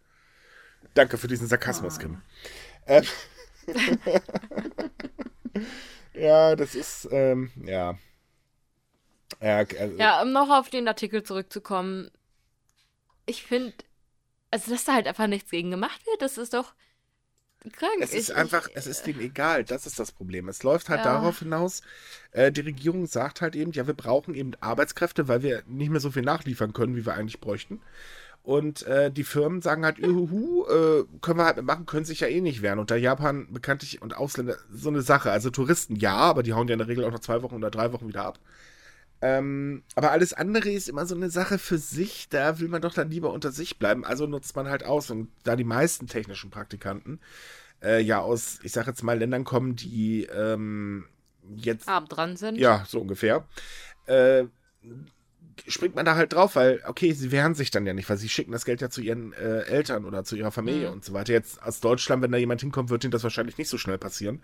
Danke 0.94 1.18
für 1.18 1.28
diesen 1.28 1.46
Sarkasmus, 1.46 1.96
oh. 1.96 2.00
Kim. 2.00 2.22
Äh, 2.86 3.02
ja, 6.14 6.56
das 6.56 6.74
ist, 6.74 7.08
ähm, 7.10 7.50
ja. 7.56 7.98
Ja, 9.40 9.58
also, 9.58 9.96
ja, 9.98 10.22
um 10.22 10.32
noch 10.32 10.50
auf 10.50 10.70
den 10.70 10.88
Artikel 10.88 11.22
zurückzukommen. 11.22 12.10
Ich 13.26 13.42
finde, 13.42 13.74
also 14.50 14.70
dass 14.70 14.84
da 14.84 14.94
halt 14.94 15.06
einfach 15.06 15.26
nichts 15.26 15.50
gegen 15.50 15.70
gemacht 15.70 16.04
wird, 16.06 16.22
das 16.22 16.38
ist 16.38 16.54
doch 16.54 16.74
krank. 17.72 17.98
Es 18.00 18.14
ist 18.14 18.30
ich, 18.30 18.36
einfach, 18.36 18.68
ich, 18.68 18.76
es 18.76 18.86
ist 18.86 19.06
denen 19.06 19.20
egal, 19.20 19.64
das 19.64 19.86
ist 19.86 19.98
das 19.98 20.12
Problem. 20.12 20.48
Es 20.48 20.62
läuft 20.62 20.88
halt 20.88 21.04
ja. 21.04 21.12
darauf 21.12 21.40
hinaus, 21.40 21.82
äh, 22.32 22.52
die 22.52 22.60
Regierung 22.60 23.06
sagt 23.06 23.40
halt 23.40 23.56
eben, 23.56 23.72
ja, 23.72 23.86
wir 23.86 23.94
brauchen 23.94 24.34
eben 24.34 24.52
Arbeitskräfte, 24.60 25.28
weil 25.28 25.42
wir 25.42 25.62
nicht 25.66 25.90
mehr 25.90 26.00
so 26.00 26.10
viel 26.10 26.22
nachliefern 26.22 26.72
können, 26.72 26.96
wie 26.96 27.06
wir 27.06 27.14
eigentlich 27.14 27.40
bräuchten. 27.40 27.80
Und 28.42 28.86
äh, 28.86 29.10
die 29.10 29.24
Firmen 29.24 29.60
sagen 29.60 29.84
halt, 29.84 29.98
uhuhu, 29.98 30.64
äh, 30.64 31.04
können 31.20 31.38
wir 31.38 31.44
halt 31.44 31.62
machen, 31.62 31.84
können 31.84 32.06
sich 32.06 32.20
ja 32.20 32.28
eh 32.28 32.40
nicht 32.40 32.62
wehren. 32.62 32.78
Und 32.78 32.90
da 32.90 32.96
Japan 32.96 33.52
bekanntlich 33.52 34.00
und 34.00 34.16
Ausländer 34.16 34.56
so 34.72 34.88
eine 34.88 35.02
Sache. 35.02 35.30
Also 35.30 35.50
Touristen 35.50 35.96
ja, 35.96 36.14
aber 36.16 36.42
die 36.42 36.54
hauen 36.54 36.66
ja 36.66 36.72
in 36.72 36.78
der 36.78 36.88
Regel 36.88 37.04
auch 37.04 37.10
nach 37.10 37.20
zwei 37.20 37.42
Wochen 37.42 37.56
oder 37.56 37.70
drei 37.70 37.92
Wochen 37.92 38.08
wieder 38.08 38.24
ab. 38.24 38.38
Ähm, 39.20 39.82
aber 39.94 40.12
alles 40.12 40.32
andere 40.32 40.70
ist 40.70 40.88
immer 40.88 41.06
so 41.06 41.14
eine 41.14 41.30
Sache 41.30 41.58
für 41.58 41.78
sich. 41.78 42.28
Da 42.28 42.60
will 42.60 42.68
man 42.68 42.82
doch 42.82 42.94
dann 42.94 43.10
lieber 43.10 43.32
unter 43.32 43.50
sich 43.50 43.78
bleiben. 43.78 44.04
Also 44.04 44.26
nutzt 44.26 44.54
man 44.56 44.68
halt 44.68 44.84
aus. 44.84 45.10
Und 45.10 45.28
da 45.44 45.56
die 45.56 45.64
meisten 45.64 46.06
technischen 46.06 46.50
Praktikanten 46.50 47.20
äh, 47.82 48.00
ja 48.00 48.20
aus, 48.20 48.58
ich 48.62 48.72
sag 48.72 48.86
jetzt 48.86 49.02
mal, 49.02 49.18
Ländern 49.18 49.44
kommen, 49.44 49.76
die 49.76 50.24
ähm, 50.24 51.06
jetzt. 51.56 51.88
Arm 51.88 52.06
dran 52.06 52.36
sind. 52.36 52.58
Ja, 52.58 52.84
so 52.88 53.00
ungefähr. 53.00 53.46
Äh, 54.06 54.44
springt 55.66 55.96
man 55.96 56.04
da 56.04 56.14
halt 56.14 56.32
drauf, 56.32 56.56
weil, 56.56 56.80
okay, 56.86 57.12
sie 57.12 57.32
wehren 57.32 57.54
sich 57.54 57.70
dann 57.70 57.86
ja 57.86 57.92
nicht, 57.92 58.08
weil 58.08 58.16
sie 58.16 58.28
schicken 58.28 58.52
das 58.52 58.64
Geld 58.64 58.80
ja 58.80 58.90
zu 58.90 59.00
ihren 59.00 59.32
äh, 59.32 59.62
Eltern 59.62 60.04
oder 60.04 60.24
zu 60.24 60.36
ihrer 60.36 60.52
Familie 60.52 60.88
mhm. 60.88 60.94
und 60.94 61.04
so 61.04 61.12
weiter. 61.12 61.32
Jetzt 61.32 61.62
aus 61.62 61.80
Deutschland, 61.80 62.22
wenn 62.22 62.32
da 62.32 62.38
jemand 62.38 62.60
hinkommt, 62.60 62.90
wird 62.90 63.04
ihnen 63.04 63.10
das 63.10 63.24
wahrscheinlich 63.24 63.58
nicht 63.58 63.68
so 63.68 63.78
schnell 63.78 63.98
passieren. 63.98 64.42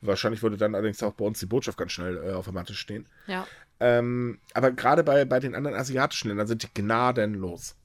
Wahrscheinlich 0.00 0.42
würde 0.42 0.56
dann 0.56 0.74
allerdings 0.74 1.02
auch 1.02 1.14
bei 1.14 1.24
uns 1.24 1.38
die 1.38 1.46
Botschaft 1.46 1.78
ganz 1.78 1.92
schnell 1.92 2.16
äh, 2.16 2.32
auf 2.32 2.44
der 2.44 2.54
Matte 2.54 2.74
stehen. 2.74 3.06
Ja. 3.26 3.46
Ähm, 3.78 4.40
aber 4.54 4.70
gerade 4.72 5.04
bei, 5.04 5.24
bei 5.24 5.40
den 5.40 5.54
anderen 5.54 5.76
asiatischen 5.76 6.28
Ländern 6.28 6.46
sind 6.46 6.62
die 6.62 6.72
gnadenlos. 6.72 7.76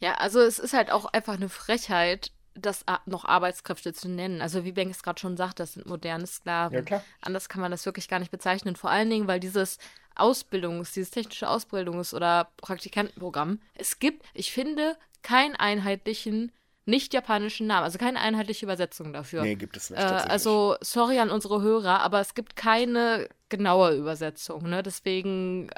Ja, 0.00 0.14
also 0.14 0.40
es 0.40 0.58
ist 0.58 0.74
halt 0.74 0.90
auch 0.90 1.06
einfach 1.06 1.34
eine 1.34 1.48
Frechheit, 1.48 2.32
das 2.54 2.84
noch 3.06 3.24
Arbeitskräfte 3.24 3.92
zu 3.92 4.08
nennen. 4.08 4.40
Also 4.40 4.64
wie 4.64 4.72
Ben 4.72 4.90
es 4.90 5.02
gerade 5.02 5.20
schon 5.20 5.36
sagt, 5.36 5.60
das 5.60 5.74
sind 5.74 5.86
moderne 5.86 6.26
Sklaven. 6.26 6.84
Ja. 6.88 7.02
Anders 7.20 7.48
kann 7.48 7.60
man 7.60 7.70
das 7.70 7.86
wirklich 7.86 8.08
gar 8.08 8.18
nicht 8.18 8.30
bezeichnen. 8.30 8.76
Vor 8.76 8.90
allen 8.90 9.10
Dingen, 9.10 9.26
weil 9.26 9.40
dieses 9.40 9.78
Ausbildungs-, 10.14 10.92
dieses 10.92 11.10
technische 11.10 11.48
Ausbildungs- 11.48 12.14
oder 12.14 12.48
Praktikantenprogramm, 12.58 13.60
es 13.74 13.98
gibt, 13.98 14.24
ich 14.34 14.52
finde, 14.52 14.96
keinen 15.22 15.56
einheitlichen 15.56 16.52
nicht-japanischen 16.86 17.66
Namen, 17.66 17.84
also 17.84 17.98
keine 17.98 18.20
einheitliche 18.20 18.66
Übersetzung 18.66 19.12
dafür. 19.14 19.42
Nee, 19.42 19.54
gibt 19.54 19.76
es 19.76 19.88
nicht. 19.88 20.02
Äh, 20.02 20.04
also, 20.04 20.76
sorry 20.82 21.18
an 21.18 21.30
unsere 21.30 21.62
Hörer, 21.62 22.00
aber 22.02 22.20
es 22.20 22.34
gibt 22.34 22.56
keine 22.56 23.28
genaue 23.56 23.94
Übersetzung, 23.96 24.68
ne? 24.68 24.82
Deswegen, 24.82 25.70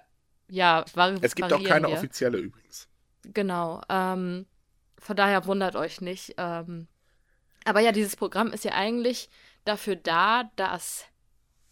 ja, 0.48 0.84
vari 0.94 1.18
Es 1.20 1.34
gibt 1.34 1.52
auch 1.52 1.62
keine 1.62 1.88
wir. 1.88 1.94
offizielle 1.94 2.38
übrigens. 2.38 2.88
Genau. 3.22 3.82
Ähm, 3.88 4.46
von 4.98 5.16
daher 5.16 5.46
wundert 5.46 5.76
euch 5.76 6.00
nicht. 6.00 6.34
Ähm, 6.38 6.88
aber 7.64 7.80
ja, 7.80 7.92
dieses 7.92 8.16
Programm 8.16 8.52
ist 8.52 8.64
ja 8.64 8.72
eigentlich 8.72 9.28
dafür 9.64 9.96
da, 9.96 10.50
dass 10.56 11.04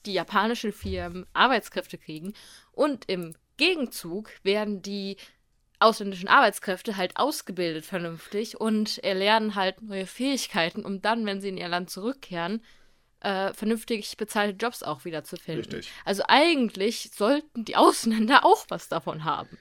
die 0.06 0.12
japanischen 0.12 0.72
Firmen 0.72 1.26
Arbeitskräfte 1.32 1.98
kriegen 1.98 2.34
und 2.72 3.08
im 3.08 3.34
Gegenzug 3.56 4.30
werden 4.42 4.82
die 4.82 5.16
ausländischen 5.78 6.28
Arbeitskräfte 6.28 6.96
halt 6.96 7.16
ausgebildet 7.16 7.84
vernünftig 7.84 8.60
und 8.60 8.98
erlernen 8.98 9.54
halt 9.54 9.82
neue 9.82 10.06
Fähigkeiten, 10.06 10.84
um 10.84 11.02
dann, 11.02 11.26
wenn 11.26 11.40
sie 11.40 11.48
in 11.48 11.56
ihr 11.56 11.68
Land 11.68 11.90
zurückkehren, 11.90 12.62
äh, 13.24 13.54
vernünftig 13.54 14.16
bezahlte 14.16 14.56
Jobs 14.56 14.82
auch 14.82 15.04
wieder 15.04 15.24
zu 15.24 15.36
finden. 15.36 15.72
Richtig. 15.72 15.90
Also 16.04 16.22
eigentlich 16.28 17.10
sollten 17.14 17.64
die 17.64 17.76
Ausländer 17.76 18.44
auch 18.44 18.66
was 18.68 18.88
davon 18.88 19.24
haben. 19.24 19.58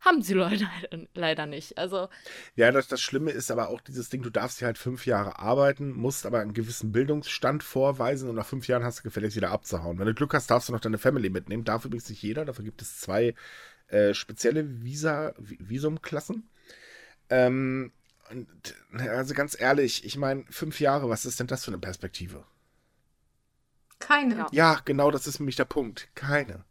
Haben 0.00 0.20
sie 0.20 0.34
leider, 0.34 0.68
leider 1.14 1.46
nicht. 1.46 1.78
Also. 1.78 2.08
Ja, 2.54 2.70
das, 2.70 2.88
das 2.88 3.00
Schlimme 3.00 3.30
ist 3.30 3.50
aber 3.50 3.68
auch 3.70 3.80
dieses 3.80 4.10
Ding, 4.10 4.22
du 4.22 4.30
darfst 4.30 4.58
hier 4.58 4.66
halt 4.66 4.78
fünf 4.78 5.06
Jahre 5.06 5.38
arbeiten, 5.38 5.92
musst 5.92 6.26
aber 6.26 6.40
einen 6.40 6.54
gewissen 6.54 6.92
Bildungsstand 6.92 7.62
vorweisen 7.62 8.28
und 8.28 8.34
nach 8.34 8.46
fünf 8.46 8.68
Jahren 8.68 8.84
hast 8.84 8.98
du 8.98 9.02
gefälligst 9.04 9.36
wieder 9.36 9.50
abzuhauen. 9.50 9.98
Wenn 9.98 10.06
du 10.06 10.14
Glück 10.14 10.34
hast, 10.34 10.50
darfst 10.50 10.68
du 10.68 10.72
noch 10.72 10.80
deine 10.80 10.98
Family 10.98 11.30
mitnehmen. 11.30 11.64
Darf 11.64 11.84
übrigens 11.84 12.10
nicht 12.10 12.22
jeder, 12.22 12.44
dafür 12.44 12.64
gibt 12.64 12.82
es 12.82 13.00
zwei 13.00 13.34
äh, 13.88 14.12
spezielle 14.12 14.82
Visa, 14.82 15.34
Visumklassen. 15.38 16.48
Ähm, 17.30 17.92
und, 18.30 18.74
also 18.98 19.34
ganz 19.34 19.58
ehrlich, 19.58 20.04
ich 20.04 20.16
meine, 20.16 20.44
fünf 20.50 20.80
Jahre, 20.80 21.08
was 21.08 21.24
ist 21.24 21.40
denn 21.40 21.46
das 21.46 21.64
für 21.64 21.70
eine 21.70 21.78
Perspektive? 21.78 22.44
Keine. 24.06 24.36
Ja. 24.36 24.46
Ja, 24.52 24.80
genau, 24.84 25.10
das 25.10 25.26
ist 25.26 25.40
nämlich 25.40 25.56
der 25.56 25.64
Punkt. 25.64 26.08
Keine. 26.14 26.64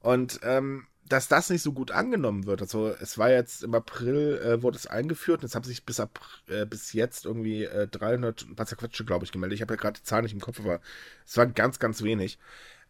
Und 0.00 0.40
ähm, 0.42 0.86
dass 1.08 1.28
das 1.28 1.50
nicht 1.50 1.62
so 1.62 1.72
gut 1.72 1.90
angenommen 1.90 2.46
wird. 2.46 2.62
Also 2.62 2.88
es 2.88 3.18
war 3.18 3.30
jetzt 3.30 3.62
im 3.62 3.74
April, 3.74 4.40
äh, 4.42 4.62
wurde 4.62 4.76
es 4.76 4.86
eingeführt 4.86 5.42
und 5.42 5.46
es 5.46 5.54
haben 5.54 5.64
sich 5.64 5.84
bis, 5.84 6.00
ab, 6.00 6.20
äh, 6.48 6.64
bis 6.64 6.92
jetzt 6.92 7.26
irgendwie 7.26 7.64
äh, 7.64 7.86
300, 7.86 8.46
was 8.56 8.70
zerquetsche, 8.70 9.04
glaube 9.04 9.24
ich, 9.24 9.32
gemeldet. 9.32 9.56
Ich 9.56 9.62
habe 9.62 9.74
ja 9.74 9.80
gerade 9.80 9.98
die 10.00 10.04
Zahlen 10.04 10.24
nicht 10.24 10.32
im 10.32 10.40
Kopf, 10.40 10.60
aber 10.60 10.80
es 11.26 11.36
war 11.36 11.46
ganz, 11.46 11.78
ganz 11.78 12.02
wenig. 12.02 12.38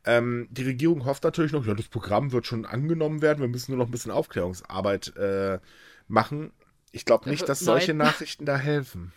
Ähm, 0.05 0.49
die 0.51 0.65
Regierung 0.65 1.07
hofft 1.07 1.25
natürlich 1.25 1.53
noch, 1.53 1.67
ja, 1.67 1.75
das 1.75 1.89
Programm 1.89 2.31
wird 2.31 2.47
schon 2.47 2.67
angenommen 2.67 3.23
werden, 3.23 3.41
wir 3.41 3.49
müssen 3.49 3.73
nur 3.73 3.79
noch 3.79 3.89
ein 3.89 3.93
bisschen 3.93 4.13
Aufklärungsarbeit 4.13 5.17
äh, 5.17 5.59
machen. 6.07 6.53
Ich 6.93 7.05
glaube 7.05 7.29
nicht, 7.29 7.49
dass 7.49 7.61
solche. 7.61 7.95
Nachrichten 7.95 8.45
da 8.45 8.57
helfen. 8.57 9.13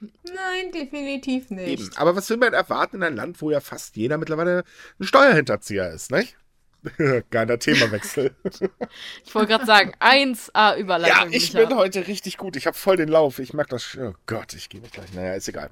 Nein, 0.00 0.72
definitiv 0.72 1.50
nicht. 1.50 1.80
Eben. 1.80 1.90
Aber 1.96 2.16
was 2.16 2.28
will 2.30 2.36
man 2.36 2.52
erwarten 2.52 2.96
in 2.96 3.02
einem 3.02 3.16
Land, 3.16 3.40
wo 3.42 3.50
ja 3.50 3.60
fast 3.60 3.96
jeder 3.96 4.18
mittlerweile 4.18 4.64
ein 4.98 5.04
Steuerhinterzieher 5.04 5.90
ist, 5.90 6.10
nicht? 6.10 6.36
Geiler 7.30 7.58
Themawechsel. 7.58 8.34
Ich 9.24 9.34
wollte 9.34 9.48
gerade 9.48 9.66
sagen, 9.66 9.94
1A 10.00 10.76
Überleitung. 10.76 11.30
ja, 11.30 11.36
ich 11.36 11.54
Micha. 11.54 11.66
bin 11.66 11.76
heute 11.78 12.06
richtig 12.06 12.36
gut. 12.36 12.56
Ich 12.56 12.66
habe 12.66 12.76
voll 12.76 12.96
den 12.96 13.08
Lauf. 13.08 13.38
Ich 13.38 13.54
merke 13.54 13.70
das. 13.70 13.96
Oh 13.98 14.12
Gott, 14.26 14.52
ich 14.54 14.68
gehe 14.68 14.80
nicht 14.80 14.92
gleich. 14.92 15.12
Naja, 15.14 15.34
ist 15.34 15.48
egal. 15.48 15.70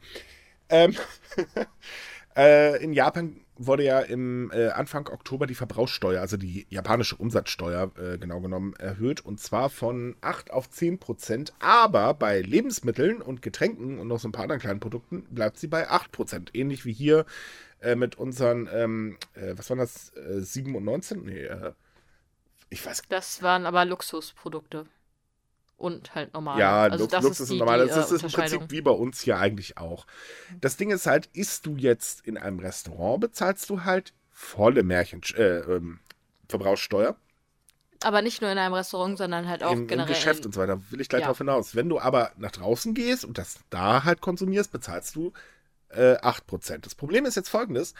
Ähm, 0.70 0.96
äh, 2.36 2.82
in 2.82 2.94
Japan 2.94 3.41
wurde 3.56 3.84
ja 3.84 4.00
im 4.00 4.50
äh, 4.52 4.68
Anfang 4.68 5.08
Oktober 5.08 5.46
die 5.46 5.54
Verbrauchssteuer, 5.54 6.20
also 6.20 6.36
die 6.36 6.66
japanische 6.70 7.16
Umsatzsteuer 7.16 7.90
äh, 7.96 8.18
genau 8.18 8.40
genommen, 8.40 8.74
erhöht. 8.78 9.20
Und 9.20 9.40
zwar 9.40 9.70
von 9.70 10.16
8 10.20 10.50
auf 10.50 10.70
10 10.70 10.98
Prozent. 10.98 11.52
Aber 11.58 12.14
bei 12.14 12.40
Lebensmitteln 12.40 13.20
und 13.20 13.42
Getränken 13.42 13.98
und 13.98 14.08
noch 14.08 14.20
so 14.20 14.28
ein 14.28 14.32
paar 14.32 14.44
anderen 14.44 14.60
kleinen 14.60 14.80
Produkten 14.80 15.22
bleibt 15.30 15.58
sie 15.58 15.68
bei 15.68 15.88
8 15.88 16.12
Prozent. 16.12 16.50
Ähnlich 16.54 16.84
wie 16.84 16.92
hier 16.92 17.26
äh, 17.80 17.94
mit 17.94 18.16
unseren, 18.16 18.68
ähm, 18.72 19.18
äh, 19.34 19.52
was 19.56 19.68
waren 19.70 19.78
das, 19.78 20.16
äh, 20.16 20.40
7 20.40 20.74
und 20.74 20.84
19? 20.84 21.24
Nee, 21.24 21.44
äh, 21.44 21.72
ich 22.70 22.84
weiß 22.84 23.02
Das 23.08 23.42
waren 23.42 23.66
aber 23.66 23.84
Luxusprodukte. 23.84 24.86
Und 25.82 26.14
halt 26.14 26.32
normal. 26.32 26.58
Ja, 26.58 26.82
also 26.82 27.04
Lux- 27.04 27.10
das 27.10 27.22
Luxus 27.24 27.40
ist 27.40 27.50
und 27.50 27.54
die, 27.56 27.58
normal. 27.60 27.82
die, 27.82 27.88
Das 27.88 27.96
äh, 27.96 28.00
ist 28.00 28.08
im 28.22 28.26
Unterscheidung. 28.26 28.58
Prinzip 28.60 28.70
wie 28.70 28.80
bei 28.82 28.90
uns 28.92 29.20
hier 29.20 29.38
eigentlich 29.38 29.78
auch. 29.78 30.06
Das 30.60 30.76
Ding 30.76 30.90
ist 30.90 31.06
halt, 31.06 31.28
isst 31.32 31.66
du 31.66 31.76
jetzt 31.76 32.26
in 32.26 32.38
einem 32.38 32.60
Restaurant, 32.60 33.20
bezahlst 33.20 33.68
du 33.68 33.84
halt 33.84 34.12
volle 34.30 34.82
Märchen, 34.84 35.20
äh, 35.36 35.58
ähm, 35.58 35.98
Verbrauchssteuer 36.48 37.16
Aber 38.04 38.22
nicht 38.22 38.42
nur 38.42 38.50
in 38.50 38.58
einem 38.58 38.74
Restaurant, 38.74 39.16
sondern 39.18 39.48
halt 39.48 39.62
auch 39.64 39.72
im, 39.72 39.80
im 39.82 39.86
generell. 39.88 40.14
Geschäft 40.14 40.44
und 40.46 40.54
so 40.54 40.60
weiter. 40.60 40.80
Will 40.90 41.00
ich 41.00 41.08
gleich 41.08 41.22
Ja. 41.22 41.28
drauf 41.28 41.38
hinaus. 41.38 41.74
Wenn 41.74 41.88
du 41.88 41.98
aber 42.00 42.32
nach 42.36 42.50
draußen 42.52 42.94
gehst 42.94 43.24
und 43.24 43.38
das 43.38 43.58
da 43.70 44.04
halt 44.04 44.20
konsumierst, 44.20 44.70
bezahlst 44.72 45.16
du 45.16 45.32
äh, 45.90 46.16
8%. 46.16 46.78
Das 46.78 46.94
Problem 46.94 47.24
ist 47.26 47.34
jetzt 47.36 47.48
folgendes. 47.48 47.94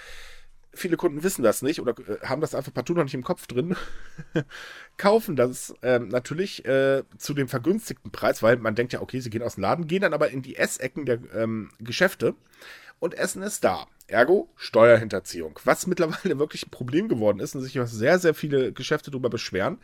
Viele 0.74 0.96
Kunden 0.96 1.22
wissen 1.22 1.42
das 1.42 1.62
nicht 1.62 1.80
oder 1.80 1.94
äh, 2.08 2.26
haben 2.26 2.40
das 2.40 2.54
einfach 2.54 2.72
partout 2.72 2.94
noch 2.94 3.04
nicht 3.04 3.14
im 3.14 3.22
Kopf 3.22 3.46
drin, 3.46 3.76
kaufen 4.96 5.36
das 5.36 5.74
ähm, 5.82 6.08
natürlich 6.08 6.64
äh, 6.64 7.02
zu 7.18 7.34
dem 7.34 7.48
vergünstigten 7.48 8.10
Preis, 8.10 8.42
weil 8.42 8.56
man 8.56 8.74
denkt 8.74 8.92
ja, 8.92 9.02
okay, 9.02 9.20
sie 9.20 9.30
gehen 9.30 9.42
aus 9.42 9.56
dem 9.56 9.62
Laden, 9.62 9.86
gehen 9.86 10.02
dann 10.02 10.14
aber 10.14 10.30
in 10.30 10.42
die 10.42 10.56
Essecken 10.56 11.04
der 11.04 11.18
ähm, 11.34 11.70
Geschäfte 11.78 12.34
und 13.00 13.14
essen 13.14 13.42
es 13.42 13.60
da. 13.60 13.86
Ergo 14.06 14.48
Steuerhinterziehung, 14.56 15.58
was 15.64 15.86
mittlerweile 15.86 16.38
wirklich 16.38 16.66
ein 16.66 16.70
Problem 16.70 17.08
geworden 17.08 17.40
ist 17.40 17.54
und 17.54 17.62
sich 17.62 17.78
sehr, 17.84 18.18
sehr 18.18 18.34
viele 18.34 18.72
Geschäfte 18.72 19.10
darüber 19.10 19.30
beschweren. 19.30 19.78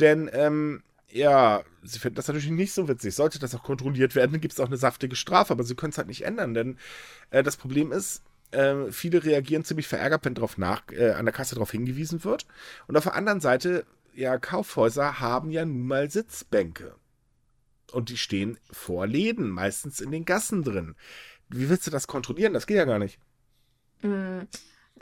Denn, 0.00 0.30
ähm, 0.32 0.82
ja, 1.08 1.62
sie 1.82 1.98
finden 1.98 2.16
das 2.16 2.28
natürlich 2.28 2.50
nicht 2.50 2.72
so 2.72 2.88
witzig. 2.88 3.14
Sollte 3.14 3.38
das 3.38 3.54
auch 3.54 3.62
kontrolliert 3.62 4.14
werden, 4.14 4.32
dann 4.32 4.40
gibt 4.40 4.54
es 4.54 4.60
auch 4.60 4.66
eine 4.66 4.76
saftige 4.76 5.16
Strafe, 5.16 5.52
aber 5.52 5.64
sie 5.64 5.74
können 5.74 5.90
es 5.90 5.98
halt 5.98 6.08
nicht 6.08 6.22
ändern, 6.22 6.54
denn 6.54 6.78
äh, 7.30 7.42
das 7.42 7.56
Problem 7.56 7.92
ist, 7.92 8.22
äh, 8.52 8.90
viele 8.92 9.24
reagieren 9.24 9.64
ziemlich 9.64 9.88
verärgert, 9.88 10.24
wenn 10.24 10.34
darauf 10.34 10.58
nach, 10.58 10.82
äh, 10.92 11.12
an 11.12 11.24
der 11.24 11.34
Kasse 11.34 11.54
darauf 11.54 11.70
hingewiesen 11.70 12.24
wird. 12.24 12.46
Und 12.86 12.96
auf 12.96 13.04
der 13.04 13.14
anderen 13.14 13.40
Seite, 13.40 13.86
ja, 14.14 14.38
Kaufhäuser 14.38 15.20
haben 15.20 15.50
ja 15.50 15.64
nun 15.64 15.86
mal 15.86 16.10
Sitzbänke. 16.10 16.94
Und 17.92 18.08
die 18.08 18.16
stehen 18.16 18.58
vor 18.70 19.06
Läden, 19.06 19.48
meistens 19.48 20.00
in 20.00 20.10
den 20.10 20.24
Gassen 20.24 20.62
drin. 20.64 20.96
Wie 21.48 21.68
willst 21.68 21.86
du 21.86 21.90
das 21.90 22.06
kontrollieren? 22.06 22.52
Das 22.52 22.66
geht 22.66 22.76
ja 22.76 22.84
gar 22.84 22.98
nicht. 22.98 23.18
Mm. 24.02 24.40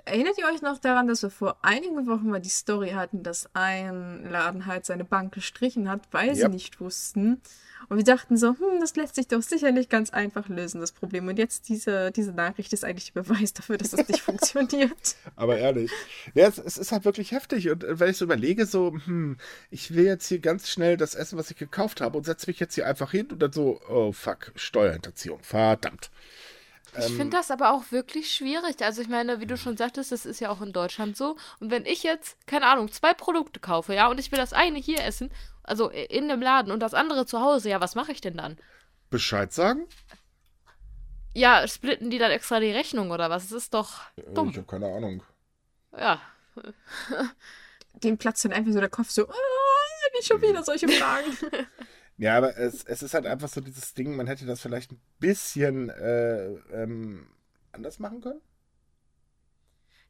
Erinnert 0.04 0.36
ihr 0.38 0.46
euch 0.46 0.60
noch 0.60 0.78
daran, 0.78 1.06
dass 1.06 1.22
wir 1.22 1.30
vor 1.30 1.64
einigen 1.64 2.06
Wochen 2.08 2.28
mal 2.28 2.40
die 2.40 2.48
Story 2.48 2.90
hatten, 2.90 3.22
dass 3.22 3.48
ein 3.54 4.28
Laden 4.28 4.66
halt 4.66 4.84
seine 4.84 5.04
Bank 5.04 5.32
gestrichen 5.32 5.88
hat, 5.88 6.08
weil 6.10 6.34
sie 6.34 6.42
Yep. 6.42 6.52
nicht 6.52 6.80
wussten? 6.80 7.40
Und 7.88 7.96
wir 7.96 8.04
dachten 8.04 8.36
so, 8.36 8.48
hm, 8.48 8.80
das 8.80 8.96
lässt 8.96 9.14
sich 9.14 9.28
doch 9.28 9.42
sicherlich 9.42 9.88
ganz 9.88 10.10
einfach 10.10 10.48
lösen, 10.48 10.80
das 10.80 10.92
Problem. 10.92 11.28
Und 11.28 11.38
jetzt 11.38 11.68
diese, 11.68 12.10
diese 12.10 12.32
Nachricht 12.32 12.72
ist 12.72 12.84
eigentlich 12.84 13.12
der 13.12 13.22
Beweis 13.22 13.52
dafür, 13.52 13.78
dass 13.78 13.90
das 13.90 14.08
nicht 14.08 14.20
funktioniert. 14.22 15.16
Aber 15.36 15.58
ehrlich. 15.58 15.90
Ja, 16.34 16.48
es, 16.48 16.58
es 16.58 16.78
ist 16.78 16.92
halt 16.92 17.04
wirklich 17.04 17.32
heftig. 17.32 17.70
Und 17.70 17.84
äh, 17.84 17.98
wenn 18.00 18.10
ich 18.10 18.16
so 18.16 18.24
überlege, 18.24 18.66
so, 18.66 18.96
hm, 19.04 19.36
ich 19.70 19.94
will 19.94 20.04
jetzt 20.04 20.26
hier 20.28 20.38
ganz 20.38 20.68
schnell 20.68 20.96
das 20.96 21.14
Essen, 21.14 21.38
was 21.38 21.50
ich 21.50 21.56
gekauft 21.56 22.00
habe, 22.00 22.16
und 22.16 22.24
setze 22.24 22.48
mich 22.48 22.60
jetzt 22.60 22.74
hier 22.74 22.86
einfach 22.86 23.10
hin 23.10 23.28
und 23.30 23.40
dann 23.40 23.52
so, 23.52 23.80
oh 23.88 24.12
fuck, 24.12 24.52
Steuerhinterziehung. 24.56 25.40
Verdammt. 25.42 26.10
Ich 26.98 27.06
Ähm, 27.06 27.16
finde 27.16 27.36
das 27.36 27.50
aber 27.50 27.72
auch 27.72 27.90
wirklich 27.90 28.32
schwierig. 28.32 28.82
Also 28.82 29.02
ich 29.02 29.08
meine, 29.08 29.40
wie 29.40 29.46
du 29.46 29.56
schon 29.56 29.76
sagtest, 29.76 30.12
das 30.12 30.26
ist 30.26 30.40
ja 30.40 30.50
auch 30.50 30.60
in 30.60 30.72
Deutschland 30.72 31.16
so. 31.16 31.36
Und 31.60 31.70
wenn 31.70 31.86
ich 31.86 32.02
jetzt, 32.02 32.36
keine 32.46 32.66
Ahnung, 32.66 32.90
zwei 32.90 33.14
Produkte 33.14 33.60
kaufe, 33.60 33.94
ja, 33.94 34.06
und 34.08 34.20
ich 34.20 34.30
will 34.32 34.38
das 34.38 34.52
eine 34.52 34.78
hier 34.78 35.02
essen, 35.02 35.32
also 35.62 35.88
in 35.88 36.28
dem 36.28 36.40
Laden 36.42 36.70
und 36.72 36.80
das 36.80 36.94
andere 36.94 37.26
zu 37.26 37.40
Hause, 37.40 37.70
ja, 37.70 37.80
was 37.80 37.94
mache 37.94 38.12
ich 38.12 38.20
denn 38.20 38.36
dann? 38.36 38.58
Bescheid 39.10 39.52
sagen? 39.52 39.86
Ja, 41.34 41.66
splitten 41.66 42.10
die 42.10 42.18
dann 42.18 42.30
extra 42.30 42.60
die 42.60 42.70
Rechnung 42.70 43.10
oder 43.10 43.28
was? 43.28 43.44
Es 43.44 43.52
ist 43.52 43.74
doch 43.74 44.00
dumm. 44.34 44.50
Ich 44.50 44.56
habe 44.56 44.66
keine 44.66 44.86
Ahnung. 44.92 45.22
Ja. 45.98 46.20
Dem 47.94 48.18
platzt 48.18 48.44
dann 48.44 48.52
einfach 48.52 48.72
so 48.72 48.80
der 48.80 48.88
Kopf 48.88 49.10
so, 49.10 49.28
ah, 49.28 49.34
nicht 50.14 50.26
schon 50.28 50.40
wieder 50.42 50.62
solche 50.62 50.88
Fragen. 51.00 51.36
Ja, 52.16 52.36
aber 52.36 52.56
es, 52.56 52.84
es 52.84 53.02
ist 53.02 53.14
halt 53.14 53.26
einfach 53.26 53.48
so 53.48 53.60
dieses 53.60 53.94
Ding, 53.94 54.16
man 54.16 54.26
hätte 54.26 54.46
das 54.46 54.60
vielleicht 54.60 54.92
ein 54.92 55.00
bisschen 55.18 55.90
äh, 55.90 56.46
ähm, 56.72 57.26
anders 57.72 57.98
machen 57.98 58.20
können. 58.20 58.40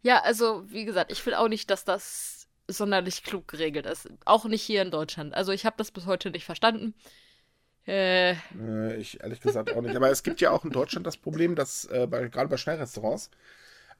Ja, 0.02 0.20
also, 0.22 0.70
wie 0.70 0.84
gesagt, 0.84 1.10
ich 1.12 1.24
will 1.26 1.34
auch 1.34 1.48
nicht, 1.48 1.70
dass 1.70 1.84
das 1.84 2.48
sonderlich 2.68 3.22
klug 3.22 3.48
geregelt 3.48 3.86
ist. 3.86 4.08
Auch 4.24 4.44
nicht 4.46 4.62
hier 4.62 4.82
in 4.82 4.90
Deutschland. 4.90 5.34
Also, 5.34 5.52
ich 5.52 5.64
habe 5.66 5.76
das 5.78 5.90
bis 5.90 6.06
heute 6.06 6.30
nicht 6.30 6.44
verstanden. 6.44 6.94
Äh, 7.86 8.36
Äh, 8.58 8.96
ich 8.96 9.20
ehrlich 9.20 9.40
gesagt 9.40 9.70
auch 9.72 9.80
nicht. 9.82 9.96
Aber 9.96 10.10
es 10.10 10.22
gibt 10.22 10.40
ja 10.40 10.50
auch 10.50 10.64
in 10.64 10.72
Deutschland 10.72 11.06
das 11.06 11.16
Problem, 11.16 11.54
dass 11.56 11.84
äh, 11.86 12.06
bei, 12.08 12.28
gerade 12.28 12.48
bei 12.48 12.56
Schnellrestaurants 12.56 13.30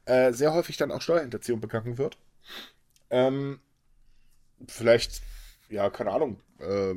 äh, 0.07 0.33
sehr 0.33 0.55
häufig 0.55 0.77
dann 0.77 0.93
auch 0.93 1.03
Steuerhinterziehung 1.03 1.61
begangen 1.61 1.99
wird. 1.99 2.19
Ähm, 3.11 3.61
vielleicht, 4.69 5.23
ja, 5.69 5.91
keine 5.91 6.13
Ahnung, 6.13 6.41
äh, 6.61 6.95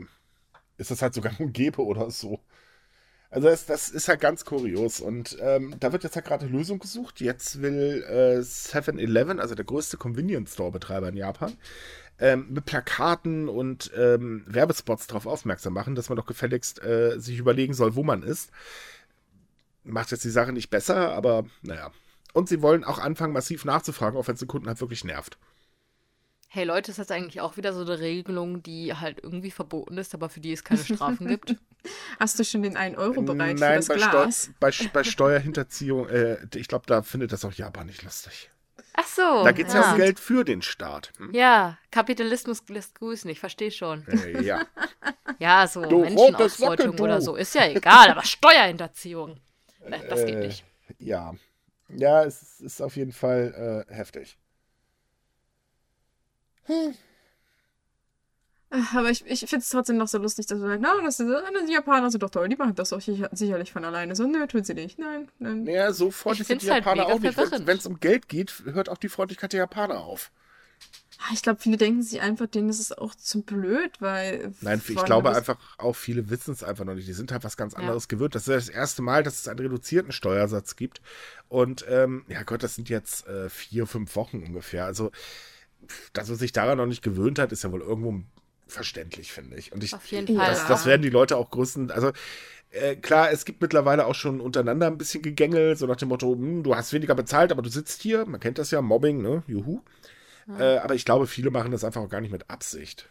ist 0.77 0.91
das 0.91 1.01
halt 1.01 1.13
sogar 1.13 1.33
ein 1.39 1.53
Gebe 1.53 1.83
oder 1.83 2.09
so. 2.11 2.39
Also 3.29 3.49
das, 3.49 3.65
das 3.65 3.89
ist 3.89 4.07
halt 4.07 4.21
ganz 4.21 4.45
kurios. 4.45 5.01
Und 5.01 5.37
ähm, 5.41 5.75
da 5.79 5.91
wird 5.91 6.03
jetzt 6.03 6.15
halt 6.15 6.25
gerade 6.25 6.45
eine 6.45 6.55
Lösung 6.55 6.79
gesucht. 6.79 7.19
Jetzt 7.19 7.61
will 7.61 8.05
äh, 8.07 8.39
7-Eleven, 8.39 9.39
also 9.39 9.53
der 9.53 9.65
größte 9.65 9.97
Convenience 9.97 10.53
Store-Betreiber 10.53 11.09
in 11.09 11.17
Japan, 11.17 11.53
ähm, 12.19 12.47
mit 12.49 12.65
Plakaten 12.65 13.49
und 13.49 13.91
ähm, 13.95 14.43
Werbespots 14.47 15.07
darauf 15.07 15.25
aufmerksam 15.25 15.73
machen, 15.73 15.95
dass 15.95 16.09
man 16.09 16.15
doch 16.15 16.25
gefälligst 16.25 16.81
äh, 16.83 17.19
sich 17.19 17.37
überlegen 17.37 17.73
soll, 17.73 17.95
wo 17.95 18.03
man 18.03 18.23
ist. 18.23 18.51
Macht 19.83 20.11
jetzt 20.11 20.23
die 20.23 20.29
Sache 20.29 20.53
nicht 20.53 20.69
besser, 20.69 21.13
aber 21.13 21.45
naja. 21.61 21.91
Und 22.33 22.49
sie 22.49 22.61
wollen 22.61 22.83
auch 22.83 22.99
anfangen, 22.99 23.33
massiv 23.33 23.65
nachzufragen, 23.65 24.17
auch 24.17 24.27
wenn 24.27 24.35
es 24.35 24.39
den 24.39 24.47
Kunden 24.47 24.67
halt 24.67 24.81
wirklich 24.81 25.03
nervt. 25.03 25.37
Hey 26.49 26.63
Leute, 26.63 26.91
ist 26.91 26.97
das 26.99 27.11
eigentlich 27.11 27.41
auch 27.41 27.57
wieder 27.57 27.73
so 27.73 27.81
eine 27.81 27.99
Regelung, 27.99 28.63
die 28.63 28.93
halt 28.93 29.19
irgendwie 29.21 29.51
verboten 29.51 29.97
ist, 29.97 30.13
aber 30.13 30.29
für 30.29 30.39
die 30.39 30.53
es 30.53 30.63
keine 30.63 30.83
Strafen 30.83 31.27
gibt? 31.27 31.55
Hast 32.19 32.39
du 32.39 32.43
schon 32.43 32.63
den 32.63 32.77
1-Euro-Bereich 32.77 33.59
Nein, 33.59 33.59
für 33.59 33.75
das 33.75 33.87
bei, 33.87 33.95
Glas? 33.95 34.43
Steu 34.43 34.51
bei, 34.59 34.71
bei 34.93 35.03
Steuerhinterziehung, 35.03 36.07
äh, 36.09 36.37
ich 36.55 36.67
glaube, 36.67 36.85
da 36.87 37.01
findet 37.01 37.31
das 37.33 37.43
auch 37.45 37.53
Japan 37.53 37.87
nicht 37.87 38.03
lustig. 38.03 38.49
Ach 38.93 39.05
so. 39.05 39.43
Da 39.43 39.51
geht 39.51 39.67
es 39.67 39.73
ja 39.73 39.81
ja 39.81 39.91
um 39.91 39.97
Geld 39.97 40.19
für 40.19 40.43
den 40.43 40.61
Staat. 40.61 41.11
Hm? 41.17 41.33
Ja, 41.33 41.77
Kapitalismus 41.91 42.63
lässt 42.69 42.95
grüßen, 42.95 43.29
ich 43.29 43.39
verstehe 43.39 43.71
schon. 43.71 44.07
Äh, 44.07 44.41
ja. 44.43 44.61
Ja, 45.39 45.67
so 45.67 45.85
Du 45.85 45.99
Menschenausbeutung 45.99 46.93
Sockel, 46.93 46.95
du. 46.95 47.03
oder 47.03 47.21
so, 47.21 47.35
ist 47.35 47.53
ja 47.53 47.67
egal, 47.67 48.09
aber 48.09 48.23
Steuerhinterziehung. 48.23 49.39
Das 50.09 50.25
geht 50.25 50.35
Äh, 50.35 50.47
nicht. 50.47 50.65
Ja. 50.97 51.35
Ja, 51.89 52.23
es 52.23 52.59
ist 52.59 52.81
auf 52.81 52.95
jeden 52.95 53.11
Fall 53.13 53.85
äh, 53.87 53.93
heftig. 56.67 56.99
Aber 58.69 59.09
ich, 59.09 59.25
ich 59.25 59.39
finde 59.39 59.59
es 59.63 59.69
trotzdem 59.69 59.95
noch 59.95 60.09
so 60.09 60.17
lustig, 60.17 60.45
dass 60.45 60.59
du 60.59 60.67
sagst, 60.67 60.81
na, 60.81 61.01
das 61.01 61.21
ist, 61.21 61.29
die 61.69 61.73
Japaner 61.73 62.11
sind 62.11 62.21
doch 62.21 62.29
toll, 62.29 62.49
die 62.49 62.57
machen 62.57 62.75
das 62.75 62.89
doch 62.89 62.99
sicher, 62.99 63.29
sicherlich 63.31 63.71
von 63.71 63.85
alleine. 63.85 64.13
So, 64.13 64.27
nö, 64.27 64.45
tun 64.45 64.65
sie 64.65 64.73
nicht. 64.73 64.99
Nein, 64.99 65.29
nein. 65.39 65.63
Naja, 65.63 65.93
so 65.93 66.11
freundlich 66.11 66.47
sind 66.47 66.61
die 66.61 66.69
halt 66.69 66.83
Japaner 66.83 67.05
auch 67.07 67.19
nicht. 67.19 67.37
Wenn 67.37 67.77
es 67.77 67.85
um 67.85 68.01
Geld 68.01 68.27
geht, 68.27 68.63
hört 68.65 68.89
auch 68.89 68.97
die 68.97 69.07
Freundlichkeit 69.07 69.53
der 69.53 69.59
Japaner 69.61 69.99
auf. 70.01 70.31
Ah, 71.19 71.31
Ich 71.33 71.41
glaube, 71.41 71.61
viele 71.61 71.77
denken 71.77 72.03
sich 72.03 72.19
einfach, 72.21 72.47
denen 72.47 72.67
ist 72.69 72.79
es 72.81 72.91
auch 72.91 73.15
zu 73.15 73.41
blöd, 73.41 73.93
weil. 74.01 74.53
Nein, 74.59 74.81
ich 74.85 75.03
glaube 75.05 75.33
einfach, 75.33 75.57
auch 75.77 75.95
viele 75.95 76.29
wissen 76.29 76.51
es 76.53 76.61
einfach 76.61 76.83
noch 76.83 76.93
nicht. 76.93 77.07
Die 77.07 77.13
sind 77.13 77.31
halt 77.31 77.45
was 77.45 77.55
ganz 77.55 77.71
Ja. 77.73 77.79
anderes 77.79 78.09
gewöhnt. 78.09 78.35
Das 78.35 78.49
ist 78.49 78.67
das 78.67 78.69
erste 78.69 79.01
Mal, 79.01 79.23
dass 79.23 79.39
es 79.39 79.47
einen 79.47 79.59
reduzierten 79.59 80.11
Steuersatz 80.11 80.75
gibt. 80.75 81.01
Und 81.47 81.85
ähm, 81.87 82.25
ja 82.27 82.43
Gott, 82.43 82.63
das 82.63 82.75
sind 82.75 82.89
jetzt 82.89 83.25
äh, 83.27 83.49
vier, 83.49 83.87
fünf 83.87 84.15
Wochen 84.17 84.43
ungefähr. 84.43 84.83
Also, 84.85 85.11
dass 86.13 86.29
man 86.29 86.37
sich 86.37 86.51
daran 86.51 86.77
noch 86.77 86.85
nicht 86.85 87.01
gewöhnt 87.01 87.39
hat, 87.39 87.51
ist 87.51 87.63
ja 87.63 87.71
wohl 87.71 87.81
irgendwo 87.81 88.21
verständlich, 88.67 89.31
finde 89.31 89.57
ich. 89.57 89.71
Und 89.71 89.83
ich, 89.83 89.93
Auf 89.93 90.05
jeden 90.07 90.35
Fall. 90.35 90.49
das, 90.49 90.67
das 90.67 90.85
werden 90.85 91.01
die 91.01 91.09
Leute 91.09 91.37
auch 91.37 91.49
größten. 91.49 91.91
Also, 91.91 92.11
äh, 92.69 92.95
klar, 92.95 93.31
es 93.31 93.45
gibt 93.45 93.61
mittlerweile 93.61 94.05
auch 94.05 94.15
schon 94.15 94.41
untereinander 94.41 94.87
ein 94.87 94.97
bisschen 94.97 95.21
Gegängel, 95.21 95.77
so 95.77 95.87
nach 95.87 95.95
dem 95.95 96.09
Motto, 96.09 96.33
hm, 96.33 96.63
du 96.63 96.75
hast 96.75 96.91
weniger 96.93 97.15
bezahlt, 97.15 97.51
aber 97.51 97.61
du 97.61 97.69
sitzt 97.69 98.01
hier. 98.01 98.25
Man 98.25 98.39
kennt 98.39 98.57
das 98.57 98.71
ja, 98.71 98.81
Mobbing, 98.81 99.21
ne? 99.21 99.43
Juhu. 99.47 99.81
Äh, 100.57 100.77
aber 100.77 100.95
ich 100.95 101.05
glaube, 101.05 101.27
viele 101.27 101.51
machen 101.51 101.71
das 101.71 101.83
einfach 101.83 102.01
auch 102.01 102.09
gar 102.09 102.21
nicht 102.21 102.31
mit 102.31 102.49
Absicht. 102.49 103.09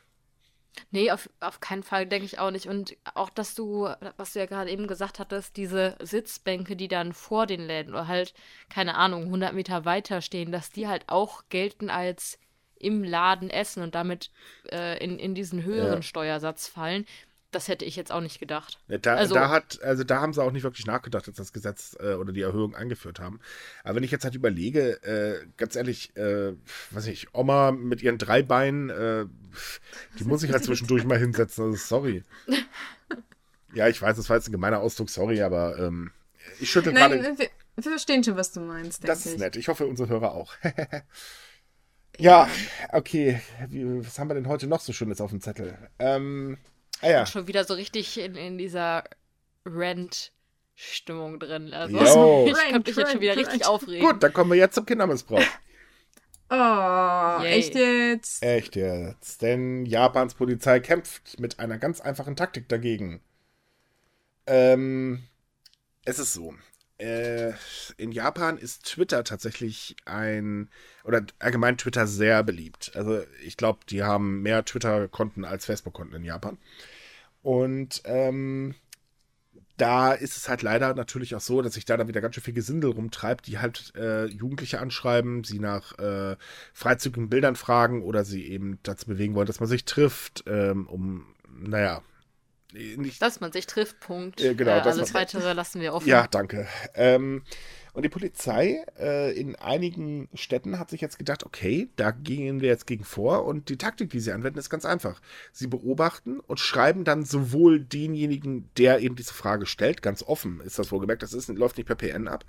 Nee, 0.90 1.10
auf, 1.10 1.28
auf 1.40 1.60
keinen 1.60 1.82
Fall, 1.82 2.06
denke 2.06 2.26
ich 2.26 2.38
auch 2.38 2.50
nicht. 2.50 2.66
Und 2.66 2.96
auch, 3.14 3.30
dass 3.30 3.54
du, 3.54 3.88
was 4.16 4.32
du 4.32 4.38
ja 4.38 4.46
gerade 4.46 4.70
eben 4.70 4.86
gesagt 4.86 5.18
hattest, 5.18 5.56
diese 5.56 5.96
Sitzbänke, 6.00 6.76
die 6.76 6.88
dann 6.88 7.12
vor 7.12 7.46
den 7.46 7.60
Läden 7.60 7.94
oder 7.94 8.08
halt, 8.08 8.34
keine 8.68 8.94
Ahnung, 8.94 9.24
100 9.24 9.54
Meter 9.54 9.84
weiter 9.84 10.20
stehen, 10.20 10.52
dass 10.52 10.70
die 10.70 10.86
halt 10.86 11.04
auch 11.08 11.44
gelten 11.48 11.90
als 11.90 12.38
im 12.78 13.02
Laden 13.04 13.50
essen 13.50 13.82
und 13.82 13.94
damit 13.94 14.30
äh, 14.70 15.02
in, 15.02 15.18
in 15.18 15.34
diesen 15.34 15.62
höheren 15.64 15.96
Ja. 15.96 16.02
Steuersatz 16.02 16.66
fallen. 16.68 17.06
Das 17.52 17.68
hätte 17.68 17.84
ich 17.86 17.96
jetzt 17.96 18.12
auch 18.12 18.20
nicht 18.20 18.38
gedacht. 18.40 18.78
Da, 18.88 19.14
Also- 19.14 19.34
da 19.34 19.48
hat, 19.48 19.80
also 19.82 20.04
da 20.04 20.20
haben 20.20 20.32
sie 20.34 20.42
auch 20.42 20.50
nicht 20.52 20.64
wirklich 20.64 20.84
nachgedacht, 20.84 21.26
als 21.28 21.36
das 21.36 21.52
Gesetz 21.54 21.96
äh, 22.00 22.14
oder 22.14 22.32
die 22.32 22.42
Erhöhung 22.42 22.74
eingeführt 22.74 23.18
haben. 23.20 23.40
Aber 23.84 23.94
wenn 23.96 24.02
ich 24.02 24.10
jetzt 24.10 24.24
halt 24.24 24.34
überlege, 24.34 25.02
äh, 25.04 25.46
ganz 25.56 25.74
ehrlich, 25.76 26.14
äh, 26.16 26.52
weiß 26.90 27.06
ich, 27.06 27.32
Oma 27.34 27.72
mit 27.72 28.02
ihren 28.02 28.18
drei 28.18 28.42
Beinen, 28.42 28.90
äh, 28.90 29.26
die 30.18 30.24
muss 30.24 30.42
ich 30.42 30.52
halt 30.52 30.64
zwischendurch 30.64 31.04
mal 31.04 31.18
hinsetzen. 31.18 31.64
Also 31.64 31.76
sorry. 31.76 32.24
Ja, 33.74 33.88
ich 33.88 34.02
weiß, 34.02 34.16
das 34.16 34.28
war 34.28 34.36
jetzt 34.36 34.48
ein 34.48 34.52
gemeiner 34.52 34.80
Ausdruck, 34.80 35.08
sorry, 35.08 35.40
aber 35.40 35.78
ähm, 35.78 36.10
ich 36.60 36.70
schüttel 36.70 36.92
Nein, 36.92 37.10
gerade. 37.20 37.38
wir, 37.38 37.48
wir 37.76 37.82
verstehen 37.90 38.24
schon, 38.24 38.36
was 38.36 38.52
du 38.52 38.60
meinst. 38.60 39.06
Das 39.06 39.22
denke 39.22 39.28
ist 39.28 39.34
ich. 39.34 39.40
nett. 39.40 39.56
Ich 39.56 39.68
hoffe, 39.68 39.86
unsere 39.86 40.08
Hörer 40.08 40.32
auch. 40.32 40.52
ja, 42.18 42.48
okay. 42.92 43.40
Wie, 43.68 44.04
was 44.04 44.18
haben 44.18 44.28
wir 44.28 44.34
denn 44.34 44.48
heute 44.48 44.66
noch 44.66 44.80
so 44.80 44.92
Schönes 44.92 45.20
auf 45.20 45.30
dem 45.30 45.40
Zettel? 45.40 45.76
Ähm, 45.98 46.58
ah 47.00 47.08
ja. 47.08 47.26
Schon 47.26 47.46
wieder 47.46 47.64
so 47.64 47.74
richtig 47.74 48.18
in, 48.18 48.34
in 48.34 48.58
dieser 48.58 49.04
Rent-Stimmung 49.66 51.38
drin. 51.38 51.72
Also, 51.72 51.96
Yo. 51.96 52.46
ich 52.50 52.70
könnte 52.70 52.90
mich 52.90 52.96
jetzt 52.96 53.12
schon 53.12 53.20
wieder 53.20 53.32
Rent, 53.32 53.46
richtig 53.46 53.60
Rent. 53.60 53.68
aufregen. 53.68 54.06
Gut, 54.06 54.22
dann 54.22 54.32
kommen 54.32 54.50
wir 54.50 54.58
jetzt 54.58 54.74
zum 54.74 54.86
Kindermissbrauch. 54.86 55.42
Oh, 56.48 56.54
Yay. 57.42 57.58
echt 57.58 57.74
jetzt? 57.74 58.42
Echt 58.42 58.76
jetzt. 58.76 59.42
Denn 59.42 59.84
Japans 59.84 60.34
Polizei 60.34 60.78
kämpft 60.78 61.40
mit 61.40 61.58
einer 61.58 61.76
ganz 61.76 62.00
einfachen 62.00 62.36
Taktik 62.36 62.68
dagegen. 62.68 63.20
Ähm, 64.46 65.24
es 66.04 66.20
ist 66.20 66.34
so. 66.34 66.54
Äh, 66.98 67.52
in 67.98 68.10
Japan 68.12 68.56
ist 68.56 68.86
Twitter 68.86 69.22
tatsächlich 69.24 69.96
ein, 70.06 70.70
oder 71.04 71.24
allgemein 71.38 71.76
Twitter 71.76 72.06
sehr 72.06 72.42
beliebt. 72.42 72.92
Also 72.94 73.22
ich 73.44 73.56
glaube, 73.56 73.80
die 73.88 74.02
haben 74.02 74.42
mehr 74.42 74.64
Twitter-Konten 74.64 75.44
als 75.44 75.66
Facebook-Konten 75.66 76.16
in 76.16 76.24
Japan. 76.24 76.58
Und 77.42 78.02
ähm, 78.06 78.74
da 79.76 80.12
ist 80.12 80.36
es 80.36 80.48
halt 80.48 80.62
leider 80.62 80.94
natürlich 80.94 81.34
auch 81.34 81.40
so, 81.40 81.60
dass 81.60 81.74
sich 81.74 81.84
da 81.84 81.96
dann 81.96 82.08
wieder 82.08 82.20
ganz 82.20 82.34
schön 82.34 82.44
viel 82.44 82.54
Gesindel 82.54 82.90
rumtreibt, 82.92 83.46
die 83.46 83.58
halt 83.58 83.92
äh, 83.94 84.24
Jugendliche 84.26 84.80
anschreiben, 84.80 85.44
sie 85.44 85.58
nach 85.58 85.98
äh, 85.98 86.36
freizügigen 86.72 87.28
Bildern 87.28 87.56
fragen 87.56 88.02
oder 88.02 88.24
sie 88.24 88.46
eben 88.46 88.78
dazu 88.82 89.06
bewegen 89.06 89.34
wollen, 89.34 89.46
dass 89.46 89.60
man 89.60 89.68
sich 89.68 89.84
trifft, 89.84 90.44
ähm, 90.46 90.86
um, 90.86 91.26
naja, 91.48 92.02
nicht 92.96 93.20
Dass 93.22 93.40
man 93.40 93.52
sich 93.52 93.66
trifft, 93.66 94.00
Punkt. 94.00 94.40
Ja, 94.40 94.52
genau, 94.52 94.72
äh, 94.72 94.80
alles 94.80 95.14
weitere 95.14 95.52
lassen 95.52 95.80
wir 95.80 95.94
offen. 95.94 96.08
Ja, 96.08 96.26
danke. 96.26 96.66
Ähm, 96.94 97.42
und 97.96 98.02
die 98.02 98.10
Polizei 98.10 98.84
äh, 99.00 99.32
in 99.32 99.56
einigen 99.56 100.28
Städten 100.34 100.78
hat 100.78 100.90
sich 100.90 101.00
jetzt 101.00 101.18
gedacht, 101.18 101.46
okay, 101.46 101.88
da 101.96 102.10
gehen 102.10 102.60
wir 102.60 102.68
jetzt 102.68 102.86
gegen 102.86 103.04
vor. 103.04 103.46
Und 103.46 103.70
die 103.70 103.78
Taktik, 103.78 104.10
die 104.10 104.20
sie 104.20 104.32
anwenden, 104.32 104.58
ist 104.58 104.68
ganz 104.68 104.84
einfach. 104.84 105.18
Sie 105.50 105.66
beobachten 105.66 106.40
und 106.40 106.60
schreiben 106.60 107.04
dann 107.04 107.24
sowohl 107.24 107.80
denjenigen, 107.80 108.68
der 108.76 109.00
eben 109.00 109.16
diese 109.16 109.32
Frage 109.32 109.64
stellt, 109.64 110.02
ganz 110.02 110.22
offen 110.22 110.60
ist 110.60 110.78
das 110.78 110.92
wohlgemerkt, 110.92 111.22
das 111.22 111.32
ist, 111.32 111.48
läuft 111.48 111.78
nicht 111.78 111.86
per 111.86 111.96
PN 111.96 112.28
ab, 112.28 112.44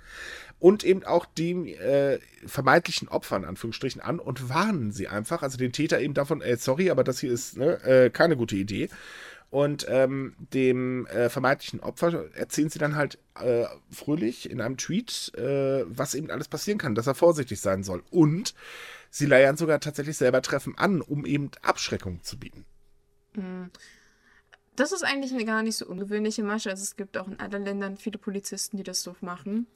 und 0.58 0.84
eben 0.84 1.02
auch 1.04 1.24
dem 1.24 1.64
äh, 1.64 2.18
vermeintlichen 2.44 3.08
Opfern, 3.08 3.46
Anführungsstrichen, 3.46 4.02
an 4.02 4.18
und 4.18 4.50
warnen 4.50 4.92
sie 4.92 5.08
einfach, 5.08 5.42
also 5.42 5.56
den 5.56 5.72
Täter 5.72 5.98
eben 5.98 6.12
davon, 6.12 6.42
ey, 6.42 6.56
sorry, 6.56 6.90
aber 6.90 7.04
das 7.04 7.20
hier 7.20 7.32
ist 7.32 7.56
ne, 7.56 7.82
äh, 7.84 8.10
keine 8.10 8.36
gute 8.36 8.56
Idee. 8.56 8.90
Und 9.50 9.86
ähm, 9.88 10.34
dem 10.52 11.06
äh, 11.06 11.30
vermeintlichen 11.30 11.80
Opfer 11.80 12.26
erzählen 12.34 12.68
sie 12.68 12.78
dann 12.78 12.96
halt 12.96 13.18
äh, 13.40 13.64
fröhlich 13.90 14.50
in 14.50 14.60
einem 14.60 14.76
Tweet, 14.76 15.32
äh, 15.36 15.84
was 15.86 16.14
eben 16.14 16.30
alles 16.30 16.48
passieren 16.48 16.78
kann, 16.78 16.94
dass 16.94 17.06
er 17.06 17.14
vorsichtig 17.14 17.60
sein 17.60 17.82
soll. 17.82 18.02
Und 18.10 18.54
sie 19.10 19.24
leiern 19.24 19.56
sogar 19.56 19.80
tatsächlich 19.80 20.18
selber 20.18 20.42
Treffen 20.42 20.76
an, 20.76 21.00
um 21.00 21.24
eben 21.24 21.50
Abschreckung 21.62 22.22
zu 22.22 22.38
bieten. 22.38 22.66
Das 24.76 24.92
ist 24.92 25.02
eigentlich 25.02 25.32
eine 25.32 25.44
gar 25.44 25.62
nicht 25.62 25.76
so 25.76 25.86
ungewöhnliche 25.86 26.42
Masche. 26.42 26.70
Also 26.70 26.82
es 26.82 26.96
gibt 26.96 27.16
auch 27.16 27.26
in 27.26 27.40
anderen 27.40 27.64
Ländern 27.64 27.96
viele 27.96 28.18
Polizisten, 28.18 28.76
die 28.76 28.82
das 28.82 29.02
so 29.02 29.16
machen. 29.20 29.66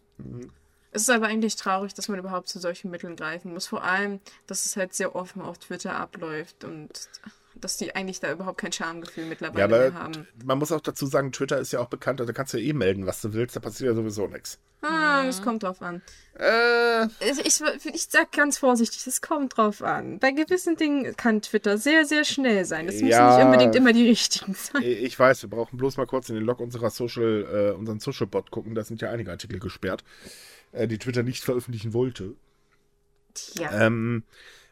Es 0.90 1.02
ist 1.02 1.10
aber 1.10 1.26
eigentlich 1.26 1.56
traurig, 1.56 1.94
dass 1.94 2.08
man 2.08 2.18
überhaupt 2.18 2.48
zu 2.48 2.58
solchen 2.58 2.90
Mitteln 2.90 3.16
greifen 3.16 3.52
muss. 3.52 3.66
Vor 3.66 3.82
allem, 3.82 4.20
dass 4.46 4.66
es 4.66 4.76
halt 4.76 4.92
sehr 4.92 5.16
offen 5.16 5.40
auf 5.40 5.58
Twitter 5.58 5.96
abläuft 5.96 6.64
und 6.64 7.08
dass 7.64 7.76
die 7.78 7.94
eigentlich 7.94 8.20
da 8.20 8.30
überhaupt 8.32 8.58
kein 8.58 8.72
Schamgefühl 8.72 9.24
Ja, 9.24 9.28
mittlerweile 9.30 9.64
aber 9.64 9.78
mehr 9.78 9.94
haben. 9.94 10.26
man 10.44 10.58
muss 10.58 10.72
auch 10.72 10.80
dazu 10.80 11.06
sagen, 11.06 11.32
Twitter 11.32 11.58
ist 11.58 11.72
ja 11.72 11.80
auch 11.80 11.88
bekannt, 11.88 12.20
da 12.20 12.26
kannst 12.32 12.52
du 12.52 12.58
ja 12.58 12.64
eh 12.68 12.72
melden, 12.72 13.06
was 13.06 13.20
du 13.22 13.32
willst, 13.32 13.56
da 13.56 13.60
passiert 13.60 13.90
ja 13.90 13.94
sowieso 13.94 14.26
nichts. 14.26 14.58
Ah, 14.84 15.24
es 15.28 15.40
kommt 15.42 15.62
drauf 15.62 15.80
an. 15.80 16.02
Äh, 16.36 17.04
Ich, 17.44 17.60
ich, 17.94 18.08
sag 18.10 18.32
ganz 18.32 18.58
vorsichtig, 18.58 19.06
es 19.06 19.20
kommt 19.20 19.56
drauf 19.56 19.80
an. 19.80 20.18
Bei 20.18 20.32
gewissen 20.32 20.74
Dingen 20.76 21.16
kann 21.16 21.40
Twitter 21.40 21.78
sehr, 21.78 22.04
sehr 22.04 22.24
schnell 22.24 22.64
sein. 22.64 22.88
Es 22.88 22.94
müssen 22.94 23.06
Ja. 23.08 23.36
nicht 23.36 23.44
unbedingt 23.46 23.76
immer 23.76 23.92
die 23.92 24.08
richtigen 24.08 24.54
sein. 24.54 24.82
ich 24.82 25.16
weiß, 25.16 25.42
wir 25.42 25.50
brauchen 25.50 25.76
bloß 25.76 25.96
mal 25.98 26.06
kurz 26.06 26.28
in 26.30 26.34
den 26.34 26.44
Log 26.44 26.58
unserer 26.58 26.90
Social, 26.90 27.70
äh, 27.74 27.78
unseren 27.78 28.00
Social-Bot 28.00 28.50
gucken, 28.50 28.74
da 28.74 28.82
sind 28.82 29.00
ja 29.00 29.10
einige 29.10 29.30
Artikel 29.30 29.60
gesperrt, 29.60 30.02
äh, 30.72 30.88
die 30.88 30.98
Twitter 30.98 31.22
nicht 31.22 31.44
veröffentlichen 31.44 31.92
wollte. 31.92 32.34
Tja. 33.34 33.70
Ähm, 33.86 34.24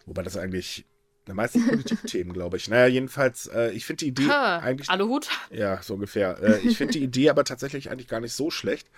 wobei 0.07 0.23
das 0.23 0.37
eigentlich 0.37 0.87
na, 1.31 1.35
meistens 1.35 1.67
Politikthemen, 1.69 2.33
glaube 2.33 2.57
ich. 2.57 2.69
Naja, 2.69 2.87
jedenfalls, 2.87 3.47
äh, 3.47 3.71
ich 3.71 3.87
finde 3.87 4.05
die 4.05 4.09
Idee 4.09 4.29
Ha, 4.29 4.59
eigentlich. 4.59 4.91
Aluhut? 4.91 5.29
Ja, 5.51 5.81
so 5.83 5.95
ungefähr. 5.95 6.43
Äh, 6.43 6.59
ich 6.61 6.77
finde 6.77 6.95
die 6.95 7.05
Idee 7.05 7.31
aber 7.31 7.45
tatsächlich 7.45 7.91
eigentlich 7.91 8.09
gar 8.09 8.21
nicht 8.21 8.33
so 8.33 8.51
schlecht. 8.51 8.89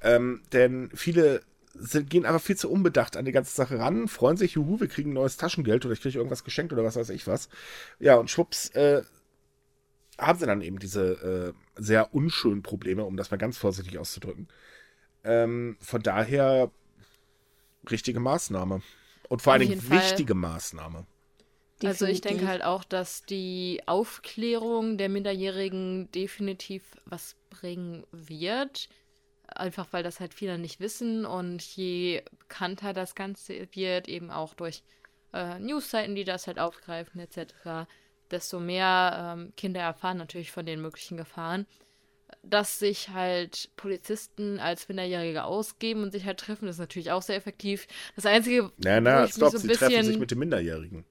Ähm, 0.00 0.42
denn 0.52 0.90
viele 0.94 1.42
sind, 1.74 2.10
gehen 2.10 2.26
einfach 2.26 2.42
viel 2.42 2.56
zu 2.56 2.70
unbedacht 2.70 3.16
an 3.16 3.24
die 3.24 3.32
ganze 3.32 3.54
Sache 3.54 3.78
ran, 3.78 4.08
freuen 4.08 4.36
sich, 4.36 4.52
juhu, 4.52 4.80
wir 4.80 4.88
kriegen 4.88 5.12
neues 5.12 5.36
Taschengeld 5.36 5.84
oder 5.84 5.92
ich 5.92 6.00
kriege 6.00 6.18
irgendwas 6.18 6.44
geschenkt 6.44 6.72
oder 6.72 6.82
was 6.82 6.96
weiß 6.96 7.10
ich 7.10 7.26
was. 7.26 7.48
Ja, 8.00 8.16
und 8.16 8.30
schwupps, 8.30 8.70
äh, 8.70 9.02
haben 10.18 10.38
sie 10.38 10.46
dann 10.46 10.62
eben 10.62 10.80
diese 10.80 11.54
äh, 11.76 11.80
sehr 11.80 12.12
unschönen 12.12 12.62
Probleme, 12.62 13.04
um 13.04 13.16
das 13.16 13.30
mal 13.30 13.36
ganz 13.36 13.56
vorsichtig 13.56 13.98
auszudrücken. 13.98 14.48
Ähm, 15.22 15.76
von 15.80 16.02
daher 16.02 16.72
richtige 17.88 18.18
Maßnahme. 18.18 18.82
Und 19.28 19.42
vor 19.42 19.52
allen 19.52 19.62
Dingen 19.62 19.90
wichtige 19.90 20.34
Maßnahme. 20.34 21.06
Also 21.84 22.06
ich 22.06 22.20
denke 22.20 22.48
halt 22.48 22.64
auch, 22.64 22.84
dass 22.84 23.22
die 23.22 23.82
Aufklärung 23.86 24.98
der 24.98 25.08
Minderjährigen 25.08 26.10
definitiv 26.12 26.82
was 27.04 27.36
bringen 27.50 28.04
wird. 28.10 28.88
Einfach 29.46 29.86
weil 29.92 30.02
das 30.02 30.20
halt 30.20 30.34
viele 30.34 30.58
nicht 30.58 30.80
wissen 30.80 31.24
und 31.24 31.62
je 31.62 32.22
bekannter 32.38 32.92
das 32.92 33.14
Ganze 33.14 33.68
wird, 33.72 34.08
eben 34.08 34.30
auch 34.30 34.54
durch 34.54 34.82
äh, 35.32 35.58
Newsseiten, 35.58 36.14
die 36.14 36.24
das 36.24 36.46
halt 36.46 36.58
aufgreifen 36.58 37.20
etc., 37.20 37.86
desto 38.30 38.60
mehr 38.60 39.36
ähm, 39.38 39.52
Kinder 39.56 39.80
erfahren 39.80 40.18
natürlich 40.18 40.52
von 40.52 40.66
den 40.66 40.82
möglichen 40.82 41.16
Gefahren, 41.16 41.66
dass 42.42 42.78
sich 42.78 43.08
halt 43.08 43.70
Polizisten 43.76 44.58
als 44.58 44.86
Minderjährige 44.88 45.44
ausgeben 45.44 46.02
und 46.02 46.12
sich 46.12 46.26
halt 46.26 46.38
treffen, 46.38 46.68
ist 46.68 46.78
natürlich 46.78 47.10
auch 47.10 47.22
sehr 47.22 47.36
effektiv. 47.36 47.86
Das 48.16 48.26
Einzige, 48.26 48.70
na, 48.76 49.00
na, 49.00 49.26
stopp, 49.26 49.52
so 49.52 49.58
sie 49.58 49.68
bisschen... 49.68 49.88
treffen 49.88 50.04
sich 50.04 50.18
mit 50.18 50.30
den 50.30 50.38
Minderjährigen. 50.38 51.06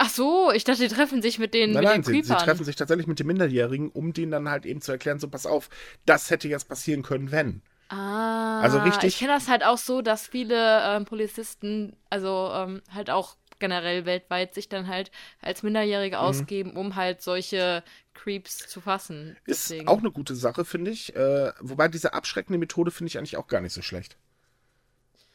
Ach 0.00 0.08
so, 0.08 0.52
ich 0.52 0.62
dachte, 0.62 0.86
die 0.86 0.94
treffen 0.94 1.22
sich 1.22 1.40
mit 1.40 1.54
den, 1.54 1.72
nein, 1.72 1.82
mit 1.82 1.90
nein, 1.90 2.02
den 2.02 2.14
sie, 2.14 2.22
sie, 2.22 2.34
treffen 2.36 2.64
sich 2.64 2.76
tatsächlich 2.76 3.08
mit 3.08 3.18
den 3.18 3.26
Minderjährigen, 3.26 3.90
um 3.90 4.12
denen 4.12 4.30
dann 4.30 4.48
halt 4.48 4.64
eben 4.64 4.80
zu 4.80 4.92
erklären, 4.92 5.18
so 5.18 5.28
pass 5.28 5.44
auf, 5.44 5.68
das 6.06 6.30
hätte 6.30 6.46
jetzt 6.46 6.68
passieren 6.68 7.02
können, 7.02 7.32
wenn. 7.32 7.62
Ah, 7.88 8.60
also 8.60 8.78
richtig. 8.78 9.14
Ich 9.14 9.18
kenne 9.18 9.32
das 9.32 9.48
halt 9.48 9.64
auch 9.64 9.76
so, 9.76 10.00
dass 10.00 10.28
viele 10.28 10.82
ähm, 10.84 11.04
Polizisten, 11.04 11.96
also 12.10 12.50
ähm, 12.54 12.80
halt 12.94 13.10
auch 13.10 13.34
generell 13.58 14.06
weltweit 14.06 14.54
sich 14.54 14.68
dann 14.68 14.86
halt 14.86 15.10
als 15.42 15.64
Minderjährige 15.64 16.16
mhm. 16.16 16.22
ausgeben, 16.22 16.76
um 16.76 16.94
halt 16.94 17.20
solche 17.20 17.82
Creeps 18.14 18.68
zu 18.68 18.80
fassen. 18.80 19.36
Deswegen. 19.48 19.86
Ist 19.86 19.88
auch 19.88 19.98
eine 19.98 20.12
gute 20.12 20.36
Sache, 20.36 20.64
finde 20.64 20.92
ich. 20.92 21.16
Äh, 21.16 21.50
wobei 21.60 21.88
diese 21.88 22.12
abschreckende 22.12 22.58
Methode 22.58 22.92
finde 22.92 23.08
ich 23.08 23.18
eigentlich 23.18 23.36
auch 23.36 23.48
gar 23.48 23.60
nicht 23.60 23.72
so 23.72 23.82
schlecht. 23.82 24.16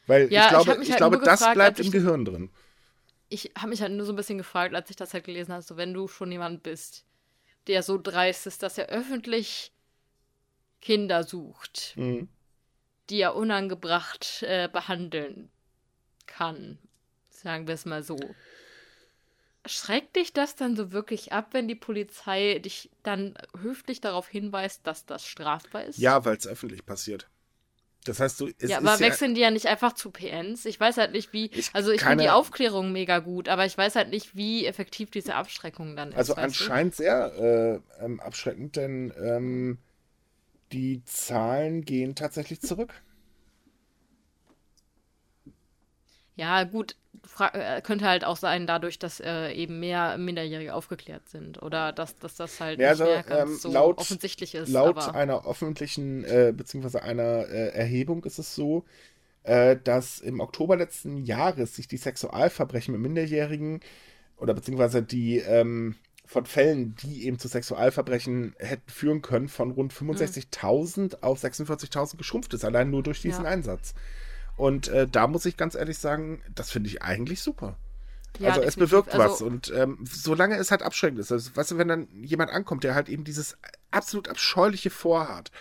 Weil 0.06 0.32
ja, 0.32 0.44
ich 0.44 0.48
glaube, 0.48 0.74
ich, 0.76 0.82
ich 0.82 0.90
halt 0.90 0.98
glaube 0.98 1.18
das 1.18 1.40
gefragt, 1.40 1.54
bleibt 1.54 1.80
im 1.80 1.90
Gehirn 1.90 2.24
drin. 2.24 2.50
Ich 3.34 3.50
habe 3.56 3.68
mich 3.68 3.82
halt 3.82 3.92
nur 3.92 4.06
so 4.06 4.12
ein 4.12 4.16
bisschen 4.16 4.38
gefragt, 4.38 4.74
als 4.74 4.90
ich 4.90 4.96
das 4.96 5.12
halt 5.12 5.24
gelesen 5.24 5.52
habe, 5.52 5.62
so 5.62 5.76
wenn 5.76 5.92
du 5.92 6.06
schon 6.08 6.30
jemand 6.30 6.62
bist, 6.62 7.04
der 7.66 7.82
so 7.82 7.98
dreist 7.98 8.46
ist, 8.46 8.62
dass 8.62 8.78
er 8.78 8.86
öffentlich 8.86 9.72
Kinder 10.80 11.24
sucht, 11.24 11.94
mhm. 11.96 12.28
die 13.10 13.20
er 13.20 13.34
unangebracht 13.34 14.42
äh, 14.42 14.68
behandeln 14.68 15.50
kann, 16.26 16.78
Sagen 17.44 17.66
wir 17.66 17.74
es 17.74 17.84
mal 17.84 18.02
so. 18.02 18.16
Schreckt 19.66 20.16
dich 20.16 20.32
das 20.32 20.56
dann 20.56 20.76
so 20.76 20.92
wirklich 20.92 21.32
ab, 21.32 21.48
wenn 21.52 21.68
die 21.68 21.74
Polizei 21.74 22.58
dich 22.58 22.90
dann 23.02 23.36
höflich 23.60 24.00
darauf 24.00 24.28
hinweist, 24.28 24.86
dass 24.86 25.04
das 25.04 25.26
strafbar 25.26 25.84
ist? 25.84 25.98
Ja, 25.98 26.24
weil 26.24 26.38
es 26.38 26.46
öffentlich 26.46 26.86
passiert. 26.86 27.28
Das 28.04 28.20
heißt, 28.20 28.40
du. 28.40 28.50
ja, 28.60 28.78
aber 28.78 29.00
wechseln 29.00 29.32
ja, 29.32 29.34
die 29.34 29.40
ja 29.40 29.50
nicht 29.50 29.66
einfach 29.66 29.94
zu 29.94 30.10
PNs? 30.10 30.66
Ich 30.66 30.78
weiß 30.78 30.98
halt 30.98 31.12
nicht, 31.12 31.32
wie. 31.32 31.46
Ich 31.46 31.70
also, 31.72 31.90
ich 31.90 32.02
finde 32.02 32.24
die 32.24 32.30
Aufklärung 32.30 32.92
mega 32.92 33.18
gut, 33.18 33.48
aber 33.48 33.64
ich 33.64 33.76
weiß 33.76 33.96
halt 33.96 34.10
nicht, 34.10 34.36
wie 34.36 34.66
effektiv 34.66 35.10
diese 35.10 35.34
Abschreckung 35.34 35.96
dann 35.96 36.10
ist. 36.10 36.16
Also, 36.16 36.34
anscheinend 36.34 36.94
du? 36.94 36.98
sehr 36.98 37.32
äh, 38.00 38.04
ähm, 38.04 38.20
abschreckend, 38.20 38.76
denn 38.76 39.12
ähm, 39.18 39.78
die 40.72 41.02
Zahlen 41.04 41.84
gehen 41.84 42.14
tatsächlich 42.14 42.60
zurück. 42.60 42.92
Ja, 46.36 46.64
gut, 46.64 46.96
äh, 47.52 47.80
könnte 47.82 48.06
halt 48.06 48.24
auch 48.24 48.36
sein, 48.36 48.66
dadurch, 48.66 48.98
dass 48.98 49.20
äh, 49.20 49.52
eben 49.52 49.80
mehr 49.80 50.18
Minderjährige 50.18 50.74
aufgeklärt 50.74 51.28
sind 51.28 51.62
oder 51.62 51.92
dass, 51.92 52.16
dass 52.16 52.36
das 52.36 52.60
halt 52.60 52.80
ja, 52.80 52.88
also, 52.88 53.06
ähm, 53.06 53.56
so 53.56 53.70
laut, 53.70 53.98
offensichtlich 53.98 54.54
ist. 54.54 54.68
Laut 54.68 54.98
aber... 54.98 55.14
einer 55.14 55.46
öffentlichen, 55.46 56.24
äh, 56.24 56.52
beziehungsweise 56.56 57.02
einer 57.02 57.48
äh, 57.48 57.68
Erhebung 57.68 58.24
ist 58.24 58.38
es 58.38 58.54
so, 58.54 58.84
äh, 59.44 59.76
dass 59.82 60.20
im 60.20 60.40
Oktober 60.40 60.76
letzten 60.76 61.18
Jahres 61.18 61.76
sich 61.76 61.86
die 61.86 61.98
Sexualverbrechen 61.98 62.92
mit 62.92 63.00
Minderjährigen 63.00 63.80
oder 64.36 64.54
beziehungsweise 64.54 65.02
die 65.02 65.38
ähm, 65.38 65.94
von 66.26 66.46
Fällen, 66.46 66.94
die 66.96 67.26
eben 67.26 67.38
zu 67.38 67.48
Sexualverbrechen 67.48 68.54
hätten 68.58 68.90
führen 68.90 69.22
können, 69.22 69.48
von 69.48 69.70
rund 69.70 69.92
65.000 69.92 71.00
mhm. 71.00 71.10
auf 71.20 71.44
46.000 71.44 72.16
geschrumpft 72.16 72.54
ist, 72.54 72.64
allein 72.64 72.90
nur 72.90 73.02
durch 73.02 73.20
diesen 73.20 73.44
ja. 73.44 73.50
Einsatz. 73.50 73.94
Und 74.56 74.88
äh, 74.88 75.06
da 75.08 75.26
muss 75.26 75.46
ich 75.46 75.56
ganz 75.56 75.74
ehrlich 75.74 75.98
sagen, 75.98 76.42
das 76.54 76.70
finde 76.70 76.88
ich 76.88 77.02
eigentlich 77.02 77.42
super. 77.42 77.76
Ja, 78.38 78.50
also 78.50 78.62
es 78.62 78.76
bewirkt 78.76 79.14
also, 79.14 79.24
was 79.24 79.42
und 79.42 79.72
ähm, 79.74 79.98
solange 80.02 80.56
es 80.56 80.72
halt 80.72 80.82
abschreckend 80.82 81.20
ist, 81.20 81.30
also, 81.30 81.54
weißt 81.54 81.72
du, 81.72 81.78
wenn 81.78 81.86
dann 81.86 82.08
jemand 82.22 82.50
ankommt, 82.50 82.82
der 82.82 82.94
halt 82.96 83.08
eben 83.08 83.22
dieses 83.22 83.56
absolut 83.92 84.28
abscheuliche 84.28 84.90
vorhat 84.90 85.52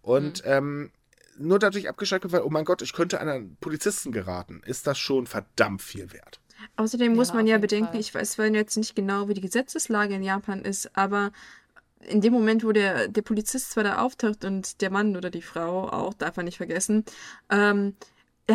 und 0.00 0.44
mhm. 0.44 0.50
ähm, 0.50 0.90
nur 1.38 1.58
dadurch 1.58 1.88
abgeschreckt 1.88 2.24
wird, 2.24 2.32
weil, 2.32 2.42
oh 2.42 2.50
mein 2.50 2.64
Gott, 2.64 2.82
ich 2.82 2.92
könnte 2.92 3.20
an 3.20 3.28
einen 3.28 3.56
Polizisten 3.60 4.12
geraten, 4.12 4.62
ist 4.64 4.86
das 4.86 4.98
schon 4.98 5.26
verdammt 5.26 5.82
viel 5.82 6.12
wert. 6.12 6.40
Außerdem 6.76 7.14
muss 7.14 7.30
ja, 7.30 7.34
man 7.34 7.46
ja 7.46 7.58
bedenken, 7.58 7.92
Fall. 7.92 8.00
ich 8.00 8.14
weiß 8.14 8.32
zwar 8.32 8.46
jetzt 8.46 8.76
nicht 8.76 8.94
genau, 8.94 9.28
wie 9.28 9.34
die 9.34 9.40
Gesetzeslage 9.40 10.14
in 10.14 10.22
Japan 10.22 10.64
ist, 10.64 10.96
aber 10.96 11.32
in 12.00 12.20
dem 12.20 12.32
Moment, 12.32 12.64
wo 12.64 12.72
der, 12.72 13.08
der 13.08 13.22
Polizist 13.22 13.72
zwar 13.72 13.84
da 13.84 13.98
auftaucht 13.98 14.44
und 14.44 14.80
der 14.80 14.90
Mann 14.90 15.16
oder 15.16 15.30
die 15.30 15.42
Frau 15.42 15.88
auch, 15.88 16.14
darf 16.14 16.36
man 16.36 16.44
nicht 16.44 16.58
vergessen, 16.58 17.04
ähm, 17.50 17.94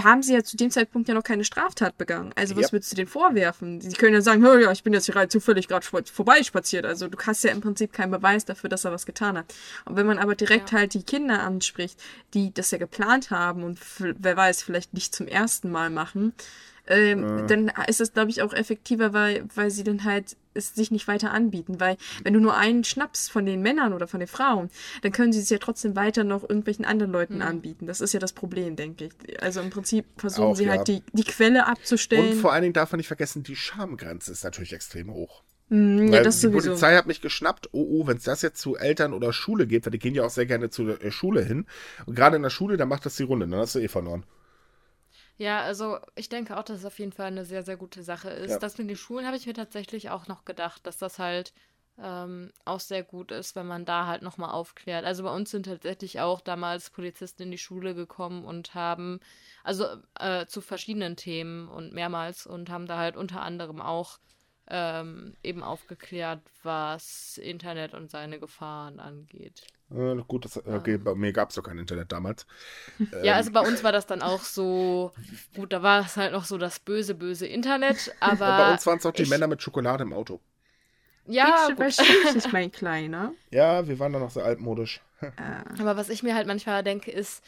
haben 0.04 0.24
sie 0.24 0.34
ja 0.34 0.44
zu 0.44 0.58
dem 0.58 0.72
Zeitpunkt 0.72 1.08
ja 1.08 1.14
noch 1.14 1.24
keine 1.24 1.44
Straftat 1.44 1.98
begangen. 1.98 2.32
Also 2.36 2.56
was 2.56 2.66
yep. 2.66 2.74
würdest 2.74 2.92
du 2.92 2.96
denen 2.96 3.08
vorwerfen? 3.08 3.82
Sie 3.82 3.96
können 3.96 4.14
ja 4.14 4.22
sagen, 4.22 4.44
ja, 4.44 4.72
ich 4.72 4.84
bin 4.84 4.94
jetzt 4.94 5.06
hier 5.06 5.16
rein 5.16 5.30
zufällig 5.30 5.68
gerade 5.68 5.86
vorbeispaziert. 5.86 6.86
Also 6.86 7.08
du 7.08 7.18
hast 7.26 7.44
ja 7.44 7.52
im 7.52 7.62
Prinzip 7.62 7.94
keinen 7.94 8.12
Beweis 8.12 8.46
dafür, 8.46 8.70
dass 8.70 8.86
er 8.86 8.92
was 8.92 9.06
getan 9.06 9.38
hat. 9.38 9.54
Und 9.86 9.96
wenn 9.96 10.06
man 10.06 10.18
aber 10.18 10.36
direkt 10.36 10.72
ja. 10.72 10.80
halt 10.80 10.94
die 10.94 11.04
Kinder 11.04 11.42
anspricht, 11.42 12.02
die 12.34 12.54
das 12.54 12.72
ja 12.72 12.78
geplant 12.78 13.32
haben 13.32 13.64
und 13.64 13.80
wer 14.00 14.38
weiß, 14.38 14.64
vielleicht 14.64 14.94
nicht 14.94 15.16
zum 15.16 15.28
ersten 15.28 15.72
Mal 15.72 15.90
machen, 15.90 16.34
ähm, 16.88 17.40
äh. 17.40 17.48
dann 17.48 17.72
ist 17.88 18.02
es, 18.02 18.14
glaube 18.14 18.30
ich, 18.30 18.42
auch 18.42 18.54
effektiver, 18.54 19.14
weil, 19.14 19.46
weil 19.56 19.72
sie 19.72 19.84
dann 19.84 20.04
halt 20.04 20.36
es 20.56 20.74
sich 20.74 20.90
nicht 20.90 21.08
weiter 21.08 21.32
anbieten. 21.32 21.80
Weil 21.80 21.98
wenn 22.24 22.34
du 22.34 22.40
nur 22.40 22.56
einen 22.56 22.84
schnappst 22.84 23.32
von 23.32 23.46
den 23.46 23.62
Männern 23.62 23.94
oder 23.94 24.08
von 24.08 24.20
den 24.20 24.28
Frauen, 24.28 24.70
dann 25.02 25.12
können 25.12 25.34
sie 25.34 25.40
es 25.40 25.50
ja 25.50 25.58
trotzdem 25.58 25.96
weiter 25.96 26.24
noch 26.24 26.44
irgendwelchen 26.44 26.86
anderen 26.86 27.12
Leuten 27.12 27.36
mhm. 27.36 27.42
anbieten. 27.42 27.88
Das 27.88 28.02
ist 28.02 28.14
ja 28.14 28.20
das 28.20 28.34
Problem, 28.34 28.76
denke 28.76 29.06
ich. 29.06 29.44
Also 29.44 29.62
im 29.62 29.70
Prinzip 29.70 30.06
versuchen 30.18 30.52
auch, 30.52 30.56
sie 30.56 30.70
halt 30.70 30.88
ja. 30.88 30.96
die, 30.96 31.04
die 31.14 31.24
Quelle 31.24 31.68
abzustellen. 31.68 32.32
Und 32.34 32.40
vor 32.40 32.54
allen 32.54 32.64
Dingen 32.64 32.74
darf 32.74 32.92
man 32.92 32.98
nicht 32.98 33.08
vergessen, 33.08 33.44
die 33.44 33.56
Schamgrenze 33.56 34.32
ist 34.32 34.44
natürlich 34.44 34.74
extrem 34.74 35.12
hoch. 35.12 35.44
Mm, 35.70 36.14
ja, 36.14 36.22
das 36.22 36.36
die 36.36 36.48
sowieso. 36.48 36.70
Polizei 36.70 36.96
hat 36.96 37.08
mich 37.08 37.22
geschnappt, 37.22 37.70
oh, 37.72 38.02
oh, 38.02 38.08
wenn 38.08 38.18
es 38.18 38.24
das 38.24 38.42
jetzt 38.42 38.62
zu 38.62 38.76
Eltern 38.76 39.14
oder 39.14 39.34
Schule 39.34 39.66
geht, 39.66 39.86
weil 39.86 39.92
die 39.92 40.00
gehen 40.00 40.14
ja 40.14 40.24
auch 40.24 40.30
sehr 40.30 40.46
gerne 40.46 40.70
zur 40.70 41.02
äh, 41.02 41.12
Schule 41.12 41.44
hin. 41.44 41.66
Und 42.06 42.16
gerade 42.16 42.36
in 42.36 42.44
der 42.44 42.52
Schule, 42.52 42.78
da 42.78 42.86
macht 42.86 43.06
das 43.06 43.16
die 43.16 43.24
Runde, 43.24 43.48
dann 43.48 43.60
hast 43.60 43.76
du 43.76 43.80
eh 43.80 43.88
verloren. 43.88 44.26
Ja, 45.38 45.62
also 45.62 46.00
ich 46.16 46.30
denke 46.30 46.58
auch, 46.58 46.64
dass 46.64 46.80
es 46.80 46.86
auf 46.86 47.00
jeden 47.00 47.12
Fall 47.12 47.28
eine 47.28 47.46
sehr, 47.46 47.64
sehr 47.64 47.78
gute 47.78 48.04
Sache 48.04 48.30
ist. 48.30 48.52
Ja. 48.52 48.60
Das 48.60 48.78
mit 48.78 48.90
den 48.90 48.96
Schulen 48.96 49.26
habe 49.26 49.36
ich 49.36 49.46
mir 49.46 49.54
tatsächlich 49.54 50.10
auch 50.10 50.28
noch 50.28 50.46
gedacht, 50.46 50.86
dass 50.88 50.98
das 50.98 51.20
halt 51.20 51.54
ähm, 51.98 52.52
auch 52.66 52.80
sehr 52.80 53.04
gut 53.04 53.32
ist, 53.32 53.56
wenn 53.56 53.68
man 53.68 53.86
da 53.86 54.06
halt 54.06 54.22
nochmal 54.22 54.52
aufklärt. 54.52 55.06
Also 55.06 55.24
bei 55.24 55.34
uns 55.34 55.52
sind 55.52 55.66
tatsächlich 55.66 56.20
auch 56.20 56.42
damals 56.42 56.90
Polizisten 56.90 57.44
in 57.44 57.52
die 57.52 57.58
Schule 57.58 57.96
gekommen 57.96 58.46
und 58.46 58.76
haben, 58.76 59.20
also 59.64 59.86
äh, 60.20 60.46
zu 60.46 60.62
verschiedenen 60.62 61.16
Themen 61.16 61.68
und 61.68 61.94
mehrmals 61.94 62.48
und 62.48 62.70
haben 62.70 62.88
da 62.88 62.98
halt 62.98 63.18
unter 63.18 63.42
anderem 63.42 63.82
auch 63.82 64.20
ähm, 64.68 65.36
eben 65.44 65.64
aufgeklärt, 65.64 66.42
was 66.64 67.38
Internet 67.38 67.94
und 67.94 68.10
seine 68.10 68.40
Gefahren 68.40 69.00
angeht. 69.00 69.64
Äh, 69.92 70.16
gut, 70.28 70.46
das, 70.46 70.58
okay, 70.66 70.98
bei 70.98 71.14
mir 71.14 71.32
gab 71.32 71.50
es 71.50 71.56
doch 71.56 71.64
kein 71.64 71.78
Internet 71.78 72.12
damals. 72.12 72.48
ja, 73.12 73.20
ähm. 73.22 73.34
also 73.34 73.52
bei 73.52 73.62
uns 73.62 73.84
war 73.84 73.92
das 73.92 74.08
dann 74.08 74.22
auch 74.22 74.42
so, 74.42 75.12
gut, 75.56 75.72
da 75.72 75.84
war 75.84 76.02
es 76.02 76.18
halt 76.18 76.32
noch 76.32 76.46
so 76.46 76.58
das 76.58 76.80
böse, 76.80 77.14
böse 77.14 77.46
Internet, 77.46 78.14
aber. 78.20 78.58
bei 78.58 78.72
uns 78.72 78.86
waren 78.86 78.98
es 78.98 79.06
auch 79.06 79.14
die 79.14 79.24
ich, 79.24 79.30
Männer 79.30 79.48
mit 79.48 79.62
Schokolade 79.62 80.04
im 80.04 80.14
Auto. 80.14 80.40
Ja, 81.28 81.68
ich 81.70 81.76
gut. 81.76 82.52
mein 82.52 82.72
Kleiner. 82.72 83.34
Ja, 83.52 83.88
wir 83.88 84.00
waren 84.00 84.14
da 84.14 84.20
noch 84.20 84.32
sehr 84.32 84.46
altmodisch. 84.46 85.02
aber 85.80 85.98
was 85.98 86.10
ich 86.10 86.22
mir 86.22 86.36
halt 86.36 86.46
manchmal 86.46 86.84
denke, 86.84 87.10
ist, 87.10 87.44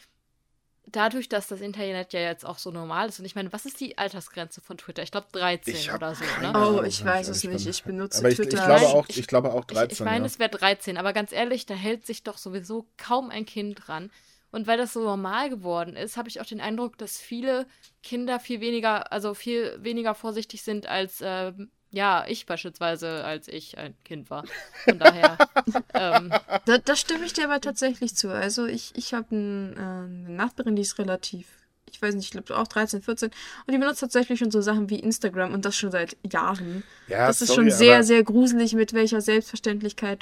dadurch, 0.92 1.28
dass 1.28 1.48
das 1.48 1.60
Internet 1.60 2.12
ja 2.12 2.20
jetzt 2.20 2.44
auch 2.44 2.58
so 2.58 2.70
normal 2.70 3.08
ist, 3.08 3.18
und 3.18 3.24
ich 3.24 3.34
meine, 3.34 3.52
was 3.52 3.66
ist 3.66 3.80
die 3.80 3.98
Altersgrenze 3.98 4.60
von 4.60 4.78
Twitter? 4.78 5.02
Ich 5.02 5.10
glaube 5.10 5.26
13 5.32 5.74
ich 5.74 5.92
oder 5.92 6.14
so, 6.14 6.24
ne? 6.40 6.52
Oh, 6.54 6.82
ich 6.82 7.04
weiß 7.04 7.28
es 7.28 7.44
nicht. 7.44 7.66
Ich 7.66 7.84
benutze 7.84 8.18
aber 8.18 8.30
ich, 8.30 8.36
Twitter. 8.36 8.58
Ich 8.58 8.64
glaube 8.64 8.86
auch, 8.86 9.08
ich, 9.08 9.26
glaube 9.26 9.52
auch 9.52 9.64
13. 9.64 9.86
Ich, 9.86 10.00
ich 10.00 10.04
meine, 10.04 10.20
ja. 10.20 10.26
es 10.26 10.38
wäre 10.38 10.50
13, 10.50 10.96
aber 10.96 11.12
ganz 11.12 11.32
ehrlich, 11.32 11.66
da 11.66 11.74
hält 11.74 12.06
sich 12.06 12.22
doch 12.22 12.38
sowieso 12.38 12.86
kaum 12.96 13.30
ein 13.30 13.46
Kind 13.46 13.86
dran. 13.86 14.10
Und 14.50 14.66
weil 14.66 14.78
das 14.78 14.94
so 14.94 15.02
normal 15.02 15.50
geworden 15.50 15.94
ist, 15.94 16.16
habe 16.16 16.28
ich 16.28 16.40
auch 16.40 16.46
den 16.46 16.60
Eindruck, 16.60 16.96
dass 16.96 17.18
viele 17.18 17.66
Kinder 18.02 18.40
viel 18.40 18.60
weniger, 18.60 19.12
also 19.12 19.34
viel 19.34 19.78
weniger 19.82 20.14
vorsichtig 20.14 20.62
sind 20.62 20.86
als 20.86 21.20
äh, 21.20 21.52
ja, 21.90 22.24
ich 22.28 22.46
beispielsweise, 22.46 23.24
als 23.24 23.48
ich 23.48 23.78
ein 23.78 23.94
Kind 24.04 24.30
war. 24.30 24.44
Von 24.84 24.98
daher. 24.98 25.38
ähm, 25.94 26.32
da, 26.66 26.78
da, 26.78 26.96
stimme 26.96 27.24
ich 27.24 27.32
dir 27.32 27.44
aber 27.44 27.60
tatsächlich 27.60 28.14
zu. 28.14 28.30
Also 28.30 28.66
ich, 28.66 28.92
ich 28.96 29.14
habe 29.14 29.34
ein, 29.34 29.72
äh, 29.76 29.80
eine 29.80 30.30
Nachbarin, 30.36 30.76
die 30.76 30.82
ist 30.82 30.98
relativ, 30.98 31.46
ich 31.90 32.00
weiß 32.02 32.14
nicht, 32.14 32.26
ich 32.26 32.30
glaube 32.32 32.60
auch 32.60 32.68
13, 32.68 33.00
14 33.02 33.30
und 33.66 33.72
die 33.72 33.78
benutzt 33.78 34.00
tatsächlich 34.00 34.38
schon 34.38 34.50
so 34.50 34.60
Sachen 34.60 34.90
wie 34.90 34.98
Instagram 34.98 35.54
und 35.54 35.64
das 35.64 35.76
schon 35.76 35.90
seit 35.90 36.16
Jahren. 36.30 36.82
Ja, 37.06 37.26
das 37.26 37.40
ist 37.40 37.48
sorry, 37.48 37.70
schon 37.70 37.78
sehr, 37.78 38.02
sehr 38.04 38.22
gruselig, 38.22 38.74
mit 38.74 38.92
welcher 38.92 39.20
Selbstverständlichlich 39.20 40.18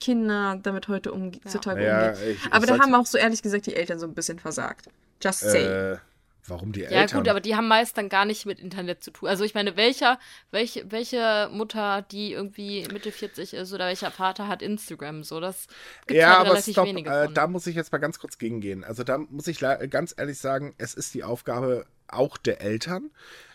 Kinder 0.00 0.58
damit 0.62 0.88
heute 0.88 1.12
um, 1.12 1.32
Ja. 1.32 1.50
zutage 1.50 1.80
Naja, 1.82 2.10
umgehen. 2.12 2.36
ich- 2.44 2.52
Aber 2.52 2.66
da 2.66 2.78
haben 2.78 2.94
auch 2.94 3.06
so 3.06 3.16
ehrlich 3.16 3.42
gesagt 3.42 3.66
die 3.66 3.74
Eltern 3.76 3.98
so 3.98 4.06
ein 4.06 4.14
bisschen 4.14 4.38
versagt. 4.38 4.88
Just 5.22 5.40
say. 5.40 5.64
Äh, 5.92 5.98
warum 6.48 6.72
die 6.72 6.82
Ja, 6.82 7.02
Eltern? 7.02 7.20
gut, 7.20 7.28
aber 7.28 7.40
die 7.40 7.56
haben 7.56 7.68
meist 7.68 7.96
dann 7.98 8.08
gar 8.08 8.24
nicht 8.24 8.46
mit 8.46 8.60
Internet 8.60 9.02
zu 9.02 9.10
tun. 9.10 9.28
Also 9.28 9.44
ich 9.44 9.54
meine, 9.54 9.76
welcher, 9.76 10.18
welche, 10.50 10.90
welche 10.90 11.48
Mutter, 11.52 12.02
die 12.02 12.32
irgendwie 12.32 12.86
Mitte 12.92 13.12
40 13.12 13.54
ist 13.54 13.72
oder 13.72 13.86
welcher 13.86 14.10
Vater 14.10 14.48
hat 14.48 14.62
Instagram? 14.62 15.24
So, 15.24 15.40
das 15.40 15.66
gibt 16.06 16.18
ja, 16.20 16.38
halt 16.38 16.48
aber 16.48 16.60
stopp, 16.62 16.86
äh, 16.86 17.28
da 17.32 17.46
muss 17.46 17.66
ich 17.66 17.76
jetzt 17.76 17.92
mal 17.92 17.98
ganz 17.98 18.18
kurz 18.18 18.38
gegengehen. 18.38 18.84
Also 18.84 19.04
da 19.04 19.18
muss 19.18 19.46
ich 19.46 19.58
ganz 19.58 20.14
ehrlich 20.16 20.38
sagen, 20.38 20.74
es 20.78 20.94
ist 20.94 21.14
die 21.14 21.24
Aufgabe 21.24 21.86
auch 22.08 22.36
der 22.36 22.60
Eltern, 22.60 23.10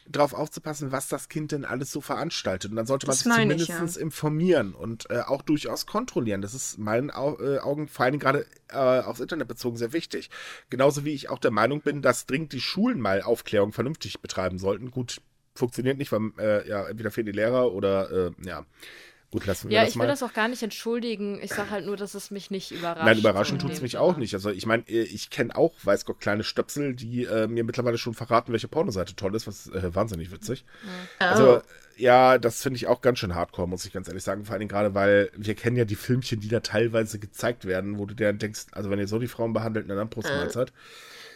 darauf 0.08 0.34
aufzupassen, 0.34 0.91
was 0.91 1.08
das 1.08 1.30
Kind 1.30 1.52
denn 1.52 1.66
alles 1.66 1.91
so 1.91 2.02
veranstaltet. 2.02 2.72
Und 2.72 2.78
dann 2.78 2.86
sollte 2.86 3.08
man 3.08 3.12
Das 3.12 3.20
sich 3.20 3.28
meine 3.28 3.54
ich, 3.56 3.66
zumindest 3.66 3.97
informieren 3.97 4.74
und 4.74 5.10
äh, 5.10 5.22
auch 5.22 5.41
durchaus 5.41 5.86
kontrollieren. 5.86 6.41
Das 6.41 6.54
ist 6.54 6.78
in 6.78 6.84
meinen 6.84 7.12
Au 7.12 7.39
äh, 7.39 7.60
Augen 7.60 7.88
vor 7.88 8.06
allem 8.06 8.20
gerade 8.20 8.45
äh, 8.70 8.78
aufs 8.78 9.20
Internet 9.20 9.47
bezogen 9.47 9.78
sehr 9.78 9.93
wichtig. 9.93 10.30
Genauso 10.70 11.06
wie 11.06 11.14
ich 11.14 11.30
auch 11.30 11.39
der 11.39 11.52
Meinung 11.52 11.82
bin, 11.82 12.02
dass 12.02 12.26
dringend 12.26 12.54
die 12.54 12.62
Schulen 12.62 12.99
mal 12.99 13.22
Aufklärung 13.22 13.74
vernünftig 13.74 14.22
betreiben 14.22 14.58
sollten. 14.58 14.91
Gut, 14.91 15.22
funktioniert 15.56 15.97
nicht, 15.97 16.12
weil 16.12 16.32
äh, 16.39 16.68
ja, 16.68 16.88
entweder 16.88 17.12
fehlen 17.12 17.28
die 17.28 17.32
Lehrer 17.32 17.72
oder 17.72 18.12
äh, 18.12 18.32
ja. 18.45 18.66
Gut, 19.32 19.45
lassen 19.45 19.69
wir 19.69 19.75
ja, 19.75 19.86
das 19.86 19.91
ich 19.91 19.99
will 19.99 20.07
das 20.07 20.23
auch 20.23 20.34
gar 20.34 20.49
nicht 20.49 20.61
entschuldigen. 20.61 21.39
Ich 21.41 21.53
sage 21.53 21.69
halt 21.69 21.86
nur, 21.86 21.95
dass 21.95 22.15
es 22.15 22.32
mich 22.32 22.51
nicht 22.51 22.71
überrascht. 22.71 23.05
Nein, 23.05 23.17
überraschen 23.17 23.55
in 23.55 23.61
tut 23.61 23.71
es 23.71 23.82
mich 23.82 23.97
auch 23.97 24.17
nicht. 24.17 24.34
Also 24.34 24.49
ich 24.49 24.65
meine, 24.65 24.84
ich 24.88 25.29
kenne 25.29 25.55
auch, 25.55 25.73
weiß 25.84 26.03
Gott, 26.03 26.19
kleine 26.19 26.43
Stöpsel, 26.43 26.93
die 26.95 27.23
äh, 27.23 27.47
mir 27.47 27.63
mittlerweile 27.63 27.97
schon 27.97 28.13
verraten, 28.13 28.51
welche 28.51 28.67
Pornoseite 28.67 29.15
toll 29.15 29.34
ist, 29.34 29.47
was 29.47 29.67
äh, 29.67 29.95
wahnsinnig 29.95 30.32
witzig. 30.32 30.65
Oh. 30.84 31.23
Also 31.23 31.61
ja, 31.95 32.39
das 32.39 32.61
finde 32.61 32.77
ich 32.77 32.88
auch 32.88 33.01
ganz 33.01 33.19
schön 33.19 33.34
hardcore, 33.34 33.69
muss 33.69 33.86
ich 33.86 33.93
ganz 33.93 34.09
ehrlich 34.09 34.23
sagen. 34.23 34.43
Vor 34.43 34.55
allem 34.55 34.67
gerade, 34.67 34.95
weil 34.95 35.32
wir 35.38 35.55
kennen 35.55 35.77
ja 35.77 35.86
die 35.86 35.95
Filmchen, 35.95 36.41
die 36.41 36.49
da 36.49 36.59
teilweise 36.59 37.17
gezeigt 37.17 37.65
werden, 37.65 37.99
wo 37.99 38.05
du 38.05 38.15
dir 38.15 38.34
denkst, 38.34 38.65
also 38.71 38.89
wenn 38.89 38.99
ihr 38.99 39.07
so 39.07 39.19
die 39.19 39.27
Frauen 39.27 39.53
behandelt, 39.53 39.89
dann 39.89 40.09
Brustmahlzeit. 40.09 40.73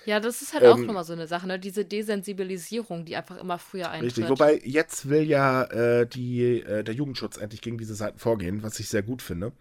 Ja, 0.05 0.19
das 0.19 0.41
ist 0.41 0.53
halt 0.53 0.63
auch 0.65 0.77
Ähm, 0.77 0.85
nochmal 0.85 1.03
so 1.03 1.13
eine 1.13 1.27
Sache, 1.27 1.47
ne? 1.47 1.59
Diese 1.59 1.83
Desensibilisierung, 1.83 3.05
die 3.05 3.15
einfach 3.15 3.37
immer 3.37 3.57
früher 3.57 3.89
eintritt. 3.89 4.17
Richtig. 4.17 4.29
Wobei 4.29 4.61
jetzt 4.63 5.09
will 5.09 5.23
ja 5.23 5.63
äh, 5.63 6.07
die, 6.07 6.61
äh, 6.61 6.83
der 6.83 6.93
Jugendschutz 6.93 7.37
endlich 7.37 7.61
gegen 7.61 7.77
diese 7.77 7.95
Seiten 7.95 8.19
vorgehen, 8.19 8.63
was 8.63 8.79
ich 8.79 8.89
sehr 8.89 9.03
gut 9.03 9.21
finde. 9.21 9.51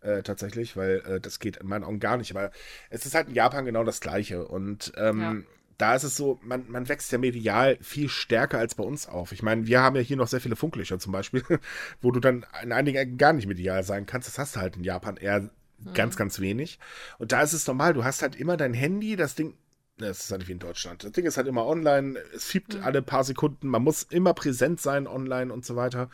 Äh, 0.00 0.22
tatsächlich, 0.22 0.76
weil 0.76 1.02
äh, 1.06 1.20
das 1.20 1.38
geht 1.38 1.56
in 1.58 1.66
meinen 1.66 1.84
Augen 1.84 2.00
gar 2.00 2.16
nicht. 2.16 2.30
Aber 2.34 2.50
es 2.90 3.06
ist 3.06 3.14
halt 3.14 3.28
in 3.28 3.34
Japan 3.34 3.64
genau 3.64 3.84
das 3.84 4.00
Gleiche. 4.00 4.46
Und 4.46 4.92
ähm, 4.96 5.46
da 5.78 5.94
ist 5.94 6.04
es 6.04 6.16
so, 6.16 6.38
man, 6.42 6.70
man 6.70 6.88
wächst 6.88 7.10
ja 7.12 7.18
medial 7.18 7.78
viel 7.80 8.08
stärker 8.08 8.58
als 8.58 8.74
bei 8.74 8.84
uns 8.84 9.08
auf. 9.08 9.32
Ich 9.32 9.42
meine, 9.42 9.66
wir 9.66 9.80
haben 9.80 9.96
ja 9.96 10.02
hier 10.02 10.16
noch 10.16 10.28
sehr 10.28 10.40
viele 10.40 10.56
Funklöcher 10.56 10.98
zum 10.98 11.12
Beispiel, 11.12 11.42
wo 12.00 12.10
du 12.10 12.20
dann 12.20 12.46
in 12.62 12.72
einigen 12.72 12.98
Ecken 12.98 13.18
gar 13.18 13.32
nicht 13.32 13.46
medial 13.46 13.82
sein 13.82 14.06
kannst. 14.06 14.28
Das 14.28 14.38
hast 14.38 14.56
du 14.56 14.60
halt 14.60 14.76
in 14.76 14.84
Japan 14.84 15.16
eher 15.16 15.50
ganz, 15.92 16.16
ganz 16.16 16.40
wenig. 16.40 16.78
Und 17.18 17.32
da 17.32 17.42
ist 17.42 17.52
es 17.52 17.66
normal, 17.66 17.92
du 17.92 18.04
hast 18.04 18.22
halt 18.22 18.36
immer 18.36 18.56
dein 18.56 18.72
Handy, 18.72 19.16
das 19.16 19.34
Ding 19.34 19.54
das 19.98 20.24
ist 20.24 20.30
halt 20.30 20.40
nicht 20.40 20.48
wie 20.48 20.52
in 20.52 20.58
Deutschland. 20.58 21.04
Das 21.04 21.12
Ding 21.12 21.24
ist 21.24 21.36
halt 21.36 21.46
immer 21.46 21.66
online, 21.66 22.18
es 22.34 22.44
fiebt 22.44 22.76
alle 22.82 23.02
paar 23.02 23.24
Sekunden, 23.24 23.68
man 23.68 23.82
muss 23.82 24.02
immer 24.02 24.34
präsent 24.34 24.80
sein 24.80 25.06
online 25.06 25.52
und 25.52 25.64
so 25.64 25.76
weiter. 25.76 26.10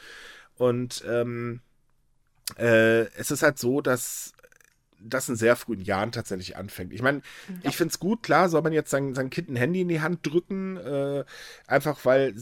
Und 0.56 1.02
ähm, 1.08 1.60
äh, 2.58 3.06
es 3.16 3.30
ist 3.30 3.42
halt 3.42 3.58
so, 3.58 3.80
dass 3.80 4.32
das 5.02 5.28
in 5.30 5.36
sehr 5.36 5.56
frühen 5.56 5.80
Jahren 5.80 6.12
tatsächlich 6.12 6.56
anfängt. 6.56 6.92
Ich 6.92 7.00
meine, 7.00 7.22
ich 7.62 7.76
finde 7.76 7.92
es 7.92 7.98
gut, 7.98 8.22
klar, 8.22 8.50
soll 8.50 8.60
man 8.60 8.74
jetzt 8.74 8.90
sein, 8.90 9.14
sein 9.14 9.30
Kind 9.30 9.48
ein 9.48 9.56
Handy 9.56 9.80
in 9.80 9.88
die 9.88 10.02
Hand 10.02 10.26
drücken, 10.26 10.76
äh, 10.76 11.24
einfach 11.66 12.04
weil 12.04 12.34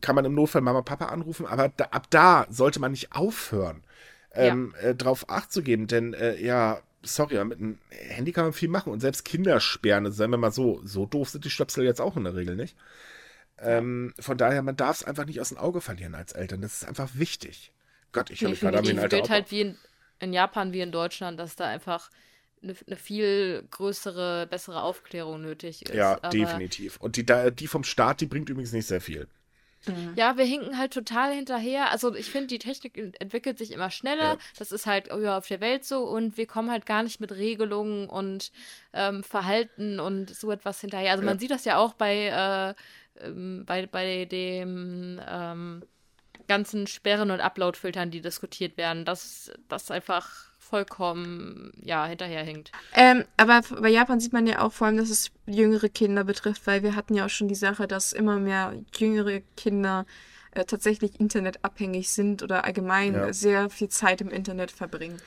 kann 0.00 0.14
man 0.14 0.24
im 0.24 0.34
Notfall 0.34 0.62
Mama, 0.62 0.80
Papa 0.80 1.06
anrufen, 1.06 1.44
aber 1.44 1.68
da, 1.76 1.84
ab 1.90 2.06
da 2.08 2.46
sollte 2.48 2.80
man 2.80 2.92
nicht 2.92 3.12
aufhören, 3.12 3.84
ähm, 4.32 4.74
äh, 4.80 4.94
drauf 4.94 5.28
Acht 5.28 5.52
zu 5.52 5.62
geben, 5.62 5.86
denn 5.86 6.14
äh, 6.14 6.42
ja, 6.42 6.80
sorry, 7.02 7.36
aber 7.36 7.46
mit 7.46 7.58
einem 7.58 7.78
Handy 7.90 8.32
kann 8.32 8.44
man 8.44 8.52
viel 8.52 8.68
machen 8.68 8.92
und 8.92 9.00
selbst 9.00 9.24
Kinder 9.24 9.60
sperren, 9.60 10.06
also 10.06 10.16
sagen 10.16 10.32
wir 10.32 10.38
mal 10.38 10.52
so, 10.52 10.80
so 10.84 11.06
doof 11.06 11.30
sind 11.30 11.44
die 11.44 11.50
Stöpsel 11.50 11.84
jetzt 11.84 12.00
auch 12.00 12.16
in 12.16 12.24
der 12.24 12.34
Regel 12.34 12.56
nicht. 12.56 12.76
Ähm, 13.58 14.12
von 14.18 14.36
daher, 14.36 14.62
man 14.62 14.76
darf 14.76 14.98
es 14.98 15.04
einfach 15.04 15.24
nicht 15.24 15.40
aus 15.40 15.48
dem 15.48 15.58
Auge 15.58 15.80
verlieren 15.80 16.14
als 16.14 16.32
Eltern. 16.32 16.60
Das 16.60 16.74
ist 16.74 16.84
einfach 16.88 17.10
wichtig. 17.14 17.72
Gott, 18.12 18.30
ich 18.30 18.40
höre 18.40 18.50
mich 18.50 18.60
gerade 18.60 18.78
an 18.78 18.84
Definitiv 18.84 19.02
alter 19.04 19.16
gilt 19.16 19.24
Opa. 19.24 19.34
halt 19.34 19.50
wie 19.50 19.60
in, 19.62 19.78
in 20.20 20.32
Japan 20.32 20.72
wie 20.72 20.80
in 20.80 20.92
Deutschland, 20.92 21.40
dass 21.40 21.56
da 21.56 21.66
einfach 21.66 22.10
eine, 22.62 22.74
eine 22.86 22.96
viel 22.96 23.66
größere, 23.70 24.46
bessere 24.46 24.82
Aufklärung 24.82 25.40
nötig 25.40 25.82
ist. 25.86 25.94
Ja, 25.94 26.16
Aber 26.16 26.28
definitiv. 26.30 26.98
Und 26.98 27.16
die, 27.16 27.24
die 27.24 27.66
vom 27.66 27.84
Staat, 27.84 28.20
die 28.20 28.26
bringt 28.26 28.48
übrigens 28.48 28.72
nicht 28.72 28.86
sehr 28.86 29.00
viel. 29.00 29.26
Ja, 30.16 30.36
wir 30.36 30.44
hinken 30.44 30.78
halt 30.78 30.92
total 30.92 31.32
hinterher. 31.32 31.90
Also 31.90 32.14
ich 32.14 32.30
finde, 32.30 32.48
die 32.48 32.58
Technik 32.58 32.96
ent- 32.96 33.20
entwickelt 33.20 33.58
sich 33.58 33.72
immer 33.72 33.90
schneller. 33.90 34.32
Ja. 34.34 34.38
Das 34.58 34.72
ist 34.72 34.86
halt 34.86 35.08
ja, 35.08 35.38
auf 35.38 35.46
der 35.48 35.60
Welt 35.60 35.84
so 35.84 36.04
und 36.04 36.36
wir 36.36 36.46
kommen 36.46 36.70
halt 36.70 36.86
gar 36.86 37.02
nicht 37.02 37.20
mit 37.20 37.32
Regelungen 37.32 38.08
und 38.08 38.50
ähm, 38.92 39.22
Verhalten 39.22 40.00
und 40.00 40.34
so 40.34 40.50
etwas 40.50 40.80
hinterher. 40.80 41.12
Also 41.12 41.24
man 41.24 41.34
Ja. 41.36 41.40
sieht 41.40 41.50
das 41.50 41.64
ja 41.64 41.78
auch 41.78 41.94
bei, 41.94 42.74
äh, 43.20 43.24
ähm, 43.24 43.64
bei, 43.66 43.86
bei 43.86 44.24
dem 44.24 45.20
ähm, 45.28 45.82
ganzen 46.48 46.86
Sperren 46.86 47.30
und 47.30 47.40
Upload-Filtern, 47.40 48.10
die 48.10 48.20
diskutiert 48.20 48.76
werden, 48.76 49.04
dass 49.04 49.50
das 49.68 49.90
einfach 49.90 50.50
vollkommen 50.68 51.72
ja 51.82 52.06
hinterherhinkt. 52.06 52.72
Ähm, 52.94 53.24
aber 53.36 53.62
bei 53.80 53.88
Japan 53.88 54.20
sieht 54.20 54.32
man 54.32 54.46
ja 54.46 54.60
auch 54.60 54.72
vor 54.72 54.86
allem, 54.86 54.96
dass 54.96 55.10
es 55.10 55.30
jüngere 55.46 55.88
Kinder 55.88 56.24
betrifft, 56.24 56.66
weil 56.66 56.82
wir 56.82 56.96
hatten 56.96 57.14
ja 57.14 57.26
auch 57.26 57.30
schon 57.30 57.48
die 57.48 57.54
Sache, 57.54 57.86
dass 57.86 58.12
immer 58.12 58.38
mehr 58.38 58.74
jüngere 58.96 59.40
Kinder 59.56 60.06
äh, 60.52 60.64
tatsächlich 60.64 61.20
internetabhängig 61.20 62.10
sind 62.10 62.42
oder 62.42 62.64
allgemein 62.64 63.14
Ja. 63.14 63.32
sehr 63.32 63.70
viel 63.70 63.88
Zeit 63.88 64.20
im 64.20 64.30
Internet 64.30 64.70
verbringen. 64.70 65.18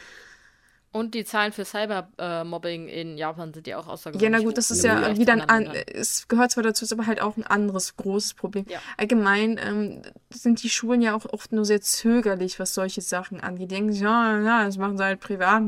Und 0.91 1.13
die 1.13 1.23
Zahlen 1.23 1.51
für 1.51 1.65
Cybermobbing 1.65 2.87
in 2.87 3.17
Japan 3.17 3.53
sind 3.53 3.67
ja 3.67 3.77
auch 3.77 3.87
außergewöhnlich 3.87 4.23
Ja, 4.23 4.37
na 4.37 4.43
gut, 4.43 4.57
das 4.57 4.71
ist 4.71 4.83
ja 4.83 5.13
zu 5.13 5.19
wieder 5.19 5.33
ein, 5.33 5.41
an, 5.41 5.67
es 5.67 6.27
gehört 6.27 6.51
zwar 6.51 6.63
dazu, 6.63 6.83
ist 6.83 6.91
aber 6.91 7.05
halt 7.05 7.21
auch 7.21 7.37
ein 7.37 7.45
anderes 7.45 7.95
großes 7.95 8.33
Problem. 8.33 8.65
Ja. 8.67 8.79
Allgemein 8.97 9.59
ähm, 9.63 10.01
sind 10.31 10.63
die 10.63 10.69
Schulen 10.69 11.01
ja 11.01 11.15
auch 11.15 11.25
oft 11.31 11.51
nur 11.51 11.63
sehr 11.63 11.81
zögerlich, 11.81 12.59
was 12.59 12.73
solche 12.73 13.01
Sachen 13.01 13.39
angeht. 13.39 13.69
Die 13.69 13.75
denken 13.75 13.93
sich, 13.93 14.01
ja, 14.01 14.39
ja, 14.41 14.65
das 14.65 14.77
machen 14.77 14.97
sie 14.97 15.03
halt 15.03 15.19
privat. 15.19 15.61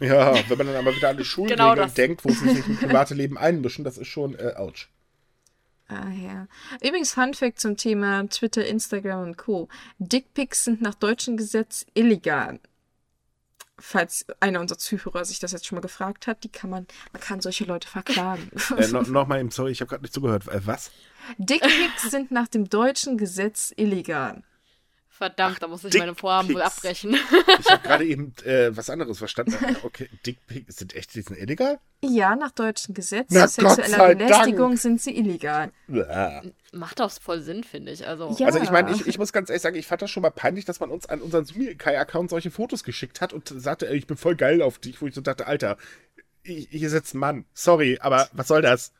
Ja, 0.00 0.34
wenn 0.48 0.58
man 0.58 0.66
dann 0.66 0.76
aber 0.76 0.96
wieder 0.96 1.10
an 1.10 1.16
die 1.18 1.24
Schulregeln 1.24 1.74
Genau 1.74 1.86
denkt, 1.86 2.24
wo 2.24 2.30
sie 2.30 2.54
sich 2.54 2.66
im 2.66 2.76
private 2.78 3.14
Leben 3.14 3.38
einmischen, 3.38 3.84
das 3.84 3.98
ist 3.98 4.08
schon 4.08 4.34
äh, 4.34 4.54
ouch. 4.56 4.88
Ah, 5.88 6.08
ja. 6.10 6.48
Übrigens, 6.82 7.12
Fun 7.12 7.34
Fact 7.34 7.60
zum 7.60 7.76
Thema 7.76 8.26
Twitter, 8.28 8.66
Instagram 8.66 9.22
und 9.22 9.36
Co. 9.36 9.68
Dickpics 9.98 10.64
sind 10.64 10.80
nach 10.80 10.94
deutschem 10.94 11.36
Gesetz 11.36 11.84
illegal. 11.94 12.58
Falls 13.78 14.24
einer 14.38 14.60
unserer 14.60 14.78
Zuhörer 14.78 15.24
sich 15.24 15.40
das 15.40 15.50
jetzt 15.52 15.66
schon 15.66 15.76
mal 15.76 15.82
gefragt 15.82 16.26
hat, 16.28 16.44
die 16.44 16.48
kann 16.48 16.70
man, 16.70 16.86
man 17.12 17.20
kann 17.20 17.40
solche 17.40 17.64
Leute 17.64 17.88
verklagen. 17.88 18.50
Äh, 18.76 18.88
no, 18.88 19.02
Nochmal 19.02 19.40
eben, 19.40 19.50
sorry, 19.50 19.72
ich 19.72 19.80
habe 19.80 19.88
gerade 19.88 20.02
nicht 20.02 20.14
zugehört. 20.14 20.46
Äh, 20.48 20.66
was? 20.66 20.90
Dickpics 21.38 22.10
sind 22.10 22.30
nach 22.30 22.48
dem 22.48 22.68
deutschen 22.68 23.18
Gesetz 23.18 23.72
illegal. 23.76 24.42
Verdammt, 25.16 25.62
da 25.62 25.68
muss 25.68 25.84
ich 25.84 25.90
Dick 25.90 26.00
meine 26.00 26.16
Vorhaben 26.16 26.52
wohl 26.52 26.62
abbrechen. 26.62 27.14
Ich 27.60 27.70
habe 27.70 27.82
gerade 27.86 28.04
eben 28.06 28.34
äh, 28.44 28.76
was 28.76 28.90
anderes 28.90 29.18
verstanden. 29.18 29.54
Äh, 29.64 29.74
Okay, 29.84 30.10
Dickpics 30.26 30.76
sind 30.76 30.94
echt 30.96 31.14
die 31.14 31.20
sind 31.22 31.38
illegal? 31.38 31.78
Ja, 32.02 32.34
nach 32.34 32.50
deutschem 32.50 32.94
Gesetz 32.94 33.28
Na, 33.30 33.46
sexueller 33.46 34.16
Belästigung 34.16 34.70
Dank. 34.70 34.80
sind 34.80 35.00
sie 35.00 35.16
illegal. 35.16 35.70
Bäh. 35.86 36.50
Macht 36.72 36.98
doch 36.98 37.12
voll 37.12 37.40
Sinn, 37.42 37.62
finde 37.62 37.92
ich. 37.92 38.06
Also, 38.08 38.34
Ja. 38.38 38.46
Also 38.46 38.58
ich 38.58 38.72
meine, 38.72 38.90
ich, 38.90 39.06
ich 39.06 39.16
muss 39.18 39.32
ganz 39.32 39.50
ehrlich 39.50 39.62
sagen, 39.62 39.76
ich 39.76 39.86
fand 39.86 40.02
das 40.02 40.10
schon 40.10 40.22
mal 40.22 40.30
peinlich, 40.30 40.64
dass 40.64 40.80
man 40.80 40.90
uns 40.90 41.06
an 41.06 41.22
unseren 41.22 41.44
Sumikai-Account 41.44 42.30
solche 42.30 42.50
Fotos 42.50 42.82
geschickt 42.82 43.20
hat 43.20 43.32
und 43.32 43.48
sagte, 43.48 43.88
ey, 43.88 43.96
ich 43.96 44.08
bin 44.08 44.16
voll 44.16 44.34
geil 44.34 44.62
auf 44.62 44.78
dich, 44.78 45.00
wo 45.00 45.06
ich 45.06 45.14
so 45.14 45.20
dachte, 45.20 45.46
Alter, 45.46 45.76
hier 46.42 46.90
sitzt 46.90 47.14
ein 47.14 47.18
Mann. 47.18 47.44
Sorry, 47.54 47.98
aber 48.00 48.28
was 48.32 48.48
soll 48.48 48.62
das? 48.62 48.92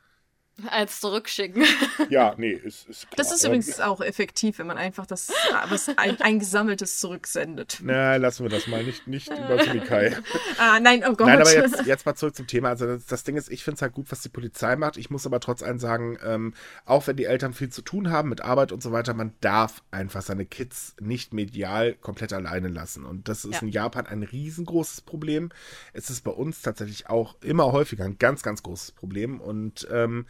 Als 0.71 1.01
zurückschicken. 1.01 1.65
Ja, 2.11 2.35
nee, 2.37 2.53
ist, 2.53 2.89
ist 2.89 3.09
klar. 3.11 3.17
Das 3.17 3.33
ist 3.33 3.45
übrigens 3.45 3.81
auch 3.81 4.01
effektiv, 4.01 4.59
wenn 4.59 4.67
man 4.67 4.77
einfach 4.77 5.07
das 5.07 5.33
was 5.69 5.89
ein, 5.97 6.21
ein 6.21 6.39
gesammeltes 6.39 6.99
zurücksendet. 7.01 7.79
Na, 7.83 8.17
lassen 8.17 8.45
wir 8.45 8.51
das 8.51 8.67
mal, 8.67 8.83
nicht, 8.85 9.07
nicht 9.07 9.29
über 9.31 9.63
Sumikai. 9.63 10.17
Ah, 10.59 10.81
nein, 10.81 11.03
oh 11.07 11.15
Gott. 11.15 11.29
Nein, 11.29 11.41
aber 11.41 11.53
jetzt, 11.53 11.87
jetzt 11.87 12.05
mal 12.05 12.15
zurück 12.15 12.37
zum 12.37 12.47
Thema. 12.47 12.69
Also 12.69 12.87
das, 12.87 13.07
das 13.07 13.25
Ding 13.25 13.37
ist, 13.37 13.51
ich 13.51 13.65
finde 13.65 13.77
es 13.77 13.83
halt 13.83 13.95
gut, 13.95 14.11
was 14.11 14.21
die 14.21 14.29
Polizei 14.29 14.77
macht. 14.77 14.97
Ich 14.97 15.09
muss 15.09 15.25
aber 15.27 15.41
trotz 15.41 15.63
allem 15.63 15.79
sagen, 15.79 16.19
ähm, 16.25 16.55
auch 16.85 17.07
wenn 17.07 17.17
die 17.17 17.25
Eltern 17.25 17.55
viel 17.55 17.71
zu 17.71 17.83
tun 17.83 18.11
haben 18.11 18.29
mit 18.29 18.43
Arbeit 18.43 18.71
und 18.73 18.83
so 18.83 18.93
weiter, 18.93 19.15
man 19.15 19.33
darf 19.41 19.83
einfach 19.91 20.23
seine 20.23 20.45
Kids 20.47 20.95
nicht 21.01 21.33
medial 21.33 21.95
komplett 21.95 22.33
alleine 22.33 22.69
lassen. 22.69 23.05
Und 23.05 23.29
das 23.29 23.45
ist 23.45 23.55
Ja. 23.55 23.61
in 23.63 23.69
Japan 23.69 24.07
ein 24.07 24.23
riesengroßes 24.23 25.01
Problem. 25.03 25.51
Es 25.93 26.11
ist 26.11 26.23
bei 26.23 26.33
uns 26.33 26.61
tatsächlich 26.63 27.09
auch 27.09 27.37
immer 27.41 27.73
häufiger 27.73 28.05
ein 28.05 28.19
ganz, 28.19 28.43
ganz 28.43 28.63
großes 28.63 28.93
Problem. 28.93 29.41
Und 29.41 29.89
ähm, 29.91 30.27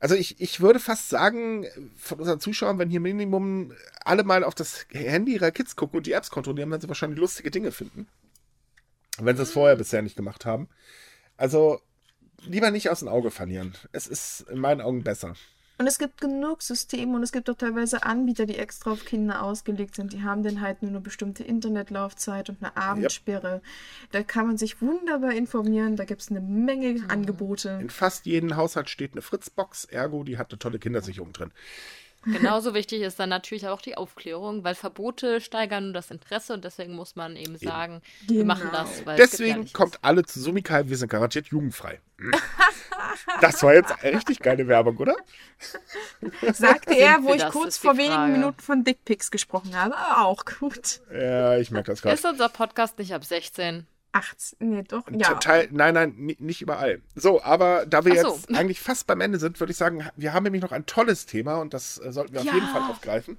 also 0.00 0.14
ich, 0.14 0.40
ich 0.40 0.60
würde 0.60 0.78
fast 0.78 1.08
sagen, 1.08 1.66
von 1.96 2.20
unseren 2.20 2.40
Zuschauern, 2.40 2.78
wenn 2.78 2.90
hier 2.90 3.00
Minimum 3.00 3.72
alle 4.04 4.22
mal 4.22 4.44
auf 4.44 4.54
das 4.54 4.86
Handy 4.90 5.34
ihrer 5.34 5.50
Kids 5.50 5.74
gucken 5.76 5.98
und 5.98 6.06
die 6.06 6.12
Apps 6.12 6.30
kontrollieren, 6.30 6.70
werden 6.70 6.80
sie 6.80 6.88
wahrscheinlich 6.88 7.18
lustige 7.18 7.50
Dinge 7.50 7.72
finden. 7.72 8.06
Wenn 9.18 9.36
sie 9.36 9.42
es 9.42 9.52
vorher 9.52 9.76
bisher 9.76 10.02
nicht 10.02 10.16
gemacht 10.16 10.46
haben. 10.46 10.68
Also 11.36 11.80
lieber 12.42 12.70
nicht 12.70 12.90
aus 12.90 13.00
dem 13.00 13.08
Auge 13.08 13.32
verlieren. 13.32 13.74
Es 13.90 14.06
ist 14.06 14.42
in 14.48 14.58
meinen 14.58 14.80
Augen 14.80 15.02
besser. 15.02 15.34
Und 15.78 15.86
es 15.86 16.00
gibt 16.00 16.20
genug 16.20 16.62
Systeme 16.62 17.14
und 17.14 17.22
es 17.22 17.30
gibt 17.30 17.48
auch 17.48 17.54
teilweise 17.54 18.02
Anbieter, 18.02 18.46
die 18.46 18.56
extra 18.56 18.90
auf 18.90 19.04
Kinder 19.04 19.42
ausgelegt 19.44 19.94
sind. 19.94 20.12
Die 20.12 20.22
haben 20.24 20.42
dann 20.42 20.60
halt 20.60 20.82
nur 20.82 20.90
eine 20.90 21.00
bestimmte 21.00 21.44
Internetlaufzeit 21.44 22.48
und 22.48 22.56
eine 22.60 22.76
Abendsperre. 22.76 23.62
Da 24.10 24.24
kann 24.24 24.48
man 24.48 24.58
sich 24.58 24.82
wunderbar 24.82 25.32
informieren. 25.32 25.94
Da 25.94 26.04
gibt 26.04 26.20
es 26.20 26.30
eine 26.30 26.40
Menge 26.40 27.04
Angebote. 27.08 27.78
In 27.80 27.90
fast 27.90 28.26
jedem 28.26 28.56
Haushalt 28.56 28.90
steht 28.90 29.12
eine 29.12 29.22
Fritzbox, 29.22 29.84
ergo, 29.84 30.24
die 30.24 30.36
hat 30.36 30.50
eine 30.50 30.58
tolle 30.58 30.80
Kindersicherung 30.80 31.32
drin. 31.32 31.52
Genauso 32.32 32.74
wichtig 32.74 33.02
ist 33.02 33.18
dann 33.18 33.28
natürlich 33.28 33.68
auch 33.68 33.80
die 33.80 33.96
Aufklärung, 33.96 34.64
weil 34.64 34.74
Verbote 34.74 35.40
steigern 35.40 35.84
nur 35.84 35.92
das 35.92 36.10
Interesse 36.10 36.52
und 36.54 36.64
deswegen 36.64 36.94
muss 36.94 37.16
man 37.16 37.36
eben 37.36 37.56
sagen, 37.58 38.02
wir 38.26 38.44
machen 38.44 38.68
Genau. 38.70 38.72
das. 38.82 39.06
Weil 39.06 39.20
es 39.20 39.30
Deswegen 39.30 39.72
kommt 39.72 39.98
alle 40.02 40.24
zu 40.24 40.40
Sumikal, 40.40 40.88
wir 40.88 40.96
sind 40.96 41.08
garantiert 41.08 41.46
jugendfrei. 41.48 42.00
Hm. 42.18 42.32
Das 43.40 43.62
war 43.62 43.74
jetzt 43.74 43.92
richtig 44.02 44.40
geile 44.40 44.66
Werbung, 44.68 44.96
oder? 44.98 45.16
Sagte 46.52 46.94
er, 46.96 47.22
wo 47.22 47.32
ich 47.32 47.40
das, 47.40 47.52
kurz 47.52 47.74
ist 47.76 47.78
vor 47.82 47.96
wenigen 47.96 48.14
Frage. 48.14 48.32
Minuten 48.32 48.60
von 48.60 48.84
Dickpics 48.84 49.30
gesprochen 49.30 49.76
habe. 49.76 49.96
Aber 49.96 50.26
auch 50.26 50.44
gut. 50.44 51.00
Ja, 51.12 51.56
ich 51.56 51.70
merke 51.70 51.86
das 51.86 51.98
ist. 51.98 52.02
gerade. 52.02 52.14
Ist 52.14 52.24
unser 52.26 52.48
Podcast 52.48 52.98
nicht 52.98 53.14
ab 53.14 53.24
16? 53.24 53.86
18, 54.12 54.56
nee, 54.70 54.82
doch, 54.88 55.02
ja. 55.10 55.34
Teil, 55.34 55.68
nein, 55.70 55.94
nein, 55.94 56.14
ni- 56.16 56.36
nicht 56.40 56.62
überall. 56.62 57.02
So, 57.14 57.42
aber 57.42 57.84
da 57.86 58.04
wir 58.04 58.18
so. 58.20 58.34
jetzt 58.34 58.48
eigentlich 58.54 58.80
fast 58.80 59.06
beim 59.06 59.20
Ende 59.20 59.38
sind, 59.38 59.60
würde 59.60 59.70
ich 59.70 59.76
sagen, 59.76 60.08
wir 60.16 60.32
haben 60.32 60.44
nämlich 60.44 60.62
noch 60.62 60.72
ein 60.72 60.86
tolles 60.86 61.26
Thema 61.26 61.56
und 61.56 61.74
das 61.74 61.98
äh, 61.98 62.10
sollten 62.10 62.32
wir 62.32 62.40
Ja. 62.42 62.50
auf 62.50 62.54
jeden 62.54 62.66
Fall 62.68 62.82
aufgreifen. 62.90 63.38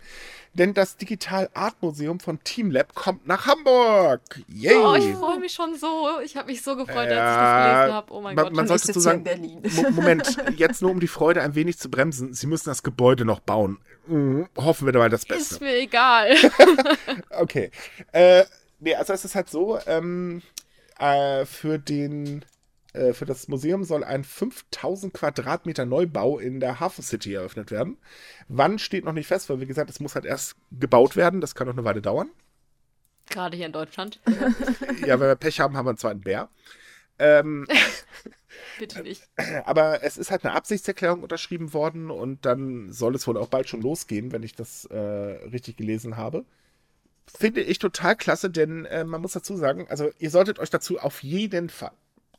Denn 0.53 0.73
das 0.73 0.97
Digital 0.97 1.49
Art 1.53 1.75
Museum 1.81 2.19
von 2.19 2.43
Teamlab 2.43 2.95
kommt 2.95 3.27
nach 3.27 3.45
Hamburg. 3.47 4.21
Yay! 4.47 4.75
Oh, 4.77 4.95
ich 4.95 5.13
freue 5.15 5.39
mich 5.39 5.53
schon 5.53 5.75
so. 5.75 6.07
Ich 6.23 6.35
habe 6.37 6.47
mich 6.47 6.61
so 6.63 6.75
gefreut, 6.75 7.07
als 7.07 7.11
ich 7.11 7.15
das 7.17 7.73
gelesen 7.75 7.93
habe. 7.95 8.13
Oh 8.13 8.21
mein 8.21 8.35
man- 8.35 8.45
Gott. 8.45 8.53
man 8.53 8.67
sollte 8.67 8.91
hier 8.91 9.01
sagen, 9.01 9.17
in 9.19 9.23
Berlin. 9.23 9.61
Mo- 9.75 9.89
Moment, 9.91 10.37
jetzt 10.57 10.81
nur 10.81 10.91
um 10.91 10.99
die 10.99 11.07
Freude 11.07 11.41
ein 11.41 11.55
wenig 11.55 11.77
zu 11.77 11.89
bremsen. 11.89 12.33
Sie 12.33 12.47
müssen 12.47 12.69
das 12.69 12.83
Gebäude 12.83 13.25
noch 13.25 13.39
bauen. 13.41 13.79
Mhm, 14.07 14.47
hoffen 14.57 14.85
wir 14.87 14.91
dabei 14.91 15.09
das 15.09 15.25
Beste. 15.25 15.55
ist 15.55 15.61
mir 15.61 15.75
egal. 15.77 16.35
Okay. 17.31 17.71
Äh, 18.11 18.43
nee, 18.79 18.95
also 18.95 19.13
es 19.13 19.25
ist 19.25 19.35
halt 19.35 19.49
so, 19.49 19.79
ähm, 19.85 20.41
äh, 20.99 21.45
für 21.45 21.79
den 21.79 22.45
äh, 22.93 23.13
für 23.13 23.25
das 23.25 23.47
Museum 23.47 23.83
soll 23.83 24.03
ein 24.03 24.23
5000 24.23 25.13
Quadratmeter 25.13 25.85
Neubau 25.85 26.39
in 26.39 26.59
der 26.59 26.79
Hafen 26.79 27.03
City 27.03 27.33
eröffnet 27.33 27.71
werden. 27.71 27.97
Wann 28.47 28.79
steht 28.79 29.05
noch 29.05 29.13
nicht 29.13 29.27
fest, 29.27 29.49
weil 29.49 29.59
wie 29.59 29.67
gesagt, 29.67 29.89
es 29.89 29.99
muss 29.99 30.15
halt 30.15 30.25
erst 30.25 30.55
gebaut 30.71 31.15
werden. 31.15 31.41
Das 31.41 31.55
kann 31.55 31.67
noch 31.67 31.75
eine 31.75 31.85
Weile 31.85 32.01
dauern. 32.01 32.29
Gerade 33.29 33.55
hier 33.57 33.67
in 33.67 33.73
Deutschland. 33.73 34.19
Ja, 35.05 35.19
wenn 35.19 35.27
wir 35.27 35.35
Pech 35.35 35.59
haben, 35.59 35.77
haben 35.77 35.85
wir 35.85 35.91
einen 35.91 35.97
zweiten 35.97 36.21
Bär. 36.21 36.49
Ähm, 37.19 37.67
Bitte 38.79 39.01
nicht. 39.03 39.23
aber 39.65 40.03
es 40.03 40.17
ist 40.17 40.31
halt 40.31 40.43
eine 40.43 40.53
Absichtserklärung 40.53 41.23
unterschrieben 41.23 41.73
worden 41.73 42.11
und 42.11 42.45
dann 42.45 42.91
soll 42.91 43.15
es 43.15 43.27
wohl 43.27 43.37
auch 43.37 43.47
bald 43.47 43.69
schon 43.69 43.81
losgehen, 43.81 44.31
wenn 44.31 44.43
ich 44.43 44.55
das 44.55 44.85
äh, 44.85 44.97
richtig 44.97 45.77
gelesen 45.77 46.17
habe. 46.17 46.45
Finde 47.37 47.61
ich 47.61 47.79
total 47.79 48.15
klasse, 48.15 48.49
denn 48.49 48.85
äh, 48.85 49.03
man 49.03 49.21
muss 49.21 49.33
dazu 49.33 49.55
sagen, 49.57 49.87
also 49.89 50.11
ihr 50.19 50.29
solltet 50.29 50.59
euch 50.59 50.69
dazu 50.69 50.99
auf 50.99 51.23
jeden 51.23 51.69
Fall. 51.69 51.91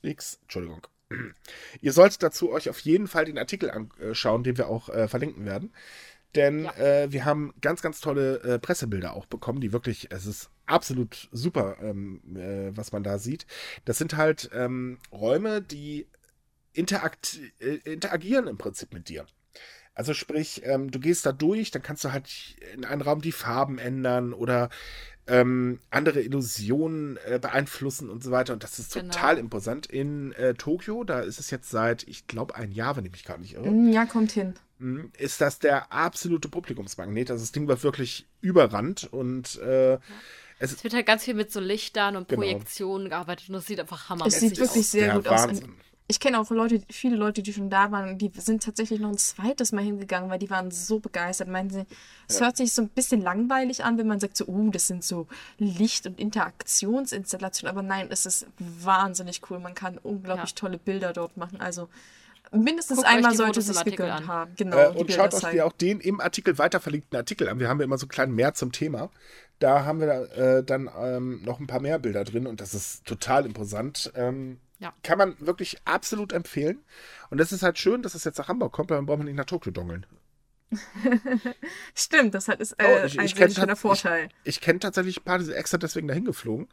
Nix, 0.03 0.38
Entschuldigung. 0.43 0.86
Ihr 1.80 1.93
solltet 1.93 2.22
dazu 2.22 2.51
euch 2.53 2.70
auf 2.70 2.78
jeden 2.80 3.09
Fall 3.09 3.24
den 3.24 3.36
Artikel 3.38 3.70
anschauen, 3.70 4.45
den 4.45 4.57
wir 4.57 4.68
auch 4.68 4.88
äh, 4.88 5.09
verlinken 5.09 5.45
werden. 5.45 5.72
Denn 6.36 6.64
Ja. 6.64 6.74
äh, 6.76 7.12
wir 7.12 7.24
haben 7.24 7.53
ganz, 7.61 7.82
ganz 7.82 8.01
tolle 8.01 8.36
äh, 8.43 8.59
Pressebilder 8.61 9.14
auch 9.14 9.26
bekommen, 9.26 9.61
die 9.61 9.72
wirklich, 9.72 10.12
es 10.12 10.26
ist 10.26 10.51
absolut 10.66 11.28
super, 11.32 11.76
ähm, 11.82 12.20
äh, 12.36 12.76
was 12.76 12.93
man 12.93 13.03
da 13.03 13.18
sieht. 13.18 13.47
Das 13.84 13.99
sind 13.99 14.16
halt 14.16 14.51
ähm, 14.55 14.99
Räume, 15.11 15.61
die 15.61 16.07
interakt 16.72 17.41
äh, 17.59 17.74
interagieren 17.93 18.47
im 18.47 18.57
Prinzip 18.59 18.95
mit 18.95 19.09
dir. 19.09 19.26
Also 19.95 20.14
sprich, 20.14 20.62
ähm, 20.64 20.91
du 20.91 20.99
gehst 21.01 21.26
da 21.26 21.32
durch, 21.32 21.70
dann 21.70 21.82
kannst 21.82 22.05
du 22.05 22.12
halt 22.12 22.28
in 22.74 22.84
einem 22.84 23.03
Raum 23.03 23.20
die 23.20 23.32
Farben 23.32 23.78
ändern 23.78 24.32
oder 24.32 24.70
ähm, 25.26 25.78
andere 25.91 26.22
Illusionen 26.22 27.18
äh, 27.26 27.38
beeinflussen 27.41 28.09
und 28.09 28.24
so 28.24 28.30
weiter. 28.30 28.53
Und 28.55 28.62
das 28.64 28.78
ist 28.78 28.95
Genau. 28.95 29.12
total 29.12 29.38
imposant. 29.38 29.86
In 29.86 30.32
äh, 30.32 30.55
Tokio, 30.55 31.05
da 31.05 31.20
ist 31.20 31.38
es 31.38 31.51
jetzt 31.51 31.70
seit, 31.70 32.05
ich 32.09 32.26
glaube, 32.26 32.55
ein 32.57 32.72
Jahr, 32.72 32.97
wenn 32.97 33.05
ich 33.05 33.12
mich 33.12 33.24
gerade 33.24 33.41
nicht 33.43 33.55
irre, 33.55 33.70
Mm, 33.70 33.93
Ja, 33.93 34.07
kommt 34.07 34.32
hin. 34.32 34.55
Mhm. 34.78 35.12
ist 35.18 35.41
das 35.43 35.59
der 35.59 35.93
absolute 35.93 36.49
Publikumsmagnet. 36.49 37.30
Also 37.30 37.43
das 37.43 37.53
Ding 37.53 37.68
war 37.68 37.82
wirklich 37.82 38.26
überrannt 38.41 39.09
und 39.12 39.59
äh, 39.61 39.99
es 40.59 40.72
Es 40.72 40.82
wird 40.84 40.95
halt 40.95 41.07
ganz 41.07 41.24
viel 41.24 41.34
mit 41.34 41.53
so 41.53 41.61
Lichtern 41.61 42.16
und 42.16 42.28
Genau. 42.28 42.41
Projektionen 42.41 43.11
gearbeitet 43.11 43.49
und 43.51 43.55
das 43.55 43.66
sieht 43.66 43.78
einfach 43.80 44.05
Es 44.05 44.09
hammermäßig 44.09 44.41
sieht 44.41 44.53
aus. 44.62 44.68
wirklich 44.68 44.88
sehr 44.88 45.07
der 45.07 45.14
gut 45.16 45.28
aus. 45.28 45.61
Ich 46.11 46.18
kenne 46.18 46.40
auch 46.40 46.50
Leute, 46.50 46.82
viele 46.90 47.14
Leute, 47.14 47.40
die 47.40 47.52
schon 47.52 47.70
da 47.70 47.92
waren 47.92 48.18
die 48.18 48.32
sind 48.36 48.64
tatsächlich 48.64 48.98
noch 48.98 49.11
ein 49.11 49.16
zweites 49.16 49.70
Mal 49.70 49.84
hingegangen, 49.84 50.28
weil 50.28 50.40
die 50.40 50.50
waren 50.50 50.72
so 50.72 50.98
begeistert. 50.98 51.46
Meinen 51.46 51.70
sie, 51.70 51.86
es 52.26 52.40
hört 52.40 52.56
sich 52.56 52.72
so 52.72 52.82
ein 52.82 52.88
bisschen 52.88 53.20
langweilig 53.22 53.84
an, 53.84 53.96
wenn 53.96 54.08
man 54.08 54.18
sagt 54.18 54.36
so, 54.36 54.44
oh, 54.46 54.70
das 54.70 54.88
sind 54.88 55.04
so 55.04 55.28
Licht- 55.58 56.06
und 56.08 56.18
Interaktionsinstallationen. 56.18 57.76
Aber 57.76 57.86
nein, 57.86 58.08
es 58.11 58.26
ist 58.26 58.46
wahnsinnig 58.58 59.40
cool. 59.50 59.61
Man 59.61 59.74
kann 59.74 59.98
unglaublich 59.98 60.50
Ja. 60.50 60.56
tolle 60.56 60.78
Bilder 60.78 61.12
dort 61.12 61.36
machen. 61.36 61.61
Also 61.61 61.88
mindestens 62.50 62.96
Guckt 62.96 63.08
einmal 63.08 63.34
sollte 63.36 63.61
es 63.61 63.66
sich 63.68 63.84
gegönnt 63.84 64.11
an. 64.11 64.26
haben. 64.26 64.52
Genau, 64.56 64.76
Äh, 64.78 64.88
und 64.88 65.12
schaut 65.12 65.32
euch 65.32 65.40
zeigen. 65.42 65.58
dir 65.58 65.66
auch 65.66 65.72
den 65.72 66.00
im 66.00 66.20
Artikel 66.20 66.58
weiter 66.58 66.80
verlinkten 66.80 67.16
Artikel 67.16 67.48
an. 67.48 67.61
Wir 67.61 67.68
haben 67.68 67.78
ja 67.78 67.84
immer 67.84 67.98
so 67.98 68.06
einen 68.06 68.11
kleinen 68.11 68.34
mehr 68.34 68.52
zum 68.54 68.72
Thema. 68.72 69.11
Da 69.61 69.84
haben 69.84 70.00
wir 70.00 70.08
äh, 70.36 70.64
dann 70.64 70.90
ähm, 71.00 71.42
noch 71.44 71.61
ein 71.61 71.68
paar 71.68 71.80
mehr 71.80 72.00
Bilder 72.00 72.24
drin 72.24 72.48
und 72.48 72.61
das 72.61 72.74
ist 72.74 73.04
total 73.04 73.46
imposant. 73.46 74.11
Ähm, 74.16 74.58
Ja. 74.81 74.93
Kann 75.03 75.18
man 75.18 75.37
wirklich 75.41 75.76
absolut 75.85 76.33
empfehlen. 76.33 76.78
Und 77.31 77.39
das 77.39 77.53
ist 77.53 77.62
halt 77.62 77.78
schön, 77.78 78.03
dass 78.03 78.14
es 78.14 78.24
jetzt 78.24 78.39
nach 78.39 78.49
Hamburg 78.49 78.72
kommt, 78.72 78.91
weil 78.91 78.97
dann 78.99 79.07
braucht 79.07 79.18
man 79.18 79.26
nicht 79.26 79.37
nach 79.37 79.45
Tokio 79.45 79.70
dongeln. 79.70 80.05
Stimmt, 81.95 82.35
das 82.35 82.49
hat 82.49 82.61
ist 82.61 82.72
äh, 82.78 82.85
Oh, 83.03 83.07
ich- 83.07 83.18
ein 83.18 83.26
ich 83.26 83.35
sehr 83.35 83.51
schöner 83.51 83.76
Vorteil. 83.76 84.28
Ich 84.45 84.61
kenne 84.61 84.78
tatsächlich 84.78 85.18
ein 85.18 85.24
paar, 85.24 85.39
die 85.39 85.45
sind 85.45 85.55
extra 85.55 85.78
deswegen 85.78 86.09
dahin 86.09 86.24
geflogen. 86.24 86.68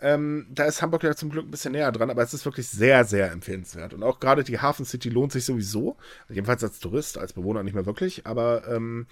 Ähm, 0.00 0.46
da 0.50 0.64
ist 0.64 0.82
Hamburg 0.82 1.02
ja 1.04 1.14
zum 1.14 1.30
Glück 1.30 1.44
ein 1.46 1.50
bisschen 1.50 1.72
näher 1.72 1.92
dran, 1.92 2.10
aber 2.10 2.22
es 2.22 2.34
ist 2.34 2.44
wirklich 2.44 2.66
sehr, 2.68 3.04
sehr 3.04 3.30
empfehlenswert. 3.30 3.94
Und 3.94 4.02
auch 4.02 4.18
gerade 4.20 4.42
die 4.42 4.58
Hafen 4.58 4.84
City 4.84 5.08
lohnt 5.10 5.32
sich 5.32 5.44
sowieso. 5.44 5.96
Jedenfalls 6.28 6.64
als 6.64 6.80
Tourist, 6.80 7.18
als 7.18 7.32
Bewohner 7.34 7.62
nicht 7.62 7.74
mehr 7.74 7.86
wirklich. 7.86 8.26
Aber 8.26 8.66
ähm, 8.68 9.06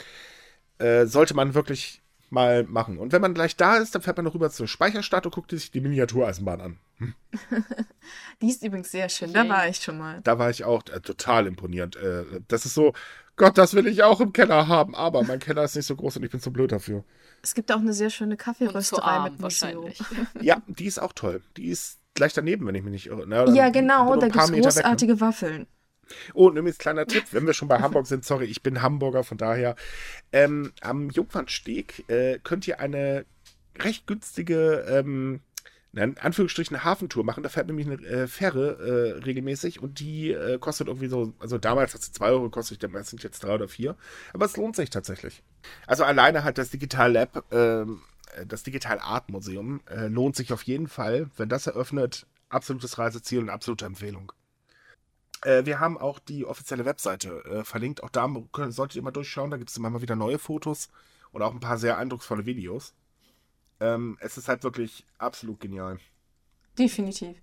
äh, 0.78 1.06
sollte 1.06 1.34
man 1.34 1.54
wirklich 1.54 2.02
mal 2.30 2.64
machen. 2.64 2.98
Und 2.98 3.12
wenn 3.12 3.20
man 3.22 3.34
gleich 3.34 3.56
da 3.56 3.76
ist, 3.76 3.94
dann 3.94 4.02
fährt 4.02 4.16
man 4.16 4.24
noch 4.24 4.34
rüber 4.34 4.50
zur 4.50 4.68
Speicherstadt 4.68 5.26
und 5.26 5.34
guckt 5.34 5.50
sich 5.50 5.70
die 5.70 5.80
Miniatureisenbahn 5.80 6.60
an. 6.60 6.78
Die 8.42 8.48
ist 8.48 8.62
übrigens 8.62 8.90
sehr 8.90 9.08
schön, 9.08 9.32
da 9.32 9.42
Yay. 9.42 9.50
war 9.50 9.68
ich 9.68 9.78
schon 9.78 9.98
mal. 9.98 10.20
Da 10.22 10.38
war 10.38 10.50
ich 10.50 10.64
auch 10.64 10.82
äh, 10.92 11.00
total 11.00 11.46
imponierend. 11.46 11.96
Äh, 11.96 12.24
das 12.48 12.66
ist 12.66 12.74
so, 12.74 12.92
Gott, 13.36 13.56
das 13.56 13.74
will 13.74 13.86
ich 13.86 14.02
auch 14.02 14.20
im 14.20 14.32
Keller 14.32 14.68
haben, 14.68 14.94
aber 14.94 15.22
mein 15.22 15.38
Keller 15.38 15.64
ist 15.64 15.74
nicht 15.76 15.86
so 15.86 15.96
groß 15.96 16.18
und 16.18 16.24
ich 16.24 16.30
bin 16.30 16.40
zu 16.40 16.52
blöd 16.52 16.72
dafür. 16.72 17.04
Es 17.42 17.54
gibt 17.54 17.72
auch 17.72 17.78
eine 17.78 17.94
sehr 17.94 18.10
schöne 18.10 18.36
Kaffeerösterei 18.36 19.30
mit 19.30 19.40
Museum. 19.40 19.84
wahrscheinlich. 19.84 20.02
Ja, 20.42 20.60
die 20.66 20.84
ist 20.86 21.00
auch 21.00 21.12
toll. 21.14 21.42
Die 21.56 21.68
ist 21.68 21.98
gleich 22.14 22.34
daneben, 22.34 22.66
wenn 22.66 22.74
ich 22.74 22.82
mich 22.82 22.92
nicht 22.92 23.06
irre. 23.06 23.24
Na, 23.26 23.44
dann 23.46 23.54
Ja, 23.54 23.70
genau, 23.70 24.14
da 24.16 24.26
gibt 24.28 24.36
es 24.36 24.50
Meter 24.50 24.56
weg, 24.68 24.76
ne? 24.76 24.82
großartige 24.82 25.20
Waffeln. 25.20 25.66
Oh, 26.34 26.48
und 26.48 26.56
übrigens 26.56 26.78
kleiner 26.78 27.06
Tipp, 27.06 27.24
wenn 27.32 27.46
wir 27.46 27.54
schon 27.54 27.68
bei 27.68 27.78
Hamburg 27.80 28.06
sind, 28.06 28.24
sorry, 28.24 28.46
ich 28.46 28.62
bin 28.62 28.82
Hamburger, 28.82 29.24
von 29.24 29.38
daher. 29.38 29.76
Ähm, 30.32 30.72
am 30.80 31.10
Jungfernsteg 31.10 32.04
äh, 32.08 32.38
könnt 32.42 32.66
ihr 32.66 32.80
eine 32.80 33.24
recht 33.78 34.06
günstige, 34.06 34.84
ähm, 34.88 35.40
in 35.92 36.18
Anführungsstrichen, 36.18 36.84
Hafentour 36.84 37.24
machen. 37.24 37.42
Da 37.42 37.48
fährt 37.48 37.66
nämlich 37.66 37.86
eine 37.86 38.06
äh, 38.06 38.26
Fähre 38.28 39.16
äh, 39.18 39.24
regelmäßig 39.24 39.82
und 39.82 39.98
die 39.98 40.30
äh, 40.30 40.58
kostet 40.58 40.86
irgendwie 40.86 41.08
so, 41.08 41.34
also 41.40 41.58
damals 41.58 41.94
hat 41.94 42.02
sie 42.02 42.12
2 42.12 42.26
Euro 42.26 42.44
gekostet, 42.44 42.76
ich 42.76 42.78
denke 42.78 42.94
mal, 42.94 43.00
es 43.00 43.10
sind 43.10 43.22
jetzt 43.22 43.42
3 43.42 43.54
oder 43.54 43.68
4. 43.68 43.96
Aber 44.32 44.46
es 44.46 44.56
lohnt 44.56 44.76
sich 44.76 44.90
tatsächlich. 44.90 45.42
Also 45.86 46.04
alleine 46.04 46.44
halt 46.44 46.58
das 46.58 46.70
Digital 46.70 47.12
Lab, 47.12 47.44
ähm, 47.52 48.02
äh, 48.36 48.46
das 48.46 48.62
Digital 48.62 49.00
Art 49.00 49.30
Museum 49.30 49.80
äh, 49.86 50.06
lohnt 50.06 50.36
sich 50.36 50.52
auf 50.52 50.62
jeden 50.62 50.86
Fall. 50.86 51.28
Wenn 51.36 51.48
das 51.48 51.66
eröffnet, 51.66 52.26
absolutes 52.48 52.98
Reiseziel 52.98 53.40
und 53.40 53.50
absolute 53.50 53.84
Empfehlung. 53.84 54.32
Äh, 55.42 55.64
wir 55.64 55.80
haben 55.80 55.96
auch 55.98 56.18
die 56.18 56.44
offizielle 56.44 56.84
Webseite 56.84 57.42
äh, 57.44 57.64
verlinkt. 57.64 58.02
Auch 58.02 58.10
da 58.10 58.28
könnt- 58.52 58.74
solltet 58.74 58.96
ihr 58.96 59.02
mal 59.02 59.10
durchschauen. 59.10 59.50
Da 59.50 59.56
gibt 59.56 59.70
es 59.70 59.76
immer 59.76 59.90
mal 59.90 60.02
wieder 60.02 60.16
neue 60.16 60.38
Fotos 60.38 60.88
und 61.32 61.42
auch 61.42 61.52
ein 61.52 61.60
paar 61.60 61.78
sehr 61.78 61.96
eindrucksvolle 61.98 62.46
Videos. 62.46 62.94
Ähm, 63.80 64.18
es 64.20 64.36
ist 64.36 64.48
halt 64.48 64.62
wirklich 64.64 65.06
absolut 65.18 65.60
genial. 65.60 65.98
Definitiv. 66.78 67.36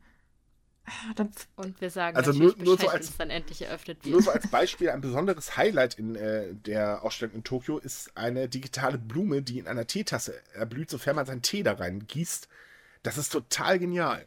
Ah, 0.86 1.26
Und 1.58 1.82
wir 1.82 1.90
sagen 1.90 2.16
Also 2.16 2.32
natürlich 2.32 2.56
nur- 2.58 2.66
nur 2.66 2.78
so 2.78 2.88
als- 2.88 3.18
dann 3.18 3.30
endlich 3.30 3.62
eröffnet 3.64 4.06
Nur 4.06 4.14
wird. 4.16 4.24
so 4.26 4.32
als 4.32 4.48
Beispiel, 4.52 4.90
ein 4.90 5.02
besonderes 5.02 5.58
Highlight 5.58 5.96
in 5.96 6.16
äh, 6.16 6.54
der 6.54 7.04
Ausstellung 7.04 7.36
in 7.36 7.44
Tokio 7.44 7.78
ist 7.78 8.16
eine 8.16 8.48
digitale 8.48 8.98
Blume, 8.98 9.42
die 9.42 9.60
in 9.60 9.68
einer 9.68 9.86
Teetasse 9.88 10.42
erblüht, 10.54 10.90
sofern 10.90 11.16
man 11.18 11.26
seinen 11.26 11.42
Tee 11.42 11.64
da 11.64 11.74
rein 11.74 12.08
gießt. 12.08 12.48
Das 13.04 13.18
ist 13.18 13.30
total 13.34 13.80
genial. 13.80 14.26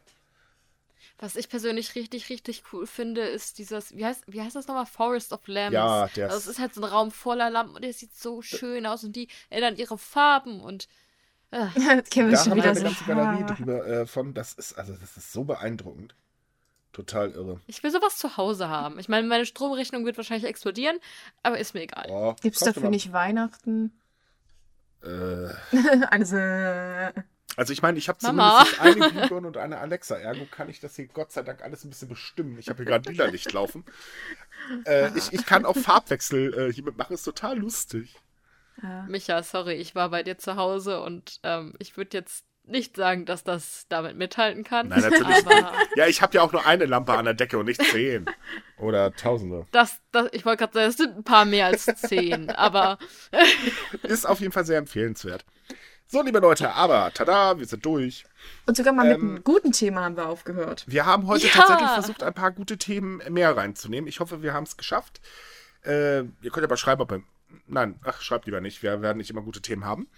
Was 1.21 1.35
ich 1.35 1.47
persönlich 1.49 1.93
richtig, 1.95 2.29
richtig 2.29 2.63
cool 2.73 2.85
finde, 2.87 3.21
ist 3.21 3.57
dieses, 3.59 3.95
wie 3.95 4.03
heißt, 4.05 4.23
wie 4.27 4.41
heißt 4.41 4.55
das 4.55 4.67
nochmal? 4.67 4.87
Forest 4.87 5.31
of 5.33 5.47
Lamps. 5.47 5.73
Ja, 5.73 6.07
der 6.07 6.25
Also 6.25 6.37
ist- 6.37 6.45
es 6.45 6.51
ist 6.53 6.59
halt 6.59 6.73
so 6.73 6.81
ein 6.81 6.85
Raum 6.85 7.11
voller 7.11 7.49
Lampen 7.49 7.75
und 7.75 7.83
der 7.83 7.93
sieht 7.93 8.15
so 8.15 8.41
schön 8.41 8.85
aus 8.87 9.03
und 9.03 9.15
die 9.15 9.27
ändern 9.51 9.77
ihre 9.77 9.97
Farben 9.99 10.59
und 10.61 10.87
äh, 11.51 11.67
Kevin 12.09 12.31
Da 12.31 12.37
schon 12.43 12.51
haben 12.51 12.55
wir 12.55 12.55
wieder 12.55 12.69
eine 12.71 12.79
so. 12.79 12.83
ganze 12.85 13.03
Galerie 13.05 13.43
ah. 13.43 13.53
drüber 13.53 13.87
äh, 13.87 14.05
von. 14.07 14.33
Das 14.33 14.53
ist, 14.53 14.73
also 14.73 14.93
das 14.95 15.15
ist 15.15 15.31
so 15.31 15.43
beeindruckend. 15.43 16.15
Total 16.91 17.31
irre. 17.31 17.61
Ich 17.67 17.83
will 17.83 17.91
sowas 17.91 18.17
zu 18.17 18.35
Hause 18.35 18.67
haben. 18.67 18.99
Ich 18.99 19.07
meine, 19.07 19.25
meine 19.27 19.45
Stromrechnung 19.45 20.03
wird 20.05 20.17
wahrscheinlich 20.17 20.49
explodieren, 20.49 20.97
aber 21.43 21.57
ist 21.59 21.73
mir 21.73 21.83
egal. 21.83 22.07
Oh, 22.09 22.35
Gibt 22.41 22.55
es 22.57 22.63
dafür 22.63 22.83
mal- 22.83 22.89
nicht 22.89 23.13
Weihnachten? 23.13 23.93
Äh, 25.03 25.49
also, 26.09 26.35
also 27.57 27.73
ich 27.73 27.81
meine, 27.81 27.97
ich 27.97 28.07
habe 28.09 28.19
zumindest 28.19 28.79
eine 28.79 29.09
Glühbirne 29.09 29.47
und 29.47 29.57
eine 29.57 29.79
Alexa. 29.79 30.15
Ergo 30.15 30.45
kann 30.49 30.69
ich 30.69 30.79
das 30.79 30.95
hier 30.95 31.07
Gott 31.07 31.31
sei 31.31 31.43
Dank 31.43 31.61
alles 31.61 31.83
ein 31.83 31.89
bisschen 31.89 32.09
bestimmen. 32.09 32.57
Ich 32.59 32.69
habe 32.69 32.77
hier 32.77 32.85
gerade 32.85 33.09
lila 33.09 33.25
Licht 33.25 33.51
laufen. 33.53 33.85
Äh, 34.85 35.09
ich, 35.17 35.33
ich 35.33 35.45
kann 35.45 35.65
auch 35.65 35.75
Farbwechsel 35.75 36.53
äh, 36.53 36.73
hiermit 36.73 36.97
machen. 36.97 37.13
Ist 37.13 37.23
total 37.23 37.57
lustig. 37.57 38.15
äh, 38.83 39.03
Micha, 39.09 39.43
sorry, 39.43 39.73
ich 39.73 39.95
war 39.95 40.09
bei 40.09 40.23
dir 40.23 40.37
zu 40.37 40.55
Hause 40.55 41.01
und 41.01 41.39
ähm, 41.43 41.73
ich 41.79 41.97
würde 41.97 42.17
jetzt 42.17 42.45
nicht 42.63 42.95
sagen, 42.95 43.25
dass 43.25 43.43
das 43.43 43.85
damit 43.89 44.15
mithalten 44.15 44.63
kann. 44.63 44.89
Nein, 44.89 45.01
natürlich 45.01 45.45
Aber 45.45 45.73
Ja, 45.95 46.07
ich 46.07 46.21
habe 46.21 46.35
ja 46.35 46.41
auch 46.43 46.51
nur 46.51 46.65
eine 46.65 46.85
Lampe 46.85 47.13
an 47.13 47.25
der 47.25 47.33
Decke 47.33 47.57
und 47.57 47.65
nicht 47.65 47.83
zehn. 47.83 48.25
Oder 48.77 49.13
tausende. 49.13 49.65
das, 49.71 49.99
das, 50.11 50.29
ich 50.31 50.45
wollte 50.45 50.59
gerade 50.59 50.73
sagen, 50.73 50.89
es 50.89 50.97
sind 50.97 51.17
ein 51.17 51.23
paar 51.23 51.45
mehr 51.45 51.65
als 51.67 51.85
zehn. 51.85 52.49
aber 52.51 52.97
Ist 54.03 54.25
auf 54.27 54.39
jeden 54.39 54.51
Fall 54.51 54.65
sehr 54.65 54.77
empfehlenswert. 54.77 55.43
So, 56.13 56.21
liebe 56.21 56.39
Leute, 56.39 56.73
aber 56.73 57.09
tada, 57.13 57.57
wir 57.57 57.65
sind 57.65 57.85
durch. 57.85 58.25
und 58.65 58.75
sogar 58.75 58.91
mal 58.91 59.07
mit 59.07 59.15
Ähm, 59.19 59.29
einem 59.29 59.43
guten 59.45 59.71
Thema 59.71 60.03
haben 60.03 60.17
wir 60.17 60.27
aufgehört. 60.27 60.83
Wir 60.85 61.05
haben 61.05 61.25
heute 61.25 61.47
Ja. 61.47 61.53
tatsächlich 61.53 61.89
versucht, 61.89 62.21
ein 62.21 62.33
paar 62.33 62.51
gute 62.51 62.77
Themen 62.77 63.21
mehr 63.29 63.55
reinzunehmen. 63.55 64.09
Ich 64.09 64.19
hoffe, 64.19 64.41
wir 64.41 64.53
haben 64.53 64.65
es 64.65 64.75
geschafft. 64.75 65.21
Äh, 65.85 66.23
ihr 66.23 66.51
könnt 66.51 66.65
aber 66.65 66.75
schreiben, 66.75 67.01
ob 67.01 67.13
ihr. 67.13 67.23
Nein, 67.65 67.97
ach, 68.03 68.19
schreibt 68.19 68.45
lieber 68.45 68.59
nicht. 68.59 68.83
Wir 68.83 69.01
werden 69.01 69.19
nicht 69.19 69.29
immer 69.29 69.41
gute 69.41 69.61
Themen 69.61 69.85
haben. 69.85 70.09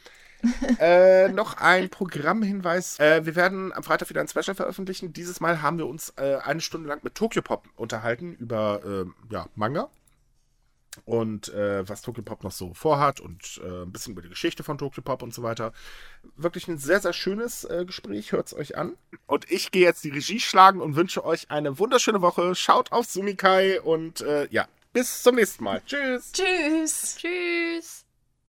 äh, 0.80 1.28
noch 1.28 1.58
ein 1.58 1.90
Programmhinweis. 1.92 2.98
Äh, 2.98 3.28
wir 3.28 3.36
werden 3.36 3.72
am 3.72 3.84
Freitag 3.84 4.10
wieder 4.10 4.22
ein 4.22 4.28
Special 4.28 4.56
veröffentlichen. 4.56 5.14
Dieses 5.14 5.42
Mal 5.42 5.62
haben 5.62 5.78
wir 5.78 5.86
uns 5.86 6.12
äh, 6.18 6.38
eine 6.44 6.62
Stunde 6.62 6.90
lang 6.90 7.02
mit 7.04 7.14
Tokyo 7.14 7.44
Pop 7.44 7.68
unterhalten 7.76 8.34
über 8.40 8.82
äh, 8.84 9.32
ja, 9.32 9.46
Manga. 9.54 9.90
Und 11.06 11.50
äh, 11.50 11.88
was 11.88 12.02
Tokyo 12.02 12.24
Pop 12.24 12.44
noch 12.44 12.52
so 12.52 12.74
vorhat 12.74 13.20
und 13.20 13.62
äh, 13.64 13.84
ein 13.84 13.92
bisschen 13.92 14.14
über 14.14 14.22
die 14.22 14.30
Geschichte 14.30 14.64
von 14.64 14.78
Tokyo 14.78 15.02
Pop 15.02 15.22
und 15.22 15.34
so 15.34 15.44
weiter. 15.44 15.74
Wirklich 16.38 16.68
ein 16.68 16.78
sehr, 16.78 17.00
sehr 17.00 17.14
schönes 17.14 17.64
äh, 17.66 17.84
Gespräch. 17.86 18.32
Hört 18.32 18.48
es 18.48 18.54
euch 18.54 18.78
an. 18.78 18.96
Und 19.28 19.50
ich 19.52 19.72
gehe 19.72 19.84
jetzt 19.84 20.04
die 20.04 20.10
Regie 20.10 20.40
schlagen 20.40 20.82
und 20.82 20.96
wünsche 20.96 21.26
euch 21.26 21.50
eine 21.52 21.80
wunderschöne 21.80 22.22
Woche. 22.22 22.56
Schaut 22.56 22.92
auf 22.92 23.06
Sumikai 23.06 23.82
und 23.82 24.22
äh, 24.22 24.48
ja, 24.52 24.68
bis 24.94 25.24
zum 25.24 25.36
nächsten 25.36 25.64
Mal. 25.64 25.82
Tschüss. 25.86 26.32
Tschüss! 26.32 27.18
tschüss. 27.18 28.06